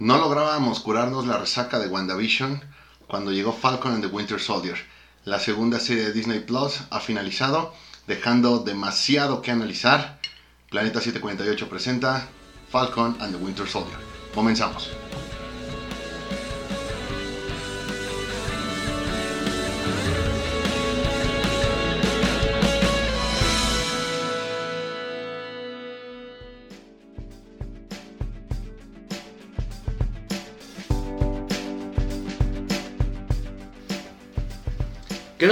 No 0.00 0.16
lográbamos 0.16 0.78
curarnos 0.78 1.26
la 1.26 1.38
resaca 1.38 1.80
de 1.80 1.88
WandaVision 1.88 2.62
cuando 3.08 3.32
llegó 3.32 3.52
Falcon 3.52 3.94
and 3.94 4.04
the 4.04 4.08
Winter 4.08 4.38
Soldier. 4.38 4.76
La 5.24 5.40
segunda 5.40 5.80
serie 5.80 6.04
de 6.04 6.12
Disney 6.12 6.38
Plus 6.38 6.82
ha 6.90 7.00
finalizado, 7.00 7.74
dejando 8.06 8.60
demasiado 8.60 9.42
que 9.42 9.50
analizar. 9.50 10.20
Planeta 10.70 11.00
748 11.00 11.68
presenta 11.68 12.28
Falcon 12.70 13.16
and 13.20 13.36
the 13.36 13.44
Winter 13.44 13.66
Soldier. 13.66 13.98
Comenzamos. 14.32 14.88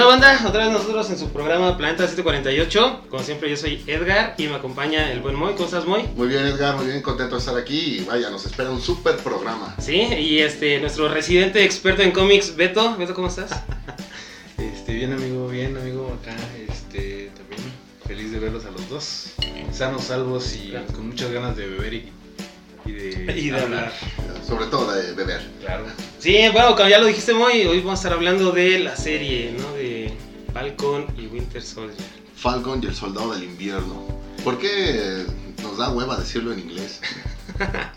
Onda 0.05 0.07
banda? 0.29 0.45
Otra 0.47 0.65
vez 0.65 0.73
nosotros 0.73 1.09
en 1.11 1.19
su 1.19 1.31
programa 1.31 1.77
Planeta 1.77 2.07
748. 2.07 3.07
Como 3.09 3.23
siempre 3.23 3.49
yo 3.49 3.57
soy 3.57 3.83
Edgar 3.87 4.35
y 4.37 4.47
me 4.49 4.57
acompaña 4.57 5.11
el 5.11 5.21
buen 5.21 5.35
Moy. 5.37 5.53
¿Cómo 5.55 5.65
estás 5.65 5.87
Moy? 5.87 6.03
Muy 6.17 6.29
bien 6.29 6.45
Edgar, 6.47 6.77
muy 6.77 6.87
bien, 6.87 7.01
contento 7.03 7.37
de 7.37 7.41
estar 7.41 7.57
aquí 7.57 7.99
y 8.01 8.05
vaya, 8.05 8.29
nos 8.31 8.45
espera 8.45 8.71
un 8.71 8.81
súper 8.83 9.17
programa. 9.17 9.75
Sí, 9.79 9.97
y 10.03 10.41
este, 10.41 10.79
nuestro 10.81 11.09
residente 11.09 11.65
experto 11.65 12.03
en 12.03 12.11
cómics, 12.13 12.57
Beto. 12.57 12.97
Beto, 12.97 13.15
¿cómo 13.15 13.29
estás? 13.29 13.51
Este, 14.59 14.95
bien 14.95 15.13
amigo, 15.13 15.49
bien 15.49 15.77
amigo, 15.77 16.17
acá, 16.23 16.35
este, 16.67 17.31
también 17.37 17.61
feliz 18.07 18.33
de 18.33 18.39
verlos 18.39 18.65
a 18.65 18.71
los 18.71 18.89
dos, 18.89 19.27
sanos, 19.71 20.05
salvos 20.05 20.57
y 20.57 20.71
Claro. 20.71 20.87
con 20.95 21.09
muchas 21.09 21.31
ganas 21.31 21.55
de 21.57 21.67
beber 21.67 21.93
y, 21.93 22.13
y 22.87 22.93
de, 22.93 23.35
Y 23.39 23.51
de 23.51 23.61
hablar. 23.61 23.93
Sobre 24.47 24.65
todo 24.67 24.91
de 24.95 25.13
beber. 25.13 25.43
Claro. 25.61 25.85
Sí, 26.19 26.39
bueno, 26.55 26.75
como 26.75 26.89
ya 26.89 26.99
lo 26.99 27.05
dijiste 27.07 27.35
Moy, 27.35 27.67
hoy 27.67 27.81
vamos 27.81 27.99
a 28.01 28.03
estar 28.03 28.13
hablando 28.15 28.51
de 28.53 28.79
la 28.79 28.97
serie, 28.97 29.55
¿no? 29.59 29.75
De 29.75 29.96
Falcon 30.57 31.05
y 31.19 31.27
Winter 31.27 31.63
Soldier. 31.63 31.95
Falcon 32.35 32.81
y 32.83 32.87
el 32.87 32.95
Soldado 32.95 33.35
del 33.35 33.45
Invierno. 33.45 34.07
¿Por 34.43 34.59
qué 34.59 35.27
nos 35.63 35.77
da 35.77 35.91
hueva 35.91 36.17
decirlo 36.17 36.53
en 36.53 36.61
inglés? 36.61 37.01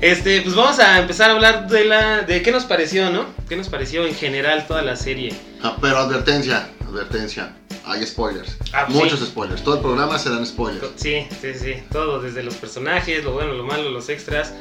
Este, 0.00 0.42
pues 0.42 0.54
vamos 0.54 0.78
a 0.78 1.00
empezar 1.00 1.28
a 1.28 1.32
hablar 1.32 1.66
de 1.66 1.84
la, 1.84 2.20
de 2.22 2.40
qué 2.40 2.52
nos 2.52 2.64
pareció, 2.66 3.10
¿no? 3.10 3.24
¿Qué 3.48 3.56
nos 3.56 3.68
pareció 3.68 4.06
en 4.06 4.14
general 4.14 4.64
toda 4.68 4.80
la 4.80 4.94
serie? 4.94 5.34
Ah, 5.60 5.76
pero 5.80 5.98
advertencia, 5.98 6.70
advertencia. 6.86 7.56
Hay 7.84 8.06
spoilers. 8.06 8.56
Ah, 8.72 8.84
pues 8.86 8.96
Muchos 8.96 9.18
sí. 9.18 9.26
spoilers. 9.26 9.64
Todo 9.64 9.74
el 9.74 9.80
programa 9.80 10.16
serán 10.20 10.46
spoilers. 10.46 10.92
Sí, 10.94 11.26
sí, 11.40 11.52
sí, 11.52 11.82
todo, 11.90 12.20
desde 12.20 12.44
los 12.44 12.54
personajes, 12.54 13.24
lo 13.24 13.32
bueno, 13.32 13.54
lo 13.54 13.64
malo, 13.64 13.90
los 13.90 14.08
extras, 14.08 14.52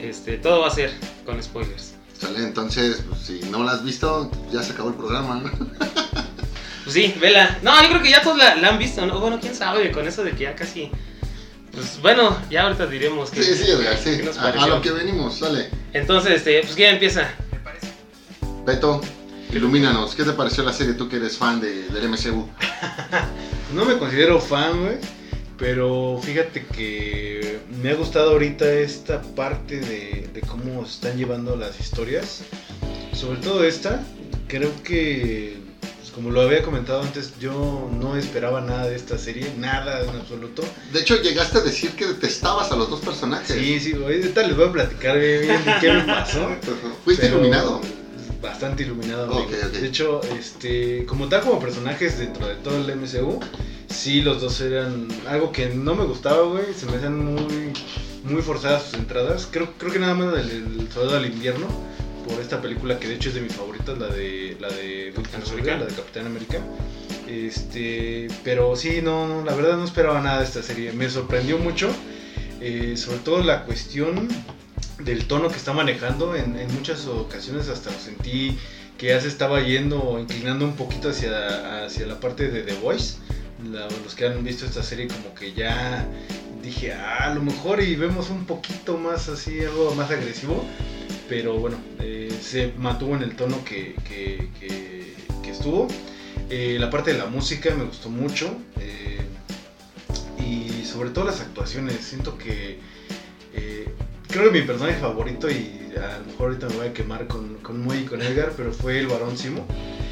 este, 0.00 0.38
todo 0.38 0.62
va 0.62 0.66
a 0.66 0.72
ser 0.72 0.92
con 1.24 1.40
spoilers. 1.40 1.94
¿Sale? 2.18 2.40
Entonces, 2.40 3.04
pues, 3.08 3.20
si 3.20 3.38
no 3.48 3.62
la 3.62 3.72
has 3.72 3.84
visto, 3.84 4.28
ya 4.52 4.60
se 4.64 4.72
acabó 4.72 4.88
el 4.88 4.96
programa, 4.96 5.36
¿no? 5.36 5.50
Pues 6.92 7.06
sí, 7.06 7.14
vela. 7.20 7.56
No, 7.62 7.80
yo 7.82 7.88
creo 7.88 8.02
que 8.02 8.10
ya 8.10 8.20
todos 8.20 8.36
la, 8.36 8.56
la 8.56 8.70
han 8.70 8.78
visto, 8.78 9.06
¿no? 9.06 9.20
Bueno, 9.20 9.38
quién 9.40 9.54
sabe, 9.54 9.92
con 9.92 10.08
eso 10.08 10.24
de 10.24 10.32
que 10.32 10.42
ya 10.42 10.56
casi... 10.56 10.90
Pues 11.72 12.00
bueno, 12.02 12.36
ya 12.50 12.62
ahorita 12.62 12.88
diremos 12.88 13.30
que... 13.30 13.44
Sí, 13.44 13.54
sí, 13.54 13.70
Edgar, 13.70 13.96
sí. 13.96 14.16
¿Qué 14.16 14.24
nos 14.24 14.36
A, 14.38 14.48
a 14.48 14.66
lo 14.66 14.82
que 14.82 14.90
venimos, 14.90 15.38
sale. 15.38 15.70
Entonces, 15.92 16.32
este, 16.32 16.60
pues 16.62 16.74
¿quién 16.74 16.94
empieza? 16.94 17.30
Beto, 18.66 19.00
ilumínanos. 19.52 20.16
¿Qué 20.16 20.24
te 20.24 20.32
pareció 20.32 20.64
la 20.64 20.72
serie 20.72 20.94
tú 20.94 21.08
que 21.08 21.16
eres 21.16 21.38
fan 21.38 21.60
de, 21.60 21.88
del 21.90 22.08
MCU? 22.08 22.48
No 23.72 23.84
me 23.84 23.96
considero 23.96 24.40
fan, 24.40 24.80
güey, 24.82 24.96
pero 25.56 26.18
fíjate 26.20 26.66
que 26.74 27.60
me 27.80 27.90
ha 27.90 27.94
gustado 27.94 28.32
ahorita 28.32 28.68
esta 28.68 29.22
parte 29.22 29.78
de, 29.78 30.28
de 30.34 30.40
cómo 30.40 30.84
se 30.84 30.94
están 30.94 31.16
llevando 31.16 31.54
las 31.54 31.78
historias, 31.78 32.42
sobre 33.14 33.38
todo 33.38 33.62
esta, 33.62 34.02
creo 34.48 34.72
que, 34.82 35.69
como 36.20 36.32
lo 36.32 36.42
había 36.42 36.62
comentado 36.62 37.00
antes, 37.00 37.32
yo 37.40 37.88
no 37.98 38.14
esperaba 38.14 38.60
nada 38.60 38.88
de 38.88 38.94
esta 38.94 39.16
serie, 39.16 39.54
nada 39.56 40.02
en 40.02 40.10
absoluto. 40.20 40.62
De 40.92 41.00
hecho, 41.00 41.16
llegaste 41.22 41.56
a 41.56 41.60
decir 41.62 41.92
que 41.92 42.06
detestabas 42.06 42.70
a 42.70 42.76
los 42.76 42.90
dos 42.90 43.00
personajes. 43.00 43.56
Sí, 43.56 43.80
sí, 43.80 43.94
ahorita 43.94 44.42
les 44.42 44.54
voy 44.54 44.66
a 44.66 44.72
platicar 44.72 45.18
bien, 45.18 45.64
qué 45.80 45.90
me 45.90 46.02
pasó. 46.02 46.46
Fuiste 47.04 47.22
Pero 47.22 47.38
iluminado. 47.38 47.80
Bastante 48.42 48.82
iluminado. 48.82 49.32
Ok, 49.32 49.46
amigo. 49.46 49.66
ok. 49.68 49.72
De 49.72 49.86
hecho, 49.86 50.20
este, 50.38 51.06
como 51.06 51.26
tal 51.30 51.40
como 51.40 51.58
personajes 51.58 52.18
dentro 52.18 52.46
de 52.46 52.56
todo 52.56 52.76
el 52.76 52.96
MCU, 52.96 53.40
sí 53.88 54.20
los 54.20 54.42
dos 54.42 54.60
eran 54.60 55.08
algo 55.26 55.52
que 55.52 55.70
no 55.70 55.94
me 55.94 56.04
gustaba, 56.04 56.42
güey. 56.42 56.74
Se 56.78 56.84
me 56.84 56.96
hacían 56.96 57.18
muy, 57.24 57.72
muy 58.24 58.42
forzadas 58.42 58.82
sus 58.82 58.94
entradas. 58.94 59.48
Creo, 59.50 59.72
creo 59.78 59.90
que 59.90 59.98
nada 59.98 60.12
más 60.12 60.34
el, 60.34 60.50
el 60.50 60.88
Soldado 60.92 61.18
del 61.18 61.32
Invierno 61.32 61.66
por 62.30 62.40
esta 62.40 62.60
película 62.62 62.98
que 62.98 63.08
de 63.08 63.14
hecho 63.14 63.28
es 63.30 63.34
de 63.34 63.40
mis 63.40 63.54
favoritas, 63.54 63.98
la 63.98 64.06
de 64.08 64.56
la 64.60 64.68
de 64.68 65.12
Soldier, 65.44 65.74
América. 65.74 65.76
la 65.78 65.84
de 65.86 65.94
Capitán 65.94 66.26
América. 66.26 66.58
Este, 67.28 68.28
pero 68.44 68.74
sí, 68.76 69.00
no, 69.02 69.28
no, 69.28 69.44
la 69.44 69.54
verdad 69.54 69.76
no 69.76 69.84
esperaba 69.84 70.20
nada 70.20 70.38
de 70.40 70.44
esta 70.44 70.62
serie. 70.62 70.92
Me 70.92 71.08
sorprendió 71.08 71.58
mucho, 71.58 71.88
eh, 72.60 72.94
sobre 72.96 73.18
todo 73.18 73.42
la 73.42 73.64
cuestión 73.64 74.28
del 75.04 75.26
tono 75.26 75.48
que 75.48 75.56
está 75.56 75.72
manejando. 75.72 76.34
En, 76.34 76.58
en 76.58 76.72
muchas 76.74 77.06
ocasiones 77.06 77.68
hasta 77.68 77.90
lo 77.90 77.98
sentí 77.98 78.58
que 78.98 79.08
ya 79.08 79.20
se 79.20 79.28
estaba 79.28 79.60
yendo 79.62 80.18
inclinando 80.20 80.64
un 80.64 80.74
poquito 80.76 81.10
hacia, 81.10 81.84
hacia 81.84 82.06
la 82.06 82.18
parte 82.20 82.48
de 82.50 82.62
The 82.62 82.74
Voice. 82.74 83.16
La- 83.70 83.88
los 84.04 84.14
que 84.14 84.26
han 84.26 84.42
visto 84.42 84.66
esta 84.66 84.82
serie 84.82 85.06
como 85.06 85.34
que 85.34 85.52
ya 85.52 86.06
dije, 86.62 86.92
ah, 86.92 87.30
a 87.30 87.34
lo 87.34 87.42
mejor 87.42 87.80
y 87.82 87.94
vemos 87.94 88.28
un 88.30 88.44
poquito 88.44 88.98
más 88.98 89.28
así, 89.28 89.60
algo 89.60 89.94
más 89.94 90.10
agresivo. 90.10 90.64
Pero 91.30 91.54
bueno, 91.58 91.78
eh, 92.00 92.30
se 92.42 92.72
mantuvo 92.76 93.14
en 93.16 93.22
el 93.22 93.36
tono 93.36 93.64
que, 93.64 93.94
que- 94.06 94.50
que- 94.60 95.14
que 95.42 95.50
estuvo. 95.50 95.88
Eh, 96.50 96.76
la 96.78 96.90
parte 96.90 97.12
de 97.12 97.18
la 97.18 97.26
música 97.26 97.74
me 97.74 97.84
gustó 97.84 98.10
mucho. 98.10 98.50
eh, 98.78 99.20
y 100.44 100.84
sobre 100.84 101.10
todo 101.10 101.24
las 101.24 101.40
actuaciones. 101.40 101.94
Siento 102.04 102.36
que 102.36 102.78
creo 104.28 104.52
que 104.52 104.60
mi 104.60 104.64
personaje 104.66 104.98
favorito, 105.00 105.50
y 105.50 105.92
a 105.96 106.18
lo 106.18 106.26
mejor 106.26 106.48
ahorita 106.48 106.68
me 106.68 106.76
voy 106.76 106.86
a 106.88 106.92
quemar 106.92 107.26
con, 107.26 107.54
con 107.62 107.82
Moy 107.82 107.98
y 107.98 108.04
con 108.04 108.22
Edgar, 108.22 108.52
pero 108.56 108.72
fue 108.72 108.98
el 109.00 109.06
varón 109.08 109.36
Simo. 109.36 109.66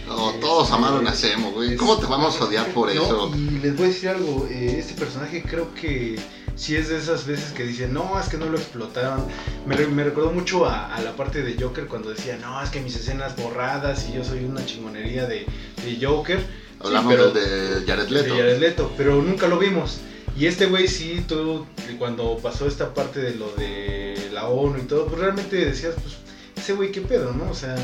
No, 0.06 0.30
todos 0.40 0.64
Este, 0.64 0.74
amaron 0.76 1.06
a 1.06 1.14
Semo, 1.14 1.52
güey. 1.52 1.76
¿Cómo 1.76 1.98
te 1.98 2.06
vamos 2.06 2.40
a 2.40 2.44
odiar 2.44 2.66
por 2.72 2.92
No, 2.94 3.02
eso? 3.04 3.32
Y 3.36 3.58
les 3.60 3.76
voy 3.76 3.84
a 3.86 3.88
decir 3.88 4.08
algo, 4.08 4.48
este 4.50 4.94
personaje 4.94 5.42
creo 5.42 5.72
que 5.74 6.18
sí 6.58 6.76
es 6.76 6.88
de 6.88 6.98
esas 6.98 7.24
veces 7.26 7.52
que 7.52 7.64
dicen, 7.64 7.94
no, 7.94 8.20
es 8.20 8.28
que 8.28 8.36
no 8.36 8.46
lo 8.46 8.58
explotaron. 8.58 9.24
Me, 9.66 9.76
me 9.86 10.04
recordó 10.04 10.30
mucho 10.32 10.66
a, 10.66 10.94
a 10.94 11.00
la 11.00 11.12
parte 11.16 11.42
de 11.42 11.56
Joker 11.58 11.86
cuando 11.86 12.10
decía, 12.10 12.36
no, 12.42 12.62
es 12.62 12.68
que 12.68 12.80
mis 12.80 12.94
escenas 12.96 13.34
borradas 13.36 14.06
y 14.10 14.14
yo 14.16 14.24
soy 14.24 14.44
una 14.44 14.66
chingonería 14.66 15.26
de, 15.26 15.46
de 15.84 15.98
Joker. 16.06 16.38
Sí, 16.40 16.44
Hablamos 16.80 17.14
pero- 17.14 17.30
de 17.30 17.84
Jared 17.86 18.08
Leto. 18.08 18.34
de 18.34 18.40
Jared 18.40 18.58
Leto, 18.58 18.92
pero 18.96 19.22
nunca 19.22 19.46
lo 19.48 19.58
vimos. 19.58 20.00
Y 20.36 20.46
este 20.46 20.66
güey 20.66 20.86
sí, 20.88 21.24
tú, 21.26 21.66
cuando 21.98 22.36
pasó 22.38 22.66
esta 22.68 22.92
parte 22.94 23.20
de 23.20 23.34
lo 23.34 23.50
de 23.56 24.28
la 24.32 24.46
ONU 24.48 24.78
y 24.78 24.82
todo, 24.82 25.06
pues 25.06 25.20
realmente 25.20 25.56
decías, 25.56 25.94
pues, 26.00 26.14
ese 26.56 26.74
güey 26.74 26.92
qué 26.92 27.00
pedo, 27.00 27.32
¿no? 27.32 27.50
O 27.50 27.54
sea, 27.54 27.74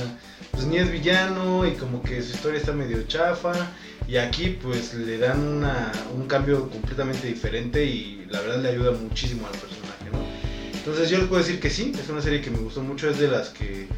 pues 0.53 0.65
ni 0.67 0.77
es 0.79 0.91
villano 0.91 1.67
y 1.67 1.73
como 1.73 2.01
que 2.03 2.23
su 2.23 2.31
historia 2.35 2.61
está 2.61 2.73
medio 2.73 3.03
chafa. 3.09 3.53
Y 4.07 4.17
aquí 4.17 4.59
pues 4.63 4.95
le 4.95 5.19
dan 5.19 5.65
un 6.15 6.27
cambio 6.27 6.69
completamente 6.69 7.27
diferente 7.27 7.85
y 7.85 8.27
la 8.29 8.41
verdad 8.41 8.63
le 8.63 8.69
ayuda 8.71 8.91
muchísimo 8.93 9.47
al 9.47 9.53
personaje, 9.53 10.11
¿no? 10.13 10.19
Entonces 10.75 11.09
yo 11.09 11.17
les 11.17 11.29
puedo 11.29 11.43
decir 11.43 11.61
que 11.61 11.71
sí, 11.71 11.93
es 11.99 12.11
una 12.11 12.21
serie 12.21 12.43
que 12.43 12.51
me 12.51 12.59
gustó 12.59 12.83
mucho, 12.83 13.09
es 13.09 13.19
de 13.19 13.29
las 13.29 13.49
que, 13.49 13.89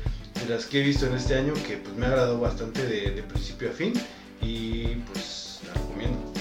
de 0.40 0.48
las 0.48 0.66
que 0.66 0.80
he 0.80 0.84
visto 0.84 1.06
en 1.06 1.14
este 1.14 1.34
año, 1.34 1.52
que 1.66 1.78
pues 1.78 1.96
me 1.96 2.06
ha 2.06 2.10
agradado 2.10 2.38
bastante 2.38 2.86
de, 2.86 3.22
principio 3.24 3.70
a 3.70 3.72
fin 3.72 3.92
y 4.40 4.94
pues 5.12 5.58
la 5.66 5.74
recomiendo. 5.74 6.32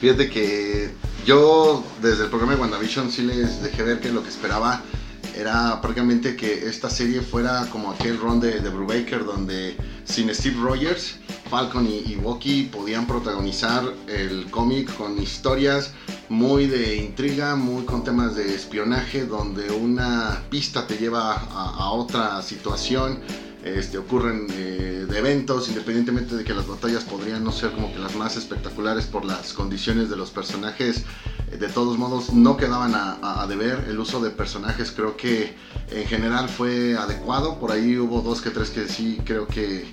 Fíjate 0.00 0.30
que 0.30 0.90
yo 1.26 1.82
desde 2.00 2.24
el 2.24 2.28
programa 2.28 2.54
de 2.54 2.60
WandaVision 2.60 3.10
sí 3.10 3.22
les 3.22 3.62
dejé 3.62 3.82
ver 3.82 3.98
que 3.98 4.12
lo 4.12 4.22
que 4.22 4.28
esperaba 4.28 4.82
era 5.36 5.80
prácticamente 5.80 6.36
que 6.36 6.68
esta 6.68 6.88
serie 6.88 7.20
fuera 7.20 7.66
como 7.72 7.90
aquel 7.90 8.18
run 8.18 8.38
de, 8.38 8.60
de 8.60 8.68
Brubaker 8.68 9.24
donde 9.24 9.76
sin 10.04 10.32
Steve 10.32 10.56
Rogers, 10.62 11.16
Falcon 11.50 11.86
y, 11.86 12.18
y 12.44 12.62
podían 12.64 13.06
protagonizar 13.06 13.84
el 14.08 14.50
cómic 14.50 14.94
con 14.96 15.20
historias 15.20 15.92
muy 16.28 16.66
de 16.66 16.96
intriga, 16.96 17.54
muy 17.54 17.84
con 17.84 18.02
temas 18.02 18.34
de 18.34 18.54
espionaje, 18.54 19.26
donde 19.26 19.70
una 19.70 20.42
pista 20.50 20.86
te 20.86 20.96
lleva 20.96 21.34
a, 21.34 21.90
otra 21.90 22.40
situación. 22.42 23.20
Este, 23.62 23.96
ocurren 23.96 24.46
eh, 24.50 25.06
de 25.08 25.18
eventos, 25.18 25.68
independientemente 25.70 26.36
de 26.36 26.44
que 26.44 26.52
las 26.52 26.66
batallas 26.66 27.02
podrían 27.04 27.42
no 27.42 27.50
ser 27.50 27.72
como 27.72 27.90
que 27.90 27.98
las 27.98 28.14
más 28.14 28.36
espectaculares 28.36 29.06
por 29.06 29.24
las 29.24 29.54
condiciones 29.54 30.10
de 30.10 30.16
los 30.16 30.30
personajes, 30.30 31.04
eh, 31.50 31.56
de 31.56 31.68
todos 31.70 31.96
modos 31.96 32.30
no 32.34 32.58
quedaban 32.58 32.94
a- 32.94 33.42
a 33.42 33.46
deber. 33.46 33.86
El 33.88 33.98
uso 33.98 34.20
de 34.20 34.28
personajes 34.30 34.92
creo 34.92 35.16
que 35.16 35.54
en 35.90 36.06
general 36.06 36.50
fue 36.50 36.94
adecuado, 36.94 37.58
por 37.58 37.72
ahí 37.72 37.96
hubo 37.96 38.20
dos 38.20 38.42
que 38.42 38.50
tres 38.50 38.68
que 38.68 38.86
sí 38.86 39.18
creo 39.24 39.46
que 39.46 39.86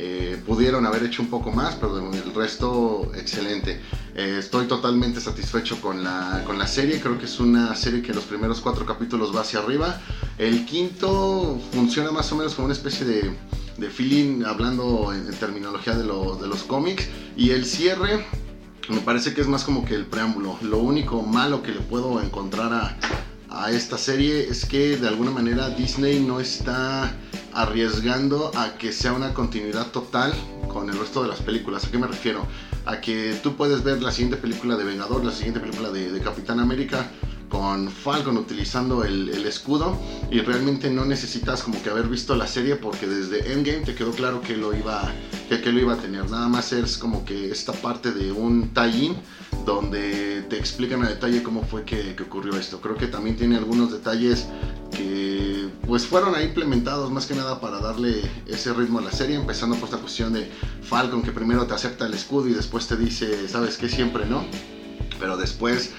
eh, 0.00 0.40
pudieron 0.46 0.86
haber 0.86 1.02
hecho 1.02 1.22
un 1.22 1.28
poco 1.28 1.50
más, 1.50 1.74
pero 1.74 1.98
el 1.98 2.32
resto 2.32 3.10
excelente. 3.16 3.80
Eh, 4.14 4.36
estoy 4.38 4.66
totalmente 4.66 5.20
satisfecho 5.20 5.80
con 5.80 6.04
la, 6.04 6.44
con 6.46 6.56
la 6.56 6.68
serie, 6.68 7.00
creo 7.00 7.18
que 7.18 7.24
es 7.24 7.40
una 7.40 7.74
serie 7.74 8.00
que 8.00 8.14
los 8.14 8.22
primeros 8.22 8.60
cuatro 8.60 8.86
capítulos 8.86 9.34
va 9.34 9.40
hacia 9.40 9.58
arriba. 9.58 10.00
El 10.38 10.64
quinto 10.66 11.60
funciona 11.72 12.12
más 12.12 12.30
o 12.30 12.36
menos 12.36 12.54
como 12.54 12.66
una 12.66 12.74
especie 12.74 13.04
de, 13.04 13.36
de 13.76 13.90
feeling, 13.90 14.44
hablando 14.44 15.12
en, 15.12 15.34
terminología 15.34 15.94
de, 15.94 16.04
de 16.04 16.46
los 16.46 16.62
cómics. 16.62 17.08
Y 17.36 17.50
el 17.50 17.64
cierre 17.64 18.24
me 18.88 19.00
parece 19.00 19.34
que 19.34 19.40
es 19.40 19.48
más 19.48 19.64
como 19.64 19.84
que 19.84 19.96
el 19.96 20.06
preámbulo. 20.06 20.58
Lo 20.62 20.78
único 20.78 21.22
malo 21.22 21.60
que 21.60 21.72
le 21.72 21.80
puedo 21.80 22.22
encontrar 22.22 22.72
a, 22.72 22.96
a 23.50 23.70
esta 23.70 23.96
serie 23.96 24.48
es 24.48 24.64
que 24.64 24.96
de 24.96 25.08
alguna 25.08 25.30
manera 25.30 25.70
Disney 25.70 26.20
no 26.20 26.40
está 26.40 27.14
arriesgando 27.54 28.52
a 28.54 28.76
que 28.76 28.92
sea 28.92 29.12
una 29.12 29.32
continuidad 29.32 29.86
total 29.90 30.32
con 30.68 30.88
el 30.90 30.98
resto 30.98 31.22
de 31.22 31.28
las 31.28 31.40
películas. 31.40 31.84
¿A 31.84 31.90
qué 31.90 31.98
me 31.98 32.06
refiero? 32.06 32.46
A 32.86 33.00
que 33.00 33.38
tú 33.42 33.56
puedes 33.56 33.82
ver 33.82 34.02
la 34.02 34.12
siguiente 34.12 34.36
película 34.36 34.76
de 34.76 34.84
Vengador, 34.84 35.24
la 35.24 35.32
siguiente 35.32 35.60
película 35.60 35.90
de, 35.90 36.20
Capitán 36.20 36.60
América 36.60 37.10
con 37.48 37.90
Falcon 37.90 38.36
utilizando 38.36 39.04
el, 39.04 39.28
escudo 39.46 39.98
y 40.30 40.40
realmente 40.40 40.90
no 40.90 41.06
necesitas 41.06 41.62
como 41.62 41.82
que 41.82 41.88
haber 41.88 42.06
visto 42.06 42.36
la 42.36 42.46
serie 42.46 42.76
porque 42.76 43.06
desde 43.06 43.52
Endgame 43.52 43.80
te 43.80 43.94
quedó 43.94 44.10
claro 44.10 44.42
que 44.42 44.54
lo 44.54 44.74
iba, 44.76 45.10
que 45.48 45.72
lo 45.72 45.80
iba 45.80 45.94
a 45.94 45.96
tener. 45.96 46.30
Nada 46.30 46.48
más 46.48 46.72
es 46.72 46.98
como 46.98 47.24
que 47.24 47.50
esta 47.50 47.72
parte 47.72 48.12
de 48.12 48.30
un 48.30 48.74
tie-in 48.74 49.16
donde 49.68 50.46
te 50.48 50.56
explican 50.56 51.04
a 51.04 51.08
detalle 51.10 51.42
cómo 51.42 51.62
fue 51.62 51.84
que, 51.84 52.16
ocurrió 52.22 52.56
esto. 52.56 52.80
Creo 52.80 52.96
que 52.96 53.06
también 53.06 53.36
tiene 53.36 53.56
algunos 53.56 53.92
detalles 53.92 54.46
que 54.90 55.68
pues 55.86 56.06
fueron 56.06 56.34
ahí 56.34 56.46
implementados 56.46 57.10
más 57.10 57.26
que 57.26 57.34
nada 57.34 57.60
para 57.60 57.78
darle 57.78 58.22
ese 58.46 58.72
ritmo 58.72 58.98
a 58.98 59.02
la 59.02 59.12
serie, 59.12 59.36
empezando 59.36 59.76
por 59.76 59.90
esta 59.90 60.00
cuestión 60.00 60.32
de 60.32 60.50
Falcon 60.82 61.22
que 61.22 61.32
primero 61.32 61.66
te 61.66 61.74
acepta 61.74 62.06
el 62.06 62.14
escudo 62.14 62.48
y 62.48 62.54
después 62.54 62.86
te 62.86 62.96
dice, 62.96 63.46
sabes 63.46 63.76
que 63.76 63.90
siempre 63.90 64.24
no, 64.24 64.42
pero 65.20 65.36
después 65.36 65.92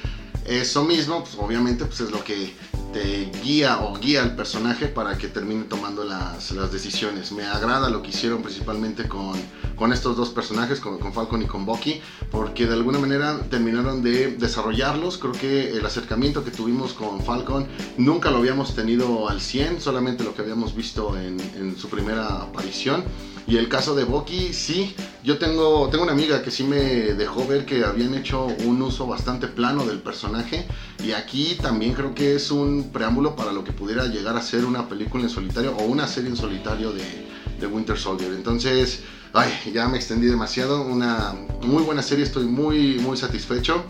eso 0.45 0.83
mismo, 0.83 1.23
pues 1.23 1.35
obviamente 1.37 1.85
pues 1.85 2.01
es 2.01 2.09
lo 2.09 2.23
que 2.23 2.51
te 2.93 3.31
guía 3.43 3.79
o 3.79 3.97
guía 3.97 4.23
al 4.23 4.35
personaje 4.35 4.87
para 4.87 5.17
que 5.17 5.27
termine 5.27 5.63
tomando 5.63 6.03
las, 6.03 6.51
las 6.51 6.71
decisiones. 6.71 7.31
Me 7.31 7.43
agrada 7.45 7.89
lo 7.89 8.01
que 8.01 8.09
hicieron 8.09 8.41
principalmente 8.41 9.07
con, 9.07 9.33
con 9.75 9.93
estos 9.93 10.17
dos 10.17 10.29
personajes, 10.29 10.79
con, 10.79 10.97
con, 10.99 11.13
Falcon 11.13 11.41
y 11.41 11.45
con 11.45 11.65
Bucky, 11.65 12.01
porque 12.31 12.65
de 12.65 12.73
alguna 12.73 12.99
manera 12.99 13.39
terminaron 13.49 14.01
de 14.01 14.35
desarrollarlos. 14.35 15.17
Creo 15.17 15.33
que 15.33 15.71
el 15.71 15.85
acercamiento 15.85 16.43
que 16.43 16.51
tuvimos 16.51 16.93
con 16.93 17.21
Falcon 17.23 17.67
nunca 17.97 18.31
lo 18.31 18.37
habíamos 18.37 18.75
tenido 18.75 19.29
al 19.29 19.41
100, 19.41 19.81
solamente 19.81 20.23
lo 20.23 20.33
que 20.33 20.41
habíamos 20.41 20.75
visto 20.75 21.17
en, 21.17 21.39
en 21.55 21.77
su 21.77 21.89
primera 21.89 22.43
aparición. 22.43 23.03
Y 23.49 23.57
el 23.57 23.67
caso 23.67 23.95
de 23.95 24.03
Bucky, 24.03 24.53
sí, 24.53 24.95
yo 25.23 25.39
tengo, 25.39 25.89
tengo 25.89 26.03
una 26.03 26.11
amiga 26.11 26.43
que 26.43 26.51
sí 26.51 26.63
me 26.63 26.77
dejó 27.15 27.47
ver 27.47 27.65
que 27.65 27.83
habían 27.83 28.13
hecho 28.13 28.45
un 28.45 28.79
uso 28.79 29.07
bastante 29.07 29.47
plano 29.47 29.85
del 29.85 29.97
personaje 29.97 30.67
y 31.03 31.13
aquí 31.13 31.57
también 31.59 31.93
creo 31.93 32.13
que 32.13 32.35
es 32.35 32.51
un 32.51 32.91
preámbulo 32.93 33.35
para 33.35 33.51
lo 33.51 33.63
que 33.63 33.71
pudiera 33.71 34.05
llegar 34.05 34.37
a 34.37 34.41
ser 34.43 34.65
una 34.65 34.87
película 34.87 35.23
en 35.23 35.31
solitario 35.31 35.75
o 35.75 35.85
una 35.85 36.05
serie 36.05 36.29
en 36.29 36.37
solitario 36.37 36.91
de, 36.91 37.27
de 37.59 37.65
Winter 37.65 37.97
Soldier. 37.97 38.33
Entonces, 38.33 39.01
ay, 39.33 39.51
ya 39.73 39.87
me 39.87 39.97
extendí 39.97 40.27
demasiado, 40.27 40.83
una 40.83 41.33
muy 41.63 41.81
buena 41.81 42.03
serie, 42.03 42.25
estoy 42.25 42.45
muy, 42.45 42.99
muy 42.99 43.17
satisfecho. 43.17 43.83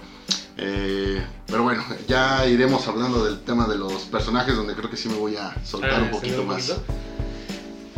Eh, 0.56 1.22
pero 1.48 1.64
bueno, 1.64 1.84
ya 2.08 2.48
iremos 2.48 2.88
hablando 2.88 3.26
del 3.26 3.42
tema 3.42 3.68
de 3.68 3.78
los 3.78 4.04
personajes, 4.04 4.56
donde 4.56 4.74
creo 4.74 4.90
que 4.90 4.96
sí 4.96 5.10
me 5.10 5.16
voy 5.16 5.36
a 5.36 5.54
soltar 5.66 6.00
ah, 6.00 6.04
un 6.04 6.12
poquito 6.12 6.46
más. 6.46 6.76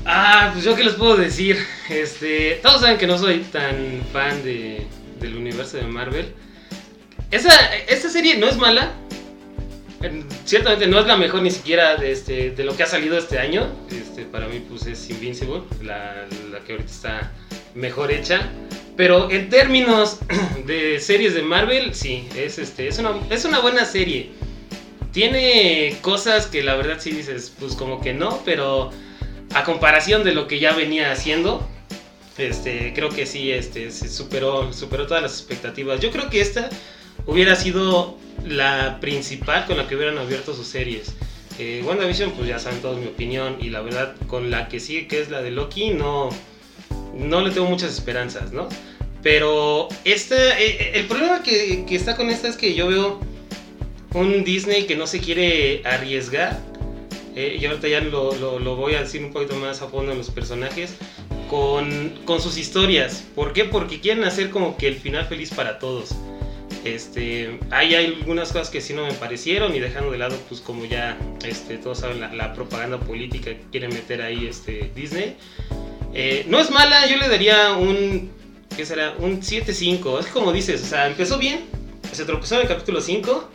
Ah, 0.06 0.50
pues 0.54 0.66
yo 0.66 0.76
qué 0.76 0.84
les 0.84 0.94
puedo 0.94 1.16
decir. 1.16 1.58
Este, 1.90 2.60
todos 2.64 2.82
saben 2.82 2.98
que 2.98 3.08
no 3.08 3.18
soy 3.18 3.40
tan 3.40 4.02
fan 4.12 4.44
de, 4.44 4.86
del 5.20 5.36
universo 5.36 5.78
de 5.78 5.84
Marvel. 5.84 6.34
Esa, 7.30 7.76
esta 7.88 8.10
serie 8.10 8.38
no 8.38 8.48
es 8.48 8.58
mala. 8.58 8.94
Ciertamente 10.46 10.88
no 10.88 11.00
es 11.00 11.06
la 11.06 11.16
mejor 11.16 11.44
ni 11.44 11.52
siquiera 11.52 11.96
de, 11.96 12.12
este, 12.12 12.52
de 12.52 12.64
lo 12.64 12.76
que 12.76 12.84
ha 12.84 12.88
salido 12.88 13.18
este 13.18 13.38
año. 13.38 13.72
Este, 13.92 14.24
para 14.24 14.48
mí 14.48 14.64
pues 14.68 14.88
es 14.88 15.10
Invincible, 15.10 15.62
la, 15.84 16.28
la 16.52 16.60
que 16.62 16.74
ahorita 16.74 16.92
está 16.92 17.32
mejor 17.76 18.12
hecha. 18.12 18.50
Pero 18.98 19.30
en 19.30 19.50
términos 19.50 20.20
de 20.66 21.00
series 21.00 21.34
de 21.34 21.44
Marvel, 21.44 21.94
sí, 21.94 22.28
es, 22.36 22.58
este, 22.58 22.88
es, 22.88 22.98
una, 22.98 23.12
es 23.30 23.46
una 23.46 23.60
buena 23.60 23.86
serie. 23.86 24.32
Tiene 25.12 25.98
cosas 26.02 26.48
que 26.48 26.64
la 26.64 26.76
verdad 26.76 26.98
sí 27.00 27.12
dices, 27.12 27.54
pues 27.60 27.76
como 27.76 28.02
que 28.02 28.14
no, 28.14 28.42
pero 28.44 28.92
a 29.54 29.64
comparación 29.64 30.24
de 30.24 30.34
lo 30.34 30.48
que 30.48 30.60
ya 30.60 30.74
venía 30.74 31.12
haciendo, 31.12 31.68
este, 32.38 32.94
creo 32.94 33.10
que 33.10 33.26
sí, 33.26 33.52
este, 33.52 33.92
se 33.92 34.10
superó, 34.10 34.72
superó 34.74 35.06
todas 35.08 35.22
las 35.22 35.34
expectativas. 35.34 36.00
Yo 36.00 36.12
creo 36.12 36.30
que 36.30 36.42
esta 36.42 36.70
hubiera 37.26 37.56
sido 37.56 38.18
la 38.46 39.00
principal 39.00 39.66
con 39.66 39.78
la 39.78 39.88
que 39.88 39.96
hubieran 39.96 40.18
abierto 40.18 40.54
sus 40.54 40.68
series. 40.68 41.14
Eh, 41.60 41.84
WandaVision, 41.86 42.32
pues 42.32 42.48
ya 42.48 42.60
saben 42.60 42.82
todos 42.82 42.98
mi 42.98 43.08
opinión, 43.08 43.58
y 43.60 43.70
la 43.70 43.82
verdad, 43.82 44.16
con 44.28 44.50
la 44.50 44.68
que 44.68 44.80
sigue, 44.80 45.08
que 45.08 45.22
es 45.22 45.30
la 45.30 45.42
de 45.42 45.52
Loki, 45.52 45.92
no, 45.92 46.30
no 47.14 47.42
le 47.42 47.52
tengo 47.52 47.68
muchas 47.68 47.94
esperanzas, 47.94 48.52
¿no? 48.52 48.68
Pero 49.22 49.88
esta, 50.04 50.60
eh, 50.60 50.78
eh, 50.80 50.92
el 50.96 51.06
problema 51.06 51.44
que, 51.44 51.86
que 51.86 51.96
está 51.96 52.16
con 52.16 52.30
esta 52.30 52.48
es 52.48 52.56
que 52.56 52.74
yo 52.74 52.88
veo 52.88 53.20
un 54.14 54.44
Disney 54.44 54.86
que 54.86 54.96
no 54.96 55.06
se 55.06 55.20
quiere 55.20 55.84
arriesgar 55.86 56.71
eh, 57.36 57.58
y 57.60 57.66
ahorita 57.66 57.88
ya 57.88 58.02
lo, 58.02 58.34
lo, 58.60 58.76
voy 58.76 58.96
a 58.96 59.02
decir 59.02 59.24
un 59.24 59.32
poquito 59.32 59.56
más 59.56 59.82
a 59.82 59.88
fondo 59.88 60.12
en 60.12 60.18
los 60.18 60.30
personajes, 60.30 60.96
con, 61.50 62.20
con, 62.26 62.42
sus 62.42 62.58
historias. 62.58 63.24
¿Por 63.36 63.54
qué? 63.54 63.66
Porque 63.66 64.00
quieren 64.00 64.24
hacer 64.24 64.50
como 64.50 64.78
que 64.78 64.88
el 64.88 64.96
final 64.96 65.26
feliz 65.26 65.52
para 65.52 65.80
todos. 65.80 66.16
Este, 66.84 67.60
hay, 67.70 67.94
algunas 67.96 68.52
cosas 68.52 68.70
que 68.70 68.82
sí 68.82 68.94
no 68.94 69.06
me 69.06 69.14
parecieron 69.14 69.76
y 69.76 69.80
dejando 69.80 70.12
de 70.12 70.18
lado, 70.18 70.38
pues 70.50 70.62
como 70.62 70.86
ya 70.86 71.18
este, 71.46 71.78
todos 71.78 72.00
saben, 72.00 72.20
la, 72.20 72.54
propaganda 72.54 73.00
política 73.00 73.52
que 73.52 73.64
quiere 73.72 73.88
meter 73.88 74.22
ahí 74.22 74.48
este, 74.48 74.92
Disney. 74.96 75.38
Eh, 76.14 76.46
no 76.50 76.60
es 76.60 76.72
mala, 76.72 77.08
yo 77.08 77.18
le 77.18 77.30
daría 77.30 77.74
un, 77.74 78.32
¿qué 78.76 78.86
será? 78.86 79.16
Un 79.20 79.42
7-5. 79.42 80.20
Es 80.20 80.26
como 80.28 80.52
dices, 80.52 80.82
o 80.82 80.86
sea, 80.86 81.08
empezó 81.08 81.38
bien, 81.38 81.62
se 82.12 82.26
tropezó 82.26 82.56
en 82.56 82.62
el 82.62 82.68
capítulo 82.68 83.00
5 83.00 83.50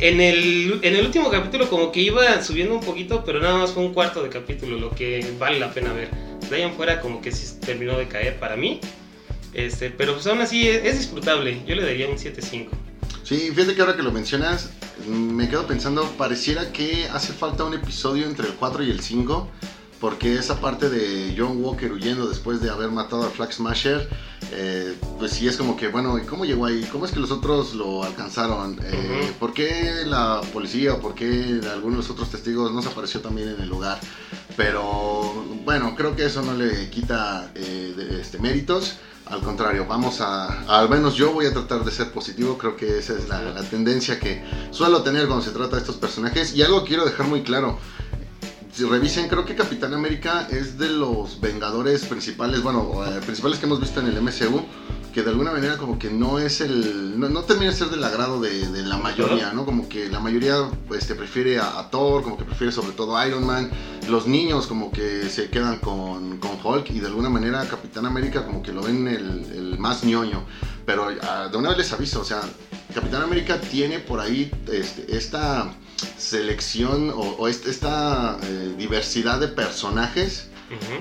en 0.00 0.20
el, 0.20 0.80
en 0.82 0.96
el 0.96 1.04
último 1.04 1.30
capítulo 1.30 1.68
como 1.68 1.92
que 1.92 2.00
iba 2.00 2.42
subiendo 2.42 2.74
un 2.74 2.80
poquito, 2.80 3.22
pero 3.24 3.40
nada 3.40 3.58
más 3.58 3.72
fue 3.72 3.82
un 3.82 3.92
cuarto 3.92 4.22
de 4.22 4.30
capítulo, 4.30 4.78
lo 4.78 4.90
que 4.90 5.34
vale 5.38 5.58
la 5.60 5.72
pena 5.72 5.92
ver. 5.92 6.10
De 6.48 6.56
ahí 6.56 6.72
fuera 6.74 7.00
como 7.00 7.20
que 7.20 7.30
sí 7.32 7.58
terminó 7.60 7.96
de 7.98 8.08
caer 8.08 8.38
para 8.38 8.56
mí. 8.56 8.80
Este, 9.52 9.90
pero 9.90 10.14
pues 10.14 10.26
aún 10.26 10.40
así 10.40 10.68
es, 10.68 10.98
disfrutable. 10.98 11.62
Yo 11.66 11.74
le 11.74 11.82
daría 11.82 12.08
un 12.08 12.16
7-5. 12.16 12.68
Sí, 13.24 13.52
fíjate 13.54 13.74
que 13.74 13.80
ahora 13.80 13.96
que 13.96 14.02
lo 14.02 14.10
mencionas, 14.10 14.70
me 15.06 15.48
quedo 15.48 15.66
pensando, 15.66 16.04
pareciera 16.16 16.72
que 16.72 17.06
hace 17.12 17.32
falta 17.32 17.64
un 17.64 17.74
episodio 17.74 18.26
entre 18.26 18.46
el 18.46 18.54
4 18.54 18.82
y 18.84 18.90
el 18.90 19.00
5 19.00 19.48
porque 20.00 20.34
esa 20.34 20.60
parte 20.60 20.88
de 20.88 21.34
John 21.36 21.62
Walker 21.62 21.92
huyendo 21.92 22.26
después 22.26 22.60
de 22.62 22.70
haber 22.70 22.90
matado 22.90 23.24
a 23.24 23.30
Flag 23.30 23.52
Smasher, 23.52 24.08
eh, 24.52 24.96
pues 25.18 25.32
sí 25.32 25.46
es 25.46 25.58
como 25.58 25.76
que, 25.76 25.88
bueno, 25.88 26.18
¿y 26.18 26.22
cómo 26.22 26.46
llegó 26.46 26.64
ahí? 26.64 26.88
¿Cómo 26.90 27.04
es 27.04 27.12
que 27.12 27.20
los 27.20 27.30
otros 27.30 27.74
lo 27.74 28.02
alcanzaron? 28.02 28.80
Eh, 28.82 29.32
¿Por 29.38 29.52
qué 29.52 30.04
la 30.06 30.40
policía 30.54 30.94
o 30.94 31.00
por 31.00 31.14
qué 31.14 31.60
algunos 31.70 32.06
de 32.06 32.14
otros 32.14 32.30
testigos 32.30 32.72
no 32.72 32.80
se 32.80 32.88
apareció 32.88 33.20
también 33.20 33.50
en 33.50 33.60
el 33.60 33.68
lugar? 33.68 34.00
Pero 34.56 35.44
bueno, 35.64 35.94
creo 35.94 36.16
que 36.16 36.24
eso 36.24 36.40
no 36.40 36.54
le 36.54 36.88
quita 36.88 37.52
eh, 37.54 38.18
este, 38.20 38.38
méritos. 38.38 38.94
Al 39.26 39.42
contrario, 39.42 39.86
vamos 39.86 40.20
a, 40.20 40.62
al 40.62 40.88
menos 40.88 41.14
yo 41.14 41.32
voy 41.32 41.46
a 41.46 41.52
tratar 41.52 41.84
de 41.84 41.92
ser 41.92 42.10
positivo, 42.10 42.58
creo 42.58 42.74
que 42.74 42.98
esa 42.98 43.12
es 43.12 43.28
la, 43.28 43.40
la 43.40 43.62
tendencia 43.62 44.18
que 44.18 44.42
suelo 44.72 45.02
tener 45.02 45.28
cuando 45.28 45.44
se 45.44 45.52
trata 45.52 45.76
de 45.76 45.82
estos 45.82 45.96
personajes. 45.96 46.54
Y 46.56 46.62
algo 46.62 46.84
quiero 46.84 47.04
dejar 47.04 47.28
muy 47.28 47.42
claro, 47.44 47.78
si 48.72 48.84
revisen, 48.84 49.28
creo 49.28 49.44
que 49.44 49.54
Capitán 49.54 49.94
América 49.94 50.46
es 50.50 50.78
de 50.78 50.88
los 50.88 51.40
Vengadores 51.40 52.04
principales, 52.04 52.62
bueno, 52.62 53.04
eh, 53.04 53.20
principales 53.24 53.58
que 53.58 53.66
hemos 53.66 53.80
visto 53.80 54.00
en 54.00 54.06
el 54.06 54.20
MCU, 54.20 54.62
que 55.12 55.22
de 55.22 55.30
alguna 55.30 55.50
manera 55.50 55.76
como 55.76 55.98
que 55.98 56.10
no 56.10 56.38
es 56.38 56.60
el, 56.60 57.18
no, 57.18 57.42
termina 57.42 57.72
de 57.72 57.76
ser 57.76 57.88
del 57.88 58.04
agrado 58.04 58.40
de, 58.40 58.82
la 58.84 58.96
mayoría, 58.96 59.52
¿no? 59.52 59.64
Como 59.64 59.88
que 59.88 60.08
la 60.08 60.20
mayoría 60.20 60.70
pues, 60.86 61.06
te 61.06 61.14
prefiere 61.14 61.58
a, 61.58 61.88
Thor, 61.90 62.22
como 62.22 62.38
que 62.38 62.44
prefiere 62.44 62.72
sobre 62.72 62.92
todo 62.92 63.16
a 63.16 63.26
Iron 63.26 63.44
Man, 63.44 63.70
los 64.08 64.26
niños 64.26 64.66
como 64.66 64.92
que 64.92 65.28
se 65.28 65.50
quedan 65.50 65.78
con, 65.78 66.38
con 66.38 66.52
Hulk 66.62 66.90
y 66.90 67.00
de 67.00 67.08
alguna 67.08 67.28
manera 67.28 67.66
Capitán 67.68 68.06
América 68.06 68.44
como 68.44 68.62
que 68.62 68.72
lo 68.72 68.82
ven 68.82 69.08
el, 69.08 69.46
el 69.52 69.78
más 69.78 70.04
ñoño, 70.04 70.44
pero 70.86 71.08
ah, 71.22 71.48
de 71.50 71.56
una 71.56 71.70
vez 71.70 71.78
les 71.78 71.92
aviso, 71.92 72.20
o 72.20 72.24
sea, 72.24 72.42
Capitán 72.94 73.22
América 73.22 73.60
tiene 73.60 73.98
por 73.98 74.20
ahí 74.20 74.50
este, 74.70 75.16
esta 75.16 75.72
selección 76.18 77.12
o, 77.14 77.48
esta 77.48 78.38
eh, 78.42 78.74
diversidad 78.76 79.40
de 79.40 79.48
personajes 79.48 80.50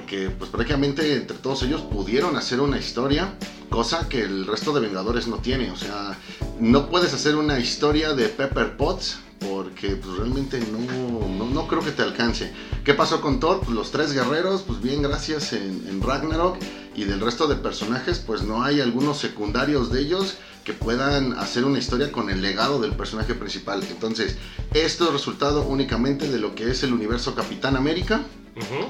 que 0.07 0.31
pues 0.31 0.49
prácticamente 0.49 1.15
entre 1.15 1.37
todos 1.37 1.61
ellos 1.63 1.81
pudieron 1.81 2.35
hacer 2.35 2.59
una 2.59 2.79
historia, 2.79 3.35
cosa 3.69 4.09
que 4.09 4.21
el 4.21 4.47
resto 4.47 4.73
de 4.73 4.81
Vengadores 4.81 5.27
no 5.27 5.37
tiene. 5.37 5.69
O 5.69 5.75
sea, 5.75 6.17
no 6.59 6.89
puedes 6.89 7.13
hacer 7.13 7.35
una 7.35 7.59
historia 7.59 8.13
de 8.13 8.29
Pepper 8.29 8.77
Potts 8.77 9.19
porque 9.39 9.95
pues, 9.95 10.17
realmente 10.17 10.59
no, 10.59 11.45
no, 11.45 11.67
creo 11.67 11.83
que 11.83 11.91
te 11.91 12.01
alcance. 12.01 12.51
¿Qué 12.83 12.93
pasó 12.93 13.21
con 13.21 13.39
Thor? 13.39 13.59
Pues 13.59 13.71
los 13.71 13.91
tres 13.91 14.11
guerreros, 14.13 14.63
pues 14.63 14.81
bien 14.81 15.01
gracias 15.01 15.53
en, 15.53 15.85
en 15.87 16.01
Ragnarok 16.01 16.57
y 16.95 17.03
del 17.05 17.21
resto 17.21 17.47
de 17.47 17.55
personajes, 17.55 18.19
pues 18.19 18.41
no 18.41 18.63
hay 18.63 18.81
algunos 18.81 19.19
secundarios 19.19 19.91
de 19.91 20.01
ellos 20.01 20.37
que 20.69 20.75
puedan 20.75 21.33
hacer 21.33 21.65
una 21.65 21.79
historia 21.79 22.11
con 22.11 22.29
el 22.29 22.43
legado 22.43 22.79
del 22.79 22.91
personaje 22.91 23.33
principal. 23.33 23.83
Entonces, 23.89 24.37
esto 24.75 25.05
es 25.05 25.13
resultado 25.13 25.63
únicamente 25.63 26.29
de 26.29 26.37
lo 26.37 26.53
que 26.53 26.69
es 26.69 26.83
el 26.83 26.93
universo 26.93 27.33
Capitán 27.33 27.75
América 27.75 28.21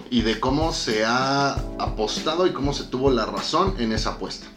y 0.09 0.23
de 0.23 0.41
cómo 0.41 0.73
se 0.73 1.05
ha 1.05 1.53
apostado 1.79 2.47
y 2.47 2.51
cómo 2.51 2.73
se 2.73 2.83
tuvo 2.83 3.11
la 3.11 3.25
razón 3.25 3.75
en 3.79 3.93
esa 3.93 4.09
apuesta. 4.09 4.47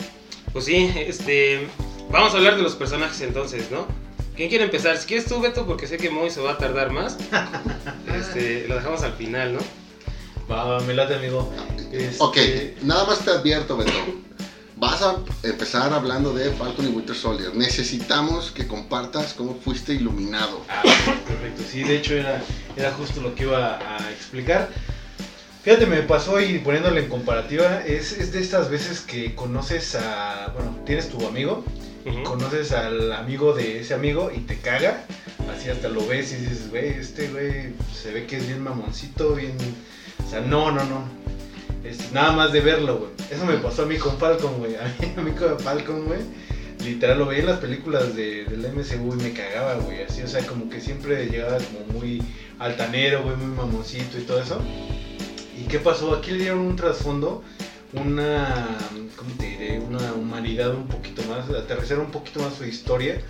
Pues 0.52 0.64
sí, 0.64 0.92
este. 0.96 1.68
Vamos 2.10 2.34
a 2.34 2.38
hablar 2.38 2.56
de 2.56 2.62
los 2.62 2.74
personajes 2.74 3.20
entonces, 3.20 3.70
¿no? 3.70 3.86
¿Quién 4.34 4.48
quiere 4.48 4.64
empezar? 4.64 4.98
Si 4.98 5.06
quieres 5.06 5.26
tú, 5.26 5.40
Beto, 5.40 5.64
porque 5.64 5.86
sé 5.86 5.98
que 5.98 6.10
Moy 6.10 6.28
se 6.28 6.40
va 6.40 6.52
a 6.52 6.58
tardar 6.58 6.90
más. 6.90 7.18
Este, 8.12 8.66
lo 8.66 8.74
dejamos 8.74 9.04
al 9.04 9.12
final, 9.12 9.54
¿no? 9.54 9.60
Va, 10.50 10.64
va, 10.64 10.80
me 10.80 10.92
late, 10.92 11.14
amigo. 11.14 11.52
Este, 11.92 12.16
Ok, 12.18 12.36
nada 12.82 13.04
más 13.04 13.20
te 13.20 13.30
advierto, 13.30 13.76
Beto. 13.76 13.92
Vas 14.82 15.00
a 15.00 15.14
empezar 15.44 15.92
hablando 15.92 16.34
de 16.34 16.50
Falcon 16.50 16.86
y 16.86 16.88
Winter 16.88 17.14
Soldier. 17.14 17.54
Necesitamos 17.54 18.50
que 18.50 18.66
compartas 18.66 19.32
cómo 19.32 19.54
fuiste 19.54 19.94
iluminado. 19.94 20.60
Ah, 20.68 20.82
perfecto. 21.24 21.62
Sí, 21.70 21.84
de 21.84 21.98
hecho 21.98 22.14
era, 22.14 22.42
era 22.76 22.90
justo 22.90 23.20
lo 23.20 23.32
que 23.32 23.44
iba 23.44 23.76
a 23.78 24.10
explicar. 24.10 24.70
Fíjate, 25.62 25.86
me 25.86 26.02
pasó 26.02 26.40
y 26.40 26.58
poniéndole 26.58 27.02
en 27.02 27.08
comparativa, 27.08 27.80
es, 27.86 28.10
es 28.10 28.32
de 28.32 28.40
estas 28.40 28.70
veces 28.70 29.02
que 29.02 29.36
conoces 29.36 29.94
a, 29.94 30.50
bueno, 30.52 30.76
tienes 30.84 31.08
tu 31.08 31.24
amigo, 31.28 31.64
Ujú. 32.04 32.24
conoces 32.24 32.72
al 32.72 33.12
amigo 33.12 33.54
de 33.54 33.78
ese 33.82 33.94
amigo 33.94 34.32
y 34.34 34.40
te 34.40 34.58
caga, 34.58 35.04
así 35.56 35.70
hasta 35.70 35.90
lo 35.90 36.04
ves 36.08 36.32
y 36.32 36.36
dices, 36.38 36.70
güey, 36.70 36.88
este 36.88 37.28
güey 37.28 37.72
se 37.94 38.10
ve 38.10 38.26
que 38.26 38.38
es 38.38 38.48
bien 38.48 38.60
mamoncito, 38.60 39.36
bien, 39.36 39.56
o 40.26 40.28
sea, 40.28 40.40
no, 40.40 40.72
no, 40.72 40.82
no, 40.86 41.04
es 41.84 42.12
nada 42.12 42.32
más 42.32 42.52
de 42.52 42.60
verlo, 42.60 42.98
güey. 42.98 43.10
Eso 43.30 43.44
me 43.44 43.56
pasó 43.56 43.82
a 43.82 43.86
mí 43.86 43.96
con 43.96 44.18
Falcon, 44.18 44.58
güey, 44.58 44.76
a 44.76 45.20
mí, 45.20 45.32
con 45.32 45.58
Falcon, 45.58 46.06
güey. 46.06 46.20
Literal, 46.84 47.18
lo 47.18 47.26
veía 47.26 47.40
en 47.40 47.46
las 47.46 47.60
películas 47.60 48.16
de, 48.16 48.44
del 48.44 48.72
MCU 48.72 49.14
y 49.14 49.22
me 49.22 49.32
cagaba, 49.32 49.74
güey, 49.76 50.02
así, 50.02 50.22
o 50.22 50.28
sea, 50.28 50.44
como 50.46 50.68
que 50.68 50.80
siempre 50.80 51.26
llegaba 51.26 51.58
como 51.58 51.98
muy 51.98 52.22
altanero, 52.58 53.22
güey, 53.22 53.36
muy 53.36 53.56
mamoncito 53.56 54.18
y 54.18 54.22
todo 54.22 54.40
eso. 54.40 54.60
¿Y 55.56 55.64
qué 55.68 55.78
pasó? 55.78 56.14
Aquí 56.14 56.32
le 56.32 56.38
dieron 56.38 56.58
un 56.58 56.76
trasfondo, 56.76 57.42
una, 57.92 58.66
¿cómo 59.16 59.30
te 59.38 59.46
diré? 59.46 59.78
Una 59.78 60.12
humanidad 60.14 60.74
un 60.74 60.88
poquito 60.88 61.22
más, 61.24 61.48
aterrizar 61.50 62.00
un 62.00 62.10
poquito 62.10 62.40
más 62.40 62.54
su 62.54 62.64
historia. 62.64 63.20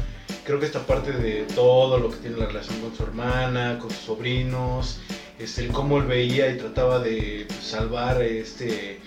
Creo 0.45 0.59
que 0.59 0.67
esta 0.67 0.87
parte 0.87 1.13
de 1.13 1.43
todo 1.55 1.99
lo 1.99 2.11
que 2.11 2.17
tiene 2.17 2.39
la 2.39 2.47
relación 2.47 2.81
con 2.81 2.97
su 2.97 3.03
hermana, 3.03 3.79
con 3.79 3.91
sus 3.91 4.01
sobrinos, 4.01 5.01
este, 5.43 5.63
el 5.63 5.69
cómo 5.69 5.99
él 5.99 6.05
veía 6.05 6.51
y 6.51 6.59
trataba 6.59 6.99
de 7.01 7.45
pues, 7.49 7.61
salvar 7.61 8.23
este, 8.23 9.01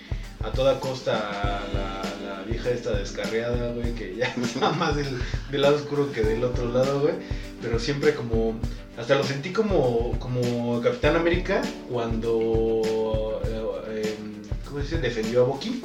a 0.44 0.50
toda 0.50 0.80
costa 0.80 1.16
a 1.16 1.64
la, 1.72 2.02
la 2.26 2.42
vieja 2.42 2.70
esta 2.70 2.92
descarriada, 2.92 3.72
güey, 3.72 3.94
que 3.94 4.14
ya 4.16 4.26
está 4.42 4.70
más 4.72 4.96
del, 4.96 5.06
del 5.50 5.60
lado 5.62 5.76
oscuro 5.76 6.12
que 6.12 6.22
del 6.22 6.44
otro 6.44 6.70
lado, 6.72 7.00
güey. 7.00 7.14
Pero 7.62 7.78
siempre 7.78 8.14
como 8.14 8.54
hasta 8.98 9.14
lo 9.14 9.24
sentí 9.24 9.52
como, 9.52 10.18
como 10.18 10.80
Capitán 10.80 11.16
América 11.16 11.60
cuando 11.90 13.40
eh, 13.44 14.16
em, 14.18 14.42
¿cómo 14.64 14.78
se 14.78 14.84
dice? 14.84 14.98
defendió 14.98 15.42
a 15.42 15.44
Bucky 15.44 15.82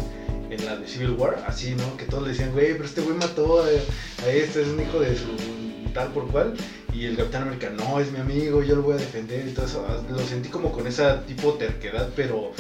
en 0.50 0.66
la 0.66 0.78
de 0.78 0.88
Civil 0.88 1.12
War, 1.12 1.44
así, 1.48 1.76
¿no? 1.76 1.98
Que 1.98 2.06
todos 2.06 2.24
le 2.24 2.30
decían, 2.30 2.52
güey, 2.52 2.74
pero 2.74 2.86
este 2.86 3.02
güey 3.02 3.16
mató 3.16 3.64
a, 3.64 3.66
a 3.66 4.30
este, 4.30 4.62
es 4.62 4.68
un 4.68 4.82
hijo 4.82 5.00
de 5.00 5.16
su 5.16 5.28
tal 5.94 6.10
por 6.10 6.28
cual. 6.28 6.54
Y 6.94 7.06
el 7.06 7.16
Capitán 7.18 7.44
América, 7.44 7.70
no, 7.70 8.00
es 8.00 8.12
mi 8.12 8.20
amigo, 8.20 8.62
yo 8.64 8.76
lo 8.76 8.82
voy 8.84 8.94
a 8.96 8.98
defender 8.98 9.48
y. 9.48 9.54
Ah, 9.88 10.02
Lo 10.10 10.20
sentí 10.20 10.50
como 10.50 10.72
con 10.72 10.88
esa 10.88 11.22
tipo 11.26 11.54
terquedad, 11.54 12.10
pero 12.16 12.52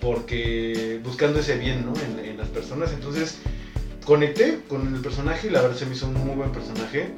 porque 0.00 1.00
buscando 1.02 1.40
ese 1.40 1.56
bien, 1.58 1.84
¿no? 1.86 1.92
En, 2.00 2.24
en 2.24 2.36
las 2.36 2.48
personas. 2.48 2.92
Entonces, 2.92 3.38
conecté 4.04 4.60
con 4.68 4.94
el 4.94 5.00
personaje 5.00 5.48
y 5.48 5.50
la 5.50 5.62
verdad 5.62 5.76
se 5.76 5.86
me 5.86 5.94
hizo 5.94 6.06
un 6.06 6.14
muy 6.14 6.34
buen 6.36 6.52
personaje. 6.52 7.10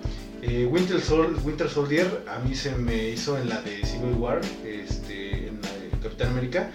Eh, 0.42 0.66
Winter, 0.70 1.00
Sol- 1.00 1.36
Winter 1.44 1.68
Soldier 1.68 2.24
a 2.28 2.38
mí 2.38 2.54
se 2.54 2.70
me 2.74 3.10
hizo 3.10 3.36
en 3.38 3.48
la 3.48 3.60
de 3.60 3.84
Civil 3.84 4.14
War, 4.18 4.40
este, 4.64 5.48
en 5.48 5.60
la 5.60 5.68
de 5.68 5.90
Capitán 6.02 6.28
América, 6.28 6.70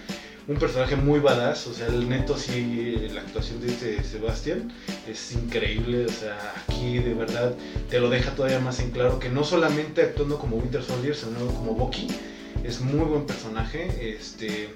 un 0.48 0.56
personaje 0.56 0.96
muy 0.96 1.18
badass, 1.18 1.66
o 1.66 1.74
sea, 1.74 1.88
el 1.88 2.08
neto 2.08 2.36
sí, 2.36 3.08
la 3.12 3.20
actuación 3.20 3.60
de 3.60 3.68
este 3.68 4.02
Sebastián 4.04 4.72
es 5.08 5.32
increíble, 5.32 6.06
o 6.06 6.08
sea, 6.08 6.36
aquí 6.56 6.98
de 6.98 7.14
verdad 7.14 7.54
te 7.90 7.98
lo 7.98 8.08
deja 8.08 8.30
todavía 8.32 8.60
más 8.60 8.78
en 8.78 8.90
claro 8.90 9.18
que 9.18 9.28
no 9.28 9.42
solamente 9.42 10.02
actuando 10.02 10.38
como 10.38 10.56
Winter 10.56 10.82
Soldier, 10.82 11.16
sino 11.16 11.38
como 11.48 11.72
Bucky, 11.72 12.06
es 12.62 12.80
muy 12.80 13.04
buen 13.04 13.26
personaje, 13.26 14.16
este, 14.16 14.70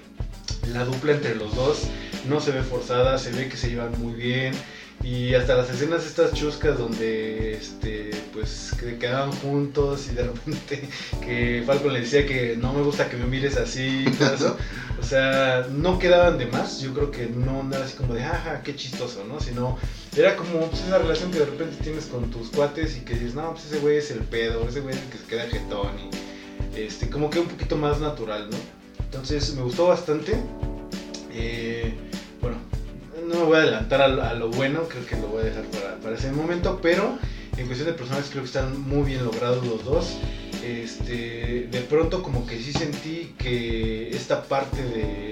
la 0.73 0.85
dupla 0.85 1.13
entre 1.13 1.37
los 1.37 1.55
dos 1.55 1.85
no 2.29 2.41
se 2.41 2.51
ve 2.51 2.63
forzada, 2.63 3.19
se 3.19 3.31
ve 3.31 3.49
que 3.49 3.57
se 3.57 3.71
llevan 3.71 3.93
muy 4.01 4.13
bien, 4.15 4.55
y 5.03 5.35
hasta 5.35 5.57
las 5.57 5.71
escenas 5.71 6.05
estas 6.05 6.35
chuscas 6.35 6.79
donde 6.79 7.53
este 7.53 8.11
pues 8.35 8.77
que 8.79 8.99
quedaban 8.99 9.33
juntos 9.33 10.09
y 10.11 10.15
de 10.15 10.25
repente 10.25 10.89
que 11.25 11.63
Falcon 11.67 11.93
le 11.95 12.01
decía 12.01 12.27
que 12.27 12.57
no 12.57 12.73
me 12.73 12.83
gusta 12.83 13.09
que 13.09 13.17
me 13.17 13.27
mires 13.27 13.57
así 13.57 14.05
y 14.07 14.11
todo 14.11 14.35
eso. 14.35 14.57
O 15.01 15.03
sea, 15.03 15.67
no 15.71 15.99
quedaban 15.99 16.37
de 16.37 16.47
más. 16.47 16.81
Yo 16.81 16.93
creo 16.93 17.11
que 17.11 17.27
no 17.27 17.67
era 17.73 17.85
así 17.85 17.97
como 17.97 18.15
de 18.15 18.23
jaja, 18.23 18.63
qué 18.63 18.77
chistoso, 18.77 19.25
¿no? 19.25 19.41
Sino 19.41 19.79
era 20.17 20.37
como 20.37 20.69
pues, 20.69 20.83
una 20.87 20.99
relación 20.99 21.31
que 21.31 21.39
de 21.39 21.47
repente 21.47 21.83
tienes 21.83 22.07
con 22.07 22.31
tus 22.31 22.51
cuates 22.51 22.99
y 22.99 23.01
que 23.01 23.15
dices, 23.15 23.35
no, 23.35 23.53
pues 23.53 23.67
ese 23.67 23.79
güey 23.79 23.97
es 23.97 24.11
el 24.11 24.21
pedo, 24.21 24.69
ese 24.69 24.81
güey 24.81 24.95
es 24.95 25.03
el 25.03 25.09
que 25.09 25.19
se 25.19 25.25
queda 25.25 25.49
jetón 25.49 25.93
y 25.99 26.79
este, 26.79 27.09
como 27.09 27.31
que 27.31 27.41
un 27.41 27.49
poquito 27.49 27.77
más 27.77 28.01
natural, 28.01 28.51
¿no? 28.51 28.57
Entonces 29.03 29.55
me 29.55 29.63
gustó 29.63 29.89
bastante. 29.89 30.37
Eh, 31.33 31.95
no 33.31 33.41
me 33.41 33.45
voy 33.47 33.57
a 33.57 33.61
adelantar 33.63 34.03
a, 34.03 34.35
lo- 34.35 34.51
bueno, 34.51 34.83
creo 34.89 35.07
que 35.07 35.17
lo 35.17 35.29
voy 35.29 35.43
a 35.43 35.45
dejar 35.47 35.65
para, 36.03 36.15
ese 36.15 36.31
momento, 36.33 36.79
pero 36.83 37.19
en 37.57 37.67
cuestión 37.67 37.89
de 37.91 37.95
personajes 37.95 38.31
creo 38.31 38.43
que 38.43 38.49
están 38.49 38.81
muy 38.83 39.05
bien 39.05 39.25
logrados 39.25 39.65
los 39.67 39.85
dos. 39.85 40.17
Este, 40.65 41.69
de 41.71 41.81
pronto 41.89 42.23
como 42.23 42.47
que 42.47 42.59
sí 42.59 42.73
sentí 42.73 43.33
que 43.39 44.11
esta 44.11 44.43
parte 44.43 44.83
de, 44.83 45.31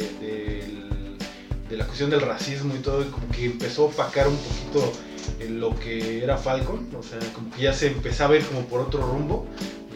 de 1.69 1.77
la 1.77 1.85
cuestión 1.85 2.11
del 2.11 2.21
racismo 2.23 2.75
y 2.75 2.79
todo, 2.79 3.05
como 3.11 3.29
que 3.29 3.45
empezó 3.45 3.83
a 3.83 3.87
opacar 3.87 4.27
un 4.27 4.37
poquito 4.37 4.93
en 5.41 5.61
lo 5.61 5.79
que 5.79 6.23
era 6.25 6.37
Falcon, 6.39 6.89
o 6.99 7.03
sea, 7.03 7.19
como 7.35 7.51
que 7.51 7.63
ya 7.63 7.73
se 7.73 7.89
empezaba 7.89 8.35
a 8.35 8.39
ir 8.39 8.45
como 8.47 8.63
por 8.63 8.81
otro 8.81 9.03
rumbo, 9.03 9.47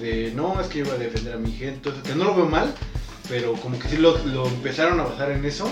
de 0.00 0.32
no, 0.34 0.60
es 0.60 0.66
que 0.66 0.82
voy 0.82 0.92
a 0.92 0.98
defender 0.98 1.34
a 1.34 1.38
mi 1.38 1.50
gente, 1.52 1.74
entonces, 1.76 2.02
que 2.02 2.14
no 2.14 2.24
lo 2.24 2.34
veo 2.34 2.46
mal, 2.46 2.72
pero 3.28 3.54
como 3.54 3.78
que 3.78 3.88
sí 3.88 3.96
lo, 3.96 4.18
lo 4.26 4.46
empezaron 4.46 5.00
a 5.00 5.04
basar 5.04 5.30
en 5.30 5.44
eso 5.44 5.70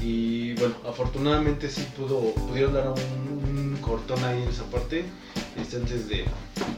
y 0.00 0.43
bueno, 0.68 0.88
afortunadamente 0.88 1.68
sí 1.70 1.86
pudo, 1.96 2.20
pudieron 2.34 2.72
dar 2.74 2.88
un, 2.88 3.48
un 3.48 3.76
cortón 3.80 4.22
ahí 4.24 4.42
en 4.42 4.48
esa 4.48 4.64
parte 4.64 5.04
este, 5.60 5.76
antes, 5.76 6.08
de, 6.08 6.24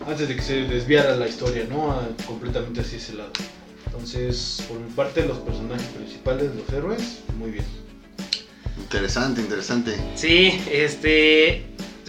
antes 0.07 0.29
de 0.29 0.37
que 0.37 0.43
se 0.43 0.55
desviara 0.65 1.15
la 1.17 1.29
historia, 1.29 1.65
¿no? 1.69 1.93
A- 1.93 2.09
completamente 2.27 2.81
hacia 2.81 2.99
ese 2.99 3.15
lado. 3.15 3.31
Entonces, 3.87 4.63
por 4.69 4.79
mi 4.79 4.91
parte, 4.91 5.25
los 5.27 5.39
personajes 5.39 5.87
principales, 5.89 6.51
los 6.55 6.69
héroes, 6.77 7.21
muy 7.39 7.51
bien. 7.51 7.65
Interesante, 8.79 9.41
interesante. 9.41 9.97
Sí, 10.15 10.61
este. 10.71 11.63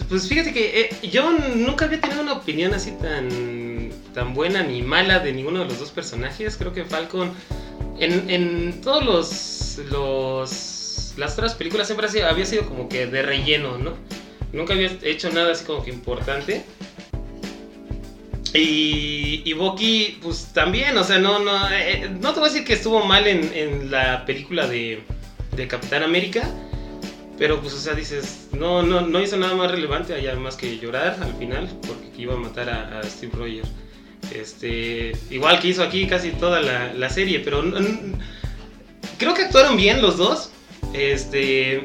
Pues 0.08 0.28
fíjate 0.28 0.52
que 0.52 0.80
eh, 0.80 1.08
yo 1.10 1.30
nunca 1.54 1.84
había 1.86 2.00
tenido 2.00 2.22
una 2.22 2.32
opinión 2.34 2.72
así 2.74 2.92
tan, 2.92 3.90
tan 4.14 4.32
buena 4.32 4.62
ni 4.62 4.80
mala 4.82 5.18
de 5.18 5.32
ninguno 5.32 5.60
de 5.60 5.66
los 5.66 5.78
dos 5.78 5.90
personajes. 5.90 6.56
Creo 6.56 6.72
que 6.72 6.84
Falcon, 6.84 7.32
en, 7.98 8.30
en 8.30 8.80
todos 8.80 9.04
los, 9.04 9.78
los. 9.90 10.77
Las 11.18 11.32
otras 11.32 11.54
películas 11.54 11.88
siempre 11.88 12.08
había 12.22 12.46
sido 12.46 12.64
como 12.66 12.88
que 12.88 13.06
de 13.06 13.22
relleno, 13.22 13.76
¿no? 13.76 13.94
Nunca 14.52 14.72
había 14.72 14.90
hecho 15.02 15.30
nada 15.30 15.52
así 15.52 15.64
como 15.64 15.82
que 15.82 15.90
importante. 15.90 16.64
Y, 18.54 19.42
y 19.44 19.52
Bucky, 19.52 20.20
pues 20.22 20.52
también, 20.54 20.96
o 20.96 21.02
sea, 21.04 21.18
no, 21.18 21.40
no, 21.40 21.70
eh, 21.70 22.08
no 22.20 22.32
te 22.32 22.40
voy 22.40 22.48
a 22.48 22.52
decir 22.52 22.64
que 22.64 22.74
estuvo 22.74 23.04
mal 23.04 23.26
en, 23.26 23.90
la 23.90 24.24
película 24.24 24.66
de, 24.68 25.02
de 25.54 25.68
Capitán 25.68 26.04
América, 26.04 26.48
pero 27.36 27.60
pues, 27.60 27.74
o 27.74 27.78
sea, 27.78 27.94
dices, 27.94 28.48
no, 28.52 28.82
no, 28.82 29.00
no 29.02 29.20
hizo 29.20 29.36
nada 29.36 29.54
más 29.54 29.70
relevante 29.72 30.14
allá 30.14 30.34
más 30.36 30.56
que 30.56 30.78
llorar 30.78 31.18
al 31.20 31.34
final, 31.34 31.68
porque 31.86 32.10
iba 32.16 32.34
a 32.34 32.38
matar 32.38 32.70
a, 32.70 33.02
Steve 33.02 33.32
Rogers. 33.36 33.68
Este, 34.32 35.12
igual 35.30 35.58
que 35.58 35.68
hizo 35.68 35.82
aquí 35.82 36.06
casi 36.06 36.30
toda 36.30 36.60
la, 36.60 36.94
la 36.94 37.10
serie, 37.10 37.40
pero 37.40 37.62
creo 39.18 39.34
que 39.34 39.42
actuaron 39.42 39.76
bien 39.76 40.00
los 40.00 40.16
dos. 40.16 40.52
Este, 40.92 41.82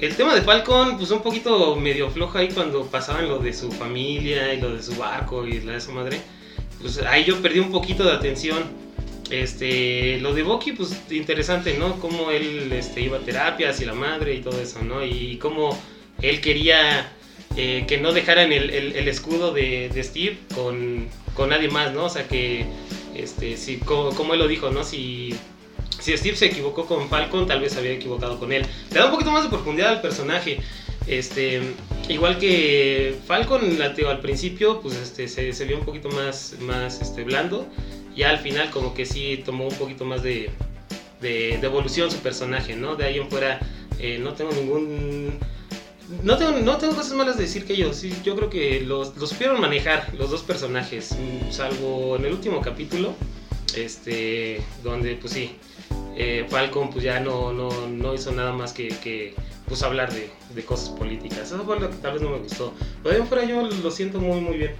el 0.00 0.14
tema 0.16 0.34
de 0.34 0.42
Falcon, 0.42 0.98
pues 0.98 1.10
un 1.10 1.22
poquito 1.22 1.76
medio 1.76 2.10
flojo 2.10 2.38
ahí 2.38 2.48
cuando 2.48 2.84
pasaban 2.86 3.28
lo 3.28 3.38
de 3.38 3.52
su 3.52 3.70
familia 3.72 4.52
y 4.54 4.60
lo 4.60 4.74
de 4.74 4.82
su 4.82 4.94
barco 4.96 5.46
y 5.46 5.60
la 5.60 5.72
de 5.72 5.80
su 5.80 5.92
madre. 5.92 6.20
Pues 6.80 6.98
ahí 6.98 7.24
yo 7.24 7.40
perdí 7.40 7.58
un 7.60 7.72
poquito 7.72 8.04
de 8.04 8.12
atención. 8.12 8.62
Este, 9.30 10.20
lo 10.20 10.34
de 10.34 10.44
Bucky, 10.44 10.72
pues 10.72 10.96
interesante, 11.10 11.76
¿no? 11.78 11.98
Cómo 11.98 12.30
él 12.30 12.70
este, 12.72 13.00
iba 13.00 13.16
a 13.16 13.20
terapias 13.20 13.80
y 13.80 13.84
la 13.84 13.94
madre 13.94 14.34
y 14.34 14.40
todo 14.40 14.60
eso, 14.60 14.82
¿no? 14.82 15.04
Y 15.04 15.38
cómo 15.38 15.76
él 16.22 16.40
quería 16.40 17.10
eh, 17.56 17.84
que 17.88 17.98
no 17.98 18.12
dejaran 18.12 18.52
el, 18.52 18.70
el- 18.70 19.08
escudo 19.08 19.52
de, 19.52 19.88
de 19.92 20.04
Steve 20.04 20.38
con, 20.54 21.08
con 21.34 21.48
nadie 21.48 21.68
más, 21.68 21.92
¿no? 21.92 22.04
O 22.04 22.08
sea 22.08 22.28
que, 22.28 22.66
este, 23.16 23.56
si, 23.56 23.78
como, 23.78 24.10
como 24.10 24.34
él 24.34 24.38
lo 24.38 24.46
dijo, 24.46 24.70
¿no? 24.70 24.84
Si, 24.84 25.34
si 26.06 26.16
Steve 26.16 26.36
se 26.36 26.46
equivocó 26.46 26.86
con 26.86 27.08
Falcon, 27.08 27.48
tal 27.48 27.60
vez 27.60 27.72
se 27.72 27.80
había 27.80 27.90
equivocado 27.90 28.38
con 28.38 28.52
él. 28.52 28.64
Le 28.92 28.98
da 29.00 29.06
un 29.06 29.10
poquito 29.10 29.32
más 29.32 29.42
de 29.42 29.48
profundidad 29.48 29.88
al 29.88 30.00
personaje. 30.00 30.60
Este, 31.08 31.60
igual 32.08 32.38
que 32.38 33.16
Falcon, 33.26 33.60
al 33.82 34.20
principio, 34.20 34.80
pues 34.80 34.94
este, 34.96 35.26
se, 35.26 35.52
se 35.52 35.64
vio 35.64 35.78
un 35.78 35.84
poquito 35.84 36.08
más, 36.10 36.54
más 36.60 37.00
este, 37.00 37.24
blando. 37.24 37.66
Ya 38.14 38.30
al 38.30 38.38
final, 38.38 38.70
como 38.70 38.94
que 38.94 39.04
sí 39.04 39.42
tomó 39.44 39.66
un 39.66 39.74
poquito 39.74 40.04
más 40.04 40.22
de, 40.22 40.50
de, 41.20 41.58
de 41.60 41.66
evolución 41.66 42.08
su 42.08 42.18
personaje, 42.18 42.76
¿no? 42.76 42.94
De 42.94 43.04
ahí 43.04 43.18
en 43.18 43.28
fuera, 43.28 43.58
eh, 43.98 44.18
no 44.20 44.32
tengo 44.34 44.52
ningún. 44.52 45.38
No 46.22 46.36
tengo, 46.38 46.52
no 46.52 46.76
tengo 46.76 46.94
cosas 46.94 47.14
malas 47.14 47.36
de 47.36 47.42
decir 47.42 47.64
que 47.64 47.72
ellos. 47.72 47.96
Sí, 47.96 48.14
yo 48.24 48.36
creo 48.36 48.48
que 48.48 48.80
los, 48.80 49.16
los 49.16 49.30
supieron 49.30 49.60
manejar, 49.60 50.14
los 50.16 50.30
dos 50.30 50.42
personajes. 50.42 51.16
mm, 51.18 51.50
Salvo 51.50 52.14
en 52.14 52.26
el 52.26 52.32
último 52.32 52.60
capítulo, 52.60 53.12
este, 53.76 54.60
donde, 54.84 55.16
pues 55.16 55.32
sí, 55.32 55.56
eh, 56.16 56.46
Falcon 56.48 56.90
pues 56.90 57.04
ya 57.04 57.20
no, 57.20 57.52
no, 57.52 57.70
no 57.88 58.14
hizo 58.14 58.32
nada 58.32 58.52
más 58.52 58.72
que, 58.72 58.88
que 58.88 59.34
pues 59.68 59.82
hablar 59.82 60.12
de, 60.12 60.30
de 60.54 60.64
cosas 60.64 60.90
políticas. 60.90 61.40
Eso 61.40 61.62
fue 61.64 61.78
lo 61.78 61.90
que 61.90 61.96
tal 61.96 62.14
vez 62.14 62.22
no 62.22 62.30
me 62.30 62.38
gustó. 62.38 62.72
Pero 63.02 63.18
de 63.18 63.24
fuera 63.24 63.44
yo 63.44 63.62
lo 63.62 63.90
siento 63.90 64.20
muy, 64.20 64.40
muy 64.40 64.56
bien. 64.56 64.74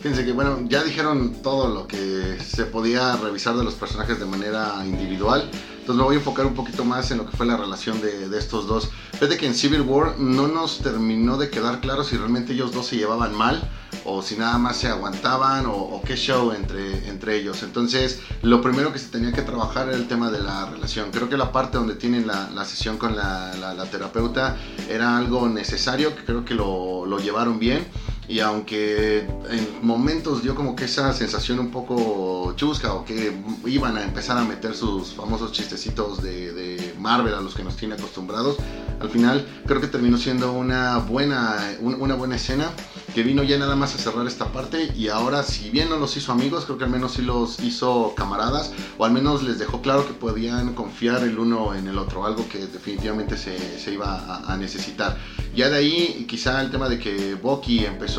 Fíjense 0.00 0.24
que, 0.24 0.32
bueno, 0.32 0.60
ya 0.68 0.84
dijeron 0.84 1.42
todo 1.42 1.68
lo 1.74 1.88
que 1.88 2.38
se 2.40 2.66
podía 2.66 3.16
revisar 3.16 3.56
de 3.56 3.64
los 3.64 3.74
personajes 3.74 4.20
de 4.20 4.26
manera 4.26 4.80
individual. 4.84 5.50
Entonces 5.88 6.00
me 6.02 6.04
voy 6.04 6.16
a 6.16 6.18
enfocar 6.18 6.44
un 6.44 6.52
poquito 6.54 6.84
más 6.84 7.10
en 7.12 7.16
lo 7.16 7.24
que 7.24 7.34
fue 7.34 7.46
la 7.46 7.56
relación 7.56 7.98
de, 8.02 8.28
de 8.28 8.38
estos 8.38 8.66
dos. 8.66 8.90
Fíjate 9.12 9.38
que 9.38 9.46
en 9.46 9.54
Civil 9.54 9.80
War 9.80 10.18
no 10.18 10.46
nos 10.46 10.80
terminó 10.80 11.38
de 11.38 11.48
quedar 11.48 11.80
claro 11.80 12.04
si 12.04 12.14
realmente 12.18 12.52
ellos 12.52 12.72
dos 12.72 12.88
se 12.88 12.96
llevaban 12.96 13.34
mal 13.34 13.66
o 14.04 14.20
si 14.20 14.36
nada 14.36 14.58
más 14.58 14.76
se 14.76 14.88
aguantaban 14.88 15.64
o, 15.64 15.72
o 15.72 16.02
qué 16.02 16.14
show 16.14 16.52
entre, 16.52 17.08
entre 17.08 17.36
ellos. 17.36 17.62
Entonces 17.62 18.20
lo 18.42 18.60
primero 18.60 18.92
que 18.92 18.98
se 18.98 19.06
tenía 19.08 19.32
que 19.32 19.40
trabajar 19.40 19.88
era 19.88 19.96
el 19.96 20.06
tema 20.08 20.30
de 20.30 20.40
la 20.40 20.66
relación. 20.66 21.10
Creo 21.10 21.30
que 21.30 21.38
la 21.38 21.52
parte 21.52 21.78
donde 21.78 21.94
tienen 21.94 22.26
la, 22.26 22.50
la 22.50 22.66
sesión 22.66 22.98
con 22.98 23.16
la, 23.16 23.54
la- 23.58 23.72
la 23.72 23.84
terapeuta 23.86 24.58
era 24.90 25.16
algo 25.16 25.48
necesario, 25.48 26.14
que 26.14 26.22
creo 26.22 26.44
que 26.44 26.52
lo, 26.52 27.06
lo 27.06 27.18
llevaron 27.18 27.58
bien. 27.58 27.86
Y 28.28 28.40
aunque 28.40 29.20
en 29.50 29.68
momentos 29.80 30.42
dio 30.42 30.54
como 30.54 30.76
que 30.76 30.84
esa 30.84 31.12
sensación 31.14 31.58
un 31.60 31.70
poco 31.70 32.52
chusca 32.56 32.92
o 32.92 33.04
que 33.04 33.32
iban 33.66 33.96
a 33.96 34.04
empezar 34.04 34.36
a 34.36 34.44
meter 34.44 34.74
sus 34.74 35.14
famosos 35.14 35.50
chistecitos 35.52 36.22
de, 36.22 36.52
de 36.52 36.94
Marvel 36.98 37.32
a 37.34 37.40
los 37.40 37.54
que 37.54 37.64
nos 37.64 37.76
tiene 37.76 37.94
acostumbrados, 37.94 38.56
al 39.00 39.08
final 39.08 39.46
creo 39.66 39.80
que 39.80 39.86
terminó 39.86 40.18
siendo 40.18 40.52
una 40.52 40.98
buena, 40.98 41.56
un- 41.80 41.94
una 42.02 42.14
buena 42.16 42.36
escena 42.36 42.70
que 43.14 43.22
vino 43.22 43.42
ya 43.42 43.58
nada 43.58 43.76
más 43.76 43.94
a 43.94 43.98
cerrar 43.98 44.26
esta 44.26 44.52
parte 44.52 44.92
y 44.94 45.08
ahora 45.08 45.42
si 45.42 45.70
bien 45.70 45.88
no 45.88 45.96
los 45.96 46.14
hizo 46.18 46.30
amigos, 46.32 46.66
creo 46.66 46.76
que 46.76 46.84
al 46.84 46.90
menos 46.90 47.12
sí 47.12 47.22
los 47.22 47.58
hizo 47.60 48.12
camaradas 48.14 48.72
o 48.98 49.06
al 49.06 49.12
menos 49.12 49.42
les 49.42 49.58
dejó 49.58 49.80
claro 49.80 50.06
que 50.06 50.12
podían 50.12 50.74
confiar 50.74 51.22
el 51.22 51.38
uno 51.38 51.74
en 51.74 51.88
el 51.88 51.96
otro, 51.96 52.26
algo 52.26 52.46
que 52.48 52.58
definitivamente 52.66 53.38
se, 53.38 53.78
se 53.78 53.94
iba 53.94 54.14
a- 54.18 54.52
a 54.52 54.56
necesitar. 54.58 55.16
Ya 55.54 55.70
de 55.70 55.78
ahí, 55.78 56.26
quizá 56.28 56.60
el 56.60 56.70
tema 56.70 56.88
de 56.90 56.98
que 56.98 57.34
Bucky 57.34 57.84
empezó 57.86 58.17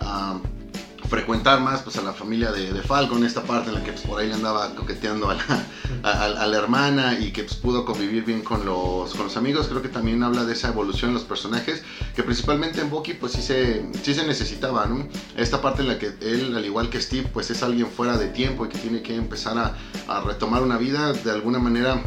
a 0.00 0.38
frecuentar 1.08 1.60
más 1.60 1.82
pues, 1.82 1.96
a 1.96 2.02
la 2.02 2.12
familia 2.12 2.50
de, 2.50 2.82
Falcon, 2.82 3.24
esta 3.24 3.42
parte 3.42 3.68
en 3.68 3.76
la 3.76 3.84
que 3.84 3.92
pues, 3.92 4.04
por 4.04 4.20
ahí 4.20 4.28
le 4.28 4.34
andaba 4.34 4.74
coqueteando 4.74 5.30
a 5.30 6.46
la, 6.46 6.56
hermana 6.56 7.18
y 7.18 7.32
que 7.32 7.44
pues, 7.44 7.56
pudo 7.56 7.84
convivir 7.84 8.24
bien 8.24 8.42
con 8.42 8.64
los, 8.64 9.14
con 9.14 9.24
los 9.24 9.36
amigos, 9.36 9.68
creo 9.68 9.82
que 9.82 9.88
también 9.88 10.22
habla 10.22 10.44
de 10.44 10.54
esa 10.54 10.68
evolución 10.68 11.10
en 11.10 11.14
los 11.14 11.24
personajes, 11.24 11.82
que 12.16 12.22
principalmente 12.22 12.80
en 12.80 12.90
Bucky 12.90 13.14
pues 13.14 13.32
sí 13.32 13.42
se, 13.42 13.86
sí 14.02 14.14
se 14.14 14.26
necesitaba. 14.26 14.88
Esta 15.36 15.62
parte 15.62 15.82
en 15.82 15.88
la 15.88 15.98
que 15.98 16.14
él, 16.20 16.54
al 16.56 16.64
igual 16.64 16.90
que 16.90 17.00
Steve, 17.00 17.28
pues 17.32 17.50
es 17.50 17.62
alguien 17.62 17.86
fuera 17.86 18.18
de 18.18 18.28
tiempo 18.28 18.66
y 18.66 18.68
que 18.68 18.78
tiene 18.78 19.02
que 19.02 19.14
empezar 19.14 19.56
a, 19.58 19.76
a 20.08 20.20
retomar 20.20 20.62
una 20.62 20.78
vida, 20.78 21.12
de 21.12 21.30
alguna 21.30 21.58
manera 21.58 22.02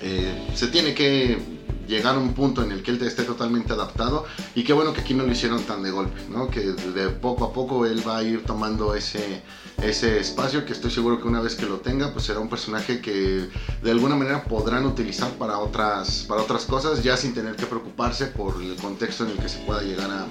eh, 0.00 0.52
se 0.54 0.68
tiene 0.68 0.94
que 0.94 1.57
llegar 1.88 2.14
a 2.14 2.18
un 2.18 2.34
punto 2.34 2.62
en 2.62 2.70
el 2.72 2.82
que 2.82 2.90
él 2.92 3.02
esté 3.02 3.22
totalmente 3.24 3.72
adaptado 3.72 4.24
y 4.54 4.62
qué 4.64 4.72
bueno 4.72 4.92
que 4.92 5.00
aquí 5.00 5.14
no 5.14 5.24
lo 5.24 5.32
hicieron 5.32 5.62
tan 5.64 5.82
de 5.82 5.90
golpe, 5.90 6.20
¿no? 6.30 6.48
que 6.50 6.60
de 6.60 7.08
poco 7.08 7.46
a 7.46 7.52
poco 7.52 7.86
él 7.86 8.06
va 8.06 8.18
a 8.18 8.22
ir 8.22 8.44
tomando 8.44 8.94
ese, 8.94 9.42
ese 9.82 10.20
espacio 10.20 10.64
que 10.64 10.72
estoy 10.74 10.90
seguro 10.90 11.20
que 11.20 11.26
una 11.26 11.40
vez 11.40 11.54
que 11.56 11.66
lo 11.66 11.78
tenga 11.78 12.12
pues 12.12 12.26
será 12.26 12.40
un 12.40 12.48
personaje 12.48 13.00
que 13.00 13.48
de 13.82 13.90
alguna 13.90 14.14
manera 14.16 14.44
podrán 14.44 14.84
utilizar 14.86 15.30
para 15.32 15.58
otras, 15.58 16.24
para 16.28 16.42
otras 16.42 16.64
cosas 16.66 17.02
ya 17.02 17.16
sin 17.16 17.32
tener 17.34 17.56
que 17.56 17.66
preocuparse 17.66 18.26
por 18.26 18.60
el 18.62 18.76
contexto 18.76 19.24
en 19.24 19.30
el 19.30 19.38
que 19.38 19.48
se 19.48 19.58
pueda 19.60 19.82
llegar 19.82 20.10
a, 20.10 20.26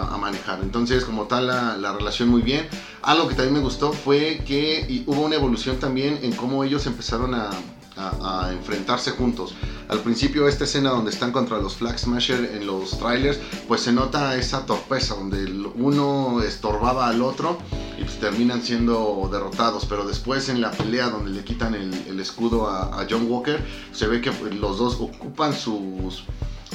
a- 0.00 0.16
manejar. 0.18 0.60
Entonces, 0.62 1.04
como 1.04 1.24
tal, 1.24 1.48
la, 1.48 1.76
la 1.76 1.92
relación 1.92 2.28
muy 2.28 2.40
bien. 2.42 2.66
Algo 3.02 3.28
que 3.28 3.34
también 3.34 3.54
me 3.54 3.60
gustó 3.60 3.92
fue 3.92 4.42
que 4.46 5.02
hubo 5.06 5.20
una 5.22 5.34
evolución 5.36 5.76
también 5.78 6.18
en 6.22 6.32
cómo 6.32 6.62
ellos 6.64 6.86
empezaron 6.86 7.34
a, 7.34 7.50
a- 7.96 8.50
enfrentarse 8.52 9.10
juntos. 9.12 9.54
Al 9.88 10.00
principio, 10.00 10.48
esta 10.48 10.64
escena 10.64 10.90
donde 10.90 11.10
están 11.10 11.32
contra 11.32 11.58
los 11.58 11.74
Flag 11.76 11.98
Smasher 11.98 12.52
en 12.54 12.66
los 12.66 12.98
trailers, 12.98 13.38
pues 13.68 13.82
se 13.82 13.92
nota 13.92 14.36
esa 14.36 14.64
torpeza, 14.64 15.14
donde 15.14 15.44
uno 15.74 16.40
estorbaba 16.42 17.08
al 17.08 17.20
otro 17.22 17.58
y 17.98 18.04
pues 18.04 18.18
terminan 18.18 18.62
siendo 18.62 19.28
derrotados. 19.30 19.84
Pero 19.86 20.06
después, 20.06 20.48
en 20.48 20.60
la 20.60 20.70
pelea 20.70 21.10
donde 21.10 21.30
le 21.30 21.44
quitan 21.44 21.74
el, 21.74 22.18
escudo 22.20 22.68
a, 22.68 23.04
John 23.10 23.26
Walker, 23.28 23.62
se 23.92 24.06
ve 24.06 24.20
que 24.20 24.32
pues, 24.32 24.54
los 24.54 24.78
dos 24.78 24.96
ocupan 25.00 25.52
sus 25.54 26.24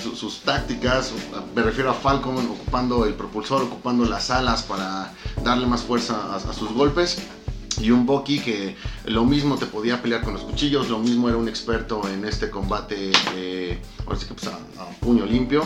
su- 0.01 0.15
sus 0.15 0.41
tácticas, 0.41 1.11
me 1.55 1.63
refiero 1.63 1.89
a 1.89 1.93
Falcon 1.95 2.37
ocupando 2.37 3.05
el 3.05 3.15
propulsor, 3.15 3.63
ocupando 3.63 4.05
las 4.05 4.29
alas 4.29 4.61
para 4.61 5.11
darle 5.43 5.65
más 5.65 5.81
fuerza 5.81 6.35
a 6.35 6.53
sus 6.53 6.71
golpes. 6.73 7.17
Y 7.79 7.91
un 7.91 8.05
Bucky 8.05 8.39
que 8.39 8.75
lo 9.05 9.25
mismo 9.25 9.57
te 9.57 9.65
podía 9.65 10.01
pelear 10.01 10.21
con 10.23 10.33
los 10.33 10.43
cuchillos, 10.43 10.89
lo 10.89 10.99
mismo 10.99 11.29
era 11.29 11.37
un 11.37 11.47
experto 11.47 12.01
en 12.07 12.25
este 12.25 12.49
combate, 12.49 13.11
pues, 14.05 14.27
a, 14.47 14.89
puño 14.99 15.25
limpio. 15.25 15.63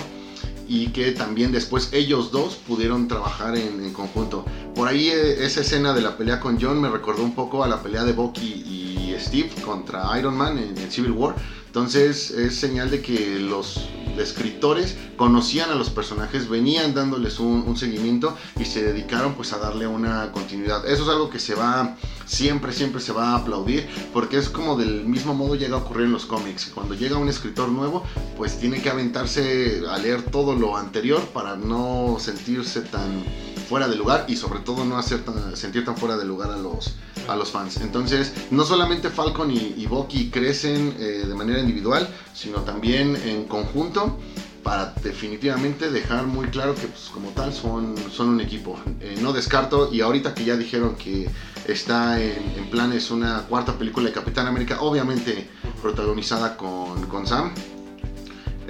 Y 0.68 0.88
que 0.88 1.12
también 1.12 1.52
después 1.52 1.90
ellos 1.92 2.32
dos 2.32 2.56
pudieron 2.56 3.08
trabajar 3.08 3.58
en, 3.58 3.92
conjunto. 3.94 4.46
Por 4.74 4.88
ahí 4.88 5.10
eh, 5.10 5.44
esa 5.46 5.62
escena 5.62 5.94
de 5.94 6.02
la 6.02 6.16
pelea 6.16 6.40
con 6.40 6.62
John 6.62 6.80
me 6.80 6.90
recordó 6.90 7.24
un 7.24 7.36
poco 7.36 7.64
a 7.64 7.68
la 7.68 7.84
pelea 7.84 8.06
de 8.06 8.14
Bucky 8.14 8.48
y 8.48 9.16
Steve 9.20 9.50
contra 9.64 10.18
Iron 10.18 10.36
Man 10.36 10.58
en 10.58 10.92
Civil 10.92 11.12
War. 11.12 11.36
Entonces 11.72 12.32
es 12.32 12.58
señal 12.58 12.92
de 12.92 13.02
que 13.02 13.40
los 13.40 13.80
escritores 14.18 14.98
conocían 15.16 15.70
a 15.70 15.76
los 15.76 15.90
personajes, 15.90 16.50
venían 16.50 16.94
dándoles 16.94 17.40
un, 17.40 17.78
seguimiento 17.78 18.36
y 18.60 18.66
se 18.66 18.84
dedicaron 18.84 19.36
pues 19.36 19.54
a 19.54 19.58
darle 19.58 19.88
una 19.88 20.34
continuidad. 20.34 20.86
Eso 20.86 21.04
es 21.04 21.10
algo 21.10 21.30
que 21.30 21.40
se 21.40 21.56
va, 21.56 21.96
siempre, 22.32 22.72
siempre 22.72 23.02
se 23.02 23.12
va 23.12 23.32
a 23.32 23.36
aplaudir 23.36 23.88
porque 24.14 24.38
es 24.38 24.48
como 24.50 24.78
del 24.78 25.06
mismo 25.06 25.34
modo 25.34 25.56
llega 25.56 25.76
a 25.76 25.80
ocurrir 25.80 26.06
en 26.06 26.14
los 26.14 26.26
cómics. 26.26 26.72
Cuando 26.74 26.96
llega 26.96 27.18
un 27.18 27.28
escritor 27.28 27.70
nuevo 27.70 28.04
pues 28.38 28.58
tiene 28.58 28.82
que 28.82 28.90
aventarse 28.90 29.82
a 29.90 29.98
leer 29.98 30.24
todo 30.24 30.56
lo 30.56 30.78
anterior 30.78 31.22
para 31.34 31.56
no 31.58 32.18
sentirse 32.20 32.82
tan 32.82 33.24
fuera 33.68 33.88
de 33.88 33.96
lugar 33.96 34.26
y 34.28 34.36
sobre 34.38 34.60
todo 34.62 34.86
no 34.86 34.98
hacer 34.98 35.24
tan- 35.26 35.56
sentir 35.56 35.84
tan 35.86 35.98
fuera 35.98 36.16
de 36.18 36.26
lugar 36.26 36.52
a 36.52 36.58
los, 36.58 36.94
a 37.28 37.36
los 37.36 37.52
fans. 37.52 37.78
Entonces, 37.82 38.34
no 38.50 38.66
solamente 38.66 39.10
Falcon 39.10 39.52
y, 39.52 39.76
y 40.10 40.30
crecen 40.30 40.96
eh, 41.00 41.26
de 41.28 41.36
manera 41.36 41.60
individual, 41.60 42.08
sino 42.34 42.60
también 42.62 43.16
en 43.16 43.46
conjunto 43.46 44.18
para 44.64 44.94
definitivamente 45.04 45.90
dejar 45.90 46.28
muy 46.28 46.48
claro 46.48 46.76
que 46.76 46.88
pues, 46.88 47.10
como 47.14 47.30
tal 47.30 47.54
son, 47.54 47.96
son 48.12 48.30
un 48.30 48.42
equipo. 48.42 48.78
Eh, 49.00 49.18
no 49.22 49.32
descarto, 49.34 49.90
y 49.92 50.02
ahorita 50.02 50.34
que 50.36 50.44
ya 50.46 50.56
dijeron 50.58 50.96
que 50.96 51.30
está 51.72 52.22
en, 52.22 52.54
en 52.58 52.70
planes 52.70 53.12
una 53.12 53.44
cuarta 53.44 53.78
película 53.78 54.08
de 54.08 54.14
Capitán 54.14 54.48
América, 54.48 54.82
obviamente 54.82 55.50
protagonizada 55.82 56.58
con, 56.58 57.08
con 57.08 57.26
Sam, 57.26 57.54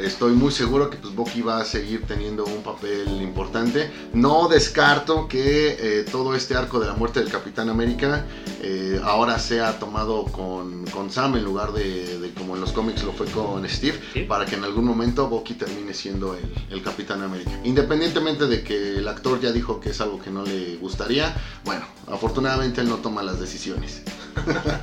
Estoy 0.05 0.33
muy 0.33 0.51
seguro 0.51 0.89
que 0.89 0.97
pues, 0.97 1.13
Bucky 1.15 1.41
va 1.41 1.59
a 1.59 1.65
seguir 1.65 2.03
teniendo 2.07 2.43
un 2.45 2.63
papel 2.63 3.21
importante. 3.21 3.91
No 4.13 4.47
descarto 4.47 5.27
que 5.27 5.77
eh, 5.79 6.05
todo 6.11 6.35
este 6.35 6.55
arco 6.55 6.79
de 6.79 6.87
la 6.87 6.93
muerte 6.93 7.19
del 7.19 7.29
Capitán 7.31 7.69
América 7.69 8.25
eh, 8.61 8.99
ahora 9.03 9.39
sea 9.39 9.79
tomado 9.79 10.25
con, 10.25 10.85
con 10.87 11.11
Sam 11.11 11.35
en 11.37 11.43
lugar 11.43 11.71
de, 11.73 12.19
de 12.19 12.31
como 12.33 12.55
en 12.55 12.61
los 12.61 12.71
cómics 12.71 13.03
lo 13.03 13.13
fue 13.13 13.27
con 13.27 13.67
Steve, 13.69 13.99
Sí. 14.13 14.21
para 14.23 14.45
que 14.45 14.55
en 14.55 14.63
algún 14.63 14.85
momento 14.85 15.27
Bucky 15.27 15.53
termine 15.53 15.93
siendo 15.93 16.35
el, 16.35 16.51
el 16.69 16.81
Capitán 16.83 17.21
América. 17.23 17.51
Independientemente 17.63 18.47
de 18.47 18.63
que 18.63 18.97
el 18.97 19.07
actor 19.07 19.39
ya 19.39 19.51
dijo 19.51 19.79
que 19.79 19.89
es 19.91 20.01
algo 20.01 20.19
que 20.21 20.29
no 20.29 20.43
le 20.43 20.77
gustaría, 20.77 21.33
bueno, 21.65 21.85
afortunadamente 22.11 22.81
él 22.81 22.89
no 22.89 22.97
toma 22.97 23.23
las 23.23 23.39
decisiones. 23.39 24.01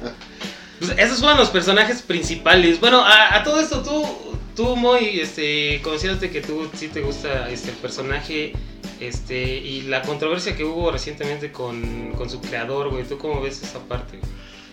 Pues 0.79 0.93
esos 0.97 1.19
fueron 1.19 1.39
los 1.39 1.49
personajes 1.51 2.03
principales. 2.03 2.79
Bueno, 2.79 3.01
a, 3.01 3.35
a 3.35 3.43
todo 3.43 3.59
esto, 3.59 3.83
tú, 3.83 4.28
tú 4.59 4.75
muy, 4.75 5.21
este, 5.21 5.81
consideraste 5.83 6.31
que 6.31 6.41
tú 6.41 6.69
sí 6.75 6.89
te 6.89 7.01
gusta 7.01 7.49
este, 7.49 7.71
el 7.71 7.77
personaje, 7.77 8.55
este, 8.99 9.41
y 9.41 9.83
la 9.83 10.03
controversia 10.03 10.57
que 10.57 10.65
hubo 10.65 10.91
recientemente 10.91 11.53
con, 11.53 12.13
con 12.17 12.29
su 12.29 12.41
creador, 12.41 12.91
güey. 12.91 13.05
¿Tú 13.05 13.19
cómo 13.19 13.41
ves 13.41 13.63
esa 13.63 13.79
parte? 13.79 14.19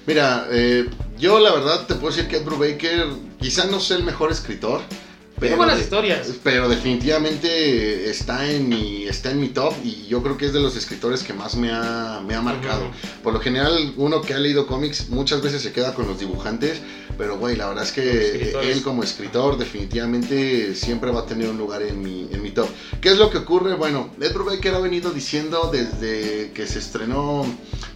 Mira, 0.08 0.48
eh, 0.50 0.90
yo 1.20 1.40
la 1.40 1.54
verdad 1.54 1.86
te 1.86 1.94
puedo 1.94 2.16
decir 2.16 2.28
que 2.28 2.38
Ed 2.38 2.46
Brubaker 2.46 3.10
quizá 3.40 3.66
no 3.66 3.80
sea 3.80 3.98
el 3.98 4.04
mejor 4.04 4.32
escritor, 4.32 4.82
Tiene 5.40 5.56
buenas 5.56 5.80
historias. 5.80 6.32
Pero 6.44 6.70
definitivamente 6.70 8.10
está 8.10 8.50
en 8.50 8.70
mi, 8.70 9.04
está 9.04 9.32
en 9.32 9.42
mi 9.42 9.50
top 9.50 9.74
y 9.84 10.08
yo 10.08 10.24
creo 10.24 10.38
que 10.38 10.46
es 10.46 10.54
de 10.54 10.62
los 10.62 10.78
escritores 10.78 11.24
que 11.24 11.34
más 11.34 11.56
me 11.56 11.72
ha, 11.72 12.22
me 12.26 12.36
ha 12.36 12.42
marcado. 12.42 12.90
Por 13.22 13.34
lo 13.34 13.40
general, 13.40 13.94
uno 13.98 14.22
que 14.22 14.34
ha 14.34 14.40
leído 14.40 14.66
cómics 14.66 15.10
muchas 15.10 15.42
veces 15.42 15.62
se 15.62 15.74
queda 15.74 15.94
con 15.94 16.08
los 16.08 16.20
dibujantes, 16.20 16.82
pero 17.18 17.38
güey, 17.38 17.58
la 17.58 17.68
verdad 17.68 17.84
es 17.84 17.92
que 17.92 18.54
él 18.64 18.82
como 18.82 19.04
escritor 19.04 19.58
definitivamente 19.58 20.74
siempre 20.74 21.12
va 21.12 21.22
a 21.22 21.26
tener 21.26 21.50
un 21.50 21.58
lugar 21.58 21.82
en 21.82 22.02
mi, 22.02 22.30
en 22.32 22.42
mi 22.42 22.52
top. 22.52 22.70
¿Qué 23.02 23.10
es 23.10 23.18
lo 23.18 23.30
que 23.30 23.40
ocurre? 23.40 23.76
Bueno, 23.76 24.12
Ed 24.22 24.34
Brubaker 24.34 24.74
ha 24.74 24.80
venido 24.80 25.12
diciendo 25.12 25.70
desde 25.72 26.52
que 26.54 26.66
se 26.66 26.80
estrenó 26.80 27.46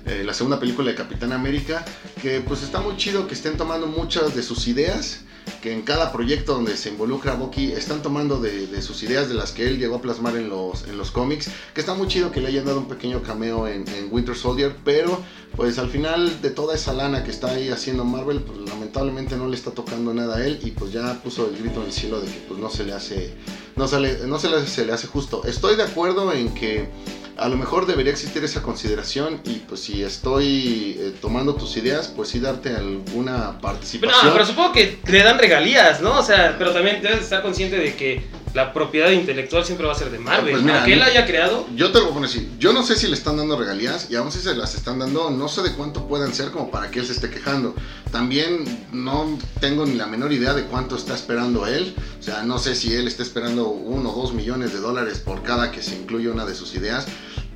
eh, 0.09 0.23
la 0.23 0.33
segunda 0.33 0.59
película 0.59 0.89
de 0.89 0.95
Capitán 0.95 1.33
América 1.33 1.85
que 2.19 2.41
pues 2.41 2.63
está 2.63 2.81
muy 2.81 2.97
chido 2.97 3.27
que 3.27 3.35
estén 3.35 3.57
tomando 3.57 3.85
muchas 3.85 4.35
de 4.35 4.41
sus 4.41 4.67
ideas 4.67 5.21
que 5.61 5.73
en 5.73 5.81
cada 5.81 6.11
proyecto 6.11 6.53
donde 6.53 6.77
se 6.77 6.89
involucra 6.89 7.35
Bucky 7.35 7.71
están 7.71 8.01
tomando 8.01 8.39
de, 8.39 8.81
sus 8.81 9.03
ideas 9.03 9.29
de 9.29 9.35
las 9.35 9.51
que 9.51 9.67
él 9.67 9.77
llegó 9.77 9.97
a 9.97 10.01
plasmar 10.01 10.35
en 10.37 10.49
los, 10.49 10.83
en 10.87 10.97
los 10.97 11.11
cómics, 11.11 11.49
que 11.73 11.81
está 11.81 11.93
muy 11.93 12.07
chido 12.07 12.31
que 12.31 12.41
le 12.41 12.47
hayan 12.47 12.65
dado 12.65 12.79
un 12.79 12.87
pequeño 12.87 13.21
cameo 13.21 13.67
en, 13.67 13.85
Winter 14.11 14.35
Soldier, 14.35 14.75
pero 14.83 15.21
pues 15.55 15.77
al 15.77 15.89
final 15.89 16.41
de 16.41 16.49
toda 16.49 16.75
esa 16.75 16.93
lana 16.93 17.23
que 17.23 17.31
está 17.31 17.51
ahí 17.51 17.69
haciendo 17.69 18.05
Marvel, 18.05 18.41
pues 18.41 18.59
lamentablemente 18.59 19.35
no 19.35 19.47
le 19.47 19.55
está 19.55 19.71
tocando 19.71 20.13
nada 20.13 20.37
a 20.37 20.45
él 20.45 20.59
y 20.63 20.71
pues 20.71 20.91
ya 20.91 21.21
puso 21.21 21.49
el 21.49 21.57
grito 21.57 21.81
en 21.81 21.87
el 21.87 21.93
cielo 21.93 22.21
de 22.21 22.27
que 22.27 22.39
pues 22.47 22.59
no 22.59 22.69
se 22.69 22.85
le 22.85 22.93
hace, 22.93 23.33
no, 23.79 23.87
sale, 23.87 24.19
no 24.27 24.37
se, 24.37 24.49
le, 24.49 24.67
se 24.67 24.85
le 24.85 24.91
hace 24.91 25.07
justo. 25.07 25.41
Estoy 25.45 25.77
de 25.77 25.83
acuerdo 25.83 26.33
en 26.33 26.53
que 26.53 26.89
a 27.37 27.47
lo 27.47 27.55
mejor 27.55 27.85
debería 27.85 28.11
existir 28.11 28.43
esa 28.43 28.61
consideración 28.61 29.39
y 29.45 29.53
pues 29.59 29.79
si 29.79 30.03
estoy 30.03 30.97
eh, 30.99 31.13
tomando 31.21 31.55
tus 31.55 31.77
ideas, 31.77 32.09
pues 32.13 32.27
sí 32.27 32.41
darte 32.41 32.75
alguna 32.75 33.57
participación. 33.61 34.27
No, 34.27 34.33
pero 34.33 34.45
supongo 34.45 34.73
que 34.73 34.99
le 35.07 35.23
dan 35.23 35.39
regalías, 35.39 36.01
¿no? 36.01 36.19
O 36.19 36.23
sea, 36.23 36.55
pero 36.59 36.73
también 36.73 37.01
debes 37.01 37.21
estar 37.21 37.41
consciente 37.41 37.77
de 37.77 37.95
que 37.95 38.21
la 38.53 38.73
propiedad 38.73 39.11
intelectual 39.11 39.63
siempre 39.63 39.85
va 39.85 39.93
a 39.93 39.95
ser 39.95 40.09
de 40.09 40.19
Marvel. 40.19 40.51
Pues 40.51 40.63
mira, 40.63 40.85
él 40.85 41.01
haya 41.01 41.25
creado. 41.25 41.67
Yo 41.75 41.91
te 41.91 41.99
lo 41.99 42.09
poner 42.09 42.29
así. 42.29 42.49
Yo 42.57 42.73
no 42.73 42.83
sé 42.83 42.95
si 42.95 43.07
le 43.07 43.13
están 43.13 43.37
dando 43.37 43.57
regalías 43.57 44.09
y 44.09 44.15
aún 44.15 44.31
si 44.31 44.39
se 44.39 44.55
las 44.55 44.75
están 44.75 44.99
dando, 44.99 45.29
no 45.29 45.47
sé 45.47 45.61
de 45.61 45.73
cuánto 45.73 46.07
puedan 46.07 46.33
ser 46.33 46.51
como 46.51 46.71
para 46.71 46.89
que 46.89 46.99
él 46.99 47.05
se 47.05 47.13
esté 47.13 47.29
quejando. 47.29 47.75
También 48.11 48.87
no 48.91 49.37
tengo 49.59 49.85
ni 49.85 49.95
la 49.95 50.07
menor 50.07 50.33
idea 50.33 50.53
de 50.53 50.63
cuánto 50.63 50.95
está 50.95 51.13
esperando 51.13 51.67
él. 51.67 51.95
O 52.19 52.23
sea, 52.23 52.43
no 52.43 52.57
sé 52.57 52.75
si 52.75 52.93
él 52.93 53.07
está 53.07 53.23
esperando 53.23 53.67
uno 53.67 54.11
o 54.11 54.21
dos 54.21 54.33
millones 54.33 54.73
de 54.73 54.79
dólares 54.79 55.19
por 55.19 55.43
cada 55.43 55.71
que 55.71 55.83
se 55.83 55.95
incluye 55.95 56.29
una 56.29 56.45
de 56.45 56.55
sus 56.55 56.75
ideas 56.75 57.07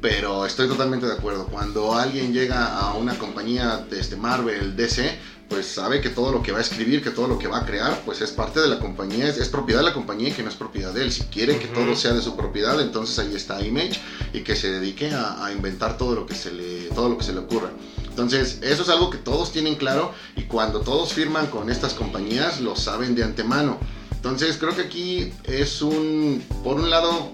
pero 0.03 0.45
estoy 0.45 0.67
totalmente 0.67 1.05
de 1.05 1.13
acuerdo. 1.13 1.47
Cuando 1.47 1.95
alguien 1.95 2.33
llega 2.33 2.77
a 2.77 2.93
una 2.95 3.17
compañía 3.17 3.77
de 3.89 4.01
este 4.01 4.17
Marvel, 4.17 4.75
DC, 4.75 5.17
pues 5.49 5.67
sabe 5.67 6.01
que 6.01 6.09
todo 6.09 6.31
lo 6.31 6.41
que 6.41 6.51
va 6.51 6.59
a 6.59 6.61
escribir, 6.61 7.03
que 7.03 7.11
todo 7.11 7.27
lo 7.27 7.37
que 7.37 7.47
va 7.47 7.59
a 7.59 7.65
crear, 7.65 8.01
pues 8.05 8.21
es 8.21 8.31
parte 8.31 8.59
de 8.59 8.67
la 8.67 8.79
compañía, 8.79 9.27
es, 9.27 9.49
propiedad 9.49 9.81
de 9.81 9.85
la 9.85 9.93
compañía 9.93 10.29
y 10.29 10.31
que 10.31 10.43
no 10.43 10.49
es 10.49 10.55
propiedad 10.55 10.93
de 10.93 11.03
él. 11.03 11.11
Si 11.11 11.23
quiere 11.23 11.59
que 11.59 11.67
todo 11.67 11.95
sea 11.95 12.13
de 12.13 12.21
su 12.21 12.35
propiedad, 12.35 12.79
entonces 12.81 13.19
ahí 13.19 13.35
está 13.35 13.63
Image 13.63 13.99
y 14.33 14.41
que 14.41 14.55
se 14.55 14.71
dedique 14.71 15.11
a, 15.11 15.51
inventar 15.51 15.97
todo 15.97 16.15
lo 16.15 16.25
que 16.25 16.35
se 16.35 16.51
le, 16.51 16.89
todo 16.89 17.09
lo 17.09 17.17
que 17.17 17.23
se 17.23 17.33
le 17.33 17.39
ocurra. 17.39 17.71
Entonces, 18.09 18.59
eso 18.61 18.83
es 18.83 18.89
algo 18.89 19.09
que 19.09 19.17
todos 19.17 19.51
tienen 19.51 19.75
claro 19.75 20.13
y 20.35 20.43
cuando 20.43 20.81
todos 20.81 21.13
firman 21.13 21.47
con 21.47 21.69
estas 21.69 21.93
compañías, 21.93 22.61
lo 22.61 22.75
saben 22.75 23.15
de 23.15 23.23
antemano. 23.23 23.77
Entonces 24.23 24.55
creo 24.57 24.73
que 24.73 24.83
aquí 24.83 25.33
es 25.43 25.81
un, 25.81 26.41
por 26.63 26.77
un 26.77 26.89
lado, 26.89 27.33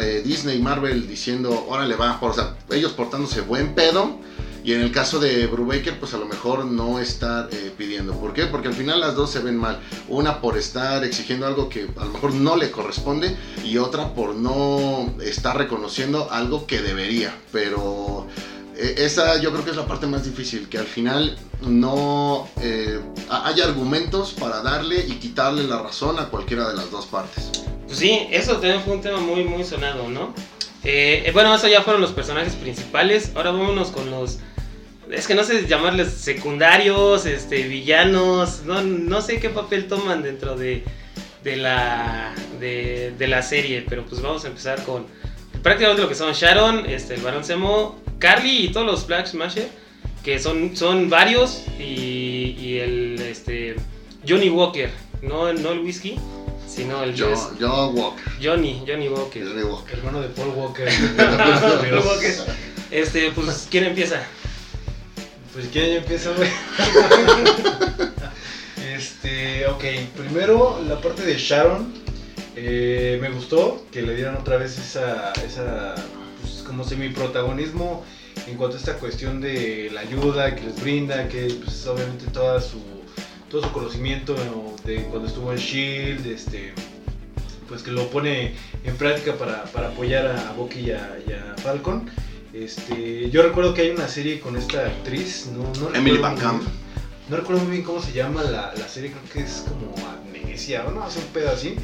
eh, 0.00 0.22
Disney 0.24 0.56
y 0.56 0.62
Marvel 0.62 1.06
diciendo, 1.06 1.66
órale 1.68 1.96
va, 1.96 2.18
o 2.18 2.32
sea, 2.32 2.56
ellos 2.70 2.92
portándose 2.92 3.42
buen 3.42 3.74
pedo. 3.74 4.18
Y 4.64 4.72
en 4.72 4.80
el 4.80 4.90
caso 4.90 5.20
de 5.20 5.46
Brubaker, 5.46 6.00
pues 6.00 6.14
a 6.14 6.16
lo 6.16 6.24
mejor 6.24 6.64
no 6.64 6.98
estar 6.98 7.50
eh, 7.52 7.70
pidiendo. 7.76 8.14
¿Por 8.14 8.32
qué? 8.32 8.46
Porque 8.46 8.68
al 8.68 8.74
final 8.74 8.98
las 8.98 9.14
dos 9.14 9.30
se 9.30 9.40
ven 9.40 9.58
mal. 9.58 9.78
Una 10.08 10.40
por 10.40 10.56
estar 10.56 11.04
exigiendo 11.04 11.46
algo 11.46 11.68
que 11.68 11.86
a 11.96 12.04
lo 12.06 12.12
mejor 12.12 12.32
no 12.32 12.56
le 12.56 12.70
corresponde 12.70 13.36
y 13.62 13.76
otra 13.76 14.14
por 14.14 14.34
no 14.34 15.14
estar 15.22 15.58
reconociendo 15.58 16.28
algo 16.30 16.66
que 16.66 16.80
debería. 16.80 17.36
Pero 17.52 18.26
eh, 18.76 18.94
esa 18.98 19.40
yo 19.40 19.52
creo 19.52 19.64
que 19.64 19.70
es 19.70 19.76
la 19.76 19.86
parte 19.86 20.06
más 20.06 20.24
difícil, 20.24 20.68
que 20.68 20.78
al 20.78 20.86
final 20.86 21.36
no 21.60 22.48
eh, 22.60 23.00
haya 23.28 23.64
argumentos 23.64 24.32
para 24.32 24.62
darle 24.62 25.04
y 25.06 25.12
quitarle 25.16 25.64
la 25.64 25.82
razón 25.82 26.18
a 26.18 26.30
cualquiera 26.30 26.68
de 26.68 26.74
las 26.74 26.90
dos 26.90 27.06
partes. 27.06 27.50
Pues 27.86 27.98
sí, 27.98 28.26
eso 28.30 28.52
también 28.54 28.80
fue 28.80 28.94
un 28.94 29.02
tema 29.02 29.18
muy, 29.18 29.44
muy 29.44 29.62
sonado, 29.62 30.08
¿no? 30.08 30.34
Eh, 30.82 31.30
bueno, 31.32 31.54
eso 31.54 31.68
ya 31.68 31.82
fueron 31.82 32.02
los 32.02 32.12
personajes 32.12 32.54
principales, 32.54 33.32
ahora 33.34 33.50
vámonos 33.52 33.88
con 33.88 34.10
los... 34.10 34.38
Es 35.10 35.26
que 35.26 35.34
no 35.34 35.44
sé 35.44 35.66
llamarles 35.66 36.12
secundarios, 36.12 37.26
este, 37.26 37.62
villanos, 37.64 38.62
no, 38.64 38.82
no 38.82 39.20
sé 39.20 39.38
qué 39.38 39.50
papel 39.50 39.86
toman 39.86 40.22
dentro 40.22 40.56
de, 40.56 40.82
de, 41.42 41.56
la, 41.56 42.34
de, 42.58 43.12
de 43.16 43.28
la 43.28 43.42
serie, 43.42 43.84
pero 43.88 44.04
pues 44.06 44.20
vamos 44.22 44.44
a 44.44 44.48
empezar 44.48 44.82
con 44.84 45.06
prácticamente 45.62 46.02
lo 46.02 46.08
que 46.08 46.14
son 46.14 46.32
Sharon, 46.32 46.86
este, 46.86 47.14
el 47.14 47.20
Barón 47.20 47.44
Zemo, 47.44 48.00
Carly 48.18 48.64
y 48.64 48.68
todos 48.72 48.86
los 48.86 49.06
Black 49.06 49.26
Smasher, 49.26 49.68
que 50.22 50.38
son, 50.38 50.76
son 50.76 51.10
varios, 51.10 51.62
y, 51.78 52.56
y 52.58 52.78
el 52.78 53.20
este, 53.20 53.76
Johnny 54.26 54.48
Walker, 54.48 54.90
no, 55.22 55.52
no 55.52 55.72
el 55.72 55.80
whisky, 55.80 56.16
sino 56.66 57.02
el 57.02 57.14
John, 57.18 57.34
John 57.60 57.96
Walker. 57.96 58.24
Johnny, 58.42 58.82
Johnny 58.86 59.08
Walker. 59.08 59.46
Johnny 59.46 59.62
Walker. 59.62 59.98
Hermano 59.98 60.20
de 60.22 60.28
Paul 60.36 60.48
Walker. 60.56 60.88
este, 62.90 63.30
pues, 63.32 63.68
¿quién 63.70 63.84
empieza? 63.84 64.22
Pues, 65.54 65.68
¿quién 65.72 65.92
empieza, 65.92 66.32
güey? 66.32 66.50
este, 68.96 69.66
ok, 69.68 69.84
primero 70.16 70.82
la 70.84 71.00
parte 71.00 71.22
de 71.22 71.36
Sharon. 71.38 71.94
Eh, 72.56 73.18
me 73.22 73.30
gustó 73.30 73.86
que 73.92 74.02
le 74.02 74.16
dieran 74.16 74.34
otra 74.34 74.56
vez 74.56 74.76
esa, 74.76 75.32
esa 75.46 75.94
como 76.66 76.82
semi-protagonismo 76.82 78.04
en 78.48 78.56
cuanto 78.56 78.76
a 78.76 78.80
esta 78.80 78.94
cuestión 78.94 79.40
de 79.40 79.90
la 79.92 80.00
ayuda 80.00 80.56
que 80.56 80.62
les 80.62 80.80
brinda, 80.80 81.28
que 81.28 81.56
pues, 81.62 81.86
obviamente 81.86 82.26
toda 82.32 82.60
su, 82.60 82.80
todo 83.48 83.62
su 83.62 83.70
conocimiento 83.70 84.34
de 84.84 85.04
cuando 85.04 85.28
estuvo 85.28 85.52
en 85.52 85.58
Shield, 85.58 86.26
este, 86.26 86.72
pues 87.68 87.84
que 87.84 87.92
lo 87.92 88.08
pone 88.10 88.54
en 88.82 88.96
práctica 88.96 89.34
para, 89.34 89.88
apoyar 89.88 90.26
a, 90.26 90.52
Bucky 90.52 90.80
y 90.80 90.90
a, 90.90 91.54
Falcon. 91.58 92.10
Este, 92.54 93.30
yo 93.30 93.42
recuerdo 93.42 93.74
que 93.74 93.82
hay 93.82 93.90
una 93.90 94.06
serie 94.06 94.38
con 94.38 94.56
esta 94.56 94.86
actriz, 94.86 95.50
no, 95.52 95.72
no 95.80 95.92
Emily 95.92 96.18
Van 96.18 96.36
Camp. 96.36 96.62
No 97.28 97.36
recuerdo 97.36 97.62
muy 97.62 97.72
bien 97.72 97.82
cómo 97.82 98.00
se 98.00 98.12
llama 98.12 98.44
la, 98.44 98.72
la 98.76 98.86
serie, 98.86 99.10
creo 99.10 99.24
que 99.32 99.40
es 99.40 99.64
como 99.66 99.92
Amnesia, 100.06 100.84
no, 100.94 101.02
hace 101.02 101.18
un 101.18 101.26
pedo 101.26 101.50
así. 101.50 101.74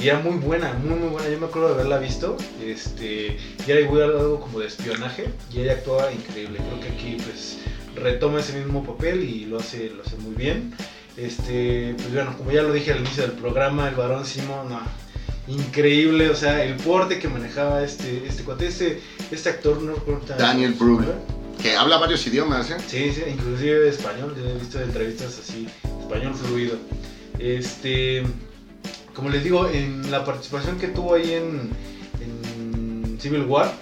Y 0.00 0.08
era 0.08 0.20
muy 0.20 0.38
buena, 0.38 0.72
muy 0.72 0.98
muy 0.98 1.08
buena. 1.08 1.28
Yo 1.28 1.38
me 1.38 1.46
acuerdo 1.46 1.68
de 1.68 1.74
haberla 1.74 1.98
visto. 1.98 2.36
Este, 2.64 3.36
y 3.66 3.70
era 3.70 3.80
igual 3.80 4.04
algo 4.04 4.40
como 4.40 4.60
de 4.60 4.68
espionaje. 4.68 5.28
Y 5.52 5.60
ella 5.60 5.72
actuaba 5.72 6.10
increíble. 6.10 6.58
Creo 6.58 6.80
que 6.80 6.88
aquí 6.88 7.16
pues 7.22 7.58
retoma 7.94 8.40
ese 8.40 8.58
mismo 8.58 8.84
papel 8.84 9.22
y 9.22 9.44
lo 9.44 9.58
hace, 9.58 9.90
lo 9.90 10.02
hace 10.02 10.16
muy 10.16 10.34
bien. 10.34 10.72
Este, 11.18 11.94
pues 11.96 12.14
bueno, 12.14 12.34
como 12.38 12.52
ya 12.52 12.62
lo 12.62 12.72
dije 12.72 12.92
al 12.92 13.00
inicio 13.00 13.24
del 13.24 13.32
programa, 13.32 13.88
el 13.88 13.96
varón 13.96 14.24
Simón, 14.24 14.68
no, 14.70 14.80
increíble, 15.48 16.30
o 16.30 16.34
sea, 16.34 16.64
el 16.64 16.76
porte 16.76 17.18
que 17.18 17.28
manejaba 17.28 17.82
este, 17.82 18.26
este 18.26 18.42
cuate, 18.42 18.66
este, 18.66 19.00
este 19.30 19.48
actor, 19.48 19.80
no 19.82 19.94
Daniel 20.36 20.72
Brühl 20.72 21.06
que 21.60 21.74
habla 21.74 21.98
varios 21.98 22.26
idiomas, 22.26 22.70
¿eh? 22.70 22.76
Sí, 22.86 23.12
sí, 23.12 23.22
inclusive 23.28 23.88
español, 23.88 24.34
yo 24.38 24.48
he 24.48 24.54
visto 24.54 24.80
entrevistas 24.80 25.38
así, 25.38 25.66
español 26.00 26.34
fluido. 26.34 26.76
Este, 27.38 28.24
como 29.14 29.30
les 29.30 29.42
digo, 29.42 29.68
en 29.68 30.10
la 30.10 30.24
participación 30.24 30.78
que 30.78 30.88
tuvo 30.88 31.14
ahí 31.14 31.32
en, 31.32 31.96
Civil 33.18 33.46
War, 33.46 33.72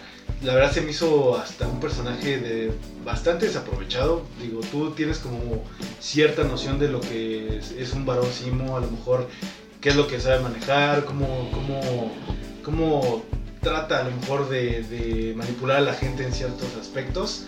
la 0.42 0.54
verdad 0.54 0.72
se 0.72 0.80
me 0.80 0.92
hizo 0.92 1.36
hasta 1.36 1.66
un 1.66 1.80
personaje 1.80 2.38
de 2.38 2.72
bastante 3.04 3.46
desaprovechado. 3.46 4.22
Digo, 4.40 4.60
tú 4.70 4.92
tienes 4.92 5.18
como 5.18 5.64
cierta 6.00 6.44
noción 6.44 6.78
de 6.78 6.88
lo 6.88 7.00
que 7.00 7.58
es, 7.58 7.92
un 7.92 8.06
varón 8.06 8.30
simo, 8.32 8.76
a 8.76 8.80
lo 8.80 8.90
mejor 8.90 9.28
qué 9.84 9.90
es 9.90 9.96
lo 9.96 10.08
que 10.08 10.18
sabe 10.18 10.40
manejar, 10.40 11.04
cómo, 11.04 11.50
cómo, 11.52 12.10
cómo 12.64 13.22
trata 13.60 14.00
a 14.00 14.04
lo 14.04 14.16
mejor 14.16 14.48
de 14.48 15.34
manipular 15.36 15.76
a 15.76 15.80
la 15.82 15.92
gente 15.92 16.24
en 16.24 16.32
ciertos 16.32 16.74
aspectos. 16.80 17.44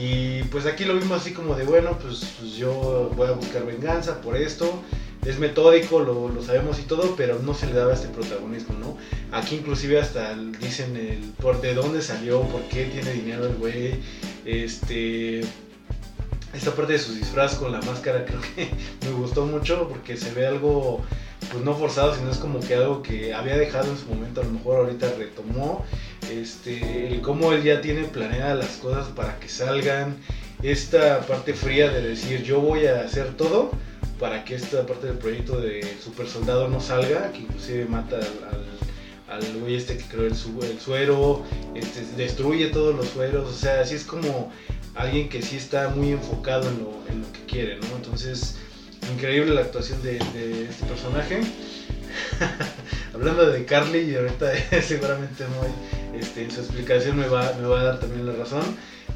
Y 0.00 0.44
pues 0.44 0.64
aquí 0.64 0.86
lo 0.86 0.94
vimos 0.94 1.20
así 1.20 1.34
como 1.34 1.54
de, 1.54 1.64
bueno, 1.64 1.98
pues, 1.98 2.36
pues, 2.40 2.52
yo 2.54 3.12
voy 3.14 3.28
a 3.28 3.32
buscar 3.32 3.66
venganza 3.66 4.22
por 4.22 4.34
esto. 4.34 4.82
Es 5.26 5.38
metódico, 5.38 6.00
lo, 6.00 6.30
lo, 6.30 6.42
sabemos 6.42 6.78
y 6.78 6.84
todo, 6.84 7.16
pero 7.16 7.38
no 7.40 7.52
se 7.52 7.66
le 7.66 7.74
daba 7.74 7.92
este 7.92 8.08
protagonismo, 8.08 8.78
¿no? 8.78 8.96
Aquí 9.30 9.56
inclusive 9.56 10.00
hasta 10.00 10.34
dicen 10.34 10.96
el 10.96 11.18
por 11.38 11.60
de 11.60 11.74
dónde 11.74 12.00
salió, 12.00 12.40
por 12.44 12.62
qué 12.62 12.86
tiene 12.86 13.12
dinero 13.12 13.44
el 13.46 13.56
güey. 13.56 14.00
Este, 14.46 15.42
esta 16.54 16.74
parte 16.74 16.94
de 16.94 16.98
su 16.98 17.12
disfraz 17.12 17.56
con 17.56 17.72
la 17.72 17.82
máscara 17.82 18.24
creo 18.24 18.40
que 18.40 18.70
me 19.06 19.12
gustó 19.12 19.44
mucho 19.44 19.86
porque 19.86 20.16
se 20.16 20.32
ve 20.32 20.46
algo 20.46 21.04
pues 21.50 21.64
no 21.64 21.74
forzado, 21.74 22.14
sino 22.14 22.30
es 22.30 22.38
como 22.38 22.60
que 22.60 22.74
algo 22.74 23.02
que 23.02 23.34
había 23.34 23.56
dejado 23.56 23.90
en 23.90 23.98
su 23.98 24.06
momento, 24.06 24.40
a 24.40 24.44
lo 24.44 24.50
mejor 24.50 24.78
ahorita 24.78 25.12
retomó 25.18 25.84
este, 26.30 27.08
el 27.08 27.20
cómo 27.20 27.52
él 27.52 27.62
ya 27.62 27.80
tiene 27.80 28.04
planeadas 28.04 28.58
las 28.58 28.76
cosas 28.76 29.08
para 29.08 29.38
que 29.38 29.48
salgan, 29.48 30.16
esta 30.62 31.20
parte 31.26 31.52
fría 31.52 31.90
de 31.90 32.02
decir 32.02 32.42
yo 32.42 32.60
voy 32.60 32.86
a 32.86 33.02
hacer 33.02 33.34
todo 33.36 33.70
para 34.18 34.44
que 34.44 34.54
esta 34.54 34.86
parte 34.86 35.08
del 35.08 35.18
proyecto 35.18 35.60
de 35.60 35.96
super 36.02 36.26
soldado 36.26 36.68
no 36.68 36.80
salga, 36.80 37.32
que 37.32 37.40
inclusive 37.40 37.84
mata 37.86 38.16
al, 38.16 39.42
al, 39.42 39.60
güey 39.60 39.74
este 39.74 39.96
que 39.98 40.04
creó 40.04 40.26
el, 40.26 40.32
el 40.32 40.80
suero, 40.80 41.42
este, 41.74 42.02
destruye 42.16 42.68
todos 42.68 42.94
los 42.94 43.08
sueros, 43.08 43.50
o 43.50 43.52
sea, 43.52 43.80
así 43.80 43.96
es 43.96 44.04
como 44.04 44.52
alguien 44.94 45.28
que 45.28 45.42
sí 45.42 45.56
está 45.56 45.88
muy 45.88 46.12
enfocado 46.12 46.68
en 46.68 46.78
lo, 46.78 47.02
en 47.10 47.20
lo 47.22 47.32
que 47.32 47.40
quiere, 47.46 47.76
¿no? 47.76 47.96
Entonces, 47.96 48.56
increíble 49.12 49.54
la 49.54 49.62
actuación 49.62 50.02
de, 50.02 50.16
este 50.16 50.86
personaje. 50.86 51.40
Hablando 53.14 53.50
de 53.50 53.64
Carly, 53.64 54.10
y 54.10 54.16
ahorita 54.16 54.52
seguramente 54.82 55.44
muy, 55.46 56.20
este, 56.20 56.44
en 56.44 56.50
su 56.50 56.60
explicación 56.60 57.18
me 57.18 57.28
va, 57.28 57.52
me 57.60 57.66
va 57.66 57.80
a 57.80 57.84
dar 57.84 58.00
también 58.00 58.26
la 58.26 58.32
razón. 58.32 58.62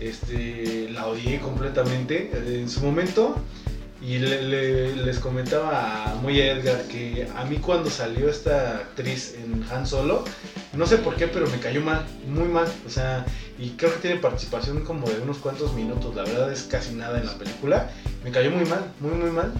Este, 0.00 0.88
la 0.90 1.06
odié 1.06 1.40
completamente. 1.40 2.30
En 2.46 2.68
su 2.68 2.80
momento, 2.80 3.36
y 4.00 4.18
les 4.18 5.18
comentaba 5.18 6.16
muy 6.22 6.40
a 6.40 6.52
Edgar 6.52 6.82
que 6.84 7.26
a 7.34 7.44
mí 7.44 7.56
cuando 7.56 7.90
salió 7.90 8.28
esta 8.28 8.76
actriz 8.76 9.34
en 9.42 9.64
Han 9.70 9.86
Solo, 9.86 10.24
no 10.72 10.86
sé 10.86 10.98
por 10.98 11.16
qué, 11.16 11.26
pero 11.26 11.48
me 11.48 11.58
cayó 11.58 11.80
mal, 11.80 12.06
muy 12.28 12.46
mal. 12.46 12.68
O 12.86 12.90
sea, 12.90 13.26
y 13.58 13.70
creo 13.70 13.92
que 13.92 13.98
tiene 13.98 14.16
participación 14.20 14.84
como 14.84 15.08
de 15.08 15.20
unos 15.20 15.38
cuantos 15.38 15.74
minutos, 15.74 16.14
la 16.14 16.22
verdad 16.22 16.52
es 16.52 16.62
casi 16.62 16.94
nada 16.94 17.18
en 17.18 17.26
la 17.26 17.34
película. 17.36 17.90
Me 18.22 18.30
cayó 18.30 18.50
muy 18.52 18.64
mal, 18.64 18.92
muy, 19.00 19.12
muy 19.12 19.30
mal. 19.30 19.52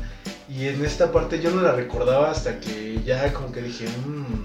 Y 0.48 0.68
en 0.68 0.84
esta 0.84 1.10
parte 1.10 1.40
yo 1.40 1.50
no 1.50 1.62
la 1.62 1.72
recordaba 1.72 2.30
hasta 2.30 2.60
que 2.60 3.00
ya 3.04 3.32
como 3.32 3.50
que 3.50 3.60
dije, 3.60 3.86
mmm, 4.06 4.44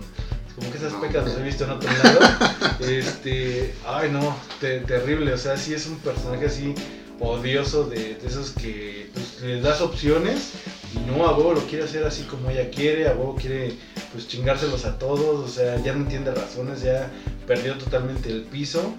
como 0.55 0.71
que 0.71 0.77
esas 0.77 0.93
pecas 0.93 1.25
las 1.25 1.37
he 1.37 1.43
visto 1.43 1.65
en 1.65 1.69
otro 1.69 1.89
lado. 1.91 2.19
este, 2.79 3.73
ay 3.85 4.09
no, 4.11 4.35
terrible, 4.59 5.33
o 5.33 5.37
sea, 5.37 5.55
sí 5.55 5.73
es 5.73 5.85
un 5.85 5.97
personaje 5.99 6.47
así 6.47 6.73
odioso 7.19 7.85
de, 7.85 8.17
esos 8.25 8.51
que 8.51 9.09
pues, 9.13 9.41
le 9.41 9.61
das 9.61 9.81
opciones 9.81 10.51
y 10.93 10.99
no, 11.09 11.25
a 11.25 11.37
huevo 11.37 11.53
lo 11.53 11.61
quiere 11.61 11.85
hacer 11.85 12.03
así 12.05 12.23
como 12.23 12.49
ella 12.49 12.69
quiere, 12.69 13.07
a 13.07 13.11
huevo 13.11 13.35
quiere 13.35 13.73
pues 14.11 14.27
chingárselos 14.27 14.85
a 14.85 14.97
todos, 14.97 15.49
o 15.49 15.51
sea, 15.51 15.81
ya 15.83 15.93
no 15.93 16.01
entiende 16.01 16.33
razones, 16.33 16.81
ya 16.81 17.09
perdió 17.47 17.77
totalmente 17.77 18.29
el 18.29 18.41
piso. 18.41 18.95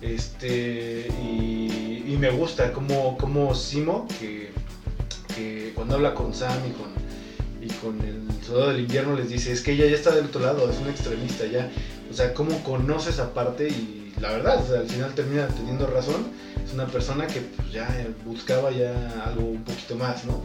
Este, 0.00 1.08
y, 1.22 2.16
me 2.18 2.30
gusta 2.30 2.72
como, 2.72 3.18
como 3.18 3.54
Simo, 3.54 4.08
que, 4.18 4.50
que 5.34 5.72
cuando 5.74 5.96
habla 5.96 6.14
con 6.14 6.32
Sam 6.32 6.58
y 6.66 6.72
con, 6.72 6.88
y 7.60 7.68
con 7.74 8.00
el 8.00 8.44
soldado 8.44 8.70
del 8.70 8.80
invierno 8.80 9.14
les 9.14 9.28
dice, 9.28 9.52
es 9.52 9.60
que 9.60 9.72
ella 9.72 9.84
ya 9.84 9.94
está 9.94 10.14
del 10.14 10.26
otro 10.26 10.40
lado, 10.40 10.70
es 10.70 10.78
un 10.78 10.88
extremista 10.88 11.44
ya. 11.46 11.70
O 12.10 12.14
sea, 12.14 12.32
cómo 12.32 12.62
conoce 12.64 13.10
esa 13.10 13.34
parte 13.34 13.68
y 13.68 14.06
la 14.20 14.30
verdad, 14.30 14.74
al 14.74 14.88
final 14.88 15.14
termina 15.14 15.46
teniendo 15.48 15.86
razón. 15.86 16.26
Es 16.64 16.72
una 16.72 16.86
persona 16.86 17.26
que 17.26 17.40
pues, 17.40 17.70
ya 17.72 17.88
buscaba 18.24 18.70
ya 18.70 19.24
algo 19.26 19.46
un 19.46 19.62
poquito 19.62 19.96
más, 19.96 20.24
¿no? 20.24 20.42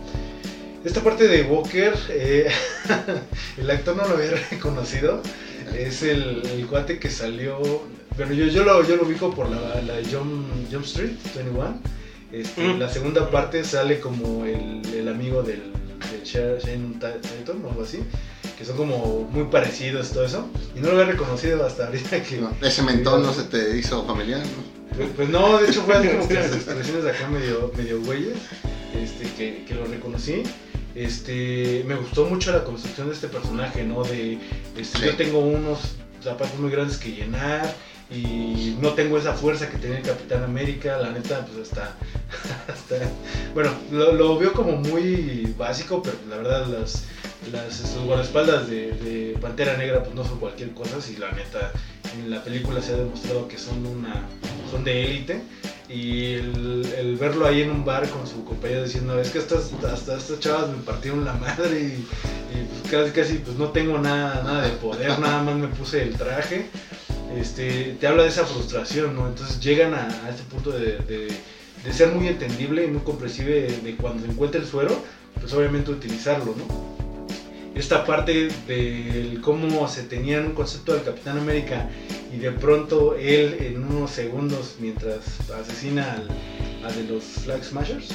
Esta 0.84 1.02
parte 1.02 1.28
de 1.28 1.44
Walker, 1.44 1.94
eh, 2.10 2.48
el 3.58 3.70
actor 3.70 3.96
no 3.96 4.08
lo 4.08 4.16
había 4.16 4.32
reconocido. 4.52 5.22
Es 5.78 6.04
el, 6.04 6.42
el, 6.46 6.68
cuate 6.68 7.00
que 7.00 7.10
salió. 7.10 7.62
Bueno, 8.18 8.34
yo, 8.34 8.46
yo, 8.48 8.64
lo, 8.64 8.86
yo 8.86 8.98
lo 8.98 9.04
ubico 9.04 9.34
por 9.34 9.50
la, 9.50 9.82
la 9.82 9.96
Jump, 10.10 10.48
Jump 10.72 10.86
Street 10.86 11.12
21. 11.36 11.80
Este, 12.32 12.62
mm. 12.62 12.80
La 12.80 12.90
segunda 12.90 13.30
parte 13.30 13.64
sale 13.64 14.00
como 14.00 14.46
el, 14.46 14.82
el 14.94 15.08
amigo 15.08 15.44
del, 15.44 15.72
del 16.12 16.24
Shane 16.24 16.96
Tatum 17.00 17.66
o 17.66 17.70
algo 17.70 17.84
así, 17.84 18.00
que 18.58 18.66
son 18.66 18.78
como 18.78 19.28
muy 19.32 19.46
parecidos 19.46 20.12
todo 20.12 20.26
eso. 20.26 20.50
Y 20.76 20.80
no 20.80 20.88
lo 20.88 21.00
había 21.00 21.14
reconocido 21.14 21.66
hasta 21.66 21.88
ahorita 21.88 22.24
que... 22.24 22.42
ese 22.62 22.84
mentón 22.84 23.24
no 23.24 23.34
se 23.34 23.44
te 23.44 23.78
hizo 23.78 24.06
familiar, 24.06 24.40
¿no? 24.40 24.82
Pues, 24.96 25.10
pues, 25.16 25.30
no, 25.30 25.58
de 25.58 25.70
hecho 25.70 25.84
fue 25.84 25.96
así 25.96 26.10
como 26.10 26.28
que 26.28 26.34
las 26.34 26.54
expresiones 26.54 27.04
de 27.04 27.12
acá 27.12 27.30
medio, 27.30 27.72
medio 27.78 28.02
güeyes, 28.02 28.38
este, 28.94 29.24
que, 29.38 29.64
que 29.66 29.74
lo 29.74 29.86
reconocí. 29.86 30.44
Este, 30.96 31.86
me 31.88 31.96
gustó 31.96 32.26
mucho 32.26 32.52
la 32.52 32.66
construcción 32.66 33.08
de 33.08 33.14
este 33.14 33.30
personaje, 33.30 33.86
¿no? 33.86 34.04
De, 34.04 34.38
este, 34.78 35.06
yo 35.06 35.16
tengo 35.16 35.40
unos 35.40 35.96
zapatos 36.22 36.60
muy 36.60 36.70
grandes 36.70 36.98
que 36.98 37.12
llenar 37.12 37.74
y 38.12 38.78
no 38.82 38.94
tengo 38.94 39.18
esa 39.18 39.34
fuerza 39.34 39.70
que 39.70 39.78
tenía 39.78 39.98
el 40.00 40.04
Capitán 40.04 40.44
América, 40.44 40.98
la 40.98 41.12
neta, 41.12 41.46
pues 41.46 41.70
hasta, 41.70 41.96
bueno, 43.54 43.72
lo, 43.92 44.38
veo 44.38 44.52
como 44.52 44.74
muy 44.74 45.54
básico, 45.58 46.04
pero 46.04 46.18
la 46.30 46.38
verdad 46.38 46.68
las, 46.68 47.06
las 47.52 47.98
guardaespaldas 48.06 48.68
de, 48.68 48.92
de, 48.92 49.38
Pantera 49.40 49.78
Negra 49.78 50.04
pues 50.04 50.14
no 50.14 50.26
son 50.26 50.40
cualquier 50.40 50.72
cosa, 50.72 51.02
si 51.02 51.16
la 51.16 51.32
neta 51.32 51.72
en 52.14 52.30
la 52.30 52.44
película 52.44 52.82
se 52.82 52.94
ha 52.94 52.98
demostrado 52.98 53.48
que 53.48 53.58
son 53.58 53.86
una, 53.86 54.28
son 54.70 54.84
de 54.84 55.06
élite 55.06 55.42
y 55.88 56.34
el, 56.34 57.18
verlo 57.20 57.46
ahí 57.46 57.62
en 57.62 57.72
un 57.72 57.86
bar 57.86 58.08
con 58.10 58.28
su 58.28 58.44
compañero 58.44 58.84
diciendo 58.84 59.20
es 59.20 59.30
que 59.30 59.40
estas, 59.40 59.72
hasta 59.84 60.18
estas 60.18 60.40
chavas 60.40 60.70
me 60.70 60.78
partieron 60.84 61.24
la 61.24 61.34
madre 61.34 61.80
y, 61.80 62.08
pues 62.52 62.92
casi 62.92 63.12
casi 63.12 63.34
pues 63.40 63.58
no 63.58 63.70
tengo 63.70 63.98
nada, 63.98 64.44
nada 64.44 64.64
de 64.64 64.72
poder, 64.72 65.18
nada 65.20 65.42
más 65.44 65.56
me 65.56 65.68
puse 65.68 66.04
el 66.04 66.16
traje 66.16 66.70
este, 67.38 67.96
te 68.00 68.08
habla 68.08 68.24
de 68.24 68.30
esa 68.30 68.46
frustración, 68.46 69.16
¿no? 69.16 69.28
Entonces 69.28 69.60
llegan 69.60 69.94
a, 69.94 70.08
este 70.30 70.44
punto 70.44 70.72
de, 70.72 71.30
ser 71.92 72.10
muy 72.10 72.28
entendible 72.28 72.86
y 72.86 72.88
muy 72.88 73.02
comprensible 73.02 73.68
de, 73.68 73.96
cuando 73.96 74.26
encuentra 74.26 74.60
el 74.62 74.68
suero, 74.68 74.96
pues 75.40 75.54
obviamente 75.54 75.92
utilizarlo, 75.92 76.56
¿no? 76.56 76.92
Esta 77.74 78.06
parte 78.06 78.50
de 78.68 79.40
cómo 79.42 79.88
se 79.88 80.04
tenían 80.04 80.48
un 80.48 80.52
concepto 80.52 80.94
del 80.94 81.04
Capitán 81.04 81.38
América 81.38 81.90
y 82.34 82.38
de 82.38 82.52
pronto 82.52 83.16
él 83.16 83.58
en 83.62 83.84
unos 83.84 84.12
segundos 84.12 84.76
mientras 84.80 85.50
asesina 85.50 86.14
al, 86.14 86.28
a 86.84 86.92
de 86.92 87.04
los 87.04 87.24
Flag 87.24 87.64
Smashers, 87.64 88.10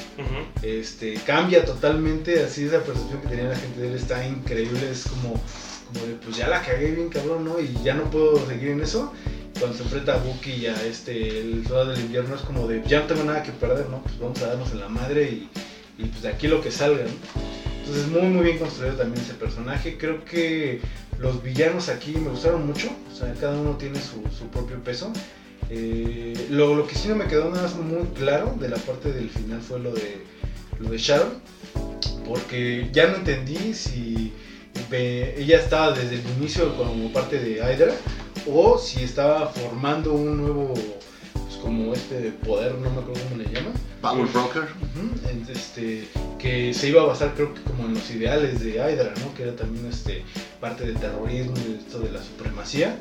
este, 0.61 1.15
cambia 1.25 1.65
totalmente, 1.65 2.43
así 2.43 2.65
esa 2.65 2.83
percepción 2.83 3.21
que 3.21 3.27
tenía 3.29 3.45
la 3.45 3.55
gente 3.55 3.81
de 3.81 3.87
él 3.87 3.95
está 3.95 4.25
increíble, 4.25 4.79
es 4.91 5.05
como 5.07 5.41
como 5.87 6.05
de 6.05 6.13
pues 6.15 6.37
ya 6.37 6.47
la 6.47 6.61
cagué 6.61 6.91
bien 6.91 7.09
cabrón, 7.09 7.45
¿no? 7.45 7.59
Y 7.59 7.73
ya 7.83 7.93
no 7.93 8.09
puedo 8.09 8.45
seguir 8.47 8.69
en 8.69 8.81
eso. 8.81 9.13
Cuando 9.59 9.75
se 9.75 9.83
enfrenta 9.83 10.13
a 10.13 10.17
Bucky 10.17 10.51
y 10.51 10.65
a 10.67 10.83
este, 10.85 11.39
el 11.39 11.65
soldado 11.65 11.91
del 11.91 12.01
invierno 12.01 12.35
es 12.35 12.41
como 12.41 12.67
de 12.67 12.83
ya 12.85 13.01
no 13.01 13.07
tengo 13.07 13.23
nada 13.23 13.41
que 13.41 13.51
perder, 13.51 13.89
¿no? 13.89 14.03
Pues 14.03 14.19
vamos 14.19 14.41
a 14.41 14.47
darnos 14.47 14.71
en 14.71 14.79
la 14.81 14.89
madre 14.89 15.23
y, 15.23 15.49
y 15.97 16.05
pues 16.05 16.21
de 16.21 16.29
aquí 16.29 16.47
lo 16.47 16.61
que 16.61 16.69
salga, 16.69 17.03
¿no? 17.03 17.57
Entonces 17.79 18.07
muy 18.07 18.23
muy 18.23 18.43
bien 18.43 18.57
construido 18.57 18.95
también 18.95 19.23
ese 19.23 19.33
personaje. 19.33 19.97
Creo 19.97 20.25
que 20.25 20.81
los 21.19 21.41
villanos 21.41 21.87
aquí 21.89 22.11
me 22.11 22.29
gustaron 22.29 22.67
mucho. 22.67 22.89
O 23.11 23.15
sea, 23.15 23.33
cada 23.39 23.57
uno 23.57 23.77
tiene 23.77 23.99
su, 23.99 24.23
su 24.37 24.47
propio 24.49 24.83
peso. 24.83 25.11
Eh, 25.69 26.47
lo, 26.49 26.75
lo, 26.75 26.85
que 26.85 26.95
sí 26.95 27.07
no 27.07 27.15
me 27.15 27.27
quedó 27.27 27.49
nada 27.49 27.63
más 27.63 27.75
muy 27.75 28.05
claro 28.09 28.55
de 28.59 28.69
la 28.69 28.77
parte 28.77 29.11
del 29.11 29.29
final 29.29 29.61
fue 29.61 29.79
lo 29.79 29.93
de, 29.93 30.21
lo 30.79 30.89
de 30.89 30.97
Sharon. 30.97 31.41
Porque 32.25 32.89
ya 32.91 33.07
no 33.07 33.17
entendí 33.17 33.73
si 33.73 34.33
ella 34.91 35.59
estaba 35.59 35.91
desde 35.91 36.15
el 36.15 36.23
inicio 36.37 36.75
como 36.75 37.11
parte 37.11 37.39
de 37.39 37.55
Hydra 37.55 37.93
o 38.51 38.77
si 38.77 39.03
estaba 39.03 39.47
formando 39.47 40.13
un 40.13 40.37
nuevo 40.37 40.73
pues 41.33 41.57
como 41.61 41.93
este 41.93 42.31
poder, 42.45 42.73
no 42.75 42.89
me 42.89 43.01
acuerdo 43.01 43.21
cómo 43.29 43.43
le 43.43 43.45
llaman. 43.45 43.73
Power 44.01 44.27
Broker. 44.27 44.67
este, 45.49 46.07
que 46.37 46.73
se 46.73 46.89
iba 46.89 47.01
a 47.01 47.05
basar 47.05 47.33
creo 47.33 47.53
que 47.53 47.61
como 47.61 47.85
en 47.85 47.95
los 47.95 48.09
ideales 48.11 48.59
de 48.59 48.71
Hydra, 48.71 49.13
¿no? 49.19 49.33
Que 49.35 49.43
era 49.43 49.55
también 49.55 49.85
este, 49.87 50.23
parte 50.59 50.85
del 50.85 50.95
terrorismo 50.95 51.53
y 51.67 51.77
esto 51.79 51.99
de 51.99 52.11
la 52.11 52.21
supremacía. 52.21 52.97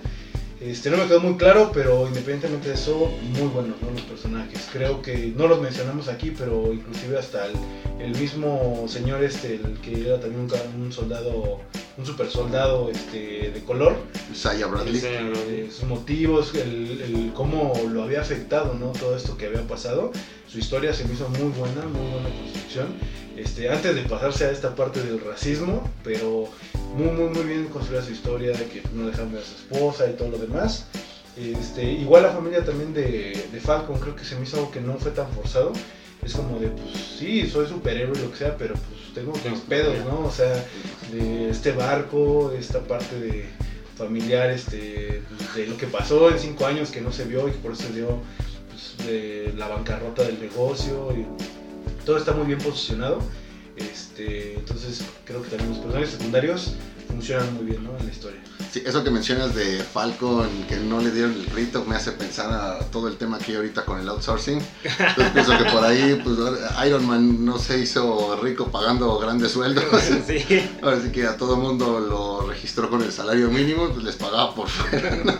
Este, 0.67 0.91
no 0.91 0.97
me 0.97 1.07
quedó 1.07 1.21
muy 1.21 1.37
claro, 1.37 1.71
pero 1.73 2.09
independientemente 2.09 2.71
de 2.71 2.75
eso, 2.75 3.13
muy 3.39 3.47
buenos 3.49 3.77
los 3.81 4.03
personajes. 4.03 4.69
Creo 4.73 5.01
que 5.01 5.33
no 5.37 5.47
los 5.47 5.61
mencionamos 5.61 6.09
aquí, 6.09 6.35
pero 6.37 6.73
inclusive 6.73 7.17
hasta 7.17 7.47
el, 8.01 8.11
mismo 8.19 8.85
señor 8.89 9.23
este, 9.23 9.55
el 9.55 9.79
que 9.81 10.09
era 10.09 10.19
también 10.19 10.49
un, 10.77 10.93
soldado, 10.93 11.61
un 11.97 12.05
super 12.05 12.29
soldado 12.29 12.91
este, 12.91 13.53
de 13.53 13.63
color. 13.65 13.97
Saya 14.35 14.67
Bradley. 14.67 15.01
Eh, 15.05 15.69
sus 15.71 15.89
motivos, 15.89 16.53
el, 16.57 17.01
el, 17.01 17.33
cómo 17.33 17.73
lo 17.89 18.03
había 18.03 18.21
afectado, 18.21 18.75
¿no? 18.75 18.91
Todo 18.91 19.17
esto 19.17 19.37
que 19.37 19.47
había 19.47 19.63
pasado. 19.63 20.11
Su 20.49 20.59
historia 20.59 20.93
se 20.93 21.05
me 21.05 21.15
hizo 21.15 21.29
muy 21.29 21.53
buena, 21.53 21.83
muy 21.87 22.11
buena 22.11 22.29
construcción. 22.41 22.89
Este, 23.37 23.69
antes 23.69 23.95
de 23.95 24.03
pasarse 24.03 24.47
a 24.47 24.51
esta 24.51 24.75
parte 24.75 25.03
del 25.03 25.21
racismo, 25.21 25.91
pero 26.03 26.49
muy, 26.95 27.11
muy, 27.11 27.29
muy 27.29 27.45
bien 27.45 27.67
construida 27.67 28.03
su 28.03 28.13
historia, 28.13 28.53
de 28.53 28.65
que 28.67 28.83
no 28.95 29.07
dejan 29.07 29.31
ver 29.31 29.43
a 29.43 29.45
su 29.45 29.55
esposa 29.57 30.09
y 30.09 30.15
todo 30.15 30.31
lo 30.31 30.39
demás. 30.39 30.87
Este, 31.37 31.85
igual 31.85 32.23
la 32.23 32.31
familia 32.31 32.65
también 32.65 32.95
de, 32.95 33.49
de, 33.53 33.61
Falcon, 33.61 34.01
creo 34.01 34.17
que 34.17 34.25
se 34.25 34.37
me 34.37 34.45
hizo 34.45 34.57
algo 34.57 34.71
que 34.71 34.81
no 34.81 34.97
fue 34.97 35.11
tan 35.11 35.31
forzado. 35.33 35.73
Es 36.25 36.33
como 36.33 36.59
de, 36.59 36.69
pues 36.69 36.97
sí, 37.19 37.47
soy 37.49 37.69
superhéroe 37.69 38.19
y 38.19 38.23
lo 38.23 38.31
que 38.31 38.39
sea, 38.39 38.57
pero 38.57 38.75
pues 38.75 39.15
tengo 39.15 39.33
mis 39.51 39.61
pedos, 39.61 39.95
¿no? 40.07 40.21
O 40.27 40.31
sea, 40.31 40.65
de 41.13 41.51
este 41.51 41.73
barco, 41.73 42.53
esta 42.59 42.81
parte 42.81 43.21
de 43.21 43.45
familiar, 43.99 44.51
este, 44.51 45.23
pues, 45.29 45.55
de 45.55 45.67
lo 45.67 45.77
que 45.77 45.87
pasó 45.87 46.31
en 46.31 46.39
cinco 46.39 46.65
años 46.67 46.91
que 46.91 47.03
no 47.03 47.13
se 47.13 47.25
vio 47.25 47.49
y 47.49 47.53
que 47.53 47.59
por 47.59 47.73
eso 47.73 47.83
se 47.83 47.93
dio 47.93 48.19
pues, 48.71 49.07
de 49.07 49.53
la 49.57 49.69
bancarrota 49.69 50.23
del 50.23 50.41
negocio. 50.41 51.13
Y 51.13 51.27
todo 52.07 52.17
está 52.17 52.33
muy 52.33 52.47
bien 52.47 52.61
posicionado. 52.61 53.19
Este, 53.77 54.55
entonces 54.55 55.03
creo 55.27 55.43
que 55.43 55.51
también 55.51 55.69
los 55.69 55.79
personajes 55.81 56.11
secundarios 56.13 56.73
funcionan 57.09 57.53
muy 57.55 57.65
bien 57.67 57.85
¿no? 57.85 57.95
en 57.99 58.07
la 58.07 58.13
historia. 58.13 58.41
Sí, 58.73 58.83
eso 58.87 59.05
que 59.05 59.11
mencionas 59.11 59.55
de 59.55 59.83
Falcon, 59.83 60.49
que 60.69 60.77
no 60.77 61.01
le 61.01 61.11
dieron 61.11 61.33
el 61.33 61.47
crédito, 61.47 61.85
me 61.85 61.95
hace 61.95 62.13
pensar 62.13 62.51
a 62.51 62.79
todo 62.91 63.09
el 63.09 63.17
tema 63.17 63.39
que 63.39 63.53
hay 63.53 63.57
ahorita 63.57 63.85
con 63.85 64.01
el 64.01 64.09
outsourcing. 64.09 64.61
Entonces 64.85 65.33
pienso 65.33 65.59
que 65.59 65.65
por 65.65 65.85
ahí, 65.85 66.21
pues 66.25 66.37
Iron 66.87 67.07
Man 67.07 67.45
no 67.45 67.59
se 67.59 67.81
hizo 67.81 68.41
rico 68.43 68.71
pagando 68.71 69.19
grandes 69.19 69.53
sueldos. 69.53 69.85
Sí. 70.27 70.71
Ahora 70.83 71.01
sí 71.01 71.11
que 71.11 71.27
a 71.27 71.37
todo 71.37 71.57
mundo 71.57 72.01
lo 72.01 72.49
registró 72.49 72.89
con 72.89 73.03
el 73.03 73.13
salario 73.13 73.51
mínimo, 73.51 73.91
pues 73.91 74.05
les 74.05 74.17
pagaba 74.17 74.55
por 74.55 74.69
fuera. 74.69 75.39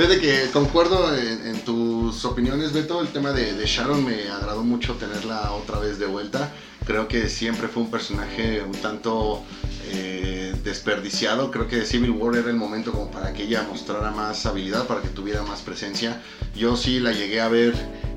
Fíjate 0.00 0.18
que 0.18 0.50
concuerdo 0.50 1.14
en, 1.14 1.60
tus 1.60 2.24
opiniones, 2.24 2.72
Beto. 2.72 3.02
El 3.02 3.08
tema 3.08 3.32
de, 3.32 3.52
de, 3.52 3.66
Sharon 3.66 4.02
me 4.02 4.30
agradó 4.30 4.62
mucho 4.64 4.94
tenerla 4.94 5.52
otra 5.52 5.78
vez 5.78 5.98
de 5.98 6.06
vuelta. 6.06 6.50
Creo 6.86 7.06
que 7.06 7.28
siempre 7.28 7.68
fue 7.68 7.82
un 7.82 7.90
personaje 7.90 8.62
un 8.62 8.72
tanto 8.72 9.44
eh, 9.92 10.54
desperdiciado. 10.64 11.50
Creo 11.50 11.68
que 11.68 11.84
Civil 11.84 12.12
War 12.12 12.34
era 12.34 12.48
el 12.48 12.56
momento 12.56 12.92
como 12.92 13.10
para 13.10 13.34
que 13.34 13.42
ella 13.42 13.62
mostrara 13.68 14.10
más 14.10 14.46
habilidad, 14.46 14.86
para 14.86 15.02
que 15.02 15.08
tuviera 15.08 15.42
más 15.42 15.60
presencia. 15.60 16.22
Yo 16.56 16.78
sí 16.78 16.98
la 16.98 17.12
llegué 17.12 17.42
a 17.42 17.48
ver, 17.48 17.74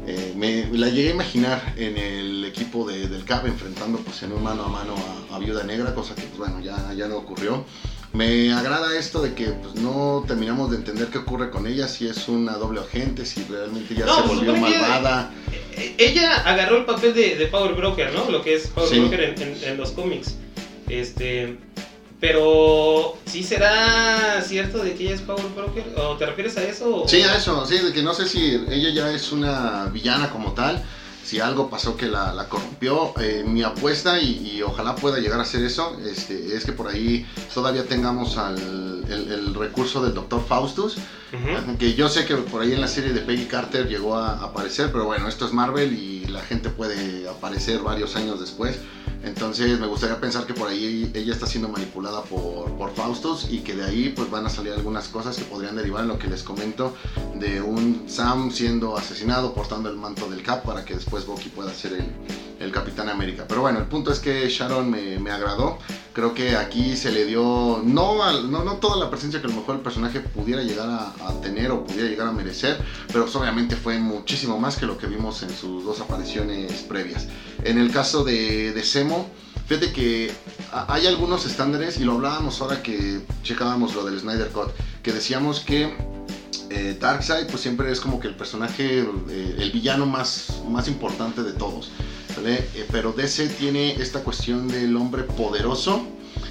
eh, 0.08 0.34
me, 0.38 0.66
la 0.78 0.88
llegué 0.88 1.10
a 1.10 1.14
imaginar 1.16 1.74
en 1.76 1.98
el 1.98 2.46
equipo 2.46 2.88
del 2.88 3.26
CAP 3.26 3.48
enfrentando 3.48 3.98
pues 3.98 4.24
en 4.24 4.32
un 4.32 4.42
mano 4.42 4.64
a 4.64 4.70
mano 4.70 4.96
a, 5.34 5.38
Viuda 5.38 5.66
Negra, 5.66 5.94
cosa 5.94 6.16
que 6.16 6.22
pues 6.22 6.38
bueno, 6.38 6.62
ya, 6.62 6.94
ya 6.94 7.10
no 7.10 7.18
ocurrió. 7.18 7.66
Me 8.14 8.54
agrada 8.54 8.96
esto 8.96 9.24
de 9.24 9.34
que 9.34 9.46
pues, 9.46 9.74
no 9.76 10.24
terminamos 10.28 10.70
de 10.70 10.78
entender 10.78 11.08
qué 11.08 11.18
ocurre 11.18 11.50
con 11.50 11.66
ella, 11.66 11.88
si 11.88 12.08
es 12.08 12.28
una 12.28 12.54
doble 12.54 12.80
agente, 12.80 13.26
si 13.26 13.44
realmente 13.50 13.96
ya 13.96 14.06
se 14.06 14.22
pues, 14.22 14.36
volvió 14.36 14.56
malvada. 14.56 15.32
Eh, 15.76 15.96
ella, 15.98 16.44
agarró 16.46 16.78
el 16.78 16.86
papel 16.86 17.16
de, 17.16 17.48
Power 17.48 17.74
Broker, 17.74 18.14
¿no? 18.14 18.30
Lo 18.30 18.44
que 18.44 18.54
es 18.54 18.68
Power 18.68 19.00
Broker 19.00 19.36
en, 19.64 19.78
los 19.78 19.92
cómics. 19.92 20.36
Este, 20.88 21.58
pero, 22.20 23.18
¿sí 23.26 23.42
será 23.42 24.44
cierto 24.44 24.84
de 24.84 24.94
que 24.94 25.06
ella 25.06 25.16
es 25.16 25.22
Power 25.22 25.48
Broker? 25.56 25.84
¿O 25.98 26.16
te 26.16 26.28
refieres 26.28 26.56
a 26.58 26.64
eso? 26.64 27.06
Sí, 27.08 27.24
a 27.24 27.36
eso, 27.36 27.66
sí, 27.66 27.80
de 27.80 27.92
que 27.94 28.04
no 28.04 28.14
sé 28.14 28.28
si 28.28 28.64
ella 28.70 28.92
ya 28.92 29.12
es 29.12 29.32
una 29.32 29.86
villana 29.86 30.30
como 30.30 30.54
tal 30.54 30.84
si 31.24 31.40
algo 31.40 31.70
pasó 31.70 31.96
que 31.96 32.08
la, 32.08 32.48
corrompió. 32.50 33.14
Eh, 33.20 33.44
mi 33.46 33.64
apuesta, 33.64 34.20
y, 34.20 34.62
ojalá 34.62 34.96
pueda 34.96 35.20
llegar 35.20 35.40
a 35.40 35.46
ser 35.46 35.64
eso, 35.64 35.98
este, 36.06 36.56
es 36.56 36.66
que 36.66 36.74
por 36.74 36.88
ahí 36.88 37.26
todavía 37.54 37.86
tengamos 37.86 38.38
al, 38.38 39.04
el, 39.10 39.54
recurso 39.56 40.04
del 40.04 40.14
Dr. 40.14 40.44
Faustus, 40.46 40.98
que 41.80 41.94
yo 41.96 42.10
sé 42.10 42.26
que 42.26 42.36
por 42.36 42.62
ahí 42.62 42.74
en 42.74 42.82
la 42.82 42.88
serie 42.88 43.12
de 43.12 43.22
Peggy 43.22 43.46
Carter 43.46 43.88
llegó 43.88 44.16
a 44.16 44.44
aparecer, 44.44 44.92
pero 44.92 45.06
bueno, 45.06 45.28
esto 45.28 45.46
es 45.46 45.54
Marvel 45.54 45.94
y 45.94 46.26
la 46.26 46.42
gente 46.42 46.70
puede 46.70 47.28
aparecer 47.28 47.80
varios 47.80 48.16
años 48.16 48.40
después. 48.40 48.80
Entonces 49.24 49.80
me 49.80 49.88
gustaría 49.88 50.20
pensar 50.20 50.46
que 50.46 50.54
por 50.54 50.68
ahí 50.68 51.10
ella 51.14 51.34
está 51.34 51.48
siendo 51.48 51.70
manipulada 51.70 52.24
por, 52.24 52.64
Faustus 52.94 53.48
y 53.50 53.60
que 53.60 53.76
de 53.76 53.86
ahí 53.86 54.14
pues 54.16 54.30
van 54.30 54.46
a 54.46 54.50
salir 54.50 54.74
algunas 54.74 55.08
cosas 55.08 55.36
que 55.38 55.46
podrían 55.46 55.76
derivar 55.76 56.04
en 56.04 56.10
lo 56.10 56.20
que 56.20 56.28
les 56.28 56.44
comento 56.44 56.94
de 57.40 57.62
un 57.62 58.04
Sam 58.08 58.52
siendo 58.52 58.98
asesinado 58.98 59.54
portando 59.54 59.90
el 59.90 59.96
manto 59.96 60.30
del 60.30 60.44
Cap 60.44 60.64
para 60.64 60.86
que 60.86 60.94
después 60.94 61.26
Bucky 61.26 61.50
pueda 61.50 61.74
ser 61.74 61.94
el, 61.94 62.06
el 62.64 62.72
Capitán 62.72 63.10
América. 63.10 63.46
Pero 63.48 63.62
bueno, 63.62 63.80
el 63.80 63.86
punto 63.86 64.12
es 64.12 64.20
que 64.20 64.48
Sharon 64.50 64.90
me, 64.90 65.20
me 65.20 65.32
agradó. 65.32 65.78
Creo 66.14 66.34
que 66.34 66.56
aquí 66.56 66.96
se 66.96 67.12
le 67.12 67.26
dio 67.26 67.82
no, 67.84 68.42
no, 68.44 68.64
no, 68.64 68.74
toda 68.76 68.98
la 68.98 69.10
presencia 69.10 69.42
que 69.42 69.48
a 69.48 69.50
lo 69.50 69.56
mejor 69.58 69.76
el 69.76 69.82
personaje 69.82 70.20
pudiera 70.20 70.62
llegar 70.62 70.88
a, 70.90 71.42
tener 71.42 71.72
o 71.72 71.84
pudiera 71.84 72.08
llegar 72.08 72.28
a 72.28 72.32
merecer, 72.32 72.80
pero 73.12 73.26
obviamente 73.26 73.76
fue 73.76 73.98
muchísimo 73.98 74.60
más 74.60 74.78
que 74.78 74.86
lo 74.86 74.98
que 74.98 75.08
vimos 75.08 75.42
en 75.44 75.50
sus 75.50 75.84
dos 75.84 76.00
apariciones 76.00 76.72
previas. 76.84 77.28
En 77.64 77.80
el 77.80 77.92
caso 77.92 78.24
de, 78.24 78.72
de 78.74 78.84
Semo, 78.84 79.28
fíjate 79.68 79.92
que 79.92 80.32
hay 80.72 81.08
algunos 81.08 81.46
estándares, 81.46 82.00
y 82.00 82.04
lo 82.04 82.14
hablábamos 82.14 82.62
ahora 82.62 82.84
que 82.84 83.22
checábamos 83.42 83.96
lo 83.96 84.06
del 84.06 84.20
Snyder 84.20 84.50
Cut, 84.50 84.70
que 85.02 85.12
decíamos 85.12 85.62
que 85.62 85.96
eh, 86.70 86.98
Darkseid 87.00 87.48
pues 87.48 87.62
siempre 87.62 87.92
es 87.92 88.00
como 88.00 88.20
que 88.20 88.28
el 88.28 88.36
personaje, 88.36 89.00
eh, 89.30 89.56
el 89.60 89.72
villano 89.72 90.08
más, 90.08 90.62
más 90.68 90.88
importante 90.88 91.44
de 91.44 91.54
todos. 91.54 91.92
Eh, 92.46 92.86
pero 92.92 93.12
DC 93.12 93.48
tiene 93.50 93.94
esta 94.02 94.24
cuestión 94.24 94.68
del 94.68 94.96
hombre 94.96 95.24
poderoso, 95.24 96.06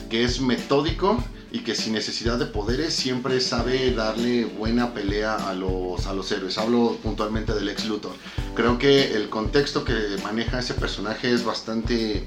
que 0.09 0.25
es 0.25 0.40
metódico 0.40 1.23
y 1.51 1.61
que 1.61 1.75
sin 1.75 1.92
necesidad 1.92 2.38
de 2.38 2.47
poderes 2.47 2.95
siempre 2.95 3.40
sabe 3.40 3.92
darle 3.92 4.45
buena 4.45 4.95
pelea 4.95 5.37
a 5.37 5.55
los, 5.55 6.07
a 6.07 6.14
los 6.14 6.31
héroes. 6.33 6.57
Hablo 6.59 6.97
puntualmente 7.03 7.53
del 7.53 7.68
ex 7.68 7.87
Luthor. 7.87 8.12
Creo 8.55 8.79
que 8.79 9.14
el 9.14 9.29
contexto 9.29 9.85
que 9.85 9.92
maneja 10.23 10.61
ese 10.61 10.75
personaje 10.75 11.33
es 11.33 11.45
bastante, 11.45 12.25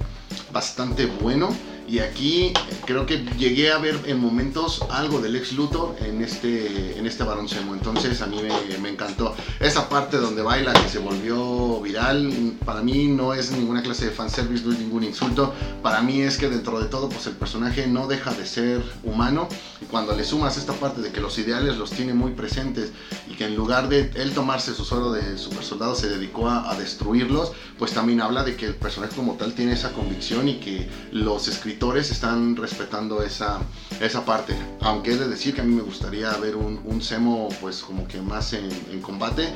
bastante 0.51 1.05
bueno 1.05 1.49
y 1.87 1.99
aquí 1.99 2.51
creo 2.85 3.05
que 3.05 3.25
llegué 3.37 3.71
a 3.71 3.77
ver 3.77 3.99
en 4.05 4.19
momentos 4.19 4.81
algo 4.89 5.21
del 5.21 5.35
ex 5.35 5.53
Luthor 5.53 5.95
en 5.99 6.23
este, 6.23 6.97
en 6.97 7.05
este 7.05 7.23
Barón 7.23 7.47
Entonces 7.73 8.21
a 8.21 8.25
mí 8.25 8.41
me, 8.81 8.89
encantó. 8.89 9.35
Esa 9.59 9.87
parte 9.87 10.17
donde 10.17 10.41
baila 10.41 10.73
que 10.73 10.89
se 10.89 10.99
volvió 10.99 11.79
viral, 11.81 12.53
para 12.65 12.81
mí 12.81 13.07
no 13.07 13.33
es 13.33 13.51
ninguna 13.51 13.83
clase 13.83 14.05
de 14.05 14.11
fanservice, 14.11 14.65
no 14.65 14.73
es 14.73 14.79
ningún 14.79 15.03
insulto. 15.03 15.53
Para 15.83 16.01
mí 16.01 16.21
es 16.21 16.37
que 16.37 16.49
dentro 16.49 16.79
de 16.79 16.87
todo, 16.87 17.09
pues 17.09 17.27
el 17.27 17.33
personaje 17.33 17.87
no 17.87 18.07
deja 18.07 18.33
de 18.33 18.45
ser 18.45 18.81
humano. 19.03 19.47
Y 19.81 19.85
cuando 19.85 20.15
le 20.15 20.23
sumas 20.23 20.57
esta 20.57 20.73
parte 20.73 21.01
de 21.01 21.11
que 21.11 21.21
los 21.21 21.37
ideales 21.37 21.77
los 21.77 21.91
tiene 21.91 22.13
muy 22.13 22.31
presentes 22.31 22.91
y 23.29 23.35
que 23.35 23.45
en 23.45 23.55
lugar 23.55 23.89
de 23.89 24.11
él 24.15 24.33
tomarse 24.33 24.73
su 24.73 24.85
suero 24.85 25.11
de 25.11 25.37
super 25.37 25.63
soldado 25.63 25.95
se 25.95 26.09
dedicó 26.09 26.47
a, 26.47 26.71
a 26.71 26.75
destruirlos, 26.75 27.51
pues 27.77 27.91
también 27.91 28.21
habla 28.21 28.43
de 28.43 28.55
que 28.55 28.65
el 28.65 28.75
personaje 28.75 29.15
como 29.15 29.33
tal 29.33 29.53
tiene 29.53 29.73
esa 29.73 29.91
convicción 29.91 30.47
y 30.47 30.55
que 30.55 30.89
los 31.11 31.47
escritores 31.47 31.74
están 32.09 32.55
respetando 32.55 33.21
esa, 33.21 33.59
esa 34.01 34.25
parte. 34.25 34.55
Aunque 34.81 35.11
he 35.11 35.17
de 35.17 35.27
decir 35.27 35.53
que 35.53 35.61
a 35.61 35.63
mí 35.63 35.73
me 35.73 35.81
gustaría 35.81 36.31
ver 36.38 36.55
un, 36.55 36.81
un 36.83 37.01
Semo 37.01 37.49
pues 37.61 37.81
como 37.81 38.07
que 38.07 38.19
más 38.21 38.53
en, 38.53 39.01
combate. 39.01 39.47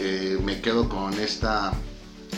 Eh, 0.00 0.38
me 0.42 0.60
quedo 0.60 0.88
con 0.88 1.14
esta, 1.14 1.72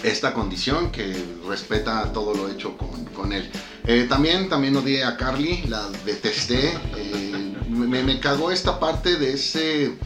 esta 0.02 0.34
condición 0.34 0.90
que 0.90 1.14
respeta 1.46 2.12
todo 2.12 2.34
lo 2.34 2.48
hecho 2.48 2.76
con, 2.76 3.04
con 3.06 3.32
él. 3.32 3.50
Eh, 3.86 4.06
también, 4.08 4.48
también 4.48 4.76
odié 4.76 5.04
a 5.04 5.16
Carly, 5.16 5.62
la 5.68 5.88
detesté. 6.04 6.74
Eh, 6.96 7.56
me, 7.68 8.02
me 8.02 8.20
cagó 8.20 8.50
esta 8.50 8.78
parte 8.78 9.16
de 9.16 9.32
ese 9.32 9.96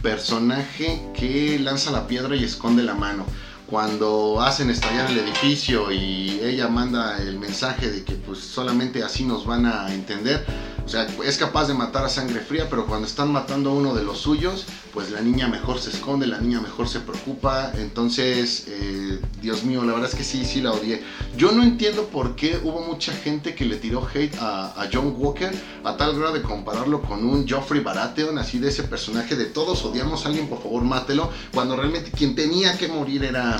personaje 0.00 1.02
que 1.14 1.58
lanza 1.58 1.90
la 1.90 2.06
piedra 2.06 2.36
y 2.36 2.44
esconde 2.44 2.82
la 2.82 2.94
mano 2.94 3.24
cuando 3.72 4.38
hacen 4.42 4.68
estallar 4.68 5.10
el 5.10 5.16
edificio 5.20 5.90
y 5.90 6.38
ella 6.42 6.68
manda 6.68 7.16
el 7.22 7.38
mensaje 7.38 7.90
de 7.90 8.04
que 8.04 8.16
pues 8.16 8.38
solamente 8.40 9.02
así 9.02 9.24
nos 9.24 9.46
van 9.46 9.64
a 9.64 9.90
entender, 9.94 10.44
sea, 10.92 11.06
es 11.24 11.38
capaz 11.38 11.68
de 11.68 11.74
matar 11.74 12.04
a 12.04 12.08
sangre 12.10 12.40
fría, 12.40 12.68
pero 12.68 12.86
cuando 12.86 13.06
están 13.06 13.32
matando 13.32 13.70
a 13.70 13.72
uno 13.72 13.94
de 13.94 14.02
los 14.02 14.18
suyos, 14.18 14.66
pues 14.92 15.10
la 15.10 15.22
niña 15.22 15.48
mejor 15.48 15.80
se 15.80 15.88
esconde, 15.88 16.26
la 16.26 16.38
niña 16.38 16.60
mejor 16.60 16.86
se 16.86 17.00
preocupa. 17.00 17.72
Entonces, 17.78 18.66
eh, 18.68 19.18
Dios 19.40 19.64
mío, 19.64 19.84
la 19.84 19.94
verdad 19.94 20.10
es 20.10 20.14
que 20.14 20.22
sí, 20.22 20.44
sí 20.44 20.60
la 20.60 20.72
odié. 20.72 21.02
Yo 21.36 21.52
no 21.52 21.62
entiendo 21.62 22.08
por 22.08 22.36
qué 22.36 22.60
hubo 22.62 22.82
mucha 22.82 23.12
gente 23.12 23.54
que 23.54 23.64
le 23.64 23.76
tiró 23.76 24.06
hate 24.06 24.36
a, 24.38 24.86
John 24.92 25.14
Walker 25.16 25.50
a 25.84 25.96
tal 25.96 26.18
grado 26.18 26.34
de 26.34 26.42
compararlo 26.42 27.00
con 27.00 27.24
un 27.24 27.48
Joffrey 27.48 27.80
Baratheon, 27.80 28.36
así 28.36 28.58
de 28.58 28.68
ese 28.68 28.82
personaje 28.82 29.34
de 29.34 29.46
todos 29.46 29.82
odiamos 29.86 30.26
a 30.26 30.28
alguien, 30.28 30.48
por 30.48 30.62
favor 30.62 30.82
mátelo, 30.82 31.30
cuando 31.54 31.74
realmente 31.74 32.10
quien 32.10 32.34
tenía 32.34 32.76
que 32.76 32.88
morir 32.88 33.24
era 33.24 33.58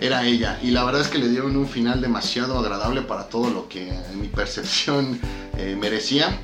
era 0.00 0.24
ella. 0.24 0.58
Y 0.62 0.72
la 0.72 0.82
verdad 0.84 1.02
es 1.02 1.08
que 1.08 1.18
le 1.18 1.28
dieron 1.28 1.56
un 1.56 1.68
final 1.68 2.00
demasiado 2.00 2.58
agradable 2.58 3.02
para 3.02 3.28
todo 3.28 3.50
lo 3.50 3.68
que 3.68 3.88
en 3.88 4.20
mi 4.20 4.26
percepción 4.26 5.20
eh, 5.56 5.76
merecía 5.78 6.40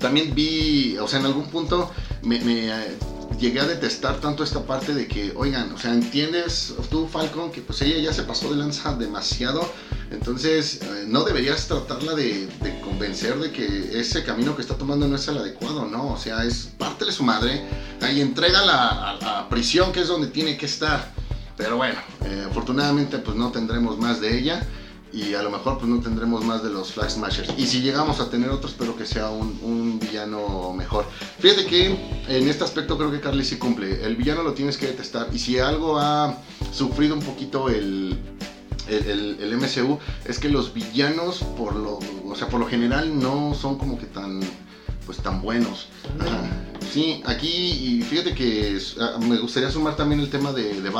también 0.00 0.34
vi, 0.34 0.96
o 0.98 1.06
sea, 1.06 1.20
en 1.20 1.26
algún 1.26 1.46
punto 1.46 1.90
me, 2.22 2.38
eh, 2.38 2.96
llegué 3.38 3.60
a 3.60 3.66
detestar 3.66 4.20
tanto 4.20 4.42
esta 4.42 4.64
parte 4.64 4.94
de 4.94 5.06
que, 5.06 5.32
oigan, 5.36 5.72
o 5.72 5.78
sea, 5.78 5.92
entiendes 5.92 6.74
tú, 6.90 7.06
Falcon, 7.06 7.52
que 7.52 7.60
pues 7.60 7.80
ella 7.82 7.98
ya 7.98 8.12
se 8.12 8.24
pasó 8.24 8.50
de 8.50 8.56
lanza 8.56 8.94
demasiado, 8.94 9.60
entonces 10.10 10.80
eh, 10.82 11.04
no 11.06 11.22
deberías 11.24 11.68
tratarla 11.68 12.14
de, 12.14 12.48
convencer 12.82 13.38
de 13.38 13.52
que 13.52 14.00
ese 14.00 14.24
camino 14.24 14.56
que 14.56 14.62
está 14.62 14.76
tomando 14.76 15.06
no 15.06 15.16
es 15.16 15.28
el 15.28 15.38
adecuado, 15.38 15.86
no, 15.86 16.12
o 16.12 16.18
sea, 16.18 16.44
es 16.44 16.70
parte 16.78 17.04
de 17.04 17.12
su 17.12 17.22
madre 17.22 17.64
y 18.12 18.20
entrega 18.20 18.60
a 18.60 19.16
la 19.20 19.46
prisión 19.48 19.92
que 19.92 20.00
es 20.00 20.08
donde 20.08 20.28
tiene 20.28 20.56
que 20.56 20.66
estar. 20.66 21.12
Pero 21.56 21.76
bueno, 21.76 21.98
eh, 22.24 22.46
afortunadamente 22.48 23.18
pues 23.18 23.36
no 23.36 23.52
tendremos 23.52 23.98
más 23.98 24.18
de 24.20 24.38
ella 24.38 24.66
y 25.12 25.34
a 25.34 25.42
lo 25.42 25.50
mejor 25.50 25.78
pues 25.78 25.88
no 25.88 26.00
tendremos 26.00 26.44
más 26.44 26.62
de 26.62 26.70
los 26.70 26.92
Flag 26.92 27.10
Smashers. 27.10 27.52
Y 27.56 27.66
si 27.66 27.80
llegamos 27.80 28.20
a 28.20 28.30
tener 28.30 28.50
otro, 28.50 28.68
espero 28.68 28.96
que 28.96 29.06
sea 29.06 29.30
un, 29.30 29.98
villano 29.98 30.72
mejor. 30.72 31.04
Fíjate 31.38 31.66
que 31.66 31.86
en 32.28 32.48
este 32.48 32.64
aspecto 32.64 32.96
creo 32.96 33.10
que 33.10 33.20
Carly 33.20 33.44
sí 33.44 33.56
cumple. 33.56 34.04
El 34.04 34.16
villano 34.16 34.42
lo 34.42 34.54
tienes 34.54 34.76
que 34.76 34.86
detestar. 34.86 35.28
Y 35.32 35.38
si 35.38 35.58
algo 35.58 35.98
ha 35.98 36.36
sufrido 36.72 37.14
un 37.14 37.22
poquito 37.22 37.68
el, 37.68 38.18
el, 38.88 39.56
MCU, 39.56 39.98
es 40.24 40.38
que 40.38 40.48
los 40.48 40.72
villanos, 40.72 41.38
por 41.56 41.74
lo, 41.74 41.98
o 42.24 42.36
sea, 42.36 42.48
por 42.48 42.60
lo 42.60 42.66
general, 42.66 43.18
no 43.18 43.54
son 43.54 43.78
como 43.78 43.98
que 43.98 44.06
tan, 44.06 44.40
pues, 45.06 45.18
tan 45.18 45.42
buenos. 45.42 45.88
Sí, 46.92 47.22
aquí, 47.26 48.04
fíjate 48.08 48.34
que 48.34 48.78
ah, 49.00 49.18
me 49.20 49.38
gustaría 49.38 49.70
sumar 49.70 49.96
también 49.96 50.20
el 50.20 50.30
tema 50.30 50.52
de, 50.52 50.80
de 50.80 50.90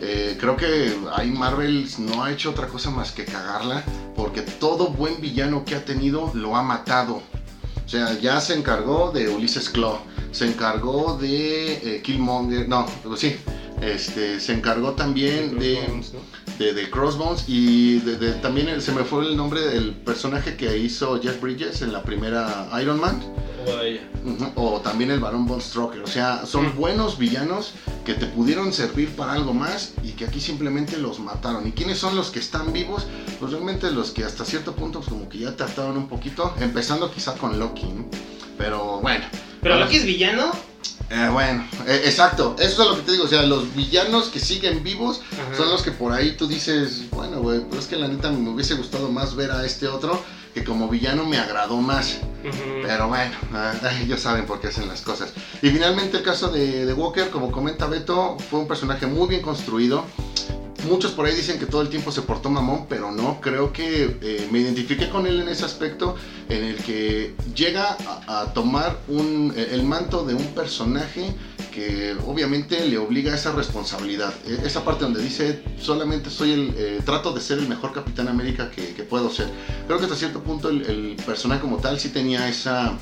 eh, 0.00 0.36
creo 0.38 0.56
que 0.56 0.94
ahí 1.14 1.30
Marvel 1.30 1.88
no 1.98 2.22
ha 2.22 2.30
hecho 2.30 2.50
otra 2.50 2.68
cosa 2.68 2.90
más 2.90 3.12
que 3.12 3.24
cagarla, 3.24 3.84
porque 4.14 4.42
todo 4.42 4.88
buen 4.88 5.20
villano 5.20 5.64
que 5.64 5.74
ha 5.74 5.84
tenido 5.84 6.30
lo 6.34 6.56
ha 6.56 6.62
matado. 6.62 7.22
O 7.84 7.88
sea, 7.88 8.18
ya 8.18 8.40
se 8.40 8.54
encargó 8.54 9.12
de 9.12 9.28
Ulises 9.28 9.70
Claw, 9.70 9.98
se 10.32 10.46
encargó 10.46 11.16
de 11.16 11.96
eh, 11.96 12.02
Killmonger, 12.02 12.68
no, 12.68 12.86
pues 13.04 13.20
sí, 13.20 13.36
este, 13.80 14.40
se 14.40 14.54
encargó 14.54 14.92
también 14.92 15.58
de, 15.58 15.76
Crossbones, 15.76 16.12
¿no? 16.12 16.20
de, 16.58 16.72
de 16.74 16.90
Crossbones 16.90 17.44
y 17.46 17.98
de, 18.00 18.32
también 18.32 18.80
se 18.80 18.92
me 18.92 19.04
fue 19.04 19.26
el 19.26 19.36
nombre 19.36 19.60
del 19.60 19.92
personaje 19.92 20.56
que 20.56 20.76
hizo 20.76 21.20
Jeff 21.22 21.40
Bridges 21.40 21.82
en 21.82 21.92
la 21.92 22.02
primera 22.02 22.68
Iron 22.80 23.00
Man. 23.00 23.20
O 24.54 24.80
también 24.80 25.10
el 25.10 25.20
Barón 25.20 25.46
Von 25.46 25.60
Stroker. 25.60 26.02
O 26.02 26.06
sea, 26.06 26.46
son 26.46 26.68
Mm. 26.68 26.76
buenos 26.76 27.18
villanos 27.18 27.72
que 28.04 28.14
te 28.14 28.26
pudieron 28.26 28.72
servir 28.72 29.10
para 29.10 29.32
algo 29.32 29.52
más 29.54 29.92
y 30.02 30.10
que 30.12 30.24
aquí 30.24 30.40
simplemente 30.40 30.96
los 30.98 31.18
mataron. 31.18 31.66
¿Y 31.66 31.72
quiénes 31.72 31.98
son 31.98 32.16
los 32.16 32.30
que 32.30 32.38
están 32.38 32.72
vivos? 32.72 33.06
Pues 33.40 33.52
realmente 33.52 33.90
los 33.90 34.10
que 34.12 34.24
hasta 34.24 34.44
cierto 34.44 34.74
punto 34.74 35.00
pues 35.00 35.08
como 35.10 35.28
que 35.28 35.38
ya 35.38 35.56
trataron 35.56 35.96
un 35.96 36.08
poquito. 36.08 36.54
Empezando 36.60 37.10
quizá 37.10 37.34
con 37.34 37.58
Loki. 37.58 37.86
¿no? 37.86 38.06
Pero 38.58 39.00
bueno. 39.00 39.24
Pero 39.62 39.78
Loki 39.78 39.96
es 39.96 40.04
villano. 40.04 40.50
Eh, 41.10 41.28
bueno, 41.32 41.64
eh, 41.86 42.02
exacto. 42.04 42.56
Eso 42.58 42.82
es 42.82 42.88
lo 42.88 42.96
que 42.96 43.02
te 43.02 43.12
digo. 43.12 43.24
O 43.24 43.28
sea, 43.28 43.42
los 43.42 43.74
villanos 43.74 44.28
que 44.28 44.40
siguen 44.40 44.82
vivos 44.82 45.20
Ajá. 45.32 45.56
son 45.56 45.70
los 45.70 45.82
que 45.82 45.90
por 45.92 46.12
ahí 46.12 46.36
tú 46.36 46.46
dices, 46.48 47.04
bueno, 47.10 47.40
güey, 47.40 47.60
pero 47.68 47.80
es 47.80 47.86
que 47.86 47.96
la 47.96 48.08
neta 48.08 48.30
me 48.30 48.48
hubiese 48.50 48.74
gustado 48.74 49.10
más 49.10 49.34
ver 49.36 49.50
a 49.52 49.64
este 49.64 49.88
otro 49.88 50.20
que 50.54 50.64
como 50.64 50.88
villano 50.88 51.24
me 51.24 51.38
agradó 51.38 51.76
más. 51.80 52.18
Pero 52.82 53.08
bueno, 53.08 53.34
ellos 54.02 54.20
saben 54.20 54.46
por 54.46 54.60
qué 54.60 54.68
hacen 54.68 54.88
las 54.88 55.02
cosas. 55.02 55.32
Y 55.62 55.70
finalmente 55.70 56.18
el 56.18 56.22
caso 56.22 56.48
de, 56.48 56.86
de 56.86 56.92
Walker, 56.92 57.30
como 57.30 57.50
comenta 57.50 57.86
Beto, 57.86 58.36
fue 58.50 58.60
un 58.60 58.68
personaje 58.68 59.06
muy 59.06 59.28
bien 59.28 59.42
construido. 59.42 60.04
Muchos 60.88 61.12
por 61.12 61.26
ahí 61.26 61.34
dicen 61.34 61.58
que 61.58 61.66
todo 61.66 61.82
el 61.82 61.88
tiempo 61.88 62.12
se 62.12 62.22
portó 62.22 62.48
mamón, 62.48 62.86
pero 62.88 63.10
no, 63.10 63.40
creo 63.40 63.72
que 63.72 64.18
eh, 64.22 64.48
me 64.52 64.60
identifiqué 64.60 65.08
con 65.08 65.26
él 65.26 65.40
en 65.40 65.48
ese 65.48 65.64
aspecto 65.64 66.14
en 66.48 66.62
el 66.64 66.76
que 66.76 67.34
llega 67.54 67.96
a, 68.28 68.52
tomar 68.54 68.98
eh, 69.08 69.68
el 69.72 69.82
manto 69.82 70.24
de 70.24 70.34
un 70.34 70.46
personaje 70.54 71.34
que 71.74 72.16
obviamente 72.26 72.86
le 72.86 72.98
obliga 72.98 73.32
a 73.32 73.36
esa 73.36 73.52
responsabilidad. 73.52 74.32
E- 74.46 74.66
Esa 74.66 74.84
parte 74.84 75.04
donde 75.04 75.20
dice, 75.22 75.62
solamente 75.80 76.30
soy 76.30 76.52
el, 76.52 76.74
eh, 76.76 77.00
trato 77.04 77.32
de 77.32 77.40
ser 77.40 77.58
el 77.58 77.68
mejor 77.68 77.92
Capitán 77.92 78.28
América 78.28 78.70
que, 78.70 78.94
que 78.94 79.02
puedo 79.02 79.28
ser. 79.30 79.48
Creo 79.86 79.98
que 79.98 80.04
hasta 80.04 80.16
cierto 80.16 80.40
punto 80.42 80.68
el, 80.68 80.82
el 80.86 81.16
personaje 81.26 81.60
como 81.60 81.78
tal 81.78 81.98
sí 81.98 82.10
tenía 82.10 82.48
esa, 82.48 82.96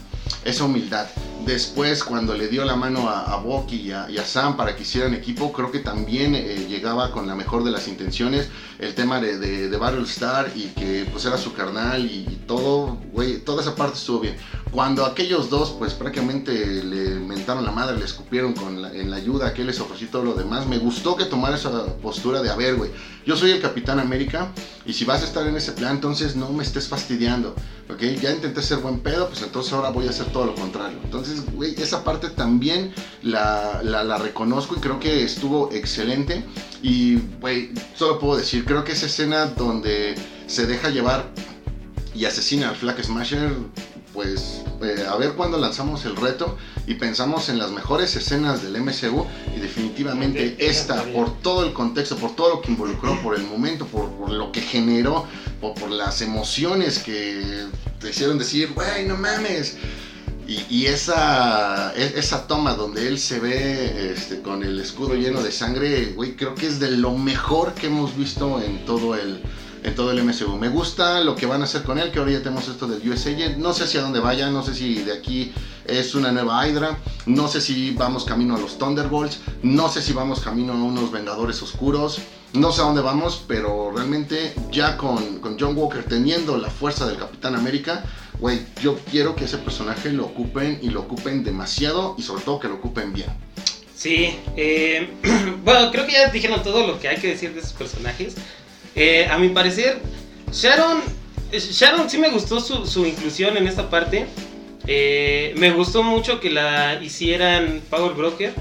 esa 0.45 0.65
humildad. 0.65 1.07
Después, 1.45 2.03
cuando 2.03 2.35
le 2.35 2.49
dio 2.49 2.65
la 2.65 2.75
mano 2.75 3.09
a, 3.09 3.21
a 3.25 3.37
a, 3.37 4.11
y 4.11 4.19
a 4.19 4.25
Sam 4.25 4.57
para 4.57 4.75
que 4.75 4.83
hicieran 4.83 5.13
equipo, 5.13 5.53
creo 5.53 5.71
que 5.71 5.81
también 5.81 6.35
eh, 6.35 6.67
llegaba 6.69 7.11
con 7.11 7.27
la 7.27 7.35
mejor 7.35 7.65
de 7.65 7.71
las 7.71 7.87
intenciones. 7.87 8.49
El 8.79 8.95
tema 8.95 9.21
de, 9.21 9.39
de, 9.39 9.69
de 9.69 9.77
Battlestar 9.77 10.51
y 10.55 10.69
que 10.69 11.07
pues 11.13 11.25
era 11.27 11.37
su 11.37 11.53
carnal 11.53 12.07
y, 12.07 12.27
y 12.31 12.43
todo, 12.47 12.99
güey, 13.13 13.39
toda 13.39 13.63
esa 13.63 13.75
parte 13.75 13.99
estuvo 13.99 14.21
bien. 14.21 14.37
Cuando 14.75 15.07
aquellos 15.07 15.51
dos, 15.51 15.71
pues 15.79 15.95
prácticamente 15.95 16.83
le 16.83 17.11
mentaron 17.21 17.65
la 17.65 17.71
madre, 17.71 17.97
le 17.97 18.05
escupieron 18.05 18.55
con 18.55 18.83
la- 18.83 18.93
en 18.93 19.09
la 19.09 19.15
ayuda 19.19 19.55
que 19.55 19.63
les 19.63 19.79
ofreció 19.79 20.09
todo 20.09 20.25
lo 20.25 20.35
demás, 20.35 20.67
me 20.67 20.79
gustó 20.79 21.15
que 21.15 21.27
tomara 21.27 21.55
esa 21.55 21.71
postura 22.03 22.43
de, 22.43 22.51
a 22.51 22.57
ver, 22.57 22.75
güey, 22.75 22.91
yo 23.25 23.37
soy 23.37 23.53
el 23.53 23.61
Capitán 23.61 24.01
América 24.01 24.51
y 24.85 24.93
si 24.93 25.05
vas 25.05 25.23
a 25.23 25.27
estar 25.27 25.47
en 25.47 25.57
ese 25.57 25.71
plan, 25.71 25.93
entonces 25.95 26.35
no 26.35 26.51
me 26.51 26.65
estés 26.65 26.89
fastidiando, 26.89 27.55
¿ok? 27.89 28.01
Ya 28.21 28.33
intenté 28.33 28.63
ser 28.63 28.79
buen 28.79 28.99
pedo, 28.99 29.29
pues 29.29 29.43
entonces 29.43 29.73
ahora 29.73 29.91
voy 29.91 30.09
a 30.09 30.11
hacer 30.11 30.27
todo 30.33 30.47
lo 30.47 30.57
contrario. 30.57 30.99
Entonces, 31.05 31.45
güey, 31.53 31.81
esa 31.81 32.03
parte 32.03 32.29
también 32.31 32.93
la, 33.23 33.81
la, 33.85 34.03
la 34.03 34.19
reconozco 34.19 34.75
y 34.77 34.81
creo 34.81 34.99
que 34.99 35.23
estuvo 35.23 35.71
excelente. 35.73 36.45
Y, 36.83 37.19
güey, 37.41 37.71
solo 37.97 38.19
puedo 38.19 38.37
decir, 38.39 38.65
creo 38.65 38.83
que 38.83 38.91
esa 38.91 39.07
escena 39.07 39.47
donde 39.47 40.17
se 40.49 40.67
deja 40.67 40.89
llevar 40.91 41.31
y 42.13 42.25
asesina 42.25 42.71
al 42.71 42.77
Flag 42.77 43.01
Smasher, 43.05 43.53
pues 44.15 44.63
eh, 44.83 45.05
a 45.11 45.17
ver 45.17 45.33
cuándo 45.33 45.59
lanzamos 45.59 46.05
el 46.07 46.15
reto 46.17 46.57
y 46.87 46.95
pensamos 46.95 47.49
en 47.49 47.59
las 47.59 47.73
mejores 47.73 48.15
escenas 48.17 48.63
del 48.63 48.81
MCU 48.81 49.27
y 49.55 49.61
definitivamente 49.61 50.39
De- 50.39 50.51
de- 50.57 50.67
esta, 50.69 51.03
por 51.13 51.37
todo 51.43 51.67
el 51.67 51.73
contexto, 51.75 52.17
por 52.17 52.35
todo 52.37 52.49
lo 52.55 52.61
que 52.63 52.71
involucró, 52.71 53.21
por 53.23 53.35
el 53.35 53.43
momento, 53.43 53.85
por, 53.87 54.09
por 54.13 54.31
lo 54.31 54.53
que 54.53 54.61
generó, 54.63 55.27
por, 55.61 55.75
por 55.75 55.91
las 55.91 56.23
emociones 56.23 57.01
que 57.01 57.67
te 57.99 58.11
hicieron 58.11 58.39
decir, 58.39 58.71
güey, 58.73 59.05
no 59.07 59.17
mames. 59.17 59.77
Y, 60.47 60.63
y 60.69 60.87
esa, 60.87 61.93
e- 61.97 62.13
esa 62.17 62.47
toma 62.47 62.75
donde 62.75 63.09
él 63.09 63.19
se 63.19 63.41
ve 63.41 64.13
este, 64.13 64.43
con 64.43 64.63
el 64.63 64.79
escudo 64.79 65.15
lleno 65.15 65.43
de 65.43 65.51
sangre, 65.51 66.13
güey, 66.15 66.37
creo 66.37 66.55
que 66.55 66.67
es 66.67 66.79
de 66.79 66.91
lo 66.93 67.13
mejor 67.17 67.73
que 67.73 67.87
hemos 67.89 68.15
visto 68.17 68.61
en 68.61 68.85
todo 68.85 69.15
el, 69.17 69.41
en 69.85 69.95
todo 69.95 70.11
el 70.11 70.25
MCU. 70.25 70.57
Me 70.57 70.69
gusta 70.69 71.21
lo 71.21 71.37
que 71.37 71.47
van 71.47 71.61
a 71.61 71.65
hacer 71.65 71.83
con 71.83 71.99
él, 71.99 72.11
que 72.11 72.19
ahora 72.19 72.33
ya 72.33 72.43
tenemos 72.43 72.67
esto 72.69 72.89
del 72.89 73.07
US. 73.09 73.27
No 73.59 73.73
sé 73.73 73.85
hacia 73.85 74.01
dónde 74.01 74.19
vaya, 74.19 74.51
no 74.51 74.65
sé 74.65 74.75
si 74.75 74.95
de 75.03 75.13
aquí 75.13 75.53
es 75.85 76.15
una 76.15 76.33
nueva 76.33 76.67
Hydra, 76.67 76.99
no 77.27 77.47
sé 77.47 77.61
si 77.61 77.91
vamos 77.93 78.25
camino 78.25 78.57
a 78.57 78.59
los 78.59 78.79
Thunderbolts, 78.79 79.41
no 79.63 79.89
sé 79.91 80.01
si 80.01 80.15
vamos 80.15 80.41
camino 80.41 80.73
a 80.73 80.77
unos 80.77 81.13
Vengadores 81.13 81.63
Oscuros. 81.63 82.19
No 82.55 82.71
sé 82.71 82.83
a 82.83 82.85
dónde 82.85 83.03
vamos, 83.03 83.45
pero 83.49 83.91
realmente 83.93 84.55
ya 84.71 84.97
con, 84.97 85.41
con 85.41 85.59
John 85.59 85.77
Walker 85.77 86.05
teniendo 86.05 86.57
la 86.57 86.71
fuerza 86.71 87.05
del 87.05 87.19
Capitán 87.19 87.57
América, 87.57 88.05
güey, 88.39 88.61
yo 88.81 88.97
quiero 89.11 89.35
que 89.35 89.47
ese 89.47 89.59
personaje 89.59 90.13
lo 90.13 90.27
ocupen 90.27 90.79
y 90.81 90.91
lo 90.91 91.01
ocupen 91.01 91.43
demasiado 91.43 92.15
y 92.17 92.23
sobre 92.23 92.45
todo 92.45 92.61
que 92.61 92.69
lo 92.69 92.75
ocupen 92.75 93.13
bien. 93.13 93.29
Sí, 93.97 94.39
eh, 94.57 95.11
bueno, 95.65 95.91
creo 95.91 96.07
que 96.07 96.13
ya 96.13 96.29
dijeron 96.29 96.63
todo 96.63 96.87
lo 96.87 97.01
que 97.01 97.09
hay 97.09 97.17
que 97.17 97.29
decir 97.29 97.55
de 97.55 97.61
esos 97.61 97.73
personajes. 97.73 98.37
Eh, 98.97 99.27
a 99.31 99.39
mi 99.39 99.49
parecer, 99.49 99.99
Sharon, 100.53 101.03
Sharon 101.53 102.09
sí 102.09 102.19
me 102.19 102.31
gustó 102.31 102.61
su, 102.61 102.87
su 102.87 103.05
inclusión 103.07 103.57
en 103.57 103.67
esta 103.67 103.91
parte. 103.91 104.27
Eh, 104.87 105.55
me 105.57 105.71
gustó 105.71 106.03
mucho 106.03 106.41
que 106.41 106.51
la 106.51 107.03
hicieran 107.03 107.81
Power 107.91 108.15
Broker, 108.15 108.53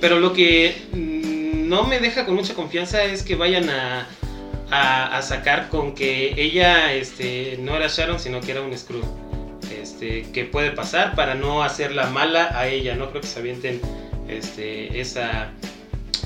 pero 0.00 0.18
lo 0.18 0.32
que 0.32 0.74
mm, 0.92 1.68
no 1.68 1.84
me 1.84 2.00
deja 2.00 2.26
con 2.26 2.34
mucha 2.34 2.54
confianza 2.54 3.04
es 3.04 3.22
que 3.22 3.36
vayan 3.36 3.70
a, 3.70 4.06
a, 4.70 5.22
sacar 5.22 5.68
con 5.68 5.94
que 5.94 6.34
ella 6.36 6.92
este, 6.92 7.58
no 7.60 7.76
era 7.76 7.88
Sharon, 7.88 8.18
sino 8.18 8.40
que 8.40 8.52
era 8.52 8.62
un 8.62 8.76
Screw. 8.76 9.02
Este, 9.80 10.26
que 10.32 10.44
puede 10.44 10.72
pasar 10.72 11.14
para 11.14 11.34
no 11.34 11.62
hacerla 11.62 12.06
mala 12.10 12.58
a 12.58 12.68
ella. 12.68 12.96
No 12.96 13.10
creo 13.10 13.22
que 13.22 13.28
se 13.28 13.38
avienten 13.38 13.80
este, 14.28 15.00
esa, 15.00 15.52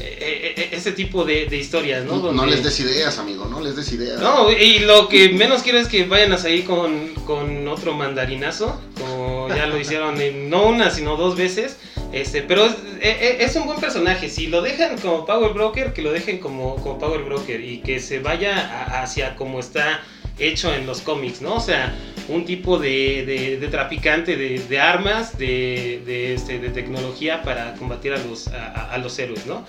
ese 0.01 0.93
tipo 0.93 1.25
de, 1.25 1.47
de 1.47 1.57
historias, 1.57 2.05
¿no? 2.05 2.33
No, 2.33 2.47
les 2.47 2.63
des 2.63 2.79
ideas, 2.81 3.19
amigo, 3.19 3.47
no 3.47 3.61
les 3.61 3.77
des 3.77 3.91
ideas. 3.93 4.21
no, 4.21 4.51
y 4.51 4.81
lo 4.81 5.09
que 5.09 5.29
menos 5.31 5.63
quiero 5.63 5.79
es 5.79 5.89
que 5.89 6.05
vayan 6.05 6.33
a 6.33 6.39
salir 6.39 6.65
con, 6.65 7.09
con 7.27 7.67
otro 7.69 7.95
mandarinazo, 7.95 8.81
como 8.99 9.49
ya 9.49 9.67
lo 9.67 9.79
hicieron 9.79 10.21
en- 10.21 10.51
no 10.51 10.67
una, 10.67 10.91
sino 10.91 11.17
dos 11.17 11.37
veces. 11.37 11.77
Este, 12.13 12.43
pero 12.43 12.67
es, 12.67 12.73
e- 13.01 13.09
e- 13.41 13.45
es 13.45 13.57
un 13.57 13.67
buen 13.67 13.81
personaje. 13.81 14.29
Si 14.29 14.47
lo 14.47 14.63
dejan 14.63 14.99
como 14.99 15.27
Power 15.27 15.53
Broker, 15.53 15.93
que 15.93 16.01
lo 16.03 16.13
dejen 16.13 16.39
como, 16.39 16.77
como 16.77 16.99
Power 16.99 17.23
Broker 17.25 17.61
y 17.61 17.79
que 17.79 17.99
se 17.99 18.21
vaya 18.21 18.57
a- 18.57 19.03
hacia 19.03 19.35
como 19.35 19.59
está 19.59 20.01
hecho 20.39 20.75
en 20.75 20.87
los 20.87 21.01
cómics, 21.01 21.41
¿no? 21.43 21.55
O 21.57 21.61
sea, 21.61 21.95
un 22.29 22.45
tipo 22.45 22.79
de, 22.79 23.25
de- 23.27 23.57
de 23.59 23.69
traficante 23.69 24.37
de, 24.37 24.59
de 24.59 24.81
armas, 24.81 25.37
de, 25.39 26.35
este, 26.35 26.59
de 26.59 26.71
tecnología 26.71 27.43
para 27.43 27.75
combatir 27.75 28.13
a 28.13 28.19
los, 28.19 28.49
a, 28.49 28.93
a- 28.93 28.99
los 28.99 29.19
héroes, 29.19 29.47
¿no? 29.47 29.67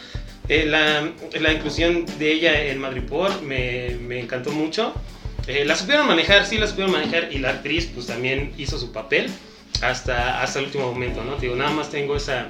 Eh, 0.47 0.66
la, 0.66 1.11
la 1.39 1.51
inclusión 1.53 2.05
de 2.20 2.32
ella 2.32 2.66
en 2.66 2.80
Madripoor 2.80 3.41
me, 3.41 3.97
me 4.01 4.20
encantó 4.20 4.51
mucho. 4.51 4.93
Eh, 5.47 5.66
la 5.66 5.76
supieron 5.76 6.07
manejar, 6.07 6.45
sí 6.45 6.57
la 6.57 6.68
supieron 6.68 6.91
manejar 6.91 7.30
y 7.32 7.38
la 7.39 7.49
actriz 7.49 7.89
pues 7.93 8.07
también 8.07 8.51
hizo 8.57 8.80
su 8.80 8.91
papel 8.91 9.28
hasta, 9.82 10.41
hasta 10.41 10.59
el 10.59 10.66
último 10.66 10.91
momento, 10.91 11.24
¿no? 11.24 11.36
Digo, 11.38 11.55
nada 11.55 11.72
más 11.72 11.89
tengo 11.91 12.16
esa, 12.16 12.47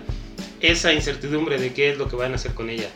esa 0.61 0.93
incertidumbre 0.93 1.57
de 1.57 1.73
qué 1.73 1.89
es 1.89 1.97
lo 1.97 2.07
que 2.07 2.15
van 2.15 2.31
a 2.33 2.35
hacer 2.35 2.53
con 2.53 2.69
ella. 2.69 2.87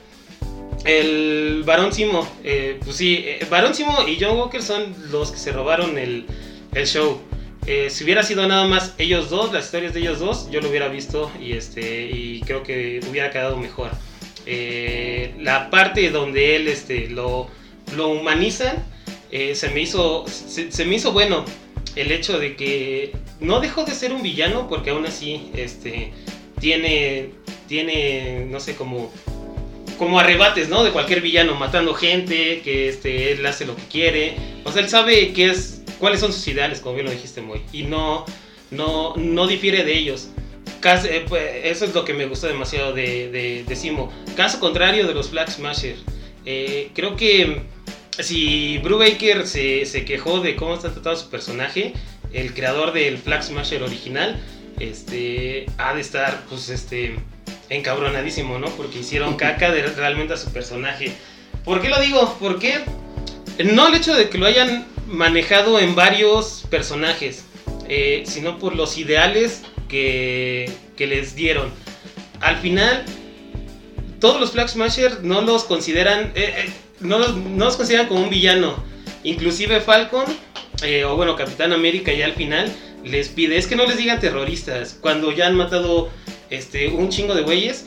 El 0.86 1.64
Barón 1.66 1.92
Simo, 1.92 2.28
eh, 2.44 2.80
pues 2.84 2.96
sí, 2.96 3.24
eh, 3.26 3.46
Barón 3.50 3.76
Simo 3.76 4.08
y 4.08 4.18
John 4.20 4.38
Walker 4.38 4.62
son 4.62 4.96
los 5.12 5.32
que 5.32 5.38
se 5.38 5.52
robaron 5.52 5.98
el, 5.98 6.26
el 6.74 6.88
show. 6.88 7.20
Eh, 7.68 7.90
si 7.90 8.04
hubiera 8.04 8.24
sido 8.24 8.48
nada 8.48 8.66
más 8.68 8.96
ellos 8.98 9.30
dos, 9.30 9.52
las 9.52 9.66
historias 9.66 9.94
de 9.94 10.00
ellos 10.00 10.20
dos, 10.20 10.50
yo 10.50 10.62
lo 10.62 10.70
hubiera 10.70 10.88
visto 10.88 11.32
y, 11.40 11.54
este, 11.54 12.06
y 12.06 12.42
creo 12.42 12.64
que 12.64 13.02
hubiera 13.10 13.30
quedado 13.30 13.58
mejor. 13.58 13.92
La 15.38 15.70
parte 15.70 16.10
donde 16.10 16.56
él 16.56 16.68
este, 16.68 17.08
lo, 17.10 17.48
lo 17.96 18.08
humanizan, 18.10 18.84
se, 19.30 19.70
me 19.70 19.82
hizo, 19.82 20.26
se 20.28 20.86
me 20.86 20.96
hizo 20.96 21.12
bueno 21.12 21.46
el 21.96 22.12
hecho 22.12 22.40
de 22.40 22.56
que 22.56 23.12
no 23.40 23.60
dejó 23.60 23.84
de 23.84 23.94
ser 23.94 24.14
un 24.14 24.22
villano 24.22 24.68
porque 24.68 24.92
aún 24.92 25.06
así 25.06 25.52
este, 25.56 26.14
tiene, 26.60 27.32
tiene, 27.68 28.46
no 28.50 28.60
sé, 28.60 28.76
como, 28.76 29.12
como 30.00 30.18
arrebates, 30.18 30.70
¿no? 30.70 30.84
De 30.84 30.92
cualquier 30.92 31.22
villano, 31.22 31.56
matando 31.56 31.94
gente, 31.94 32.62
que 32.64 32.88
este, 32.88 33.34
él 33.34 33.46
hace 33.46 33.66
lo 33.66 33.76
que 33.76 33.84
quiere. 33.84 34.36
O 34.64 34.72
sea, 34.72 34.82
él 34.82 34.90
sabe 34.90 35.34
qué 35.34 35.50
es, 35.50 35.84
cuáles 36.00 36.22
son 36.22 36.32
sus 36.32 36.48
ideales, 36.48 36.80
como 36.80 36.96
bien 36.96 37.06
lo 37.06 37.12
dijiste, 37.12 37.42
Moy, 37.42 37.62
y 37.74 37.84
no, 37.84 38.26
no, 38.72 39.14
no 39.18 39.46
difiere 39.46 39.84
de 39.84 39.98
ellos. 39.98 40.30
Eh, 40.82 41.26
pues, 41.28 41.44
eso 41.66 41.84
es 41.84 41.94
lo 41.94 42.06
que 42.06 42.14
me 42.14 42.26
gustó 42.26 42.48
demasiado 42.48 42.94
de, 42.94 43.30
de, 43.30 43.66
de 43.68 43.76
Simo. 43.76 44.10
Caso 44.38 44.62
contrario 44.62 45.06
de 45.06 45.14
los 45.14 45.30
Flag 45.30 45.52
Smasher. 45.52 45.98
Eh, 46.46 46.92
creo 46.96 47.18
que 47.18 47.64
si 48.20 48.78
Brubaker 48.78 49.46
se, 49.46 49.86
se 49.86 50.06
quejó 50.06 50.40
de 50.40 50.56
cómo 50.56 50.76
está 50.76 50.94
tratado 50.94 51.18
su 51.18 51.30
personaje, 51.30 51.92
el 52.32 52.54
creador 52.54 52.94
del 52.94 53.18
Flag 53.18 53.44
Smasher 53.44 53.84
original, 53.84 54.40
este, 54.80 55.66
ha 55.78 55.94
de 55.94 56.00
estar, 56.00 56.46
pues, 56.48 56.70
este, 56.70 57.16
encabronadísimo, 57.70 58.60
¿no? 58.60 58.68
Porque 58.68 59.00
hicieron 59.00 59.36
caca 59.36 59.72
de 59.72 59.84
realmente 59.84 60.34
a 60.34 60.38
su 60.38 60.52
personaje. 60.52 61.14
¿Por 61.64 61.82
qué 61.82 61.90
lo 61.90 62.00
digo? 62.00 62.38
Porque 62.40 62.80
no 63.64 63.88
el 63.88 63.96
hecho 63.96 64.16
de 64.16 64.30
que 64.30 64.38
lo 64.38 64.46
hayan 64.46 64.88
manejado 65.08 65.80
en 65.80 65.96
varios 65.96 66.66
personajes, 66.70 67.46
eh, 67.88 68.24
sino 68.26 68.60
por 68.60 68.76
los 68.76 68.98
ideales 68.98 69.64
que, 69.88 70.72
que 70.96 71.08
les 71.08 71.36
dieron. 71.36 71.72
Al 72.42 72.58
final, 72.58 73.04
todos 74.20 74.40
los 74.40 74.52
Flag 74.52 74.70
Smasher 74.70 75.24
no 75.24 75.42
los 75.42 75.64
consideran, 75.64 76.32
eh, 76.36 76.54
eh, 76.58 76.70
no, 77.00 77.20
los, 77.20 77.36
no 77.36 77.66
los 77.66 77.76
consideran 77.76 78.08
como 78.08 78.22
un 78.22 78.30
villano. 78.30 78.84
Inclusive 79.24 79.82
Falcon, 79.82 80.26
o 81.06 81.16
bueno, 81.16 81.36
Capitán 81.36 81.74
América 81.74 82.14
ya 82.14 82.26
al 82.26 82.34
final, 82.34 82.72
les 83.04 83.28
pide, 83.28 83.58
es 83.58 83.68
que 83.68 83.76
no 83.76 83.86
les 83.86 83.98
digan 83.98 84.20
terroristas, 84.20 84.98
cuando 85.02 85.32
ya 85.34 85.48
han 85.48 85.56
matado 85.56 86.10
este, 86.50 86.90
un 86.90 87.10
chingo 87.10 87.36
de 87.36 87.44
güeyes. 87.44 87.86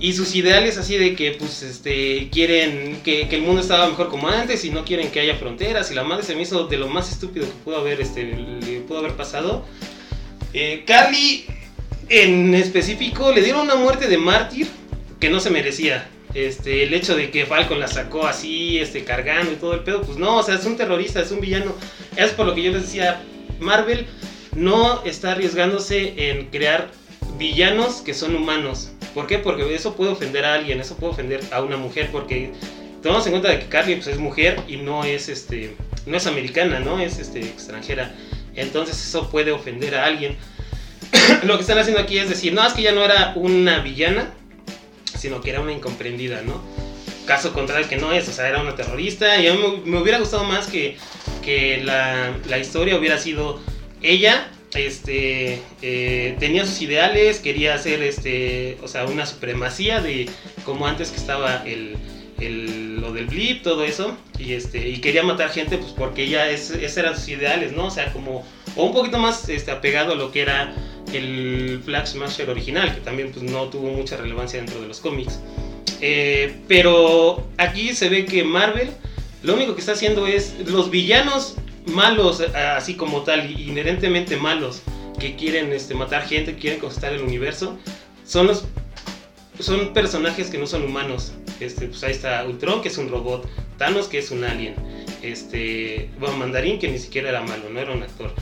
Y 0.00 0.12
sus 0.12 0.34
ideales 0.34 0.76
así 0.76 0.98
de 0.98 1.14
que 1.14 1.32
pues 1.32 1.62
este 1.62 2.28
quieren 2.30 3.00
que, 3.02 3.22
el 3.22 3.42
mundo 3.42 3.62
estaba 3.62 3.88
mejor 3.88 4.10
como 4.10 4.28
antes 4.28 4.64
y 4.64 4.70
no 4.70 4.84
quieren 4.84 5.10
que 5.10 5.20
haya 5.20 5.36
fronteras 5.36 5.90
y 5.90 5.94
la 5.94 6.02
madre 6.02 6.24
se 6.24 6.34
me 6.34 6.42
hizo 6.42 6.66
de 6.66 6.76
lo 6.76 6.88
más 6.88 7.10
estúpido 7.10 7.46
que 7.46 7.52
pudo 7.64 7.78
haber 7.78 8.00
este 8.00 8.24
le 8.24 8.80
pudo 8.80 8.98
haber 8.98 9.14
pasado. 9.14 9.64
Eh, 10.52 10.82
Carly 10.86 11.46
en 12.08 12.54
específico 12.54 13.32
le 13.32 13.40
dieron 13.40 13.62
una 13.62 13.76
muerte 13.76 14.08
de 14.08 14.18
mártir 14.18 14.68
que 15.20 15.30
no 15.30 15.40
se 15.40 15.50
merecía. 15.50 16.08
Este, 16.34 16.82
el 16.82 16.92
hecho 16.92 17.16
de 17.16 17.30
que 17.30 17.46
Falcon 17.46 17.78
la 17.78 17.86
sacó 17.86 18.26
así, 18.26 18.78
este, 18.78 19.04
cargando 19.04 19.52
y 19.52 19.56
todo 19.56 19.72
el 19.74 19.80
pedo, 19.80 20.02
pues 20.02 20.18
no, 20.18 20.38
o 20.38 20.42
sea, 20.42 20.56
es 20.56 20.66
un 20.66 20.76
terrorista, 20.76 21.20
es 21.20 21.30
un 21.30 21.40
villano. 21.40 21.74
Es 22.16 22.32
por 22.32 22.44
lo 22.44 22.54
que 22.54 22.62
yo 22.62 22.72
les 22.72 22.82
decía, 22.82 23.22
Marvel 23.60 24.06
no 24.54 25.02
está 25.04 25.32
arriesgándose 25.32 26.30
en 26.30 26.46
crear 26.46 26.90
villanos 27.38 27.96
que 27.96 28.14
son 28.14 28.34
humanos. 28.34 28.90
¿Por 29.14 29.26
qué? 29.26 29.38
Porque 29.38 29.74
eso 29.74 29.94
puede 29.94 30.10
ofender 30.10 30.44
a 30.44 30.54
alguien, 30.54 30.80
eso 30.80 30.96
puede 30.96 31.12
ofender 31.12 31.40
a 31.52 31.62
una 31.62 31.76
mujer, 31.76 32.08
porque 32.10 32.52
tomamos 33.02 33.26
en 33.26 33.32
cuenta 33.32 33.50
de 33.50 33.60
que 33.60 33.66
Carly 33.66 33.96
pues, 33.96 34.08
es 34.08 34.18
mujer 34.18 34.60
y 34.66 34.78
no 34.78 35.04
es, 35.04 35.28
este, 35.28 35.76
no 36.06 36.16
es 36.16 36.26
americana, 36.26 36.80
¿no? 36.80 36.98
Es 36.98 37.18
este, 37.18 37.40
extranjera. 37.40 38.14
Entonces 38.56 39.00
eso 39.06 39.30
puede 39.30 39.52
ofender 39.52 39.94
a 39.94 40.04
alguien. 40.04 40.36
lo 41.44 41.56
que 41.56 41.60
están 41.60 41.78
haciendo 41.78 42.00
aquí 42.00 42.18
es 42.18 42.28
decir, 42.28 42.52
no, 42.52 42.66
es 42.66 42.72
que 42.72 42.82
ya 42.82 42.92
no 42.92 43.04
era 43.04 43.32
una 43.36 43.80
villana, 43.80 44.32
sino 45.16 45.40
que 45.40 45.50
era 45.50 45.60
una 45.60 45.72
incomprendida, 45.72 46.42
¿no? 46.42 46.62
Caso 47.26 47.52
contrario 47.52 47.88
que 47.88 47.96
no 47.96 48.12
es, 48.12 48.28
o 48.28 48.32
sea, 48.32 48.48
era 48.48 48.60
una 48.60 48.74
terrorista. 48.74 49.40
Y 49.40 49.46
a 49.46 49.54
mí 49.54 49.82
me, 49.84 49.98
hubiera 49.98 50.18
gustado 50.18 50.44
más 50.44 50.66
que, 50.66 50.96
que 51.42 51.82
la, 51.82 52.36
la 52.48 52.58
historia 52.58 52.96
hubiera 52.96 53.18
sido 53.18 53.60
ella 54.02 54.50
este 54.74 55.60
eh, 55.82 56.36
tenía 56.38 56.66
sus 56.66 56.80
ideales, 56.82 57.40
quería 57.40 57.74
hacer 57.74 58.02
este, 58.02 58.78
o 58.82 58.88
sea, 58.88 59.06
una 59.06 59.26
supremacía 59.26 60.00
de 60.00 60.28
como 60.64 60.86
antes 60.86 61.10
que 61.10 61.16
estaba 61.16 61.64
lo 62.38 63.12
del 63.12 63.26
blip, 63.26 63.62
todo 63.62 63.84
eso, 63.84 64.16
y 64.38 64.52
este 64.52 64.88
y 64.88 64.98
quería 64.98 65.22
matar 65.22 65.50
gente 65.50 65.78
pues 65.78 65.92
porque 65.92 66.24
es, 66.52 66.70
esos 66.70 66.96
eran 66.96 67.16
sus 67.16 67.28
ideales. 67.28 67.72
O 67.76 67.90
sea, 67.90 68.12
como 68.12 68.44
o 68.76 68.84
un 68.84 68.92
poquito 68.92 69.18
más 69.18 69.48
este, 69.48 69.70
apegado 69.70 70.12
a 70.12 70.16
lo 70.16 70.32
que 70.32 70.42
era 70.42 70.74
el 71.12 71.80
Flag 71.84 72.06
Smasher 72.06 72.50
original, 72.50 72.94
que 72.94 73.00
también 73.00 73.30
pues 73.30 73.44
no 73.44 73.68
tuvo 73.68 73.90
mucha 73.90 74.16
relevancia 74.16 74.58
dentro 74.58 74.80
de 74.80 74.88
los 74.88 75.00
cómics. 75.00 75.40
Eh, 76.00 76.56
pero 76.66 77.46
aquí 77.56 77.94
se 77.94 78.08
ve 78.08 78.24
que 78.24 78.42
Marvel 78.44 78.90
lo 79.44 79.54
único 79.54 79.74
que 79.74 79.80
está 79.80 79.92
haciendo 79.92 80.26
es 80.26 80.54
los 80.66 80.90
villanos 80.90 81.56
malos, 81.86 82.40
eh, 82.40 82.46
así 82.56 82.94
como 82.94 83.22
tal, 83.22 83.50
inherentemente 83.60 84.36
malos, 84.36 84.82
que 85.18 85.36
quieren 85.36 85.72
este, 85.72 85.94
matar 85.94 86.26
gente, 86.26 86.56
quieren 86.56 86.80
conquistar 86.80 87.12
el 87.12 87.22
universo, 87.22 87.78
son 88.26 88.46
los 88.48 88.64
son 89.60 89.92
personajes 89.92 90.50
que 90.50 90.58
no 90.58 90.66
son 90.66 90.82
humanos. 90.82 91.32
Este, 91.60 91.86
pues 91.86 92.02
ahí 92.02 92.10
está 92.10 92.44
Ultron, 92.44 92.82
que 92.82 92.88
es 92.88 92.98
un 92.98 93.08
robot, 93.08 93.48
Thanos, 93.78 94.08
que 94.08 94.18
es 94.18 94.32
un 94.32 94.42
alien, 94.42 94.74
este, 95.22 96.10
bueno, 96.18 96.36
Mandarín, 96.36 96.78
que 96.80 96.88
ni 96.88 96.98
siquiera 96.98 97.28
era 97.28 97.40
malo, 97.42 97.68
no 97.70 97.78
era 97.78 97.92
un 97.92 98.02
actor. 98.02 98.34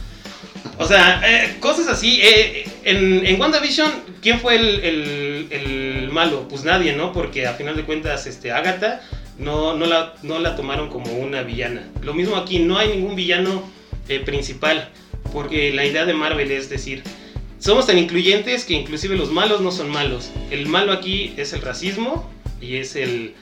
O 0.78 0.86
sea, 0.86 1.20
eh, 1.26 1.56
cosas 1.60 1.88
así. 1.88 2.20
eh, 2.22 2.64
en, 2.84 3.26
en 3.26 3.38
WandaVision, 3.40 3.90
¿quién 4.22 4.40
fue 4.40 4.56
el, 4.56 4.80
el- 4.80 5.46
el 5.50 6.08
malo? 6.10 6.48
Pues 6.48 6.64
nadie, 6.64 6.94
¿no? 6.94 7.12
Porque 7.12 7.46
a 7.46 7.52
final 7.54 7.76
de 7.76 7.84
cuentas, 7.84 8.26
este, 8.26 8.50
Agatha 8.52 9.02
no, 9.42 9.76
no, 9.76 9.86
la, 9.86 10.14
no 10.22 10.38
la 10.38 10.56
tomaron 10.56 10.88
como 10.88 11.12
una 11.12 11.42
villana. 11.42 11.88
Lo 12.02 12.14
mismo 12.14 12.36
aquí, 12.36 12.58
no 12.58 12.78
hay 12.78 12.88
ningún 12.88 13.16
villano 13.16 13.62
eh, 14.08 14.20
principal. 14.20 14.90
Porque 15.32 15.72
la 15.72 15.86
idea 15.86 16.04
de 16.04 16.14
Marvel 16.14 16.50
es 16.50 16.68
decir, 16.68 17.02
somos 17.58 17.86
tan 17.86 17.96
incluyentes 17.96 18.64
que 18.64 18.74
inclusive 18.74 19.16
los 19.16 19.30
malos 19.30 19.60
no 19.60 19.70
son 19.70 19.88
malos. 19.88 20.30
El 20.50 20.66
malo 20.66 20.92
aquí 20.92 21.32
es 21.36 21.52
el 21.52 21.62
racismo 21.62 22.30
y 22.60 22.76
es 22.76 22.96
el, 22.96 23.34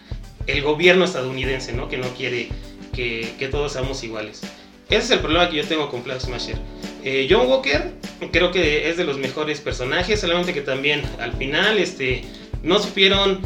el 0.46 0.62
gobierno 0.62 1.04
estadounidense, 1.04 1.72
¿no? 1.72 1.88
Que 1.88 1.98
no 1.98 2.08
quiere 2.14 2.48
que, 2.94 3.32
que 3.38 3.48
todos 3.48 3.72
seamos 3.72 4.04
iguales. 4.04 4.42
Ese 4.88 4.98
es 4.98 5.10
el 5.12 5.20
problema 5.20 5.48
que 5.48 5.56
yo 5.56 5.64
tengo 5.64 5.88
con 5.88 6.02
Flag 6.02 6.20
Smasher. 6.20 6.56
Eh, 7.02 7.28
John 7.30 7.48
Walker 7.48 7.92
creo 8.32 8.50
que 8.50 8.90
es 8.90 8.96
de 8.96 9.04
los 9.04 9.18
mejores 9.18 9.60
personajes, 9.60 10.20
solamente 10.20 10.52
que 10.52 10.60
también 10.60 11.02
al 11.18 11.32
final 11.32 11.78
este, 11.78 12.24
no 12.62 12.78
supieron 12.78 13.40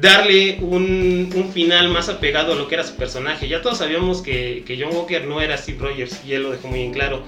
darle 0.00 0.58
un, 0.60 1.30
un 1.34 1.52
final 1.52 1.88
más 1.88 2.08
apegado 2.08 2.52
a 2.52 2.56
lo 2.56 2.68
que 2.68 2.74
era 2.74 2.84
su 2.84 2.94
personaje. 2.94 3.48
Ya 3.48 3.62
todos 3.62 3.78
sabíamos 3.78 4.22
que, 4.22 4.62
que 4.66 4.80
John 4.80 4.94
Walker 4.94 5.24
no 5.26 5.40
era 5.40 5.56
Steve 5.56 5.78
Rogers 5.80 6.20
y 6.26 6.34
él 6.34 6.44
lo 6.44 6.50
dejó 6.52 6.68
muy 6.68 6.82
en 6.82 6.92
claro. 6.92 7.22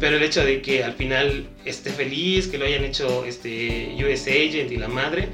Pero 0.00 0.16
el 0.16 0.22
hecho 0.22 0.44
de 0.44 0.60
que 0.60 0.84
al 0.84 0.92
final 0.92 1.46
esté 1.64 1.90
feliz, 1.90 2.48
que 2.48 2.58
lo 2.58 2.66
hayan 2.66 2.84
hecho 2.84 3.24
este 3.24 3.96
US 3.98 4.26
Agent 4.26 4.70
y 4.70 4.76
la 4.76 4.88
madre, 4.88 5.28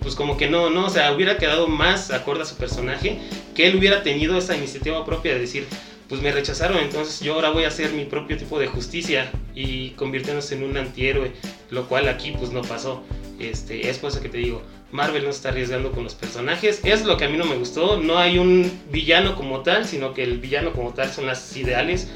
pues 0.00 0.14
como 0.14 0.36
que 0.36 0.48
no, 0.48 0.70
no, 0.70 0.86
o 0.86 0.90
sea, 0.90 1.12
hubiera 1.12 1.38
quedado 1.38 1.68
más 1.68 2.10
acorde 2.10 2.42
a 2.42 2.46
su 2.46 2.56
personaje, 2.56 3.18
que 3.54 3.66
él 3.66 3.76
hubiera 3.76 4.02
tenido 4.02 4.36
esa 4.36 4.56
iniciativa 4.56 5.04
propia 5.04 5.34
de 5.34 5.40
decir, 5.40 5.66
pues 6.08 6.22
me 6.22 6.32
rechazaron, 6.32 6.78
entonces 6.78 7.20
yo 7.20 7.34
ahora 7.34 7.50
voy 7.50 7.64
a 7.64 7.68
hacer 7.68 7.92
mi 7.92 8.06
propio 8.06 8.36
tipo 8.36 8.58
de 8.58 8.66
justicia 8.66 9.30
y 9.54 9.90
convirtiéndose 9.90 10.54
en 10.54 10.64
un 10.64 10.76
antihéroe, 10.76 11.32
lo 11.70 11.86
cual 11.86 12.08
aquí 12.08 12.32
pues 12.36 12.50
no 12.50 12.62
pasó. 12.62 13.04
Este, 13.38 13.88
es 13.88 13.98
por 13.98 14.10
eso 14.10 14.20
que 14.20 14.28
te 14.28 14.38
digo, 14.38 14.62
Marvel 14.90 15.24
no 15.24 15.30
está 15.30 15.50
arriesgando 15.50 15.92
con 15.92 16.04
los 16.04 16.14
personajes, 16.14 16.80
es 16.84 17.04
lo 17.04 17.16
que 17.16 17.24
a 17.26 17.28
mí 17.28 17.36
no 17.36 17.44
me 17.44 17.56
gustó, 17.56 17.98
no 18.00 18.18
hay 18.18 18.38
un 18.38 18.70
villano 18.90 19.36
como 19.36 19.60
tal, 19.60 19.86
sino 19.86 20.14
que 20.14 20.22
el 20.22 20.38
villano 20.38 20.72
como 20.72 20.94
tal 20.94 21.12
son 21.12 21.26
las 21.26 21.54
ideales 21.56 22.08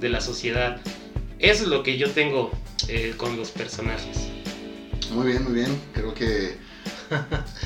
de 0.00 0.08
la 0.08 0.20
sociedad. 0.20 0.80
Eso 1.38 1.64
es 1.64 1.68
lo 1.68 1.82
que 1.82 1.96
yo 1.98 2.10
tengo 2.10 2.50
eh, 2.88 3.14
con 3.16 3.36
los 3.36 3.50
personajes. 3.50 4.28
Muy 5.12 5.26
bien, 5.26 5.42
muy 5.44 5.54
bien. 5.54 5.80
Creo 5.92 6.14
que 6.14 6.56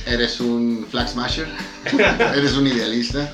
eres 0.06 0.40
un 0.40 0.86
flag 0.90 1.08
smasher. 1.08 1.46
eres 2.36 2.54
un 2.54 2.66
idealista. 2.66 3.30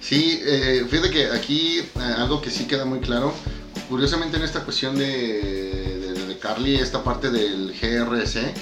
Sí, 0.00 0.40
eh, 0.42 0.86
fíjate 0.88 1.10
que 1.10 1.26
aquí 1.26 1.78
eh, 1.80 1.84
algo 2.16 2.40
que 2.40 2.50
sí 2.50 2.64
queda 2.66 2.84
muy 2.86 3.00
claro. 3.00 3.34
Curiosamente 3.88 4.36
en 4.38 4.44
esta 4.44 4.64
cuestión 4.64 4.96
de, 4.96 5.04
de- 5.04 6.26
de 6.26 6.38
Carly, 6.38 6.76
esta 6.76 7.02
parte 7.04 7.30
del 7.30 7.74
GRC, 7.78 8.54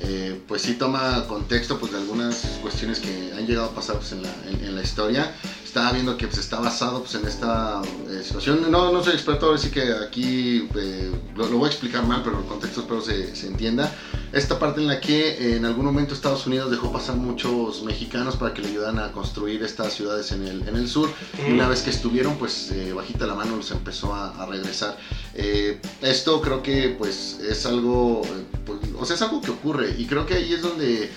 eh, 0.00 0.38
pues 0.46 0.62
sí 0.62 0.74
toma 0.74 1.24
contexto 1.26 1.78
pues, 1.78 1.92
de 1.92 1.98
algunas 1.98 2.36
cuestiones 2.62 3.00
que 3.00 3.32
han 3.36 3.46
llegado 3.46 3.66
a 3.66 3.74
pasar 3.74 3.96
pues, 3.96 4.12
en, 4.12 4.22
la, 4.22 4.30
en- 4.48 4.64
en 4.64 4.74
la 4.74 4.82
historia. 4.82 5.34
Estaba 5.68 5.92
viendo 5.92 6.16
que 6.16 6.26
pues, 6.26 6.38
está 6.38 6.58
basado 6.60 7.00
pues, 7.00 7.14
en 7.14 7.26
esta 7.26 7.82
eh, 8.08 8.22
situación. 8.24 8.70
No, 8.70 8.90
no 8.90 9.04
soy 9.04 9.12
experto, 9.12 9.46
ahora 9.46 9.58
sí 9.58 9.70
que 9.70 9.92
aquí 9.92 10.66
eh, 10.74 11.12
lo, 11.36 11.46
lo 11.46 11.58
voy 11.58 11.66
a 11.66 11.70
explicar 11.70 12.06
mal, 12.06 12.22
pero 12.24 12.38
el 12.38 12.46
contexto 12.46 12.80
espero 12.80 13.02
se, 13.02 13.36
se 13.36 13.48
entienda. 13.48 13.94
Esta 14.32 14.58
parte 14.58 14.80
en 14.80 14.86
la 14.86 14.98
que 14.98 15.28
eh, 15.28 15.56
en 15.56 15.66
algún 15.66 15.84
momento 15.84 16.14
Estados 16.14 16.46
Unidos 16.46 16.70
dejó 16.70 16.90
pasar 16.90 17.16
muchos 17.16 17.82
mexicanos 17.82 18.36
para 18.36 18.54
que 18.54 18.62
le 18.62 18.68
ayudaran 18.68 18.98
a 18.98 19.12
construir 19.12 19.62
estas 19.62 19.92
ciudades 19.92 20.32
en 20.32 20.46
el, 20.46 20.66
en 20.66 20.74
el 20.74 20.88
sur. 20.88 21.10
Y 21.46 21.52
Una 21.52 21.68
vez 21.68 21.82
que 21.82 21.90
estuvieron, 21.90 22.38
pues 22.38 22.70
eh, 22.70 22.94
bajita 22.94 23.26
la 23.26 23.34
mano 23.34 23.56
los 23.56 23.70
empezó 23.70 24.14
a, 24.14 24.42
a 24.42 24.46
regresar. 24.46 24.96
Eh, 25.34 25.80
esto 26.00 26.40
creo 26.40 26.62
que 26.62 26.96
pues 26.98 27.40
es 27.46 27.66
algo, 27.66 28.22
eh, 28.24 28.44
pues, 28.64 28.78
o 28.98 29.04
sea, 29.04 29.16
es 29.16 29.22
algo 29.22 29.42
que 29.42 29.50
ocurre 29.50 29.94
y 29.98 30.06
creo 30.06 30.24
que 30.24 30.34
ahí 30.34 30.50
es 30.50 30.62
donde 30.62 31.10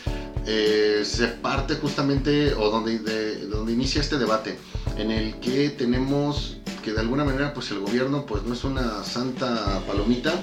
eh, 0.46 1.04
se 1.06 1.28
parte 1.28 1.76
justamente 1.76 2.54
o 2.56 2.70
donde, 2.70 3.00
de- 3.00 3.48
donde 3.48 3.74
inicia 3.74 4.02
este 4.02 4.18
debate 4.18 4.58
en 4.98 5.12
el 5.12 5.40
que 5.40 5.70
tenemos 5.70 6.58
que 6.84 6.94
de 6.94 7.00
alguna 7.00 7.24
manera 7.24 7.54
pues 7.54 7.70
el 7.72 7.80
gobierno 7.80 8.26
pues 8.26 8.44
no 8.44 8.54
es 8.54 8.64
una 8.64 9.04
santa 9.04 9.82
palomita 9.86 10.34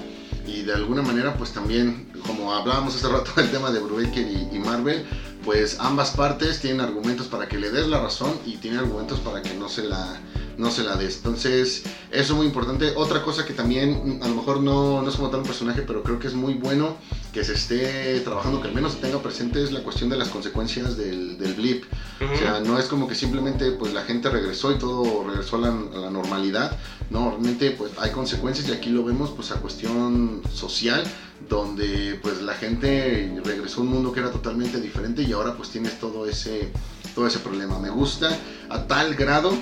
y 0.47 0.61
de 0.61 0.73
alguna 0.73 1.01
manera 1.01 1.35
pues 1.37 1.51
también 1.51 2.07
como 2.25 2.53
hablábamos 2.53 2.95
hace 2.95 3.09
rato 3.09 3.31
del 3.35 3.49
tema 3.51 3.71
de 3.71 3.79
Brubaker 3.79 4.25
y, 4.25 4.47
y 4.55 4.59
Marvel 4.59 5.05
pues 5.43 5.77
ambas 5.79 6.11
partes 6.11 6.59
tienen 6.59 6.79
argumentos 6.81 7.27
para 7.27 7.47
que 7.47 7.57
le 7.57 7.71
des 7.71 7.87
la 7.87 7.99
razón 7.99 8.31
y 8.45 8.55
tienen 8.57 8.79
argumentos 8.79 9.19
para 9.19 9.41
que 9.41 9.53
no 9.53 9.67
se 9.67 9.83
la 9.83 10.17
no 10.59 10.69
se 10.69 10.83
la 10.83 10.97
des. 10.97 11.15
Entonces, 11.15 11.83
eso 12.11 12.33
es 12.33 12.37
muy 12.37 12.45
importante. 12.45 12.91
Otra 12.97 13.23
cosa 13.23 13.45
que 13.45 13.53
también, 13.53 14.19
a 14.21 14.27
lo 14.27 14.35
mejor 14.35 14.61
no, 14.61 15.01
no 15.01 15.09
es 15.09 15.15
como 15.15 15.29
tal 15.29 15.39
un 15.39 15.45
personaje, 15.45 15.83
pero 15.83 16.03
creo 16.03 16.19
que 16.19 16.27
es 16.27 16.33
muy 16.33 16.55
bueno 16.55 16.97
que 17.33 17.45
se 17.45 17.53
esté 17.53 18.19
trabajando, 18.19 18.61
que 18.61 18.67
al 18.67 18.73
menos 18.73 18.93
se 18.93 18.99
tenga 18.99 19.21
presente, 19.21 19.63
es 19.63 19.71
la 19.71 19.81
cuestión 19.83 20.09
de 20.09 20.17
las 20.17 20.27
consecuencias 20.27 20.97
del, 20.97 21.37
del 21.37 21.53
blip. 21.53 21.85
O 22.33 22.37
sea, 22.37 22.59
no 22.59 22.77
es 22.77 22.85
como 22.85 23.07
que 23.07 23.15
simplemente 23.15 23.71
pues 23.71 23.93
la 23.93 24.03
gente 24.03 24.29
regresó 24.29 24.73
y 24.73 24.77
todo 24.77 25.23
regresó 25.25 25.55
a 25.55 25.59
la, 25.59 25.69
a 25.69 25.97
la 25.97 26.09
normalidad. 26.09 26.77
No, 27.09 27.29
realmente 27.29 27.71
pues 27.71 27.93
hay 27.97 28.11
consecuencias 28.11 28.67
y 28.67 28.73
aquí 28.73 28.89
lo 28.89 29.05
vemos 29.05 29.31
pues 29.31 29.51
a 29.51 29.55
cuestión 29.55 30.41
social 30.53 31.03
donde 31.47 32.19
pues 32.21 32.41
la 32.41 32.53
gente 32.53 33.41
regresó 33.45 33.79
a 33.79 33.83
un 33.83 33.91
mundo 33.91 34.11
que 34.11 34.19
era 34.19 34.31
totalmente 34.31 34.81
diferente 34.81 35.23
y 35.23 35.31
ahora 35.31 35.55
pues 35.55 35.69
tienes 35.69 35.97
todo 35.99 36.25
ese, 36.25 36.69
todo 37.15 37.25
ese 37.27 37.39
problema. 37.39 37.79
Me 37.79 37.89
gusta 37.89 38.37
a 38.69 38.83
tal 38.87 39.15
grado 39.15 39.53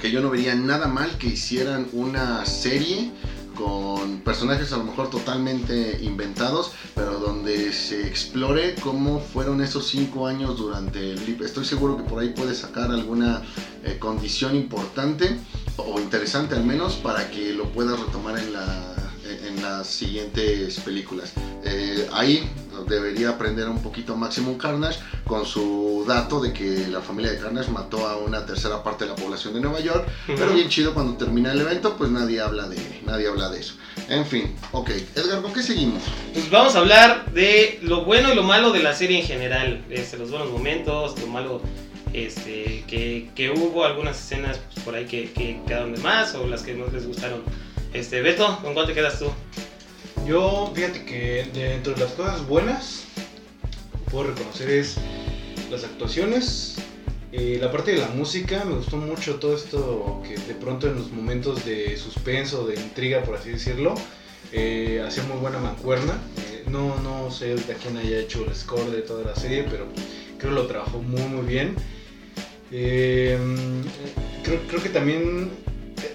que 0.00 0.10
yo 0.10 0.20
no 0.20 0.30
vería 0.30 0.54
nada 0.54 0.86
mal 0.86 1.18
que 1.18 1.28
hicieran 1.28 1.88
una 1.92 2.44
serie 2.46 3.10
con 3.54 4.20
personajes 4.20 4.72
a 4.72 4.76
lo 4.76 4.84
mejor 4.84 5.08
totalmente 5.08 5.98
inventados, 6.02 6.72
pero 6.94 7.18
donde 7.18 7.72
se 7.72 8.06
explore 8.06 8.74
cómo 8.82 9.20
fueron 9.20 9.62
esos 9.62 9.88
cinco 9.88 10.26
años 10.26 10.58
durante 10.58 11.12
el 11.12 11.18
blip. 11.18 11.40
Estoy 11.40 11.64
seguro 11.64 11.96
que 11.96 12.02
por 12.02 12.20
ahí 12.20 12.30
puede 12.30 12.54
sacar 12.54 12.90
alguna 12.90 13.42
eh, 13.82 13.96
condición 13.98 14.54
importante 14.54 15.38
o 15.78 15.98
interesante 15.98 16.54
al 16.54 16.64
menos 16.64 16.96
para 16.96 17.30
que 17.30 17.54
lo 17.54 17.64
puedas 17.72 17.98
retomar 17.98 18.38
en 18.38 18.52
la 18.52 18.96
en 19.46 19.62
las 19.62 19.86
siguientes 19.86 20.78
películas. 20.80 21.32
Eh, 21.64 22.08
ahí 22.12 22.48
debería 22.84 23.30
aprender 23.30 23.68
un 23.68 23.82
poquito 23.82 24.16
Maximum 24.16 24.58
Carnage 24.58 25.00
con 25.24 25.46
su 25.46 26.04
dato 26.06 26.40
de 26.40 26.52
que 26.52 26.86
la 26.88 27.00
familia 27.00 27.32
de 27.32 27.38
Carnage 27.38 27.70
mató 27.70 28.06
a 28.06 28.16
una 28.16 28.44
tercera 28.44 28.82
parte 28.82 29.04
de 29.04 29.10
la 29.10 29.16
población 29.16 29.54
de 29.54 29.60
Nueva 29.60 29.80
York, 29.80 30.06
pero 30.26 30.52
bien 30.52 30.68
chido 30.68 30.94
cuando 30.94 31.16
termina 31.16 31.52
el 31.52 31.60
evento, 31.60 31.96
pues 31.96 32.10
nadie 32.10 32.40
habla 32.40 32.68
de, 32.68 32.76
nadie 33.04 33.28
habla 33.28 33.48
de 33.48 33.60
eso. 33.60 33.74
En 34.08 34.26
fin, 34.26 34.54
ok. 34.72 34.90
Edgar, 35.14 35.42
¿con 35.42 35.52
qué 35.52 35.62
seguimos? 35.62 36.02
Pues 36.32 36.50
vamos 36.50 36.74
a 36.76 36.78
hablar 36.78 37.32
de 37.32 37.78
lo 37.82 38.04
bueno 38.04 38.32
y 38.32 38.34
lo 38.36 38.42
malo 38.42 38.72
de 38.72 38.82
la 38.82 38.94
serie 38.94 39.20
en 39.20 39.26
general, 39.26 39.84
este, 39.90 40.16
los 40.16 40.30
buenos 40.30 40.50
momentos, 40.50 41.18
lo 41.20 41.26
malo 41.26 41.60
este, 42.12 42.84
que, 42.86 43.30
que 43.34 43.50
hubo, 43.50 43.84
algunas 43.84 44.18
escenas 44.18 44.58
pues, 44.72 44.84
por 44.84 44.94
ahí 44.94 45.06
que, 45.06 45.32
que 45.32 45.60
quedaron 45.66 45.94
de 45.94 46.00
más 46.00 46.34
o 46.34 46.46
las 46.46 46.62
que 46.62 46.74
más 46.74 46.92
les 46.92 47.06
gustaron. 47.06 47.42
Este, 47.92 48.20
Beto, 48.22 48.58
¿con 48.62 48.74
cuál 48.74 48.86
te 48.86 48.94
quedas 48.94 49.18
tú? 49.18 49.30
Yo, 50.26 50.72
fíjate 50.74 51.04
que 51.04 51.46
dentro 51.54 51.94
de 51.94 52.00
las 52.00 52.12
cosas 52.12 52.44
buenas, 52.48 53.04
puedo 54.10 54.30
reconocer 54.30 54.68
es 54.70 54.96
las 55.70 55.84
actuaciones, 55.84 56.76
la 57.30 57.70
parte 57.70 57.92
de 57.92 57.98
la 57.98 58.08
música, 58.08 58.64
me 58.64 58.74
gustó 58.74 58.96
mucho 58.96 59.36
todo 59.36 59.54
esto 59.54 60.20
que 60.26 60.36
de 60.36 60.54
pronto 60.54 60.88
en 60.88 60.96
los 60.96 61.12
momentos 61.12 61.64
de 61.64 61.96
suspenso, 61.96 62.66
de 62.66 62.74
intriga, 62.74 63.22
por 63.22 63.36
así 63.36 63.50
decirlo, 63.50 63.94
eh, 64.52 65.00
hacía 65.06 65.22
muy 65.24 65.38
buena 65.38 65.58
mancuerna. 65.58 66.14
Eh, 66.38 66.64
no, 66.68 67.00
no 67.02 67.30
sé 67.30 67.54
de 67.54 67.74
quién 67.74 67.96
haya 67.96 68.18
hecho 68.18 68.44
el 68.44 68.54
score 68.54 68.90
de 68.90 69.02
toda 69.02 69.24
la 69.24 69.36
serie, 69.36 69.64
pero 69.70 69.86
creo 70.38 70.50
que 70.50 70.56
lo 70.56 70.66
trabajó 70.66 71.00
muy, 71.00 71.22
muy 71.22 71.46
bien. 71.46 71.76
Eh, 72.72 73.38
creo, 74.42 74.58
creo 74.66 74.82
que 74.82 74.88
también 74.88 75.50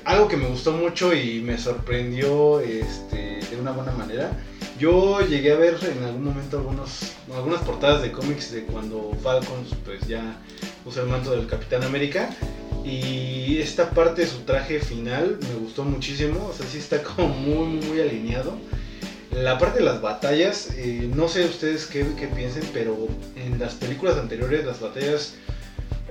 algo 0.05 0.27
que 0.27 0.37
me 0.37 0.47
gustó 0.47 0.71
mucho 0.71 1.13
y 1.13 1.41
me 1.41 1.57
sorprendió 1.57 2.59
este, 2.59 3.39
de 3.49 3.57
una 3.59 3.71
buena 3.71 3.91
manera. 3.91 4.31
Yo 4.79 5.21
llegué 5.21 5.51
a 5.51 5.57
ver 5.57 5.77
en 5.83 6.03
algún 6.03 6.23
momento 6.23 6.57
algunos, 6.57 7.13
algunas 7.33 7.61
portadas 7.61 8.01
de 8.01 8.11
cómics 8.11 8.51
de 8.51 8.63
cuando 8.63 9.15
Falcon 9.21 9.63
pues 9.85 10.07
ya 10.07 10.37
usa 10.85 11.03
el 11.03 11.09
manto 11.09 11.31
del 11.31 11.47
Capitán 11.47 11.83
América. 11.83 12.29
Y 12.83 13.59
esta 13.59 13.91
parte 13.91 14.21
de 14.21 14.27
su 14.27 14.39
traje 14.39 14.79
final 14.79 15.37
me 15.39 15.53
gustó 15.59 15.83
muchísimo. 15.83 16.47
O 16.47 16.53
sea, 16.53 16.65
sí 16.65 16.79
está 16.79 17.03
como 17.15 17.29
muy, 17.29 17.67
muy 17.85 18.01
alineado. 18.01 18.57
La 19.31 19.57
parte 19.57 19.79
de 19.79 19.85
las 19.85 20.01
batallas, 20.01 20.71
eh, 20.75 21.09
no 21.15 21.29
sé 21.29 21.45
ustedes 21.45 21.85
qué, 21.85 22.05
qué 22.17 22.27
piensen, 22.27 22.63
pero 22.73 23.07
en 23.35 23.59
las 23.59 23.75
películas 23.75 24.17
anteriores 24.17 24.65
las 24.65 24.81
batallas 24.81 25.35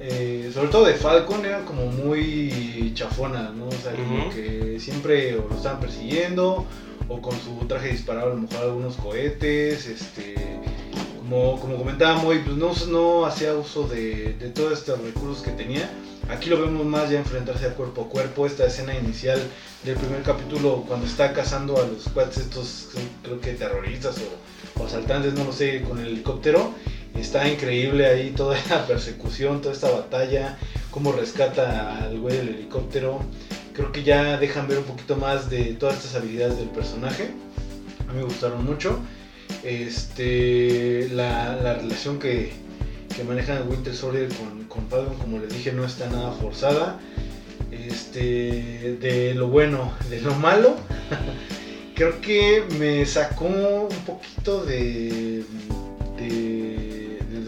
eh, 0.00 0.50
sobre 0.52 0.68
todo 0.68 0.84
de 0.86 0.94
Falcon 0.94 1.44
eran 1.44 1.64
como 1.64 1.86
muy 1.86 2.92
chafonas, 2.94 3.52
¿no? 3.54 3.68
O 3.68 3.72
sea, 3.72 3.92
como 3.92 4.30
que 4.30 4.78
siempre 4.80 5.36
o 5.36 5.46
lo 5.48 5.56
estaban 5.56 5.80
persiguiendo 5.80 6.66
o 7.08 7.20
con 7.20 7.34
su 7.40 7.66
traje 7.66 7.88
disparaba 7.88 8.30
a 8.30 8.34
lo 8.34 8.40
mejor 8.40 8.58
algunos 8.62 8.96
cohetes, 8.96 9.86
este, 9.86 10.34
como, 11.18 11.58
como 11.60 11.76
comentaba 11.76 12.22
Moy, 12.22 12.38
pues 12.38 12.56
no, 12.56 12.72
no 12.88 13.26
hacía 13.26 13.54
uso 13.54 13.86
de, 13.88 14.34
de 14.34 14.48
todos 14.48 14.78
estos 14.78 15.00
recursos 15.02 15.42
que 15.42 15.50
tenía. 15.50 15.90
Aquí 16.28 16.48
lo 16.48 16.60
vemos 16.60 16.86
más 16.86 17.10
ya 17.10 17.18
enfrentarse 17.18 17.66
a 17.66 17.74
cuerpo 17.74 18.02
a 18.02 18.08
cuerpo, 18.08 18.46
esta 18.46 18.64
escena 18.64 18.96
inicial 18.96 19.40
del 19.82 19.96
primer 19.96 20.22
capítulo 20.22 20.84
cuando 20.86 21.06
está 21.06 21.32
cazando 21.32 21.76
a 21.76 21.86
los 21.86 22.08
cuates 22.08 22.38
estos, 22.38 22.90
creo 23.22 23.40
que 23.40 23.54
terroristas 23.54 24.16
o, 24.18 24.80
o 24.80 24.86
asaltantes, 24.86 25.34
no 25.34 25.44
lo 25.44 25.52
sé, 25.52 25.82
con 25.82 25.98
el 25.98 26.06
helicóptero. 26.06 26.72
Está 27.20 27.46
increíble 27.46 28.06
ahí 28.06 28.30
toda 28.30 28.58
la 28.70 28.86
persecución, 28.88 29.60
toda 29.60 29.74
esta 29.74 29.90
batalla, 29.90 30.58
cómo 30.90 31.12
rescata 31.12 32.02
al 32.02 32.18
güey 32.18 32.36
del 32.38 32.48
helicóptero. 32.48 33.20
Creo 33.74 33.92
que 33.92 34.02
ya 34.02 34.38
dejan 34.38 34.66
ver 34.66 34.78
un 34.78 34.84
poquito 34.84 35.16
más 35.16 35.50
de 35.50 35.74
todas 35.74 35.96
estas 35.96 36.14
habilidades 36.14 36.56
del 36.56 36.70
personaje. 36.70 37.30
A 38.08 38.12
mí 38.12 38.18
me 38.18 38.24
gustaron 38.24 38.64
mucho. 38.64 38.98
Este, 39.62 41.08
la, 41.12 41.56
la 41.56 41.74
relación 41.74 42.18
que, 42.18 42.52
que 43.14 43.22
manejan 43.22 43.68
Winter 43.68 43.94
Soldier 43.94 44.28
con, 44.28 44.64
con 44.64 44.88
Falcon, 44.88 45.18
como 45.18 45.38
les 45.38 45.50
dije, 45.50 45.72
no 45.72 45.84
está 45.84 46.08
nada 46.08 46.32
forzada. 46.32 46.98
Este, 47.70 48.96
de 48.98 49.34
lo 49.34 49.48
bueno, 49.48 49.92
de 50.08 50.22
lo 50.22 50.34
malo, 50.36 50.74
creo 51.94 52.18
que 52.22 52.64
me 52.78 53.04
sacó 53.04 53.44
un 53.44 54.04
poquito 54.06 54.64
de, 54.64 55.44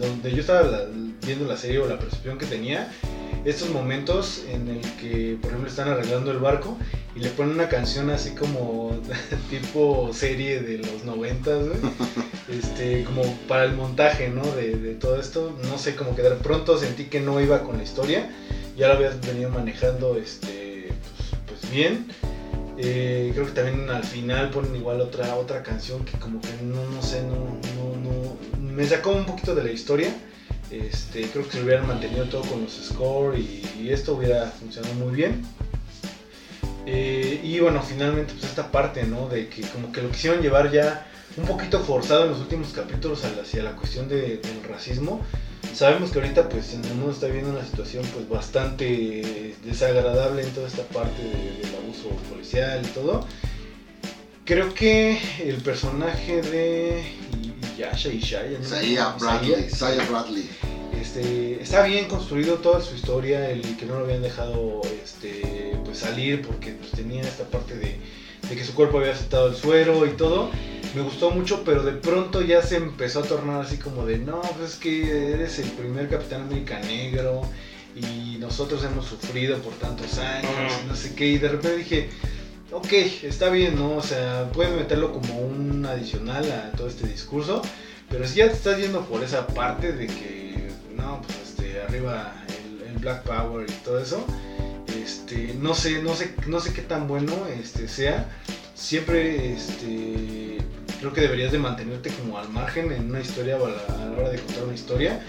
donde 0.07 0.31
yo 0.31 0.41
estaba 0.41 0.61
la- 0.63 0.85
viendo 1.25 1.45
la 1.45 1.57
serie 1.57 1.79
o 1.79 1.87
la 1.87 1.97
percepción 1.99 2.37
que 2.37 2.45
tenía. 2.45 2.91
Estos 3.45 3.69
momentos 3.71 4.43
en 4.49 4.69
el 4.69 4.81
que, 5.01 5.37
por 5.41 5.49
ejemplo, 5.49 5.69
están 5.69 5.89
arreglando 5.89 6.31
el 6.31 6.37
barco 6.37 6.77
y 7.15 7.19
le 7.19 7.29
ponen 7.29 7.55
una 7.55 7.67
canción 7.67 8.09
así 8.09 8.31
como 8.31 8.97
tipo 9.49 10.11
serie 10.13 10.61
de 10.61 10.77
los 10.79 11.03
noventas. 11.05 11.63
Este, 12.49 13.05
como 13.05 13.23
para 13.47 13.63
el 13.63 13.71
montaje, 13.73 14.27
¿no? 14.29 14.43
De, 14.43 14.75
de 14.75 14.95
todo 14.95 15.19
esto. 15.19 15.57
No 15.63 15.77
sé, 15.77 15.95
como 15.95 16.13
que 16.13 16.21
de 16.23 16.31
pronto 16.31 16.77
sentí 16.77 17.05
que 17.05 17.21
no 17.21 17.39
iba 17.39 17.63
con 17.63 17.77
la 17.77 17.83
historia. 17.83 18.29
Ya 18.77 18.89
lo 18.89 18.95
habías 18.95 19.19
venido 19.21 19.49
manejando, 19.49 20.17
este, 20.17 20.89
pues, 21.47 21.61
pues 21.61 21.71
bien. 21.71 22.07
Eh, 22.77 23.31
creo 23.33 23.45
que 23.45 23.53
también 23.53 23.89
al 23.89 24.03
final 24.03 24.49
ponen 24.49 24.75
igual 24.75 24.99
otra, 24.99 25.35
otra 25.35 25.63
canción 25.63 26.03
que 26.03 26.17
como 26.19 26.41
que 26.41 26.49
no, 26.63 26.83
no 26.91 27.01
sé, 27.01 27.21
no, 27.23 27.35
me 28.75 28.85
sacó 28.85 29.11
un 29.11 29.25
poquito 29.25 29.55
de 29.55 29.63
la 29.63 29.71
historia. 29.71 30.13
Este, 30.71 31.23
creo 31.27 31.45
que 31.45 31.51
se 31.51 31.63
hubieran 31.63 31.87
mantenido 31.87 32.25
todo 32.25 32.41
con 32.41 32.63
los 32.63 32.73
score 32.73 33.37
y, 33.37 33.63
y 33.79 33.89
esto 33.91 34.15
hubiera 34.15 34.47
funcionado 34.47 34.93
muy 34.95 35.15
bien. 35.15 35.43
Eh, 36.85 37.39
y 37.43 37.59
bueno, 37.59 37.81
finalmente 37.81 38.33
pues 38.33 38.45
esta 38.45 38.71
parte, 38.71 39.03
¿no? 39.03 39.29
De 39.29 39.47
que 39.47 39.61
como 39.61 39.91
que 39.91 40.01
lo 40.01 40.09
quisieron 40.11 40.41
llevar 40.41 40.71
ya 40.71 41.07
un 41.37 41.45
poquito 41.45 41.79
forzado 41.79 42.25
en 42.25 42.31
los 42.31 42.39
últimos 42.39 42.69
capítulos 42.73 43.23
hacia 43.23 43.63
la 43.63 43.75
cuestión 43.75 44.07
de- 44.09 44.37
del 44.37 44.63
racismo. 44.67 45.21
Sabemos 45.73 46.11
que 46.11 46.19
ahorita 46.19 46.49
pues 46.49 46.73
en 46.73 46.83
el 46.85 46.93
mundo 46.95 47.11
está 47.13 47.27
viendo 47.27 47.51
una 47.51 47.65
situación 47.65 48.03
pues 48.13 48.27
bastante 48.27 49.55
desagradable 49.63 50.43
en 50.43 50.49
toda 50.51 50.67
esta 50.67 50.83
parte 50.83 51.21
de- 51.23 51.61
del 51.65 51.75
abuso 51.75 52.09
policial 52.29 52.81
y 52.83 52.87
todo. 52.89 53.25
Creo 54.45 54.73
que 54.73 55.17
el 55.45 55.55
personaje 55.57 56.41
de 56.41 57.03
Yasha 57.77 58.09
y 58.09 58.19
Shaya, 58.19 58.59
¿no? 58.59 58.65
Isaiah 58.65 59.15
Bradley. 59.19 59.65
Isaiah 59.65 60.05
Bradley. 60.09 60.49
Este, 60.99 61.61
está 61.61 61.83
bien 61.83 62.07
construido 62.07 62.55
toda 62.55 62.81
su 62.81 62.95
historia, 62.95 63.49
el 63.49 63.61
que 63.77 63.85
no 63.85 63.99
lo 63.99 64.05
habían 64.05 64.21
dejado 64.21 64.81
este, 65.03 65.77
pues 65.83 65.99
salir 65.99 66.41
porque 66.41 66.71
pues, 66.71 66.91
tenía 66.91 67.21
esta 67.21 67.43
parte 67.45 67.75
de, 67.75 67.97
de 68.47 68.55
que 68.55 68.63
su 68.63 68.73
cuerpo 68.73 68.99
había 68.99 69.11
aceptado 69.11 69.47
el 69.47 69.55
suero 69.55 70.05
y 70.05 70.11
todo. 70.11 70.49
Me 70.95 71.01
gustó 71.01 71.31
mucho, 71.31 71.63
pero 71.63 71.83
de 71.83 71.93
pronto 71.93 72.41
ya 72.41 72.61
se 72.61 72.77
empezó 72.77 73.21
a 73.21 73.23
tornar 73.23 73.61
así 73.61 73.77
como 73.77 74.05
de, 74.05 74.19
no, 74.19 74.41
pues 74.57 74.73
es 74.73 74.75
que 74.77 75.33
eres 75.33 75.57
el 75.59 75.69
primer 75.71 76.07
Capitán 76.07 76.43
América 76.43 76.79
negro 76.79 77.41
y 77.95 78.37
nosotros 78.37 78.83
hemos 78.83 79.05
sufrido 79.05 79.57
por 79.59 79.73
tantos 79.73 80.17
años, 80.19 80.71
no 80.87 80.95
sé 80.95 81.15
qué, 81.15 81.27
y 81.27 81.37
de 81.37 81.49
repente 81.49 81.77
dije, 81.77 82.09
ok, 82.73 82.91
está 83.23 83.49
bien, 83.49 83.75
¿no? 83.75 83.97
O 83.97 84.01
sea, 84.01 84.49
puedes 84.51 84.73
meterlo 84.75 85.11
como 85.11 85.39
un 85.39 85.85
adicional 85.85 86.51
a 86.51 86.71
todo 86.75 86.87
este 86.87 87.07
discurso, 87.07 87.61
pero 88.09 88.27
si 88.27 88.35
ya 88.37 88.47
te 88.47 88.53
estás 88.53 88.79
yendo 88.79 89.05
por 89.05 89.23
esa 89.23 89.47
parte 89.47 89.93
de 89.93 90.07
que, 90.07 90.69
no, 90.95 91.21
pues 91.21 91.37
este, 91.49 91.81
arriba 91.81 92.33
el, 92.47 92.97
Black 92.99 93.23
Power 93.23 93.69
y 93.69 93.73
todo 93.83 93.99
eso, 93.99 94.25
este, 94.97 95.55
no 95.59 95.75
sé, 95.75 96.01
no 96.01 96.15
sé, 96.15 96.33
no 96.47 96.61
sé 96.61 96.71
qué 96.71 96.81
tan 96.81 97.07
bueno 97.07 97.33
este, 97.59 97.89
sea. 97.89 98.29
Siempre, 98.75 99.53
este, 99.53 100.59
creo 100.99 101.11
que 101.11 101.19
deberías 101.19 101.51
de 101.51 101.59
mantenerte 101.59 102.11
como 102.11 102.37
al 102.37 102.47
margen 102.47 102.93
en 102.93 103.09
una 103.09 103.19
historia 103.19 103.57
o 103.57 103.65
a 103.65 103.71
la, 103.71 104.03
a 104.03 104.05
la 104.05 104.17
hora 104.17 104.29
de 104.29 104.39
contar 104.39 104.63
una 104.63 104.73
historia. 104.73 105.21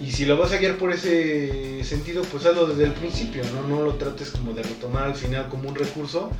Y 0.00 0.12
si 0.12 0.26
lo 0.26 0.36
vas 0.36 0.52
a 0.52 0.58
guiar 0.58 0.76
por 0.76 0.92
ese 0.92 1.82
sentido, 1.82 2.22
pues 2.22 2.46
hazlo 2.46 2.66
desde 2.68 2.84
el 2.84 2.92
principio, 2.92 3.42
¿no? 3.52 3.66
No 3.66 3.82
lo 3.82 3.94
trates 3.94 4.30
como 4.30 4.52
de 4.52 4.62
retomar 4.62 5.04
al 5.04 5.16
final 5.16 5.48
como 5.48 5.68
un 5.68 5.74
recurso, 5.74 6.30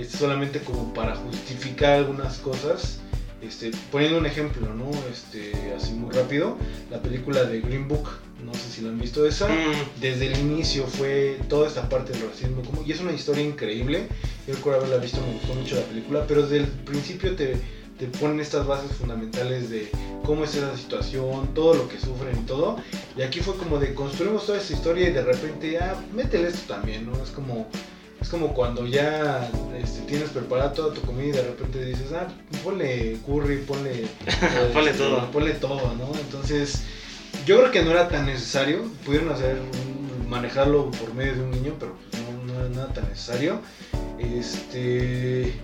es 0.00 0.10
solamente 0.10 0.60
como 0.60 0.92
para 0.94 1.14
justificar 1.16 1.94
algunas 1.94 2.38
cosas. 2.38 3.00
Este, 3.40 3.70
poniendo 3.92 4.18
un 4.18 4.26
ejemplo, 4.26 4.74
¿no? 4.74 4.90
Este, 5.12 5.52
así 5.76 5.92
muy 5.92 6.12
rápido, 6.12 6.56
la 6.90 7.00
película 7.00 7.44
de 7.44 7.60
Green 7.60 7.86
Book, 7.86 8.08
no 8.44 8.52
sé 8.52 8.68
si 8.68 8.80
lo 8.80 8.88
han 8.88 8.98
visto 8.98 9.24
esa, 9.24 9.46
Mm, 9.48 10.00
desde 10.00 10.26
el 10.26 10.40
inicio 10.40 10.88
fue 10.88 11.38
toda 11.48 11.68
esta 11.68 11.88
parte 11.88 12.12
del 12.12 12.28
racismo, 12.28 12.62
como, 12.62 12.82
y 12.84 12.90
es 12.90 13.00
una 13.00 13.12
historia 13.12 13.44
increíble, 13.44 14.08
yo 14.48 14.54
recuerdo 14.54 14.80
haberla 14.80 14.96
visto, 14.96 15.20
me 15.20 15.34
gustó 15.34 15.54
mucho 15.54 15.76
la 15.76 15.82
película, 15.82 16.24
pero 16.26 16.42
desde 16.42 16.56
el 16.56 16.66
principio 16.66 17.36
te, 17.36 17.54
te 17.96 18.06
ponen 18.18 18.40
estas 18.40 18.66
bases 18.66 18.90
fundamentales 18.90 19.70
de 19.70 19.88
cómo 20.24 20.42
es 20.42 20.56
esa 20.56 20.76
situación, 20.76 21.54
todo 21.54 21.74
lo 21.74 21.88
que 21.88 22.00
sufren 22.00 22.40
y 22.40 22.44
todo, 22.44 22.76
y 23.16 23.22
aquí 23.22 23.38
fue 23.38 23.54
como 23.54 23.78
de 23.78 23.94
construimos 23.94 24.46
toda 24.46 24.58
esta 24.58 24.72
historia 24.72 25.10
y 25.10 25.12
de 25.12 25.22
repente, 25.22 25.78
ah, 25.78 25.94
métele 26.12 26.48
esto 26.48 26.74
también, 26.74 27.06
¿no? 27.06 27.22
Es 27.22 27.30
como... 27.30 27.68
Es 28.20 28.28
como 28.28 28.52
cuando 28.52 28.84
ya 28.86 29.48
este, 29.80 30.00
tienes 30.02 30.30
preparada 30.30 30.72
toda 30.72 30.92
tu 30.92 31.00
comida 31.02 31.28
y 31.28 31.32
de 31.32 31.42
repente 31.42 31.84
dices, 31.84 32.12
ah, 32.12 32.26
ponle 32.64 33.16
curry, 33.24 33.58
ponle, 33.58 34.06
Ponle 34.72 34.90
este, 34.90 35.02
todo. 35.02 35.30
Ponle 35.30 35.52
todo, 35.52 35.94
¿no? 35.94 36.10
Entonces, 36.18 36.82
yo 37.46 37.58
creo 37.58 37.70
que 37.70 37.82
no 37.84 37.92
era 37.92 38.08
tan 38.08 38.26
necesario. 38.26 38.84
Pudieron 39.04 39.30
hacer 39.30 39.58
un- 39.60 40.28
manejarlo 40.28 40.90
por 40.90 41.14
medio 41.14 41.34
de 41.36 41.42
un 41.42 41.50
niño, 41.52 41.74
pero 41.78 41.96
pues 42.10 42.22
no, 42.22 42.52
no 42.52 42.60
era 42.60 42.68
nada 42.70 42.88
tan 42.92 43.08
necesario. 43.08 43.60
Este. 44.18 45.54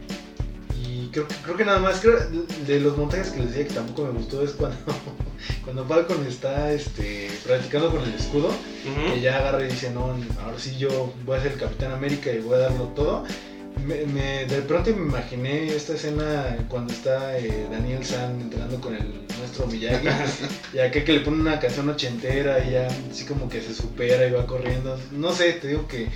Y 1.05 1.09
creo 1.09 1.29
que, 1.29 1.35
creo 1.37 1.57
que 1.57 1.65
nada 1.65 1.81
más, 1.81 2.01
creo, 2.01 2.19
de 2.67 2.81
los 2.81 2.97
montajes 2.97 3.31
que 3.31 3.41
les 3.41 3.49
decía 3.51 3.69
que 3.69 3.75
tampoco 3.75 4.05
me 4.05 4.19
gustó 4.19 4.43
es 4.43 4.53
cuando, 4.53 4.77
cuando 5.65 5.85
Falcon 5.85 6.25
está 6.27 6.73
este, 6.73 7.31
practicando 7.47 7.91
con 7.91 8.03
el 8.03 8.15
escudo, 8.15 8.49
ujú. 8.49 9.15
que 9.15 9.21
ya 9.21 9.37
agarra 9.39 9.63
y 9.65 9.69
dice, 9.69 9.91
no, 9.91 10.17
ahora 10.43 10.59
sí 10.59 10.77
yo 10.79 11.13
voy 11.27 11.37
a 11.39 11.43
ser 11.43 11.53
el 11.53 11.59
Capitán 11.59 11.93
América 11.93 12.31
y 12.33 12.39
voy 12.39 12.55
a 12.55 12.59
darlo 12.59 12.85
todo. 12.97 13.25
Me, 13.85 14.07
me- 14.07 14.47
de 14.47 14.63
pronto 14.63 14.91
me 14.95 15.03
imaginé 15.03 15.67
esta 15.75 15.95
escena 15.95 16.57
cuando 16.69 16.93
está 16.93 17.37
eh, 17.39 17.67
Daniel 17.71 18.05
San 18.05 18.41
entrenando 18.41 18.81
con 18.81 18.95
el 18.95 19.03
nuestro 19.41 19.67
Miyagi 19.67 20.07
y 20.75 20.79
aquel 20.79 21.03
que 21.05 21.13
le 21.13 21.21
pone 21.21 21.41
una 21.41 21.59
canción 21.59 21.89
ochentera 21.91 22.65
y 22.65 22.71
ya 22.71 22.87
así 23.11 23.25
como 23.27 23.49
que 23.49 23.61
se 23.61 23.75
supera 23.75 24.27
y 24.27 24.31
va 24.31 24.47
corriendo. 24.47 24.97
No 25.11 25.33
sé, 25.33 25.55
te 25.55 25.67
digo 25.69 25.89
que 25.89 26.07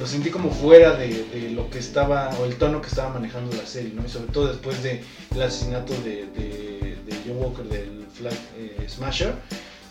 lo 0.00 0.06
sentí 0.06 0.30
como 0.30 0.50
fuera 0.50 0.94
de, 0.94 1.24
de 1.24 1.50
lo 1.50 1.70
que 1.70 1.78
estaba, 1.78 2.30
o 2.38 2.44
el 2.44 2.56
tono 2.56 2.80
que 2.82 2.88
estaba 2.88 3.14
manejando 3.14 3.56
la 3.56 3.66
serie, 3.66 3.92
¿no? 3.94 4.04
Y 4.04 4.08
sobre 4.08 4.30
todo 4.32 4.48
después 4.48 4.82
del 4.82 5.00
asesinato 5.42 5.94
de, 6.02 6.26
de, 6.26 6.96
de 7.06 7.16
Joe 7.24 7.34
Walker, 7.34 7.64
del 7.66 8.06
Flag 8.12 8.34
eh, 8.58 8.86
Smasher. 8.88 9.34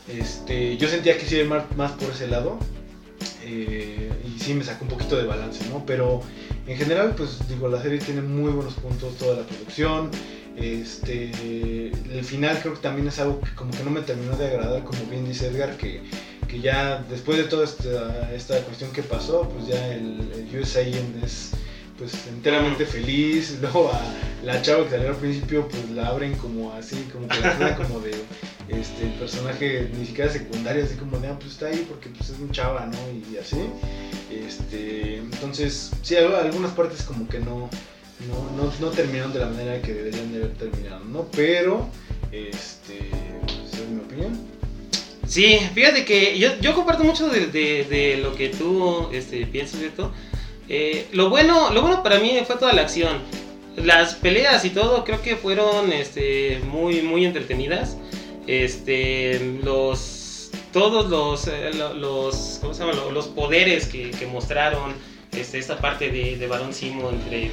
Este, 0.07 0.77
yo 0.77 0.87
sentía 0.87 1.17
que 1.17 1.25
sí 1.25 1.37
iba 1.37 1.67
más, 1.75 1.91
por 1.93 2.11
ese 2.11 2.27
lado. 2.27 2.59
eh, 3.43 4.11
y 4.25 4.39
sí 4.39 4.53
me 4.53 4.63
sacó 4.63 4.83
un 4.85 4.89
poquito 4.89 5.15
de 5.17 5.25
balance, 5.25 5.67
¿no? 5.69 5.85
Pero 5.85 6.21
en 6.67 6.77
general, 6.77 7.13
pues 7.15 7.47
digo, 7.47 7.67
la 7.69 7.81
serie 7.81 7.99
tiene 7.99 8.21
muy 8.21 8.51
buenos 8.51 8.73
puntos, 8.75 9.17
toda 9.17 9.37
la 9.37 9.43
producción. 9.47 10.09
Este, 10.55 11.31
el 12.11 12.23
final 12.23 12.59
creo 12.61 12.75
que 12.75 12.79
también 12.81 13.07
es 13.09 13.19
algo 13.19 13.41
que 13.41 13.53
como 13.55 13.71
que 13.71 13.83
no 13.83 13.91
me 13.91 14.01
terminó 14.01 14.37
de 14.37 14.47
agradar, 14.47 14.83
como 14.83 15.03
bien 15.05 15.25
dice 15.27 15.47
Edgar, 15.47 15.75
que, 15.77 16.01
que 16.47 16.59
ya 16.61 17.03
después 17.09 17.37
de 17.37 17.45
toda 17.45 17.63
esta, 17.65 18.31
esta 18.33 18.59
cuestión 18.61 18.91
que 18.91 19.03
pasó, 19.03 19.49
pues 19.49 19.67
ya 19.67 19.93
el, 19.93 20.19
el 20.51 20.59
US 20.59 20.75
Agent 20.77 21.23
es 21.23 21.51
pues 21.97 22.11
enteramente 22.27 22.85
feliz, 22.85 23.57
luego 23.61 23.89
a 23.91 24.01
la 24.43 24.61
chava 24.61 24.83
que 24.83 24.91
salió 24.91 25.09
al 25.09 25.15
principio 25.15 25.67
pues 25.69 25.89
la 25.91 26.07
abren 26.07 26.33
como 26.35 26.73
así, 26.73 27.07
como 27.11 27.27
que 27.27 27.39
la 27.39 27.75
como 27.77 27.99
de 28.01 28.11
este 28.67 29.05
personaje 29.19 29.89
ni 29.97 30.05
siquiera 30.05 30.29
secundario, 30.31 30.83
así 30.83 30.95
como 30.95 31.17
de 31.19 31.27
ah 31.29 31.37
pues 31.39 31.53
está 31.53 31.67
ahí 31.67 31.85
porque 31.89 32.09
pues 32.09 32.29
es 32.31 32.39
un 32.39 32.51
chava, 32.51 32.85
¿no? 32.85 32.97
Y 33.31 33.37
así. 33.37 33.57
Este, 34.29 35.17
entonces, 35.17 35.91
sí, 36.01 36.15
al- 36.15 36.35
algunas 36.35 36.71
partes 36.71 37.03
como 37.03 37.27
que 37.27 37.39
no, 37.39 37.69
no, 38.27 38.51
no, 38.57 38.73
no 38.79 38.89
terminaron 38.89 39.31
de 39.33 39.39
la 39.39 39.47
manera 39.47 39.81
que 39.81 39.93
deberían 39.93 40.31
de 40.31 40.37
haber 40.39 40.53
terminado, 40.55 41.05
¿no? 41.05 41.25
Pero, 41.31 41.87
este, 42.31 43.09
pues, 43.45 43.73
es 43.81 43.89
mi 43.89 44.01
opinión. 44.01 44.37
Sí, 45.27 45.59
fíjate 45.73 46.05
que 46.05 46.37
yo, 46.37 46.49
yo 46.61 46.75
comparto 46.75 47.03
mucho 47.03 47.27
de, 47.29 47.47
de- 47.47 48.17
lo 48.17 48.35
que 48.35 48.49
tú 48.49 49.09
este, 49.11 49.45
piensas, 49.47 49.81
Beto. 49.81 50.11
Eh, 50.69 51.07
lo, 51.13 51.29
bueno, 51.29 51.71
lo 51.71 51.81
bueno 51.81 52.03
para 52.03 52.19
mí 52.19 52.37
fue 52.45 52.57
toda 52.57 52.73
la 52.73 52.81
acción. 52.83 53.19
Las 53.77 54.15
peleas 54.15 54.63
y 54.65 54.69
todo 54.69 55.03
creo 55.03 55.21
que 55.21 55.35
fueron 55.35 55.91
este, 55.91 56.59
muy, 56.67 57.01
muy 57.01 57.25
entretenidas. 57.25 57.97
Este, 58.47 59.57
los, 59.63 60.51
todos 60.71 61.09
los, 61.09 61.47
eh, 61.47 61.71
lo- 61.75 61.93
los, 61.93 62.59
¿cómo 62.61 62.73
se 62.73 62.85
llama? 62.85 62.93
Poderes 63.35 63.87
que, 63.87 64.11
mostraron, 64.31 64.93
este, 65.31 65.57
esta 65.57 65.77
parte 65.77 66.09
de, 66.11 66.37
de 66.37 66.47
Barón 66.47 66.73
Simo 66.73 67.09
entre, 67.09 67.51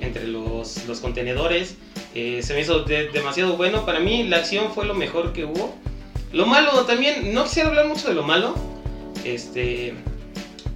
entre 0.00 0.26
los, 0.28 0.84
los 0.86 1.00
contenedores, 1.00 1.76
eh, 2.14 2.40
se 2.42 2.54
me 2.54 2.60
hizo 2.60 2.80
de- 2.84 3.08
demasiado 3.08 3.56
bueno. 3.56 3.84
Para 3.86 3.98
mí 4.00 4.24
la 4.24 4.36
acción 4.38 4.72
fue 4.74 4.84
lo 4.86 4.94
mejor 4.94 5.32
que 5.32 5.44
hubo. 5.44 5.74
Lo 6.32 6.46
malo 6.46 6.84
también, 6.84 7.32
no 7.32 7.44
quisiera 7.44 7.68
hablar 7.68 7.86
mucho 7.86 8.08
de 8.08 8.14
lo 8.14 8.22
malo, 8.22 8.54
este, 9.24 9.94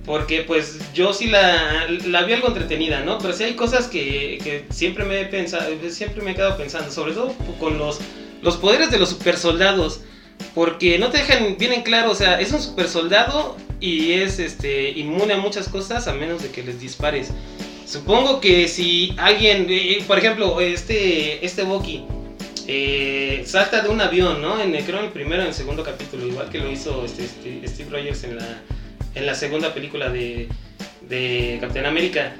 porque 0.04 0.42
pues 0.42 0.78
yo 0.94 1.12
sí 1.12 1.26
la, 1.26 1.86
la 2.06 2.22
vi 2.22 2.32
algo 2.32 2.48
entretenida, 2.48 3.00
¿no? 3.00 3.18
Pero 3.18 3.34
sí 3.34 3.44
hay 3.44 3.54
cosas 3.54 3.86
que, 3.86 4.38
que 4.42 4.64
siempre 4.70 5.04
me 5.04 5.20
he 5.20 5.26
pensado, 5.26 5.70
siempre 5.90 6.22
me 6.22 6.32
he 6.32 6.34
quedado 6.34 6.56
pensando, 6.56 6.90
sobre 6.90 7.12
todo 7.12 7.34
con 7.60 7.78
los, 7.78 8.00
los 8.40 8.56
poderes 8.56 8.90
de 8.90 8.98
los 8.98 9.10
super 9.10 9.36
soldados, 9.36 10.00
porque 10.54 10.98
no 10.98 11.10
te 11.10 11.18
dejan 11.18 11.56
bien 11.58 11.72
en 11.72 11.82
claro, 11.82 12.10
o 12.10 12.14
sea, 12.14 12.40
es 12.40 12.52
un 12.52 12.60
super 12.60 12.88
soldado 12.88 13.56
y 13.78 14.12
es 14.12 14.38
este, 14.38 14.90
inmune 14.90 15.34
a 15.34 15.38
muchas 15.38 15.68
cosas 15.68 16.08
a 16.08 16.14
menos 16.14 16.42
de 16.42 16.50
que 16.50 16.62
les 16.62 16.80
dispares. 16.80 17.30
Supongo 17.86 18.40
que 18.40 18.68
si 18.68 19.14
alguien, 19.18 19.66
eh, 19.68 20.02
por 20.06 20.18
ejemplo, 20.18 20.60
este, 20.60 21.44
este 21.44 21.62
Bucky, 21.62 22.04
eh, 22.68 23.42
salta 23.46 23.82
de 23.82 23.88
un 23.88 24.00
avión, 24.00 24.40
¿no? 24.42 24.60
En 24.60 24.72
creo 24.84 24.98
en 25.00 25.06
el 25.06 25.10
primero, 25.12 25.42
en 25.42 25.48
el 25.48 25.54
segundo 25.54 25.82
capítulo, 25.82 26.26
igual 26.26 26.48
que 26.50 26.58
lo 26.58 26.70
hizo 26.70 27.04
este, 27.04 27.24
este- 27.24 27.66
Steve 27.68 27.90
Rogers 27.90 28.24
en 28.24 28.36
la, 28.36 28.62
en 29.14 29.26
la 29.26 29.34
segunda 29.34 29.72
película 29.74 30.08
de, 30.10 30.48
de 31.08 31.58
Capitán 31.60 31.86
América. 31.86 32.34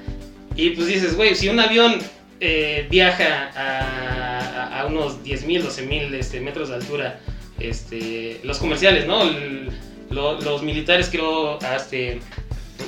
Y 0.55 0.71
pues 0.71 0.87
dices, 0.87 1.15
güey, 1.15 1.35
si 1.35 1.49
un 1.49 1.59
avión 1.59 1.99
eh, 2.39 2.87
viaja 2.89 3.51
a, 3.55 3.79
a- 4.77 4.81
a 4.81 4.85
unos 4.85 5.23
10.000, 5.23 5.63
12.000 5.63 6.13
este, 6.15 6.39
metros 6.41 6.69
de 6.69 6.75
altura, 6.75 7.19
este, 7.59 8.39
los 8.43 8.57
comerciales, 8.59 9.05
¿no? 9.07 9.23
Los 10.09 10.61
militares 10.63 11.09
creo 11.11 11.57
hasta 11.63 11.97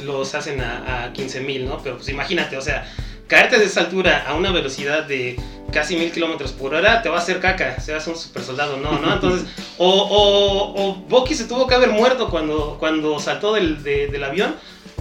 los 0.04 0.36
hacen 0.36 0.62
a, 0.62 1.06
a 1.06 1.14
15.000, 1.14 1.64
¿no? 1.66 1.82
Pero 1.82 1.96
pues 1.98 2.10
imagínate, 2.10 2.58
o 2.58 2.62
sea, 2.62 2.86
caerte 3.28 3.57
de 3.57 3.65
esa 3.65 3.82
altura 3.82 4.26
a 4.28 4.36
una 4.36 4.51
velocidad 4.51 5.03
de 5.03 5.38
casi 5.71 5.95
mil 5.97 6.11
kilómetros 6.11 6.51
por 6.53 6.73
hora 6.73 7.01
te 7.01 7.09
va 7.09 7.17
a 7.17 7.19
hacer 7.19 7.39
caca, 7.39 7.80
seas 7.82 8.07
un 8.07 8.15
super 8.15 8.43
soldado, 8.43 8.78
no, 8.78 8.99
¿no? 8.99 9.13
Entonces, 9.13 9.47
o, 9.78 9.89
o, 9.89 10.82
o 10.89 10.95
Bucky 10.95 11.34
se 11.36 11.45
tuvo 11.45 11.67
que 11.67 11.76
haber 11.76 11.89
muerto 11.89 12.30
cuando, 12.30 12.78
cuando 12.80 13.19
saltó 13.19 13.53
del, 13.53 13.84
de- 13.84 14.07
del 14.07 14.23
avión, 14.23 14.55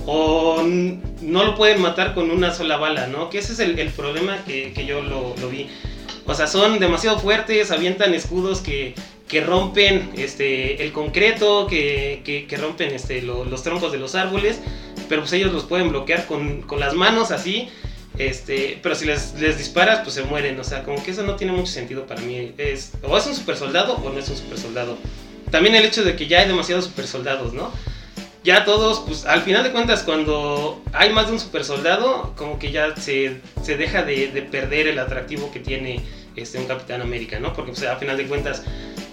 o 0.07 0.63
no 0.65 1.45
lo 1.45 1.55
pueden 1.55 1.81
matar 1.81 2.15
con 2.15 2.31
una 2.31 2.53
sola 2.53 2.77
bala, 2.77 3.07
¿no? 3.07 3.31
Que 3.31 3.39
ese 3.39 3.53
es 3.53 3.59
el, 3.61 3.79
el 3.79 3.89
problema 3.91 4.39
que, 4.45 4.73
que 4.73 4.85
yo 4.85 5.01
lo, 5.01 5.35
lo 5.41 5.49
vi. 5.49 5.69
O 6.27 6.35
sea, 6.35 6.47
son 6.47 6.79
demasiado 6.79 7.19
fuertes, 7.19 7.71
avientan 7.71 8.13
escudos 8.15 8.61
que, 8.61 8.95
que 9.29 9.41
rompen 9.43 10.11
este, 10.17 10.83
el 10.83 10.93
concreto, 10.93 11.67
que, 11.67 12.23
que- 12.25 12.47
que 12.47 12.57
rompen 12.57 12.93
este, 12.95 13.23
lo- 13.23 13.45
los 13.45 13.63
troncos 13.63 13.93
de 13.93 13.99
los 13.99 14.15
árboles, 14.15 14.61
pero 15.09 15.23
pues 15.23 15.33
ellos 15.35 15.53
los 15.53 15.65
pueden 15.65 15.91
bloquear 15.91 16.27
con, 16.27 16.63
con 16.63 16.81
las 16.81 16.95
manos 16.95 17.31
así. 17.31 17.69
Este, 18.19 18.79
pero 18.83 18.95
si 18.95 19.07
les, 19.07 19.35
les 19.35 19.59
disparas, 19.59 20.01
pues 20.01 20.15
se 20.15 20.23
mueren. 20.23 20.59
O 20.61 20.65
sea, 20.65 20.83
como 20.85 21.03
que 21.03 21.11
eso 21.11 21.23
no 21.23 21.37
tiene 21.37 21.53
mucho 21.53 21.73
sentido 21.73 22.07
para 22.07 22.21
mí. 22.21 22.53
Es, 22.59 22.93
o 23.03 23.17
es 23.17 23.27
un 23.27 23.35
super 23.35 23.57
soldado 23.57 23.95
o 23.97 24.11
no 24.11 24.19
es 24.19 24.29
un 24.29 24.37
super 24.37 24.59
soldado. 24.59 24.97
También 25.51 25.75
el 25.75 25.85
hecho 25.85 26.05
de 26.05 26.17
que 26.17 26.27
ya 26.27 26.41
hay 26.41 26.49
demasiados 26.49 26.87
super 26.87 27.07
soldados, 27.07 27.53
¿no? 27.53 27.73
Ya 28.43 28.65
todos, 28.65 29.01
pues 29.07 29.25
al 29.25 29.41
final 29.41 29.65
de 29.65 29.73
cuentas, 29.73 30.03
cuando 30.03 30.83
hay 30.93 31.11
más 31.11 31.29
de 31.29 31.33
un 31.33 31.41
super 31.41 31.65
soldado, 31.65 32.35
como 32.37 32.59
que 32.59 32.71
ya 32.73 32.95
se, 32.97 33.41
se 33.63 33.77
deja 33.77 34.03
de, 34.03 34.29
de 34.29 34.43
perder 34.43 34.87
el 34.87 34.99
atractivo 34.99 35.51
que 35.51 35.61
tiene 35.61 36.03
este, 36.37 36.59
un 36.59 36.67
Capitán 36.67 37.01
América, 37.01 37.41
¿no? 37.41 37.55
Porque, 37.55 37.73
pues 37.73 37.85
al 37.85 37.97
final 37.99 38.19
de 38.19 38.27
cuentas, 38.27 38.63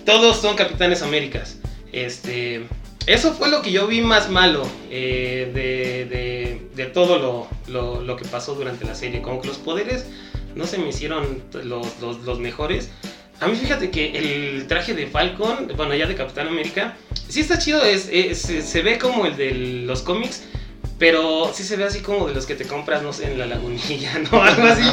todos 0.06 0.42
son 0.42 0.56
Capitanes 0.56 1.02
Américas. 1.02 1.58
Este, 1.94 2.66
eso 3.08 3.34
fue 3.34 3.50
lo 3.50 3.62
que 3.62 3.72
yo 3.72 3.88
vi 3.88 4.02
más 4.02 4.30
malo 4.30 4.64
eh, 4.90 5.52
de, 5.54 6.06
de- 6.06 6.62
de 6.76 6.86
todo 6.86 7.18
lo, 7.20 7.48
lo- 7.72 8.02
lo 8.02 8.16
que 8.16 8.26
pasó 8.26 8.56
durante 8.56 8.86
la 8.86 8.96
serie. 8.96 9.22
Como 9.22 9.42
que 9.42 9.48
los 9.48 9.58
poderes 9.58 10.06
no 10.56 10.66
se 10.68 10.78
me 10.78 10.90
hicieron 10.90 11.44
los, 11.64 12.00
los- 12.02 12.40
mejores. 12.40 12.90
A 13.40 13.48
mí 13.48 13.56
fíjate 13.58 13.90
que 13.90 14.18
el 14.18 14.68
traje 14.68 14.94
de 14.94 15.08
Falcon, 15.08 15.72
bueno 15.76 15.96
ya 15.96 16.06
de 16.06 16.16
Capitán 16.16 16.48
América, 16.48 16.96
sí 17.28 17.40
está 17.42 17.58
chido, 17.58 17.84
es, 17.84 18.08
es- 18.12 18.40
se, 18.42 18.62
se 18.62 18.82
ve 18.82 18.98
como 18.98 19.26
el 19.26 19.36
de 19.36 19.52
los 19.86 20.02
cómics, 20.04 20.44
pero 21.00 21.52
sí 21.54 21.64
se 21.64 21.76
ve 21.76 21.86
así 21.86 22.02
como 22.02 22.28
de 22.28 22.36
los 22.36 22.46
que 22.46 22.54
te 22.56 22.66
compras, 22.66 23.02
no 23.02 23.12
sé, 23.14 23.32
en 23.32 23.40
la 23.40 23.48
lagunilla, 23.48 24.20
¿no? 24.32 24.44
Algo 24.44 24.64
así. 24.68 24.84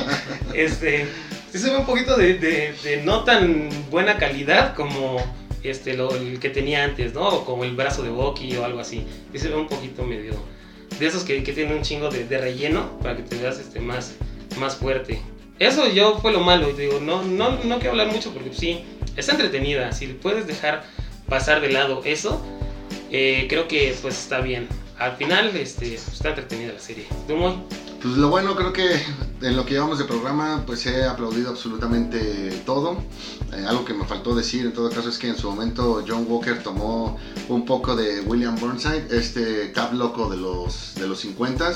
Este, 0.55 1.07
sí 1.53 1.59
se 1.59 1.71
ve 1.71 1.77
un 1.77 1.85
poquito 1.87 2.17
de, 2.17 2.35
de- 2.35 2.73
de 2.83 3.03
no 3.05 3.25
tan 3.25 3.69
buena 3.91 4.17
calidad 4.17 4.75
como, 4.75 5.19
este, 5.63 5.95
lo, 5.95 6.15
el 6.15 6.39
que 6.41 6.51
tenía 6.51 6.85
antes, 6.85 7.15
¿no? 7.15 7.29
O 7.29 7.45
como 7.45 7.65
el 7.65 7.75
brazo 7.75 8.03
de 8.03 8.11
Bucky 8.11 8.57
o 8.57 8.65
algo 8.65 8.81
así. 8.81 9.05
Y 9.33 9.47
un 9.49 9.69
poquito 9.69 10.05
medio... 10.05 10.33
De 10.99 11.07
esos 11.07 11.23
que, 11.23 11.45
que 11.45 11.53
tienen 11.53 11.77
un 11.77 11.83
chingo 11.83 12.09
de, 12.09 12.25
de, 12.25 12.39
relleno 12.39 12.99
para 13.01 13.17
que 13.17 13.23
te 13.23 13.37
veas 13.37 13.61
este, 13.61 13.79
más, 13.79 14.17
más 14.59 14.77
fuerte. 14.77 15.21
Eso 15.59 15.87
yo 15.87 16.19
fue 16.19 16.33
lo 16.33 16.41
malo. 16.41 16.73
Digo, 16.73 16.99
no, 16.99 17.23
no, 17.23 17.63
no 17.63 17.77
quiero 17.77 17.91
hablar 17.91 18.09
mucho 18.09 18.33
porque 18.33 18.53
sí, 18.53 18.85
está 19.17 19.33
entretenida. 19.33 19.93
Si 19.93 20.07
puedes 20.09 20.47
dejar 20.47 20.83
pasar 21.29 21.61
de 21.61 21.71
lado 21.71 22.03
eso, 22.05 22.43
eh, 23.11 23.47
creo 23.49 23.69
que 23.69 23.95
pues 24.01 24.19
está 24.19 24.41
bien. 24.41 24.67
Al 24.99 25.17
final 25.17 25.55
este, 25.57 25.95
está 25.95 26.31
entretenida 26.31 26.73
la 26.73 26.81
serie. 26.81 27.07
¿Tú? 27.29 27.37
Pues 28.01 28.17
lo 28.17 28.29
bueno, 28.29 28.55
creo 28.55 28.73
que 28.73 29.03
en 29.41 29.57
lo 29.57 29.67
que 29.67 29.75
llevamos 29.75 29.99
de 29.99 30.05
programa, 30.05 30.63
pues 30.65 30.87
he 30.87 31.05
aplaudido 31.05 31.51
absolutamente 31.51 32.63
todo. 32.65 32.97
Eh, 33.53 33.65
algo 33.67 33.85
que 33.85 33.93
me 33.93 34.05
faltó 34.05 34.37
decir 34.37 34.67
en 34.67 34.73
todo 34.73 34.89
caso 34.89 35.09
es 35.09 35.19
que 35.19 35.29
en 35.29 35.37
su 35.37 35.51
momento 35.51 36.05
John 36.07 36.25
Walker 36.29 36.63
tomó 36.63 37.19
un 37.49 37.65
poco 37.65 37.97
de 37.97 38.21
William 38.21 38.55
Burnside, 38.57 39.09
este 39.11 39.73
cap 39.73 39.93
loco 39.95 40.29
de 40.29 40.37
los, 40.37 40.95
de 40.95 41.09
los 41.09 41.19
50 41.21 41.73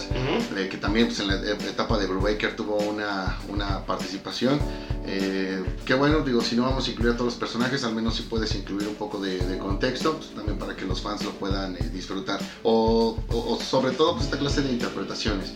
eh, 0.57 0.69
que 0.71 0.77
también 0.77 1.07
pues, 1.07 1.19
en 1.21 1.29
la 1.29 1.35
etapa 1.35 1.99
de 1.99 2.07
Brubaker 2.07 2.55
tuvo 2.55 2.77
una, 2.77 3.39
una 3.49 3.85
participación. 3.85 4.61
Eh, 5.05 5.65
qué 5.85 5.95
bueno, 5.95 6.21
digo, 6.21 6.41
si 6.41 6.55
no 6.55 6.63
vamos 6.63 6.87
a 6.87 6.91
incluir 6.91 7.15
a 7.15 7.17
todos 7.17 7.33
los 7.33 7.41
personajes, 7.41 7.83
al 7.83 7.97
menos 7.97 8.15
si 8.15 8.23
puedes 8.23 8.55
incluir 8.55 8.87
un 8.87 8.95
poco 8.95 9.19
de, 9.19 9.59
contexto, 9.59 10.17
pues, 10.17 10.31
también 10.31 10.57
para 10.59 10.77
que 10.77 10.85
los 10.85 11.01
fans 11.01 11.25
lo 11.25 11.33
puedan 11.33 11.77
disfrutar. 11.93 12.41
O, 12.63 13.19
o, 13.29 13.59
sobre 13.61 13.93
todo 13.93 14.13
pues, 14.13 14.27
esta 14.27 14.39
clase 14.39 14.63
de 14.63 14.73
interpretaciones. 14.73 15.53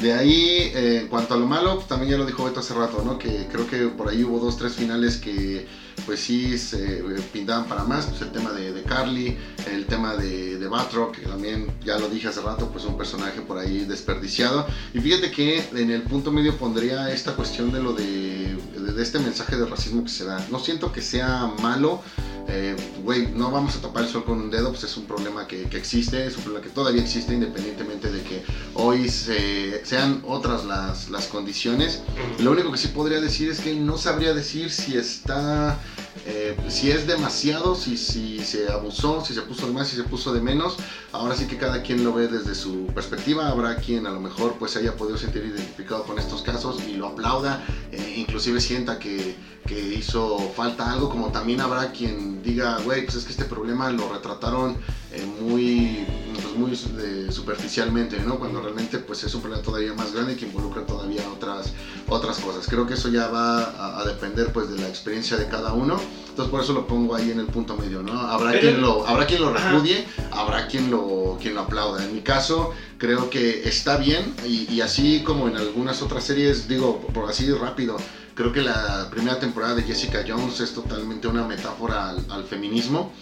De 0.00 0.14
ahí, 0.14 0.72
eh, 0.74 1.00
en 1.02 1.08
cuanto 1.08 1.34
a 1.34 1.36
lo 1.36 1.46
malo, 1.46 1.74
pues, 1.74 1.86
también 1.86 2.12
ya 2.12 2.16
lo 2.16 2.24
dijo 2.24 2.44
Beto 2.44 2.60
hace 2.60 2.72
rato, 2.72 3.02
¿no? 3.04 3.18
Que 3.18 3.46
creo 3.52 3.66
que 3.66 3.88
por 3.88 4.08
ahí 4.08 4.24
hubo 4.24 4.38
dos, 4.38 4.56
tres 4.56 4.74
finales 4.74 5.18
que 5.18 5.66
pues 6.06 6.20
sí 6.20 6.56
se 6.56 7.00
eh, 7.00 7.02
pintaban 7.32 7.66
para 7.66 7.84
más, 7.84 8.06
pues 8.06 8.22
el 8.22 8.30
tema 8.30 8.52
de, 8.52 8.82
Carly, 8.84 9.36
el 9.70 9.84
tema 9.84 10.16
de, 10.16 10.58
de 10.58 10.68
Batroc, 10.68 11.14
que 11.14 11.26
también 11.26 11.66
ya 11.84 11.98
lo 11.98 12.08
dije 12.08 12.28
hace 12.28 12.40
rato, 12.40 12.70
pues 12.70 12.86
un 12.86 12.96
personaje 12.96 13.42
por 13.42 13.58
ahí 13.58 13.84
desperdiciado. 13.84 14.66
Y 14.94 15.00
fíjate 15.00 15.30
que 15.30 15.62
en 15.74 15.90
el 15.90 16.02
punto 16.02 16.32
medio 16.32 16.56
pondría 16.56 17.12
esta 17.12 17.36
cuestión 17.36 17.70
de 17.70 17.82
lo 17.82 17.92
de, 17.92 18.56
de 18.74 19.02
este 19.02 19.18
mensaje 19.18 19.56
de 19.56 19.66
racismo 19.66 20.02
que 20.02 20.10
se 20.10 20.24
da. 20.24 20.46
No 20.50 20.58
siento 20.58 20.92
que 20.92 21.02
sea 21.02 21.52
malo, 21.60 22.02
eh, 22.50 22.76
güey, 23.02 23.28
no 23.28 23.50
vamos 23.50 23.76
a 23.76 23.80
tapar 23.80 24.04
el 24.04 24.08
sol 24.08 24.24
con 24.24 24.40
un 24.40 24.50
dedo, 24.50 24.70
pues 24.70 24.84
es 24.84 24.96
un 24.96 25.04
problema 25.04 25.46
que, 25.46 25.62
existe, 25.62 26.26
es 26.26 26.36
un 26.36 26.42
problema 26.42 26.64
que 26.64 26.70
todavía 26.70 27.02
existe 27.02 27.32
independientemente 27.32 28.10
de 28.10 28.22
que 28.22 28.42
hoy 28.74 29.08
sean 29.08 30.22
otras 30.26 30.64
las, 30.64 31.08
las 31.10 31.26
condiciones. 31.26 32.02
Lo 32.40 32.50
único 32.50 32.72
que 32.72 32.78
sí 32.78 32.88
podría 32.88 33.20
decir 33.20 33.50
es 33.50 33.60
que 33.60 33.74
no 33.74 33.96
sabría 33.96 34.34
decir 34.34 34.70
si 34.70 34.96
está 34.96 35.78
eh, 36.26 36.56
si 36.68 36.90
es 36.90 37.06
demasiado, 37.06 37.74
si, 37.74 37.96
si 37.96 38.40
se 38.40 38.70
abusó, 38.70 39.24
si 39.24 39.32
se 39.32 39.42
puso 39.42 39.66
de 39.66 39.72
más, 39.72 39.88
si 39.88 39.96
se 39.96 40.04
puso 40.04 40.32
de 40.32 40.40
menos, 40.40 40.76
ahora 41.12 41.36
sí 41.36 41.46
que 41.46 41.56
cada 41.56 41.82
quien 41.82 42.04
lo 42.04 42.12
ve 42.12 42.26
desde 42.26 42.54
su 42.54 42.86
perspectiva, 42.88 43.48
habrá 43.48 43.76
quien 43.76 44.06
a 44.06 44.10
lo 44.10 44.20
mejor 44.20 44.56
pues 44.58 44.76
haya 44.76 44.96
podido 44.96 45.16
sentir 45.16 45.44
identificado 45.44 46.02
con 46.04 46.18
estos 46.18 46.42
casos 46.42 46.82
y 46.86 46.94
lo 46.94 47.08
aplauda, 47.08 47.64
eh, 47.92 48.14
inclusive 48.16 48.60
sienta 48.60 48.98
que, 48.98 49.36
que, 49.70 49.94
hizo 49.94 50.52
falta 50.56 50.92
algo, 50.92 51.08
como 51.08 51.30
también 51.30 51.60
habrá 51.60 51.92
quien 51.92 52.42
diga, 52.42 52.78
güey, 52.84 53.04
pues 53.04 53.16
es 53.18 53.24
que 53.24 53.30
este 53.30 53.44
problema 53.44 53.88
lo 53.90 54.12
retrataron 54.12 54.76
eh, 55.12 55.24
muy, 55.40 56.04
pues 56.34 56.56
muy 56.56 57.30
superficialmente, 57.30 58.18
¿no? 58.20 58.38
Cuando 58.38 58.60
realmente 58.60 58.98
pues 58.98 59.22
es 59.22 59.34
un 59.34 59.42
problema 59.42 59.62
todavía 59.62 59.94
más 59.94 60.12
grande 60.12 60.36
que 60.36 60.46
involucra 60.46 60.84
todavía 60.84 61.22
otras, 61.30 61.72
otras 62.08 62.38
cosas. 62.38 62.66
Creo 62.66 62.86
que 62.86 62.94
eso 62.94 63.08
ya 63.08 63.28
va 63.28 63.62
a, 63.62 64.00
a 64.00 64.04
depender 64.04 64.52
pues 64.52 64.68
de 64.70 64.78
la 64.78 64.88
experiencia 64.88 65.36
de 65.36 65.46
cada 65.46 65.72
uno 65.72 66.00
entonces 66.30 66.52
por 66.52 66.62
eso 66.62 66.72
lo 66.72 66.86
pongo 66.86 67.14
ahí 67.14 67.30
en 67.30 67.40
el 67.40 67.46
punto 67.46 67.76
medio, 67.76 68.02
¿no? 68.02 68.18
Habrá, 68.18 68.58
quien, 68.58 68.80
lo, 68.80 69.06
habrá 69.06 69.26
quien 69.26 69.42
lo 69.42 69.52
repudie, 69.52 70.06
habrá 70.30 70.68
quien 70.68 70.90
lo, 70.90 71.36
quien 71.40 71.54
lo 71.54 71.62
aplauda. 71.62 72.04
En 72.04 72.14
mi 72.14 72.20
caso, 72.20 72.72
creo 72.98 73.28
que 73.28 73.68
está 73.68 73.96
bien 73.96 74.34
y, 74.46 74.80
así 74.80 75.22
como 75.24 75.48
en 75.48 75.56
algunas 75.56 76.02
otras 76.02 76.24
series, 76.24 76.68
digo, 76.68 77.00
por 77.12 77.28
así 77.28 77.50
rápido, 77.52 77.96
creo 78.40 78.52
que 78.52 78.62
la 78.62 79.06
primera 79.10 79.38
temporada 79.38 79.74
de 79.74 79.82
Jessica 79.82 80.24
Jones 80.26 80.60
es 80.60 80.72
totalmente 80.72 81.28
una 81.28 81.46
metáfora 81.46 82.08
al, 82.08 82.44
feminismo 82.44 83.12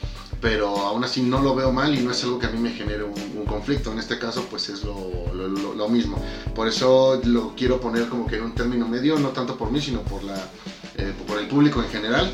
pero 0.40 0.76
aún 0.76 1.02
así 1.02 1.22
no 1.22 1.42
lo 1.42 1.56
veo 1.56 1.72
mal 1.72 1.92
y 1.92 1.98
no 1.98 2.12
es 2.12 2.22
algo 2.22 2.38
que 2.38 2.46
a 2.46 2.50
mí 2.50 2.60
me 2.60 2.70
genere 2.70 3.02
un, 3.02 3.44
conflicto. 3.44 3.90
En 3.90 3.98
este 3.98 4.18
caso, 4.20 4.46
pues 4.48 4.68
es 4.68 4.84
lo, 4.84 5.10
lo, 5.34 5.88
mismo. 5.88 6.22
Por 6.54 6.68
eso 6.68 7.20
lo 7.24 7.56
quiero 7.56 7.80
poner 7.80 8.08
como 8.08 8.26
que 8.28 8.36
en 8.36 8.44
un 8.44 8.54
término 8.54 8.86
medio, 8.86 9.18
no 9.18 9.30
tanto 9.30 9.56
por 9.56 9.72
mí, 9.72 9.80
sino 9.80 10.02
por, 10.02 10.22
la, 10.22 10.36
eh, 10.96 11.12
por 11.26 11.40
el 11.40 11.48
público 11.48 11.82
en 11.82 11.88
general. 11.88 12.32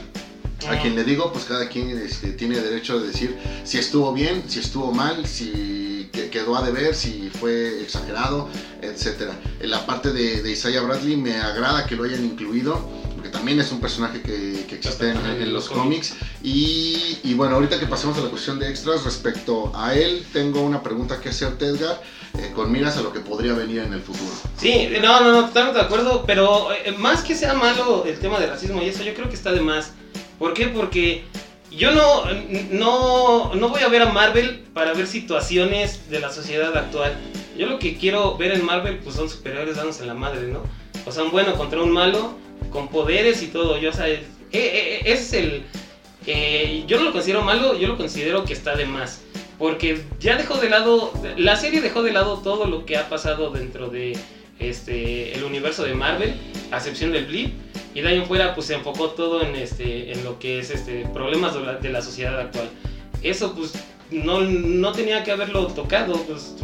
A 0.68 0.80
quien 0.80 0.94
le 0.96 1.04
digo, 1.04 1.32
pues 1.32 1.44
cada 1.44 1.68
quien 1.68 1.90
este, 1.90 2.32
tiene 2.32 2.58
derecho 2.58 2.98
de 2.98 3.08
decir 3.08 3.36
si 3.64 3.78
estuvo 3.78 4.12
bien, 4.12 4.44
si 4.48 4.60
estuvo 4.60 4.92
mal, 4.92 5.26
si 5.26 5.84
quedó 6.30 6.56
a 6.56 6.62
deber, 6.62 6.94
si 6.94 7.30
fue 7.30 7.82
exagerado, 7.82 8.48
etc. 8.82 9.32
En 9.60 9.70
la 9.70 9.86
parte 9.86 10.12
de, 10.12 10.50
Isaiah 10.50 10.82
Bradley 10.82 11.16
me 11.16 11.36
agrada 11.36 11.86
que 11.86 11.96
lo 11.96 12.04
hayan 12.04 12.24
incluido, 12.24 12.88
porque 13.14 13.28
también 13.28 13.60
es 13.60 13.70
un 13.72 13.80
personaje 13.80 14.20
que, 14.20 14.66
existe 14.70 15.10
en, 15.10 15.52
los 15.52 15.68
cómics. 15.68 16.14
Y, 16.42 17.34
bueno, 17.34 17.54
ahorita 17.54 17.78
que 17.78 17.86
pasemos 17.86 18.18
a 18.18 18.22
la 18.22 18.30
cuestión 18.30 18.58
de 18.58 18.68
extras, 18.68 19.04
respecto 19.04 19.72
a 19.74 19.94
él, 19.94 20.24
tengo 20.32 20.62
una 20.62 20.82
pregunta 20.82 21.20
que 21.20 21.28
hacerte, 21.28 21.66
Edgar. 21.66 22.02
Eh, 22.36 22.50
con 22.52 22.72
miras 22.72 22.96
a 22.96 23.02
lo 23.02 23.12
que 23.12 23.20
podría 23.20 23.52
venir 23.52 23.78
en 23.78 23.92
el 23.92 24.00
futuro. 24.00 24.32
Sí, 24.56 24.88
no, 25.00 25.20
no, 25.20 25.30
no, 25.30 25.46
totalmente 25.46 25.78
de 25.78 25.84
acuerdo, 25.84 26.24
pero 26.26 26.72
eh, 26.72 26.90
más 26.98 27.22
que 27.22 27.36
sea 27.36 27.54
malo 27.54 28.04
el 28.04 28.18
tema 28.18 28.40
de 28.40 28.48
racismo 28.48 28.82
y 28.82 28.88
eso, 28.88 29.04
yo 29.04 29.14
creo 29.14 29.28
que 29.28 29.36
está 29.36 29.52
de 29.52 29.60
más 29.60 29.92
¿Por 30.38 30.54
qué? 30.54 30.68
Porque 30.68 31.24
yo 31.70 31.92
no, 31.92 32.24
no, 32.70 33.54
no 33.54 33.68
voy 33.68 33.82
a 33.82 33.88
ver 33.88 34.02
a 34.02 34.12
Marvel 34.12 34.64
para 34.72 34.92
ver 34.92 35.06
situaciones 35.06 36.08
de 36.10 36.20
la 36.20 36.30
sociedad 36.30 36.76
actual. 36.76 37.16
Yo 37.56 37.66
lo 37.66 37.78
que 37.78 37.96
quiero 37.96 38.36
ver 38.36 38.52
en 38.52 38.64
Marvel 38.64 38.98
pues 38.98 39.16
son 39.16 39.28
superiores 39.28 39.76
dándose 39.76 40.02
en 40.02 40.08
la 40.08 40.14
madre, 40.14 40.48
¿no? 40.48 40.62
O 41.06 41.12
sea, 41.12 41.24
un 41.24 41.30
bueno 41.30 41.54
contra 41.56 41.82
un 41.82 41.90
malo, 41.90 42.36
con 42.70 42.88
poderes 42.88 43.42
y 43.42 43.48
todo. 43.48 43.78
Yo, 43.78 43.90
o 43.90 43.92
sea, 43.92 44.08
eh, 44.08 44.24
eh, 44.52 45.00
eh, 45.04 45.12
es 45.12 45.32
el... 45.32 45.64
yo 46.86 46.98
no 46.98 47.04
lo 47.04 47.12
considero 47.12 47.42
malo, 47.42 47.78
yo 47.78 47.88
lo 47.88 47.96
considero 47.96 48.44
que 48.44 48.52
está 48.52 48.76
de 48.76 48.86
más. 48.86 49.22
Porque 49.58 50.02
ya 50.18 50.36
dejó 50.36 50.58
de 50.58 50.68
lado, 50.68 51.12
la 51.36 51.56
serie 51.56 51.80
dejó 51.80 52.02
de 52.02 52.12
lado 52.12 52.38
todo 52.38 52.66
lo 52.66 52.84
que 52.86 52.96
ha 52.96 53.08
pasado 53.08 53.50
dentro 53.50 53.88
de 53.88 54.16
este, 54.58 55.32
el 55.34 55.44
universo 55.44 55.84
de 55.84 55.94
Marvel, 55.94 56.34
a 56.72 56.76
excepción 56.76 57.12
del 57.12 57.26
Blip 57.26 57.63
y 57.94 58.00
de 58.00 58.08
ahí 58.08 58.16
en 58.16 58.26
fuera 58.26 58.54
pues 58.54 58.66
se 58.66 58.74
enfocó 58.74 59.10
todo 59.10 59.42
en, 59.42 59.54
este, 59.54 60.12
en 60.12 60.24
lo 60.24 60.38
que 60.38 60.58
es 60.58 60.70
este, 60.70 61.08
problemas 61.14 61.54
de 61.80 61.88
la, 61.90 62.02
sociedad 62.02 62.38
actual. 62.38 62.68
Eso 63.22 63.54
pues 63.54 63.72
no, 64.10 64.40
no, 64.40 64.92
tenía 64.92 65.22
que 65.22 65.30
haberlo 65.30 65.68
tocado, 65.68 66.14
pues 66.22 66.54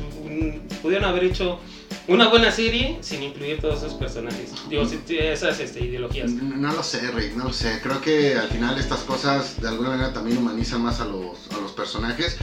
pudieron 0.83 1.09
haber 1.09 1.24
hecho 1.24 1.61
una 2.09 2.28
buena 2.28 2.51
serie 2.51 2.99
sin 3.01 3.22
incluir 3.22 3.61
todos 3.61 3.78
esos 3.83 3.95
personajes, 3.95 4.53
digo, 4.68 4.83
esas 4.83 5.61
este, 5.61 5.85
ideologías. 5.85 6.31
No 6.33 6.72
lo 6.72 6.83
sé, 6.83 7.11
Rick, 7.12 7.37
no 7.37 7.45
lo 7.45 7.53
sé. 7.53 7.78
Creo 7.83 8.01
que 8.01 8.35
al 8.35 8.49
final 8.49 8.78
estas 8.78 9.01
cosas 9.01 9.61
de 9.61 9.68
alguna 9.68 9.91
manera 9.91 10.12
también 10.12 10.39
humanizan 10.39 10.83
más 10.83 11.01
a 11.01 11.05
los, 11.05 11.39
a 11.55 11.61
los 11.61 11.72
personajes 11.72 12.37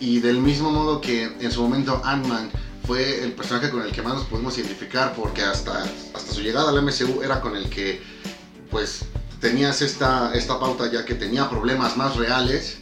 y 0.00 0.20
del 0.20 0.38
mismo 0.38 0.70
modo 0.70 1.00
que 1.00 1.24
en 1.24 1.50
su 1.50 1.62
momento 1.62 2.02
Ant-Man 2.04 2.50
fue 2.86 3.24
el 3.24 3.32
personaje 3.32 3.70
con 3.70 3.82
el 3.82 3.92
que 3.92 4.02
más 4.02 4.14
nos 4.14 4.24
pudimos 4.24 4.58
identificar 4.58 5.14
porque 5.14 5.40
hasta, 5.40 5.82
hasta 6.14 6.32
su 6.32 6.42
llegada 6.42 6.68
al 6.68 6.82
MCU 6.82 7.22
era 7.22 7.40
con 7.40 7.56
el 7.56 7.70
que 7.70 8.02
pues 8.74 9.02
tenías 9.40 9.82
esta, 9.82 10.34
esta 10.34 10.58
pauta 10.58 10.90
ya 10.90 11.04
que 11.04 11.14
tenía 11.14 11.48
problemas 11.48 11.96
más 11.96 12.16
reales, 12.16 12.78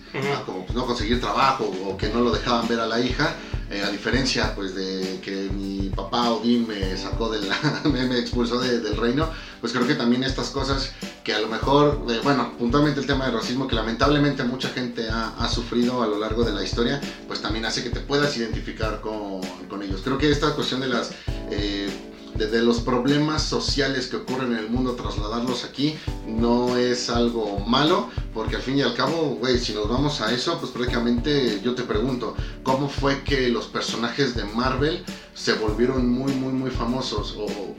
como 0.47 0.65
pues, 0.65 0.75
no 0.75 0.87
conseguir 0.87 1.21
trabajo 1.21 1.71
o 1.85 1.99
que 1.99 2.09
no 2.09 2.23
lo 2.23 2.31
dejaban 2.31 2.67
ver 2.67 2.81
a 2.81 2.87
la 2.87 2.99
hija, 2.99 3.35
eh, 3.71 3.83
a 3.83 3.91
diferencia 3.91 4.55
pues 4.55 4.75
de 4.75 5.21
que 5.23 5.51
mi 5.53 5.91
papá 5.91 6.31
Odín 6.31 6.67
me 6.67 6.97
sacó 6.97 7.29
de 7.29 7.43
la, 7.43 7.59
me, 7.85 8.19
expulsó 8.19 8.59
del 8.59 8.97
reino, 8.97 9.29
pues 9.61 9.75
creo 9.75 9.87
que 9.87 9.95
también 9.95 10.25
estas 10.25 10.49
cosas 10.49 10.93
que 11.25 11.35
a 11.35 11.41
lo 11.41 11.49
mejor, 11.49 12.07
eh, 12.09 12.21
bueno, 12.25 12.57
puntualmente 12.57 12.99
el 12.99 13.07
tema 13.07 13.27
del 13.27 13.35
racismo 13.35 13.69
que 13.69 13.75
lamentablemente 13.75 14.45
mucha 14.45 14.71
gente 14.71 15.11
ha, 15.11 15.35
ha, 15.39 15.49
sufrido 15.51 16.03
a 16.03 16.07
lo 16.07 16.19
largo 16.19 16.43
de 16.43 16.55
la 16.55 16.65
historia, 16.65 17.03
pues 17.29 17.43
también 17.43 17.67
hace 17.67 17.83
que 17.83 17.91
te 17.91 18.01
puedas 18.01 18.35
identificar 18.39 19.03
con, 19.03 19.43
con 19.69 19.83
ellos. 19.83 20.01
Creo 20.03 20.17
que 20.17 20.31
esta 20.31 20.55
cuestión 20.55 20.81
de 20.81 20.89
las... 20.89 21.11
Eh, 21.51 22.12
de, 22.35 22.63
los 22.63 22.81
problemas 22.81 23.43
sociales 23.43 24.07
que 24.07 24.17
ocurren 24.17 24.53
en 24.53 24.59
el 24.59 24.71
mundo, 24.71 24.93
trasladarlos 24.93 25.65
aquí 25.65 25.95
no 26.27 26.77
es 26.77 27.11
algo 27.11 27.61
malo, 27.61 28.09
porque 28.33 28.57
al 28.57 28.63
fin 28.63 28.79
y 28.79 28.83
al 28.83 28.95
cabo, 28.95 29.37
güey, 29.39 29.59
si 29.59 29.73
nos 29.73 29.89
vamos 29.89 30.21
a 30.21 30.33
eso, 30.33 30.59
pues 30.59 30.73
prácticamente 30.73 31.61
yo 31.63 31.75
te 31.75 31.83
pregunto, 31.83 32.35
¿cómo 32.63 32.89
fue 32.89 33.23
que 33.23 33.49
los 33.49 33.67
personajes 33.67 34.35
de 34.35 34.45
Marvel 34.45 35.05
se 35.35 35.55
volvieron 35.55 36.09
muy, 36.09 36.33
muy, 36.33 36.53
muy 36.53 36.71
famosos 36.71 37.37
o, 37.39 37.73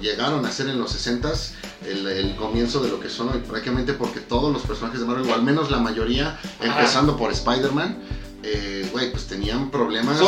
llegaron 0.00 0.46
a 0.46 0.52
ser 0.52 0.68
en 0.68 0.78
los 0.78 0.94
60s 0.94 1.54
el, 1.84 2.36
comienzo 2.36 2.80
de 2.80 2.88
lo 2.88 3.00
que 3.00 3.08
son 3.08 3.30
hoy? 3.30 3.40
Prácticamente 3.40 3.92
porque 3.94 4.20
todos 4.20 4.52
los 4.52 4.62
personajes 4.62 5.00
de 5.00 5.06
Marvel, 5.06 5.28
o 5.28 5.34
al 5.34 5.42
menos 5.42 5.72
la 5.72 5.78
mayoría, 5.78 6.38
empezando 6.60 7.16
por 7.16 7.32
Spider-Man, 7.32 7.98
eh, 8.42 8.86
güey, 8.92 9.10
pues 9.10 9.26
tenían 9.26 9.70
problemas. 9.70 10.18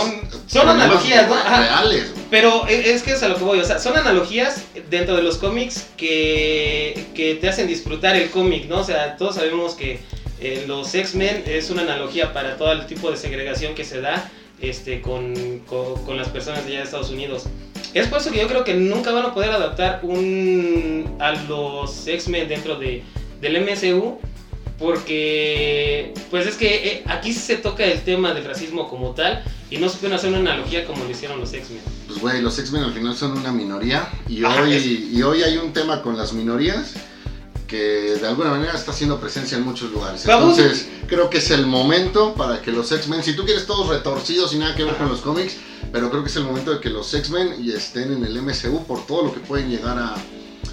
Son, 0.47 0.69
analogías, 0.69 1.29
¿no? 1.29 1.35
Reales. 1.35 2.13
Pero 2.31 2.67
e, 2.69 2.93
es 2.93 3.03
que 3.03 3.13
es 3.13 3.23
a 3.23 3.29
lo 3.29 3.37
que 3.37 3.45
voy, 3.45 3.61
o 3.61 3.65
sea, 3.65 3.79
son 3.79 3.97
analogías 3.97 4.65
dentro 4.91 5.17
de 5.17 5.23
los 5.23 5.39
cómics 5.39 5.87
que, 5.97 7.07
que 7.15 7.37
te 7.37 7.49
hacen 7.49 7.67
disfrutar 7.67 8.17
el 8.17 8.31
cómic, 8.31 8.69
¿no? 8.69 8.81
O 8.81 8.85
sea, 8.85 9.17
todos 9.17 9.37
sabemos 9.37 9.75
que 9.75 10.01
eh, 10.41 10.65
los 10.67 10.95
X-Men 10.95 11.45
es 11.47 11.71
una 11.71 11.83
analogía 11.83 12.33
para 12.33 12.57
todo 12.57 12.73
el 12.73 12.87
tipo 12.87 13.11
de 13.11 13.17
segregación 13.17 13.75
que 13.75 13.85
se 13.85 14.01
da 14.01 14.31
este, 14.61 15.01
con, 15.01 15.61
con, 15.61 16.03
con 16.05 16.17
las 16.17 16.29
personas 16.29 16.65
de 16.65 16.71
allá 16.71 16.79
de 16.79 16.85
Estados 16.85 17.11
Unidos. 17.11 17.47
Es 17.95 18.07
por 18.07 18.21
eso 18.21 18.31
que 18.31 18.41
yo 18.41 18.49
creo 18.49 18.65
que 18.65 18.75
nunca 18.75 19.11
van 19.11 19.27
a 19.27 19.35
poder 19.35 19.51
adaptar 19.51 20.01
un, 20.03 21.17
a 21.19 21.33
los 21.33 22.07
X-Men 22.07 22.49
dentro 22.49 22.77
de, 22.77 23.03
del 23.41 23.61
MCU. 23.61 24.19
Porque, 24.81 26.15
pues 26.31 26.47
es 26.47 26.57
que 26.57 26.75
eh, 26.89 27.03
aquí 27.07 27.33
se 27.33 27.57
toca 27.57 27.85
el 27.85 28.01
tema 28.03 28.33
del 28.35 28.45
racismo 28.45 28.89
como 28.89 29.11
tal 29.11 29.43
y 29.71 29.77
no 29.79 29.89
se 29.89 29.99
puede 29.99 30.15
hacer 30.15 30.31
una 30.31 30.39
analogía 30.39 30.85
como 30.87 31.05
lo 31.05 31.11
hicieron 31.11 31.39
los 31.41 31.53
X-Men. 31.53 31.81
Pues 32.07 32.19
güey, 32.21 32.41
los 32.43 32.59
X-Men 32.59 32.85
al 32.85 32.93
final 32.93 33.15
son 33.17 33.33
una 33.39 33.53
minoría 33.53 34.09
y 34.29 34.45
Ajá, 34.45 34.63
hoy, 34.63 34.75
es- 34.75 34.87
y 34.87 35.23
hoy 35.23 35.43
hay 35.43 35.59
un 35.59 35.73
tema 35.73 36.03
con 36.03 36.17
las 36.17 36.33
minorías 36.33 36.95
que 37.67 37.77
de 38.21 38.27
alguna 38.27 38.51
manera 38.51 38.73
está 38.73 38.91
haciendo 38.91 39.21
presencia 39.21 39.57
en 39.57 39.65
muchos 39.65 39.91
lugares. 39.93 40.25
Vamos. 40.27 40.59
Entonces, 40.59 40.89
creo 41.07 41.31
que 41.31 41.39
es 41.39 41.51
el 41.53 41.67
momento 41.67 42.35
para 42.35 42.61
que 42.61 42.73
los 42.73 42.91
X-Men, 42.91 43.23
si 43.23 43.35
tú 43.37 43.45
quieres 43.45 43.67
todos 43.67 43.89
retorcidos 43.89 44.53
y 44.55 44.59
nada 44.59 44.75
que 44.75 44.83
ver 44.85 44.97
con 44.97 45.09
los 45.09 45.21
cómics, 45.21 45.55
pero 45.93 46.11
creo 46.11 46.23
que 46.25 46.31
es 46.31 46.37
el 46.37 46.45
momento 46.45 46.73
de 46.75 46.81
que 46.81 46.91
los 46.91 47.13
X-Men 47.15 47.57
y 47.65 47.71
estén 47.73 48.13
en 48.13 48.25
el 48.25 48.43
MCU 48.43 48.85
por 48.87 49.07
todo 49.07 49.25
lo 49.25 49.33
que 49.33 49.39
pueden 49.41 49.71
llegar 49.71 49.99
a, 49.99 50.17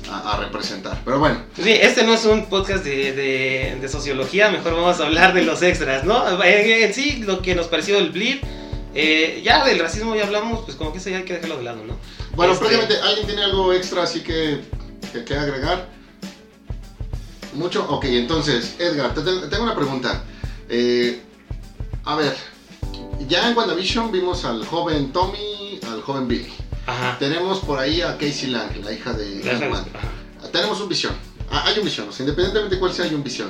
a- 0.10 0.34
a 0.34 0.38
representar. 0.40 1.02
Pero 1.06 1.20
bueno, 1.20 1.42
sí, 1.56 1.72
este 1.72 2.04
no 2.04 2.14
es 2.14 2.26
un 2.26 2.46
podcast 2.48 2.84
de, 2.84 3.12
de- 3.14 3.78
de 3.82 3.90
sociología, 3.90 4.50
mejor 4.50 4.74
vamos 4.76 5.00
a 5.00 5.06
hablar 5.06 5.34
de 5.34 5.44
los 5.44 5.62
extras, 5.62 6.04
¿no? 6.06 6.42
En, 6.44 6.94
sí, 6.94 7.24
lo 7.26 7.42
que 7.42 7.56
nos 7.56 7.68
pareció 7.68 7.98
el 7.98 8.12
Bleed, 8.12 8.40
eh, 8.96 9.42
ya 9.44 9.64
del 9.66 9.80
racismo 9.80 10.16
ya 10.16 10.24
hablamos, 10.26 10.62
pues 10.66 10.76
como 10.78 10.92
que 10.92 10.98
eso 11.00 11.10
ya 11.10 11.18
hay 11.18 11.24
que 11.24 11.34
dejarlo 11.34 11.58
de 11.58 11.64
lado, 11.64 11.84
¿no? 11.86 11.98
bueno, 12.36 12.54
Este- 12.54 12.66
prácticamente 12.68 13.02
alguien 13.08 13.28
tiene 13.28 13.44
algo 13.44 13.74
extra 13.74 14.04
así 14.04 14.22
que 14.22 14.62
que, 15.12 15.24
que 15.24 15.36
agregar. 15.36 15.88
Mucho, 17.54 17.86
ok, 17.90 18.06
entonces, 18.06 18.76
Edgar, 18.78 19.14
te, 19.14 19.22
te- 19.22 19.48
tengo 19.48 19.64
una 19.64 19.76
pregunta. 19.76 20.24
Eh, 20.70 21.22
a 22.06 22.16
ver, 22.16 22.36
ya 23.28 23.50
en 23.50 23.58
WandaVision 23.58 24.12
vimos 24.12 24.46
al 24.46 24.66
joven 24.66 25.12
Tommy, 25.12 25.80
al 25.92 26.02
joven 26.02 26.28
Billy. 26.28 26.54
Ajá. 26.88 27.18
Tenemos 27.20 27.60
por 27.60 27.78
ahí 27.80 28.02
a 28.02 28.18
Casey 28.18 28.50
Lang, 28.50 28.72
la 28.84 28.92
hija 28.94 29.14
de 29.14 29.50
Ant-Man. 29.52 29.86
ajá. 29.94 30.50
Tenemos 30.52 30.80
un 30.82 30.90
visión. 30.90 31.14
Ah, 31.52 31.64
hay 31.68 31.78
un 31.80 31.86
visión, 31.86 32.10
o 32.10 32.12
sea, 32.12 32.24
independientemente 32.24 32.76
de 32.76 32.80
cuál 32.80 32.94
sea, 32.94 33.06
hay 33.06 33.14
un 33.14 33.24
visión. 33.24 33.50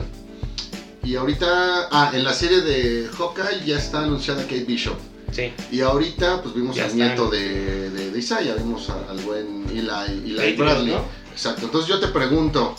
Y 1.03 1.15
ahorita, 1.15 1.87
ah, 1.91 2.11
en 2.13 2.23
la 2.23 2.33
serie 2.33 2.61
de 2.61 3.07
Hawkeye 3.17 3.65
ya 3.65 3.77
está 3.77 4.03
anunciada 4.03 4.41
Kate 4.43 4.65
Bishop. 4.65 4.97
Sí. 5.31 5.51
Y 5.71 5.81
ahorita, 5.81 6.41
pues 6.41 6.53
vimos 6.55 6.75
Ya 6.75 6.85
al 6.85 6.95
nieto 6.95 7.29
de, 7.29 7.89
de, 7.89 8.11
de 8.11 8.19
Isaiah, 8.19 8.55
vimos 8.55 8.89
a- 8.89 9.09
al 9.11 9.17
buen 9.19 9.65
Eli, 9.69 10.31
Eli 10.39 10.53
Bradley. 10.55 10.93
¿no? 10.93 11.01
Exacto, 11.31 11.65
entonces 11.65 11.87
yo 11.89 11.99
te 11.99 12.07
pregunto, 12.07 12.75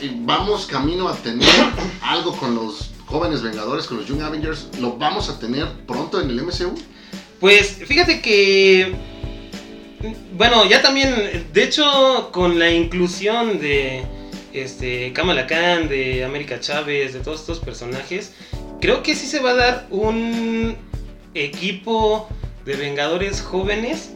¿y 0.00 0.10
¿vamos 0.24 0.66
camino 0.66 1.08
a 1.08 1.14
tener 1.16 1.48
algo 2.02 2.36
con 2.36 2.54
los 2.54 2.90
jóvenes 3.06 3.42
Vengadores, 3.42 3.86
con 3.86 3.98
los 3.98 4.06
Young 4.06 4.22
Avengers? 4.22 4.66
¿Lo 4.80 4.96
vamos 4.96 5.28
a 5.28 5.38
tener 5.38 5.66
pronto 5.86 6.20
en 6.20 6.30
el 6.30 6.42
MCU? 6.42 6.74
Pues 7.40 7.78
fíjate 7.86 8.20
que. 8.20 8.94
Bueno, 10.36 10.64
ya 10.68 10.82
también. 10.82 11.46
De 11.52 11.62
hecho, 11.64 12.30
con 12.32 12.58
la 12.58 12.70
inclusión 12.70 13.58
de. 13.60 14.04
Este. 14.52 15.12
Kamala 15.12 15.46
Khan, 15.46 15.88
de 15.88 16.24
América 16.24 16.60
Chávez, 16.60 17.12
de 17.14 17.20
todos 17.20 17.40
estos 17.40 17.58
personajes. 17.60 18.32
Creo 18.80 19.02
que 19.02 19.14
sí 19.14 19.26
se 19.26 19.40
va 19.40 19.50
a 19.50 19.54
dar 19.54 19.86
un 19.90 20.76
equipo 21.34 22.28
de 22.64 22.76
Vengadores 22.76 23.40
jóvenes. 23.40 24.10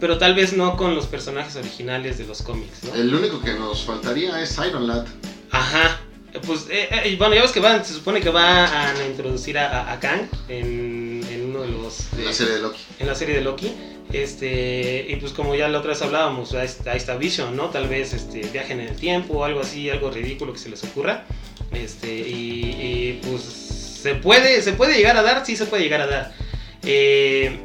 Pero 0.00 0.18
tal 0.18 0.34
vez 0.34 0.52
no 0.52 0.76
con 0.76 0.96
los 0.96 1.06
personajes 1.06 1.54
originales 1.54 2.18
de 2.18 2.26
los 2.26 2.42
cómics, 2.42 2.82
¿no? 2.82 2.94
El 3.00 3.14
único 3.14 3.40
que 3.40 3.54
nos 3.54 3.84
faltaría 3.84 4.42
es 4.42 4.58
Iron 4.68 4.88
Lad. 4.88 5.06
Ajá. 5.52 6.00
Pues, 6.44 6.66
eh, 6.70 6.88
eh, 7.04 7.14
bueno, 7.16 7.36
ya 7.36 7.42
ves 7.42 7.52
que 7.52 7.60
van, 7.60 7.84
se 7.84 7.92
supone 7.94 8.20
que 8.20 8.30
va 8.30 8.64
a 8.88 8.94
introducir 9.08 9.56
a, 9.58 9.82
a- 9.82 9.92
a 9.92 10.00
Kang 10.00 10.22
en, 10.48 11.24
en 11.30 11.44
uno 11.44 11.60
de 11.60 11.68
los... 11.68 12.12
en 12.18 12.24
la 12.24 12.32
serie 12.32 12.54
de 12.54 12.60
Loki. 12.62 12.78
en 12.98 13.06
la 13.06 13.14
serie 13.14 13.34
de 13.36 13.40
Loki. 13.42 13.72
Este, 14.12 15.06
y 15.08 15.16
pues 15.16 15.32
como 15.32 15.54
ya 15.54 15.68
la 15.68 15.78
otra 15.78 15.90
vez 15.90 16.02
hablábamos, 16.02 16.52
ahí 16.54 16.66
está, 16.66 17.16
Vision, 17.16 17.56
¿no? 17.56 17.70
Tal 17.70 17.88
vez 17.88 18.12
este, 18.12 18.40
viajen 18.52 18.80
en 18.80 18.88
el 18.88 18.96
tiempo 18.96 19.38
o 19.38 19.44
algo 19.44 19.60
así, 19.60 19.88
algo 19.88 20.10
ridículo 20.10 20.52
que 20.52 20.58
se 20.58 20.68
les 20.68 20.84
ocurra. 20.84 21.24
Este, 21.72 22.12
y, 22.12 23.20
pues 23.22 23.42
se 23.42 24.14
puede, 24.16 24.60
se 24.60 24.72
puede 24.72 24.96
llegar 24.96 25.16
a 25.16 25.22
dar, 25.22 25.46
sí 25.46 25.56
se 25.56 25.64
puede 25.64 25.82
llegar 25.82 26.02
a 26.02 26.06
dar. 26.06 26.32
Eh, 26.84 27.56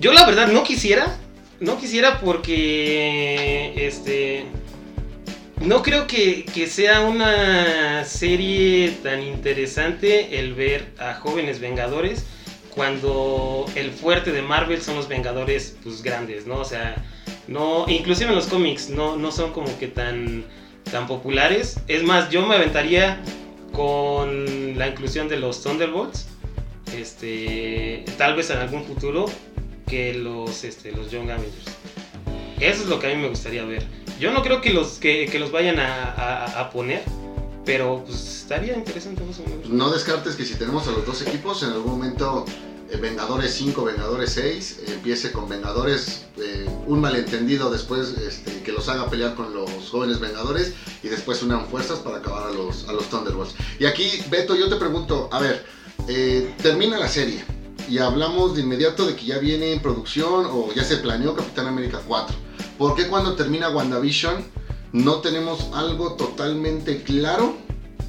yo 0.00 0.12
la 0.12 0.24
verdad 0.24 0.48
no 0.48 0.64
quisiera, 0.64 1.18
no 1.60 1.78
quisiera 1.78 2.18
porque, 2.20 3.74
este, 3.76 4.46
no 5.60 5.82
creo 5.82 6.06
que 6.06 6.68
sea 6.70 7.00
una 7.00 8.04
serie 8.04 8.94
tan 9.02 9.22
interesante 9.22 10.38
el 10.38 10.54
ver 10.54 10.86
a 10.98 11.14
jóvenes 11.14 11.60
vengadores 11.60 12.24
cuando 12.76 13.64
el 13.74 13.90
fuerte 13.90 14.30
de 14.30 14.42
Marvel 14.42 14.80
son 14.82 14.94
los 14.96 15.08
Vengadores 15.08 15.76
pues 15.82 16.02
grandes, 16.02 16.46
¿no? 16.46 16.58
O 16.58 16.64
sea, 16.64 16.94
no, 17.48 17.86
inclusive 17.88 18.28
en 18.30 18.36
los 18.36 18.46
cómics 18.46 18.90
no, 18.90 19.16
no 19.16 19.32
son 19.32 19.52
como 19.52 19.76
que 19.78 19.88
tan, 19.88 20.44
tan 20.92 21.06
populares. 21.08 21.80
Es 21.88 22.02
más, 22.04 22.28
yo 22.30 22.46
me 22.46 22.54
aventaría 22.54 23.20
con 23.72 24.78
la 24.78 24.88
inclusión 24.88 25.28
de 25.28 25.38
los 25.38 25.62
Thunderbolts, 25.62 26.28
este, 26.96 28.04
tal 28.18 28.36
vez 28.36 28.50
en 28.50 28.58
algún 28.58 28.84
futuro, 28.84 29.24
que 29.86 30.12
los, 30.14 30.62
este, 30.64 30.92
los 30.92 31.10
Young 31.10 31.30
Avengers. 31.30 31.64
Eso 32.60 32.82
es 32.82 32.88
lo 32.88 32.98
que 32.98 33.06
a 33.10 33.14
mí 33.14 33.22
me 33.22 33.28
gustaría 33.28 33.64
ver. 33.64 33.84
Yo 34.20 34.32
no 34.32 34.42
creo 34.42 34.60
que 34.60 34.70
los, 34.70 34.98
que, 34.98 35.26
que 35.26 35.38
los 35.38 35.50
vayan 35.52 35.78
a, 35.78 36.04
a- 36.12 36.60
a 36.60 36.70
poner, 36.70 37.02
pero 37.66 38.04
pues 38.06 38.42
estaría 38.42 38.76
interesante 38.76 39.22
menos. 39.22 39.68
No 39.68 39.90
descartes 39.90 40.36
que 40.36 40.46
si 40.46 40.54
tenemos 40.54 40.86
a 40.86 40.92
los 40.92 41.04
dos 41.04 41.20
equipos, 41.22 41.64
en 41.64 41.70
algún 41.70 41.98
momento 41.98 42.44
eh, 42.90 42.96
Vengadores 42.96 43.52
5, 43.54 43.84
Vengadores 43.84 44.30
6, 44.34 44.78
eh, 44.78 44.92
empiece 44.94 45.32
con 45.32 45.48
Vengadores, 45.48 46.26
eh, 46.38 46.70
un 46.86 47.00
malentendido 47.00 47.68
después 47.70 48.14
este, 48.18 48.62
que 48.62 48.70
los 48.70 48.88
haga 48.88 49.10
pelear 49.10 49.34
con 49.34 49.52
los 49.52 49.90
jóvenes 49.90 50.20
Vengadores 50.20 50.74
y 51.02 51.08
después 51.08 51.42
unan 51.42 51.66
fuerzas 51.66 51.98
para 51.98 52.18
acabar 52.18 52.48
a 52.48 52.52
los, 52.52 52.88
a 52.88 52.92
los 52.92 53.10
Thunderbolts. 53.10 53.54
Y 53.80 53.86
aquí, 53.86 54.08
Beto, 54.30 54.54
yo 54.54 54.68
te 54.68 54.76
pregunto, 54.76 55.28
a 55.32 55.40
ver, 55.40 55.66
eh, 56.08 56.54
termina 56.62 56.98
la 56.98 57.08
serie 57.08 57.44
y 57.88 57.98
hablamos 57.98 58.54
de 58.54 58.62
inmediato 58.62 59.04
de 59.06 59.16
que 59.16 59.26
ya 59.26 59.38
viene 59.38 59.72
en 59.72 59.82
producción 59.82 60.46
o 60.46 60.72
ya 60.72 60.84
se 60.84 60.98
planeó 60.98 61.34
Capitán 61.34 61.66
América 61.66 62.00
4. 62.06 62.36
¿Por 62.78 62.94
qué 62.94 63.08
cuando 63.08 63.34
termina 63.34 63.70
WandaVision 63.70 64.44
no 64.92 65.20
tenemos 65.20 65.70
algo 65.74 66.14
totalmente 66.14 67.02
claro 67.02 67.56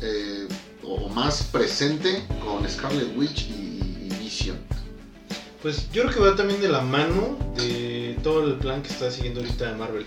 eh, 0.01 0.47
o 0.83 1.09
más 1.09 1.43
presente 1.43 2.23
con 2.43 2.67
Scarlet 2.69 3.17
Witch 3.17 3.49
y, 3.49 4.09
Vision? 4.19 4.57
Pues 5.61 5.91
yo 5.91 6.03
creo 6.03 6.13
que 6.13 6.19
va 6.19 6.35
también 6.35 6.61
de 6.61 6.69
la 6.69 6.81
mano 6.81 7.37
de 7.55 8.17
todo 8.23 8.45
el 8.45 8.55
plan 8.55 8.81
que 8.81 8.89
está 8.89 9.11
siguiendo 9.11 9.41
ahorita 9.41 9.75
Marvel. 9.77 10.05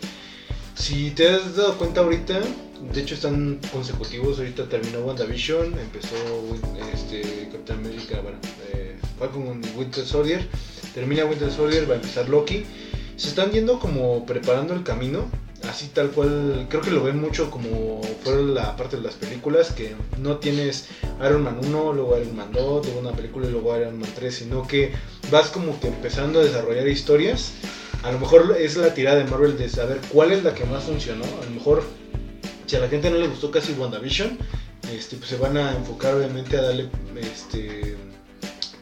Si 0.74 1.10
te 1.10 1.28
has 1.28 1.56
dado 1.56 1.76
cuenta 1.76 2.00
ahorita, 2.00 2.40
de 2.92 3.00
hecho 3.00 3.14
están 3.14 3.60
consecutivos, 3.72 4.38
ahorita 4.38 4.68
terminó 4.68 5.00
WandaVision, 5.00 5.78
empezó 5.78 6.16
este, 6.94 7.48
Capitán 7.52 7.78
América, 7.78 8.20
bueno, 8.22 8.38
eh, 8.72 8.96
Falcon 9.18 9.60
Winter 9.76 10.06
Soldier, 10.06 10.48
termina 10.94 11.26
Winter 11.26 11.50
Soldier, 11.50 11.88
va 11.88 11.94
a 11.94 11.96
empezar 11.96 12.28
Loki. 12.28 12.64
Se 13.16 13.28
están 13.28 13.50
yendo 13.50 13.78
como 13.78 14.24
preparando 14.24 14.72
el 14.72 14.82
camino, 14.82 15.30
así 15.68 15.88
tal 15.88 16.10
cual, 16.10 16.66
creo 16.68 16.80
que 16.80 16.90
lo 16.90 17.02
ven 17.02 17.20
mucho 17.20 17.50
como 17.50 18.00
fueron 18.22 18.54
la 18.54 18.76
parte 18.76 18.96
de 18.96 19.02
las 19.02 19.14
películas, 19.14 19.72
que 19.72 19.94
no 20.18 20.38
tienes 20.38 20.88
Iron 21.24 21.42
Man 21.42 21.58
1, 21.62 21.92
luego 21.92 22.18
Iron 22.18 22.36
Man 22.36 22.52
2, 22.52 22.86
luego 22.86 23.00
una 23.00 23.12
película 23.12 23.46
y 23.46 23.50
luego 23.50 23.76
Iron 23.76 23.98
Man 23.98 24.10
3, 24.14 24.34
sino 24.34 24.66
que 24.66 24.92
vas 25.30 25.48
como 25.48 25.78
que 25.80 25.88
empezando 25.88 26.40
a 26.40 26.44
desarrollar 26.44 26.88
historias. 26.88 27.52
A 28.02 28.12
lo 28.12 28.18
mejor 28.18 28.56
es 28.58 28.76
la 28.76 28.94
tirada 28.94 29.18
de 29.18 29.30
Marvel 29.30 29.58
de 29.58 29.68
saber 29.68 30.00
cuál 30.10 30.32
es 30.32 30.42
la 30.42 30.54
que 30.54 30.64
más 30.64 30.84
funcionó. 30.84 31.24
A 31.24 31.44
lo 31.44 31.50
mejor, 31.50 31.82
si 32.66 32.76
a 32.76 32.80
la 32.80 32.88
gente 32.88 33.10
no 33.10 33.18
le 33.18 33.28
gustó 33.28 33.50
casi 33.50 33.72
WandaVision, 33.74 34.38
este, 34.90 35.16
pues 35.16 35.28
se 35.28 35.36
van 35.36 35.56
a 35.56 35.76
enfocar 35.76 36.14
obviamente 36.14 36.56
a 36.56 36.62
darle 36.62 36.88
este, 37.20 37.96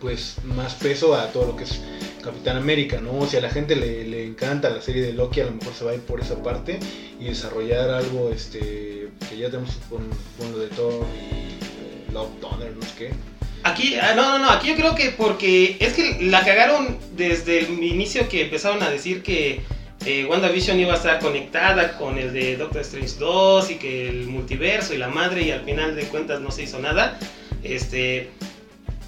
pues, 0.00 0.36
más 0.44 0.74
peso 0.74 1.14
a 1.14 1.28
todo 1.28 1.46
lo 1.46 1.56
que 1.56 1.64
es 1.64 1.80
Capitán 2.22 2.56
América, 2.56 3.00
¿no? 3.00 3.26
Si 3.26 3.36
a 3.36 3.40
la 3.40 3.50
gente 3.50 3.76
le, 3.76 4.04
le 4.04 4.24
encanta 4.24 4.70
la 4.70 4.82
serie 4.82 5.02
de 5.02 5.12
Loki, 5.12 5.40
a 5.40 5.44
lo 5.44 5.52
mejor 5.52 5.74
se 5.74 5.84
va 5.84 5.92
a 5.92 5.94
ir 5.94 6.00
por 6.00 6.20
esa 6.20 6.42
parte 6.42 6.78
y 7.20 7.24
desarrollar 7.24 7.90
algo 7.90 8.30
este, 8.30 9.08
que 9.28 9.38
ya 9.38 9.50
tenemos 9.50 9.76
con, 9.88 10.08
con 10.38 10.52
lo 10.52 10.58
de 10.58 10.68
Thor 10.68 11.06
y 11.14 11.54
eh, 11.54 12.12
Love 12.12 12.40
Thunder, 12.40 12.72
no 12.76 12.82
sé 12.82 12.92
qué. 12.98 13.10
Aquí, 13.64 13.96
ah, 13.96 14.14
no, 14.14 14.38
no, 14.38 14.38
no, 14.38 14.50
aquí 14.50 14.68
yo 14.68 14.76
creo 14.76 14.94
que 14.94 15.10
porque 15.10 15.76
es 15.80 15.92
que 15.94 16.18
la 16.22 16.44
cagaron 16.44 16.98
desde 17.16 17.60
el 17.60 17.82
inicio 17.82 18.28
que 18.28 18.42
empezaron 18.42 18.82
a 18.82 18.90
decir 18.90 19.22
que 19.22 19.62
eh, 20.06 20.24
WandaVision 20.26 20.78
iba 20.78 20.94
a 20.94 20.96
estar 20.96 21.18
conectada 21.18 21.98
con 21.98 22.18
el 22.18 22.32
de 22.32 22.56
Doctor 22.56 22.82
Strange 22.82 23.16
2 23.18 23.70
y 23.72 23.74
que 23.76 24.08
el 24.08 24.26
multiverso 24.26 24.94
y 24.94 24.98
la 24.98 25.08
madre 25.08 25.42
y 25.42 25.50
al 25.50 25.64
final 25.64 25.96
de 25.96 26.04
cuentas 26.04 26.40
no 26.40 26.50
se 26.50 26.62
hizo 26.62 26.78
nada. 26.78 27.18
Este, 27.64 28.30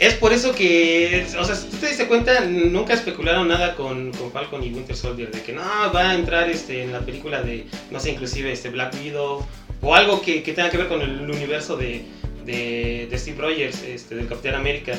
es 0.00 0.14
por 0.14 0.32
eso 0.32 0.54
que, 0.54 1.26
o 1.38 1.44
sea, 1.44 1.54
si 1.54 1.68
tú 1.68 1.76
te 1.76 1.88
diste 1.88 2.06
cuenta, 2.06 2.40
nunca 2.46 2.94
especularon 2.94 3.48
nada 3.48 3.76
con, 3.76 4.12
con 4.12 4.32
Falcon 4.32 4.64
y 4.64 4.72
Winter 4.72 4.96
Soldier, 4.96 5.30
de 5.30 5.42
que 5.42 5.52
no, 5.52 5.60
va 5.94 6.10
a 6.10 6.14
entrar 6.14 6.48
este, 6.48 6.82
en 6.82 6.92
la 6.92 7.00
película 7.00 7.42
de, 7.42 7.66
no 7.90 8.00
sé, 8.00 8.12
inclusive 8.12 8.50
este 8.50 8.70
Black 8.70 8.94
Widow 8.94 9.46
o 9.82 9.94
algo 9.94 10.22
que, 10.22 10.42
que 10.42 10.54
tenga 10.54 10.70
que 10.70 10.78
ver 10.78 10.88
con 10.88 11.02
el 11.02 11.30
universo 11.30 11.76
de, 11.76 12.06
de, 12.46 13.08
de 13.10 13.18
Steve 13.18 13.42
Rogers, 13.42 13.82
este, 13.82 14.14
del 14.14 14.26
Capitán 14.26 14.54
América. 14.54 14.94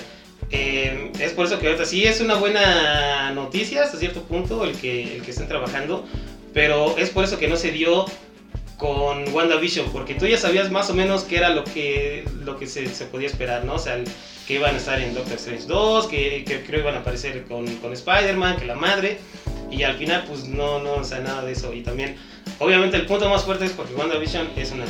Eh, 0.52 1.12
es 1.20 1.34
por 1.34 1.48
eso 1.48 1.58
que 1.58 1.66
ahorita 1.66 1.86
sí 1.86 2.04
es 2.04 2.22
una 2.22 2.36
buena 2.36 3.32
noticia 3.32 3.84
hasta 3.84 3.98
cierto 3.98 4.22
punto 4.22 4.64
el 4.66 4.76
que, 4.76 5.16
el 5.16 5.24
que 5.24 5.32
estén 5.32 5.48
trabajando, 5.48 6.06
pero 6.54 6.96
es 7.00 7.10
por 7.10 7.24
eso 7.24 7.40
que 7.40 7.48
no 7.48 7.58
se 7.58 7.72
dio 7.72 8.06
con 8.82 9.32
WandaVision, 9.32 9.92
porque 9.92 10.16
tú 10.16 10.26
ya 10.26 10.40
sabías 10.40 10.72
más 10.72 10.90
o 10.90 10.96
menos 10.96 11.24
qué 11.24 11.38
era 11.38 11.52
lo 11.52 11.64
que, 11.64 12.26
lo 12.44 12.58
que 12.58 12.66
se, 12.66 12.88
se 12.88 13.06
podía 13.06 13.28
esperar, 13.28 13.64
¿no? 13.64 13.76
O 13.76 13.80
sea, 13.80 14.04
que 14.48 14.56
iban 14.56 14.74
a 14.74 14.78
estar 14.80 15.00
en 15.00 15.14
Doctor 15.14 15.36
Strange 15.36 15.68
2, 15.68 16.08
que, 16.08 16.44
que 16.44 16.64
creo 16.64 16.80
iban 16.80 16.96
a 16.96 17.02
aparecer 17.02 17.44
con, 17.44 17.68
con 17.76 17.94
Spider-Man, 17.94 18.58
que 18.58 18.66
la 18.66 18.74
madre, 18.74 19.20
y 19.70 19.84
al 19.84 19.98
final 19.98 20.24
pues 20.28 20.46
no, 20.46 20.80
no, 20.80 20.94
o 20.94 21.02
nada 21.04 21.46
de 21.46 21.52
eso. 21.52 21.72
Y 21.76 21.84
también, 21.84 22.18
obviamente 22.58 22.98
el 22.98 23.06
punto 23.06 23.30
más 23.30 23.44
fuerte 23.44 23.66
es 23.66 23.72
porque 23.72 23.94
WandaVision 23.94 24.50
es 24.58 24.72
una. 24.72 24.86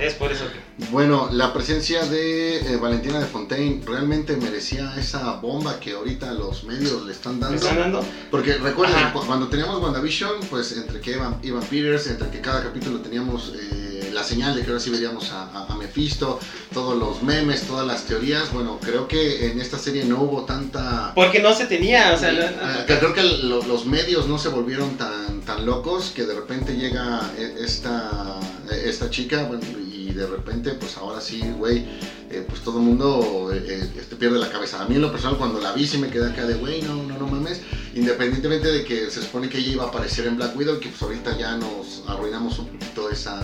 Es 0.00 0.14
por 0.14 0.30
eso 0.30 0.44
que... 0.46 0.86
Bueno, 0.90 1.30
la 1.32 1.52
presencia 1.54 2.04
de 2.04 2.58
eh, 2.58 2.76
Valentina 2.76 3.18
de 3.18 3.24
Fontaine 3.24 3.82
realmente 3.86 4.36
merecía 4.36 4.94
esa 4.98 5.36
bomba 5.36 5.80
que 5.80 5.92
ahorita 5.92 6.32
los 6.34 6.64
medios 6.64 7.06
le 7.06 7.12
están 7.12 7.36
¿Me 7.36 7.40
dando. 7.40 7.56
están 7.56 7.78
dando? 7.78 8.04
Porque 8.30 8.58
recuerden, 8.58 8.96
Ajá. 8.96 9.12
cuando 9.26 9.48
teníamos 9.48 9.82
WandaVision, 9.82 10.40
pues 10.50 10.76
entre 10.76 11.00
que 11.00 11.14
Evan, 11.14 11.38
Evan 11.42 11.62
Peters, 11.62 12.06
entre 12.08 12.28
que 12.30 12.40
cada 12.40 12.62
capítulo 12.62 12.98
teníamos 13.00 13.52
eh, 13.58 13.95
la 14.16 14.24
señal 14.24 14.56
de 14.56 14.62
que 14.62 14.68
ahora 14.68 14.80
sí 14.80 14.90
veríamos 14.90 15.30
a, 15.30 15.44
a- 15.50 15.66
a 15.72 15.76
Mephisto, 15.76 16.40
todos 16.72 16.96
los 16.98 17.22
memes, 17.22 17.62
todas 17.68 17.86
las 17.86 18.04
teorías, 18.06 18.52
bueno, 18.52 18.78
creo 18.82 19.06
que 19.06 19.50
en 19.50 19.60
esta 19.60 19.78
serie 19.78 20.04
no 20.04 20.22
hubo 20.22 20.44
tanta... 20.44 21.12
Porque 21.14 21.38
no 21.40 21.54
se 21.54 21.66
tenía, 21.66 22.12
o 22.14 22.18
sea... 22.18 22.32
la- 22.32 22.52
Ah, 22.62 22.84
creo 22.86 23.12
que 23.14 23.22
lo- 23.22 23.62
los 23.62 23.86
medios 23.86 24.26
no 24.26 24.38
se 24.38 24.48
volvieron 24.48 24.96
tan, 24.96 25.42
tan 25.42 25.64
locos 25.66 26.10
que 26.14 26.24
de 26.26 26.34
repente 26.34 26.72
llega 26.76 27.20
eh, 27.38 27.56
esta, 27.64 28.40
eh, 28.72 28.82
esta 28.86 29.10
chica 29.10 29.44
bueno, 29.44 29.62
y 29.92 30.12
de 30.12 30.26
repente 30.26 30.70
pues 30.72 30.96
ahora 30.96 31.20
sí, 31.20 31.40
güey, 31.58 31.84
eh, 32.30 32.44
pues 32.48 32.62
todo 32.62 32.78
el 32.78 32.84
mundo 32.84 33.50
eh, 33.52 33.64
eh, 33.68 33.90
este, 34.00 34.16
pierde 34.16 34.38
la 34.38 34.48
cabeza. 34.50 34.80
A 34.82 34.86
mí 34.88 34.94
en 34.96 35.02
lo 35.02 35.10
personal 35.12 35.36
cuando 35.36 35.60
la 35.60 35.72
vi 35.72 35.86
sí 35.86 35.98
me 35.98 36.08
quedé 36.08 36.30
acá 36.30 36.46
de, 36.46 36.54
güey, 36.54 36.80
no, 36.82 36.94
no, 37.02 37.18
no 37.18 37.26
mames, 37.26 37.60
independientemente 37.94 38.68
de 38.68 38.84
que 38.84 39.10
se 39.10 39.20
supone 39.22 39.48
que 39.48 39.58
ella 39.58 39.72
iba 39.72 39.84
a 39.84 39.88
aparecer 39.88 40.26
en 40.26 40.36
Black 40.36 40.56
Widow, 40.56 40.80
que 40.80 40.88
pues 40.88 41.02
ahorita 41.02 41.36
ya 41.38 41.56
nos 41.56 42.02
arruinamos 42.08 42.58
un 42.58 42.66
poquito 42.68 43.10
esa, 43.10 43.42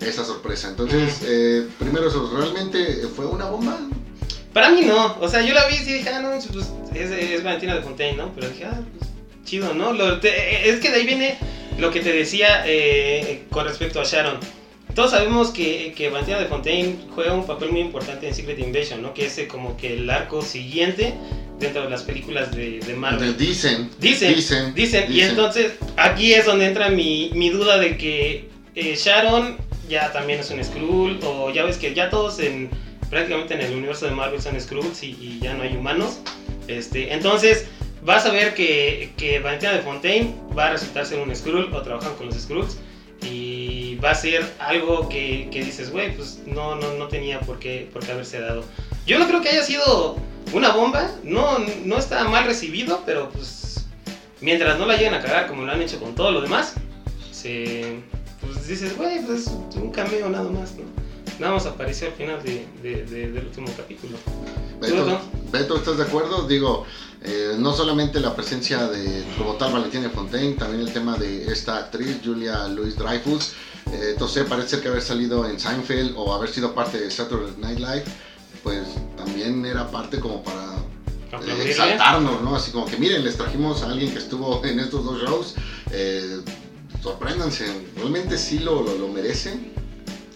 esa 0.00 0.24
sorpresa. 0.24 0.68
Entonces, 0.68 1.20
eh, 1.24 1.66
primero 1.78 2.08
eso, 2.08 2.30
¿realmente 2.36 3.06
fue 3.14 3.26
una 3.26 3.46
bomba? 3.46 3.78
Para 4.52 4.70
mí 4.70 4.82
no, 4.82 5.16
o 5.20 5.28
sea, 5.28 5.42
yo 5.42 5.52
la 5.54 5.66
vi 5.66 5.74
y 5.76 5.92
dije, 5.94 6.08
ah, 6.08 6.20
no, 6.20 6.30
pues 6.52 6.66
es, 6.94 7.10
es 7.10 7.42
Valentina 7.44 7.74
de 7.74 7.82
Fontaine, 7.82 8.16
¿no? 8.16 8.32
Pero 8.34 8.48
dije, 8.48 8.64
ah, 8.64 8.80
pues 8.98 9.10
chido, 9.44 9.74
¿no? 9.74 9.92
Lo- 9.92 10.18
te- 10.18 10.68
es 10.70 10.80
que 10.80 10.90
de 10.90 10.96
ahí 10.96 11.06
viene 11.06 11.36
lo 11.78 11.90
que 11.90 12.00
te 12.00 12.12
decía 12.12 12.62
eh, 12.66 13.44
con 13.50 13.66
respecto 13.66 14.00
a 14.00 14.04
Sharon. 14.04 14.38
Todos 14.94 15.10
sabemos 15.10 15.50
que, 15.50 15.92
que 15.94 16.08
Valentina 16.08 16.38
de 16.38 16.46
Fontaine 16.46 16.96
juega 17.14 17.34
un 17.34 17.46
papel 17.46 17.70
muy 17.70 17.80
importante 17.82 18.26
en 18.28 18.34
Secret 18.34 18.58
Invasion, 18.58 19.02
¿no? 19.02 19.12
Que 19.12 19.26
es 19.26 19.36
eh, 19.36 19.46
como 19.46 19.76
que 19.76 19.92
el 19.94 20.08
arco 20.08 20.40
siguiente 20.40 21.12
dentro 21.60 21.82
de 21.82 21.90
las 21.90 22.02
películas 22.02 22.50
de, 22.56 22.80
de 22.80 22.94
Marvel. 22.94 23.36
Dicen, 23.36 23.90
Dicen, 24.00 24.34
dicen, 24.34 24.74
Dicen, 24.74 25.12
y 25.12 25.20
entonces 25.20 25.72
aquí 25.98 26.32
es 26.32 26.46
donde 26.46 26.64
entra 26.66 26.88
mi, 26.88 27.30
mi 27.34 27.50
duda 27.50 27.76
de 27.78 27.98
que 27.98 28.48
eh, 28.74 28.94
Sharon 28.96 29.58
ya 29.88 30.12
también 30.12 30.40
es 30.40 30.50
un 30.50 30.62
Skrull, 30.62 31.20
o 31.24 31.50
ya 31.50 31.64
ves 31.64 31.78
que 31.78 31.94
ya 31.94 32.10
todos 32.10 32.38
en 32.40 32.70
prácticamente 33.10 33.54
en 33.54 33.60
el 33.60 33.74
universo 33.74 34.06
de 34.06 34.12
Marvel 34.12 34.40
son 34.40 34.60
Skrulls 34.60 35.02
y, 35.02 35.38
ya 35.40 35.54
no 35.54 35.62
hay 35.62 35.76
humanos. 35.76 36.18
Este, 36.68 37.12
entonces 37.12 37.66
vas 38.02 38.26
a 38.26 38.32
ver 38.32 38.54
que, 38.54 39.12
que 39.16 39.38
Valentina 39.38 39.72
de 39.72 39.80
Fontaine 39.80 40.34
va 40.56 40.66
a 40.66 40.70
resultar 40.72 41.06
ser 41.06 41.18
un 41.20 41.34
Skrull 41.34 41.72
o 41.72 41.82
trabajan 41.82 42.14
con 42.16 42.26
los 42.26 42.36
Skrulls 42.36 42.78
y 43.22 43.96
va 43.96 44.10
a 44.10 44.14
ser 44.14 44.44
algo 44.58 45.08
que, 45.08 45.48
que 45.50 45.64
dices, 45.64 45.90
güey, 45.90 46.14
pues 46.14 46.42
no, 46.46 46.76
no, 46.76 46.94
no 46.94 47.08
tenía 47.08 47.40
por 47.40 47.58
qué, 47.58 47.88
por 47.92 48.04
qué 48.04 48.12
haberse 48.12 48.40
dado. 48.40 48.64
Yo 49.06 49.18
no 49.18 49.26
creo 49.26 49.40
que 49.40 49.48
haya 49.48 49.62
sido 49.62 50.16
una 50.52 50.72
bomba, 50.72 51.10
no, 51.22 51.58
no 51.84 51.98
está 51.98 52.24
mal 52.28 52.44
recibido, 52.44 53.02
pero 53.06 53.30
pues 53.30 53.86
mientras 54.40 54.78
no 54.78 54.86
la 54.86 54.96
lleguen 54.96 55.14
a 55.14 55.22
cagar 55.22 55.46
como 55.46 55.62
lo 55.62 55.72
han 55.72 55.80
hecho 55.80 55.98
con 55.98 56.14
todo 56.14 56.30
lo 56.30 56.40
demás, 56.40 56.74
se, 57.30 58.00
pues 58.66 58.80
dices, 58.80 58.96
güey, 58.96 59.24
pues 59.24 59.42
es 59.46 59.76
un 59.76 59.90
cameo 59.92 60.28
nada 60.28 60.50
más, 60.50 60.72
¿no? 60.74 60.84
Nada 61.38 61.52
más 61.54 61.66
apareció 61.66 62.08
al 62.08 62.14
final 62.14 62.42
de, 62.42 62.66
de- 62.82 63.04
de- 63.04 63.30
del 63.30 63.46
último 63.46 63.68
capítulo. 63.76 64.16
Beto. 64.80 64.94
Beto, 65.52 65.76
¿estás 65.76 65.98
de 65.98 66.02
acuerdo? 66.04 66.46
Digo, 66.48 66.84
eh, 67.22 67.54
no 67.58 67.72
solamente 67.74 68.20
la 68.20 68.34
presencia 68.34 68.88
de, 68.88 69.22
como 69.36 69.54
tal, 69.54 69.72
Valentina 69.74 70.08
Fontaine, 70.10 70.54
también 70.54 70.80
el 70.86 70.92
tema 70.92 71.16
de 71.18 71.44
esta 71.52 71.76
actriz, 71.78 72.18
Julia 72.24 72.66
Louis 72.68 72.96
Dreyfus. 72.96 73.52
Eh, 73.92 74.10
entonces, 74.12 74.44
parece 74.48 74.80
que 74.80 74.88
haber 74.88 75.02
salido 75.02 75.46
en 75.48 75.60
Seinfeld 75.60 76.14
o 76.16 76.34
haber 76.34 76.48
sido 76.50 76.74
parte 76.74 76.98
de 76.98 77.10
Saturday 77.10 77.52
Night 77.58 77.78
Live, 77.78 78.04
pues 78.62 78.82
también 79.16 79.64
era 79.66 79.88
parte 79.90 80.18
como 80.18 80.42
para 80.42 80.76
eh, 81.44 81.68
exaltarnos, 81.70 82.40
¿no? 82.42 82.56
Así 82.56 82.70
como 82.72 82.86
que 82.86 82.96
miren, 82.96 83.22
les 83.24 83.36
trajimos 83.36 83.82
a 83.82 83.90
alguien 83.90 84.10
que 84.10 84.18
estuvo 84.18 84.64
en 84.64 84.80
estos 84.80 85.04
dos 85.04 85.20
shows. 85.22 85.54
Eh, 86.96 87.02
sorpréndanse, 87.02 87.66
¿realmente 87.96 88.36
sí 88.38 88.58
lo, 88.60 88.82
lo, 88.82 88.94
lo 88.96 89.08
merecen? 89.08 89.72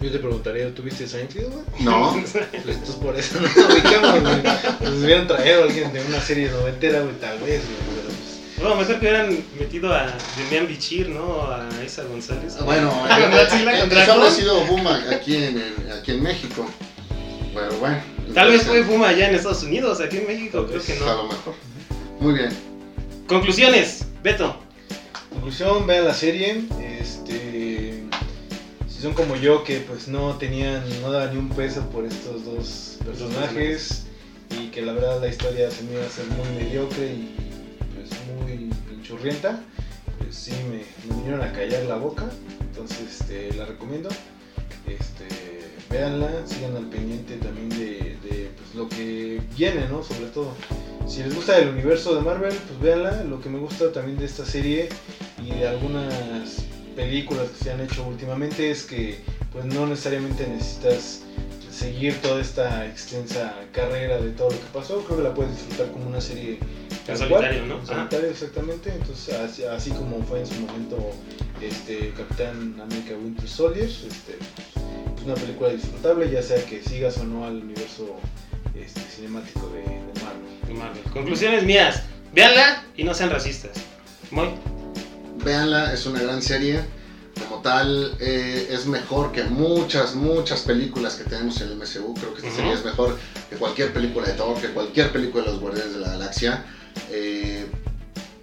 Yo 0.01 0.11
te 0.11 0.19
preguntaría, 0.19 0.75
¿tuviste 0.75 1.07
Seinfeld, 1.07 1.53
güey? 1.53 1.65
No. 1.81 2.13
Pues 2.23 2.35
entonces 2.65 2.95
por 2.97 3.17
eso 3.19 3.39
no 3.41 3.49
lo 3.69 3.75
ubicamos, 3.75 4.21
güey. 4.21 4.43
Nos 4.81 5.03
hubieran 5.05 5.27
traído 5.27 5.61
a 5.61 5.65
alguien 5.65 5.93
de 5.93 6.03
una 6.07 6.21
serie 6.21 6.51
noventera, 6.51 7.01
güey, 7.03 7.15
tal 7.21 7.39
vez, 7.41 7.63
güey, 7.65 7.77
pero 7.97 8.07
pues... 8.09 8.41
Bueno, 8.59 8.77
mejor 8.77 8.95
que 9.01 9.07
hubieran 9.07 9.45
metido 9.59 9.93
a 9.95 10.15
Demian 10.37 10.67
Bichir, 10.69 11.09
¿no? 11.11 11.43
A 11.51 11.69
Isa 11.85 12.03
González. 12.05 12.57
Bueno, 12.65 12.91
Godzilla 13.31 13.77
eh, 13.77 13.81
contra 13.81 14.03
eso 14.05 14.15
Kong. 14.15 14.25
ha 14.25 14.31
sido 14.31 14.65
boom 14.67 14.87
aquí 14.87 15.37
en, 15.37 15.63
aquí 15.99 16.13
en 16.13 16.23
México. 16.23 16.67
Pero 17.55 17.73
bueno. 17.79 17.99
Tal 18.35 18.51
vez 18.51 18.63
fue 18.63 18.83
Puma 18.85 19.09
allá 19.09 19.29
en 19.29 19.35
Estados 19.35 19.63
Unidos, 19.65 20.01
aquí 20.01 20.19
en 20.19 20.27
México 20.29 20.67
creo 20.69 20.81
que 20.83 20.93
A 20.93 20.97
lo 21.15 21.23
no. 21.23 21.29
mejor. 21.29 21.55
Muy 22.21 22.35
bien. 22.35 22.51
Conclusiones, 23.27 24.07
Beto. 24.23 24.57
Conclusión, 25.31 25.87
vean 25.87 26.05
la 26.05 26.15
serie, 26.15 26.65
este... 27.01 28.05
Si 28.89 29.01
son 29.01 29.15
como 29.15 29.37
yo 29.37 29.65
que 29.65 29.79
pues 29.79 30.09
no 30.09 30.37
tenían, 30.37 30.83
no 31.01 31.11
daban 31.11 31.33
ni 31.33 31.39
un 31.39 31.49
peso 31.49 31.89
por 31.89 32.05
estos 32.05 32.45
dos 32.45 32.99
personajes 33.05 34.07
y 34.51 34.69
que 34.69 34.83
la 34.83 34.93
verdad 34.93 35.21
la 35.21 35.29
historia 35.29 35.71
se 35.71 35.85
me 35.85 35.93
iba 35.93 36.03
a 36.03 36.07
hacer 36.07 36.27
muy 36.27 36.63
mediocre 36.63 37.07
y 37.07 37.35
pues 37.95 38.11
muy 38.37 38.71
pinchurrienta, 38.91 39.61
pues 40.19 40.35
sí 40.35 40.53
me, 40.71 40.85
me 41.09 41.17
vinieron 41.17 41.43
a 41.43 41.53
callar 41.53 41.85
la 41.85 41.97
boca, 41.97 42.29
entonces 42.61 43.21
este, 43.21 43.55
la 43.55 43.65
recomiendo. 43.65 44.11
Este, 44.87 45.70
véanla, 45.91 46.47
sigan 46.47 46.77
al 46.77 46.87
pendiente 46.87 47.37
también 47.37 47.69
de, 47.71 48.17
de, 48.23 48.51
pues, 48.57 48.75
lo 48.75 48.89
que 48.89 49.41
viene, 49.57 49.89
¿no? 49.89 50.03
Sobre 50.03 50.27
todo. 50.27 50.53
Si 51.07 51.23
les 51.23 51.35
gusta 51.35 51.59
el 51.59 51.71
universo 51.71 52.15
de 52.15 52.23
Marvel, 52.23 52.55
pues 52.55 52.81
véanla. 52.81 53.25
Lo 53.25 53.41
que 53.41 53.49
me 53.49 53.59
gusta 53.59 53.93
también 53.93 54.19
de 54.19 54.27
esta 54.27 54.47
serie 54.47 54.89
y 55.45 55.51
de 55.51 55.67
algunas 55.67 56.65
películas 56.95 57.49
que 57.51 57.65
se 57.65 57.71
han 57.73 57.81
hecho 57.81 58.07
últimamente 58.07 58.71
es 58.71 58.85
que 58.85 59.19
pues 59.53 59.65
no 59.65 59.87
necesariamente 59.87 60.47
necesitas 60.47 61.23
seguir 61.71 62.15
toda 62.21 62.41
esta 62.41 62.87
extensa 62.87 63.55
carrera 63.73 64.21
de 64.21 64.31
todo 64.31 64.51
lo 64.51 64.57
que 64.57 64.67
pasó. 64.73 65.03
Creo 65.05 65.19
que 65.19 65.25
la 65.25 65.35
puedes 65.35 65.53
disfrutar 65.53 65.91
como 65.93 66.07
una 66.07 66.21
serie 66.21 66.59
tal 67.07 67.17
solitario, 67.17 67.59
cual, 67.59 67.69
¿no? 67.69 67.75
Ajá. 67.77 67.87
solitario, 67.87 68.31
exactamente. 68.31 68.93
Entonces, 68.93 69.35
así, 69.35 69.65
así 69.65 69.91
como 69.91 70.23
fue 70.25 70.41
en 70.41 70.47
su 70.47 70.55
momento 70.55 71.13
este 71.61 72.13
Capitán 72.17 72.81
América 72.81 73.15
Winter 73.15 73.49
Soldier, 73.49 73.87
este, 73.87 74.39
es 75.17 75.25
una 75.25 75.35
película 75.35 75.71
disfrutable, 75.71 76.31
ya 76.31 76.43
sea 76.43 76.65
que 76.65 76.83
sigas 76.83 77.19
o 77.19 77.25
no 77.25 77.45
al 77.45 77.63
universo 77.63 78.17
este, 78.75 79.01
cinemático 79.01 79.69
de, 79.69 79.83
de 79.83 80.25
Marvel. 80.25 80.67
de 80.67 80.75
Marvel. 80.75 81.03
Conclusiones 81.13 81.65
mías. 81.65 82.03
Véanla 82.33 82.85
y 82.97 83.05
no 83.05 83.15
sean 83.15 83.31
racistas. 83.31 83.73
Muy. 84.31 84.49
Véanla, 85.45 85.93
es 85.93 86.07
una 86.07 86.21
gran 86.21 86.43
serie. 86.43 86.81
Como 87.49 87.63
tal, 87.63 88.17
eh, 88.21 88.69
es 88.71 88.87
mejor 88.87 89.33
que 89.33 89.45
muchas, 89.45 90.15
muchas 90.15 90.61
películas 90.61 91.15
que 91.15 91.25
tenemos 91.25 91.61
en 91.61 91.69
el 91.69 91.77
MCU. 91.77 92.15
Creo 92.15 92.35
que 92.35 92.47
esta 92.47 92.55
serie 92.55 92.75
es 92.75 92.85
mejor 92.85 93.19
que 93.49 93.57
cualquier 93.57 93.93
película 93.93 94.27
de 94.27 94.35
Thor, 94.35 94.61
que 94.61 94.69
cualquier 94.69 95.11
película 95.11 95.45
de 95.45 95.51
los 95.51 95.61
Guardianes 95.61 95.95
de 95.95 96.01
la 96.01 96.09
Galaxia. 96.11 96.65
Eh, 97.11 97.67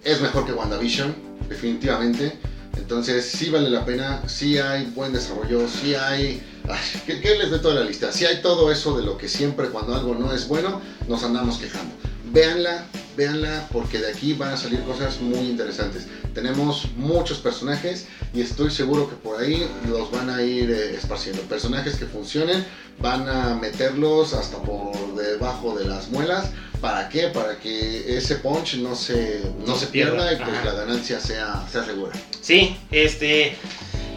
es 0.04 0.20
mejor 0.20 0.46
que 0.46 0.52
WandaVision, 0.52 1.14
definitivamente. 1.48 2.38
Entonces, 2.76 3.24
sí 3.24 3.50
vale 3.50 3.70
la 3.70 3.84
pena, 3.84 4.22
sí 4.26 4.58
hay 4.58 4.86
buen 4.94 5.12
desarrollo, 5.12 5.68
sí 5.68 5.94
hay... 5.94 6.42
ay, 6.68 7.02
¿qué, 7.06 7.34
les 7.36 7.50
de 7.50 7.58
toda 7.58 7.74
la 7.74 7.84
lista? 7.84 8.12
Sí 8.12 8.24
hay 8.24 8.40
todo 8.40 8.70
eso 8.70 8.96
de 8.96 9.04
lo 9.04 9.18
que 9.18 9.28
siempre 9.28 9.68
cuando 9.68 9.94
algo 9.94 10.14
no 10.14 10.32
es 10.32 10.48
bueno 10.48 10.80
nos 11.08 11.24
andamos 11.24 11.58
quejando. 11.58 11.94
Véanla, 12.30 12.86
véanla, 13.16 13.68
porque 13.72 13.98
de 13.98 14.10
aquí 14.10 14.34
van 14.34 14.52
a 14.52 14.56
salir 14.56 14.80
cosas 14.84 15.20
muy 15.20 15.40
interesantes. 15.50 16.06
Tenemos 16.34 16.88
muchos 16.96 17.38
personajes 17.38 18.06
y 18.32 18.42
estoy 18.42 18.70
seguro 18.70 19.08
que 19.10 19.16
por 19.16 19.40
ahí 19.40 19.68
los 19.88 20.10
van 20.12 20.30
a 20.30 20.42
ir 20.42 20.70
eh, 20.70 20.94
esparciendo. 20.94 21.42
Personajes 21.42 21.96
que 21.96 22.06
funcionen, 22.06 22.64
van 23.00 23.28
a 23.28 23.54
meterlos 23.56 24.34
hasta 24.34 24.58
por 24.58 25.16
debajo 25.16 25.76
de 25.76 25.86
las 25.86 26.10
muelas. 26.10 26.50
¿Para 26.80 27.08
qué? 27.08 27.28
Para 27.28 27.58
que 27.58 28.16
ese 28.16 28.36
punch 28.36 28.76
no 28.76 28.94
se, 28.94 29.42
no 29.66 29.74
se 29.76 29.86
pierda. 29.88 30.28
pierda 30.28 30.32
y 30.32 30.36
pues 30.36 30.58
Ajá. 30.58 30.64
la 30.64 30.72
ganancia 30.72 31.20
sea, 31.20 31.66
sea 31.70 31.84
segura. 31.84 32.12
Sí, 32.40 32.76
este. 32.90 33.56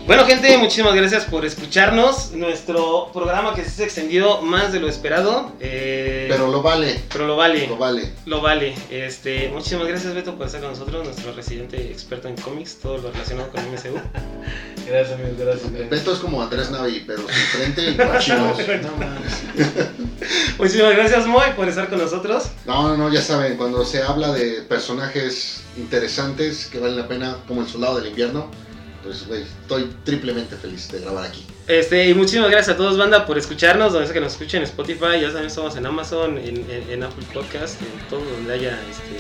Bueno, 0.08 0.26
gente, 0.26 0.58
muchísimas 0.58 0.94
gracias 0.96 1.26
por 1.26 1.46
escucharnos. 1.46 2.32
Nuestro 2.34 3.10
programa 3.14 3.54
que 3.54 3.64
se 3.64 3.84
ha 3.84 3.86
extendido 3.86 4.42
más 4.42 4.74
de 4.74 4.80
lo 4.80 4.90
esperado. 4.90 5.54
eh, 5.60 6.28
Pero 6.30 6.48
lo 6.52 6.62
vale, 6.62 7.00
pero 7.12 7.28
lo 7.28 7.36
vale. 7.38 7.68
lo 7.68 7.78
vale. 7.78 8.12
Lo 8.26 8.42
vale. 8.42 8.74
Este, 8.90 9.50
muchísimas 9.50 9.88
gracias, 9.88 10.14
Beto, 10.14 10.36
por 10.36 10.48
estar 10.48 10.60
con 10.60 10.72
nosotros, 10.72 11.06
nuestro 11.06 11.32
residente 11.34 11.78
experto 11.92 12.28
en 12.28 12.36
cómics, 12.36 12.78
todo 12.82 12.98
lo 12.98 13.12
relacionado 13.12 13.50
con 13.52 13.62
MCU. 13.72 14.00
Gracias, 14.88 15.14
amigos, 15.20 15.38
gracias. 15.40 15.70
gracias. 15.72 15.90
Beto 15.90 16.14
es 16.14 16.20
como 16.20 16.42
Andrés 16.42 16.72
Navi, 16.72 17.04
pero 17.08 17.20
sin 17.20 17.28
frente 17.62 17.92
y 17.92 17.96
con 17.96 18.18
chinos. 18.20 18.58
Muchísimas 20.58 20.96
gracias, 20.96 21.28
Moy, 21.28 21.52
por 21.56 21.70
estar 21.70 21.88
con 21.90 22.00
nosotros. 22.00 22.46
No, 22.66 22.90
no, 22.90 22.98
no, 22.98 23.14
ya 23.14 23.22
saben, 23.22 23.56
cuando 23.56 23.86
se 23.86 24.02
habla 24.02 24.34
de 24.34 24.64
personajes 24.64 25.62
interesantes 25.78 26.66
que 26.66 26.80
valen 26.80 26.98
la 26.98 27.08
pena, 27.08 27.38
como 27.48 27.62
el 27.62 27.68
soldado 27.68 27.98
del 28.00 28.08
invierno, 28.10 28.50
pues, 29.04 29.28
güey, 29.28 29.42
estoy 29.44 29.90
triplemente 30.04 30.56
feliz 30.56 30.92
de 30.92 31.00
grabar 31.02 31.26
aquí. 31.26 31.46
Este, 31.68 32.10
y 32.10 32.14
muchísimas 32.14 32.50
gracias 32.50 32.76
a 32.76 32.78
todos, 32.78 32.98
banda, 32.98 33.26
por 33.26 33.38
escucharnos, 33.38 33.94
donde 33.94 34.08
sea 34.08 34.14
que 34.14 34.20
nos 34.22 34.34
escuchen 34.34 34.62
en 34.62 34.68
Spotify, 34.68 35.22
ya 35.22 35.32
saben, 35.32 35.48
estamos 35.48 35.76
en 35.76 35.86
Amazon, 35.86 36.38
en, 36.38 36.58
en- 36.70 36.86
en 36.90 37.04
Apple 37.04 37.26
Podcast, 37.34 37.82
en 37.82 38.10
todo 38.10 38.22
donde 38.24 38.54
haya 38.54 38.78
este 38.90 39.18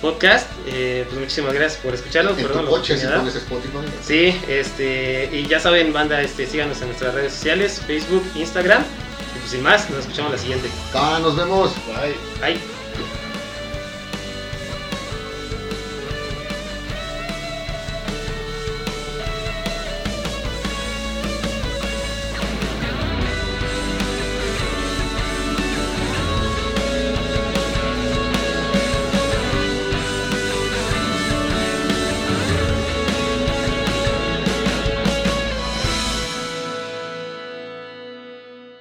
podcast. 0.00 0.48
Eh, 0.66 1.04
pues 1.08 1.20
muchísimas 1.20 1.54
gracias 1.54 1.80
por 1.82 1.94
escucharnos, 1.94 2.36
En 2.38 2.46
perdón 2.46 2.64
tu 2.64 2.70
coche, 2.70 2.98
si 2.98 3.06
pones 3.06 3.34
Spotify. 3.36 3.78
Sí, 4.04 4.40
este, 4.48 5.30
y 5.32 5.46
ya 5.46 5.60
saben, 5.60 5.92
banda, 5.92 6.20
este, 6.22 6.46
síganos 6.46 6.80
en 6.82 6.88
nuestras 6.88 7.14
redes 7.14 7.32
sociales, 7.32 7.80
Facebook, 7.86 8.22
Instagram. 8.34 8.82
Y 8.82 9.38
pues 9.38 9.50
sin 9.52 9.62
más, 9.62 9.88
nos 9.90 10.00
escuchamos 10.00 10.32
la 10.32 10.38
siguiente. 10.38 10.68
Ah, 10.94 11.18
nos 11.22 11.36
vemos. 11.36 11.72
Bye. 11.86 12.14
Bye. 12.54 12.75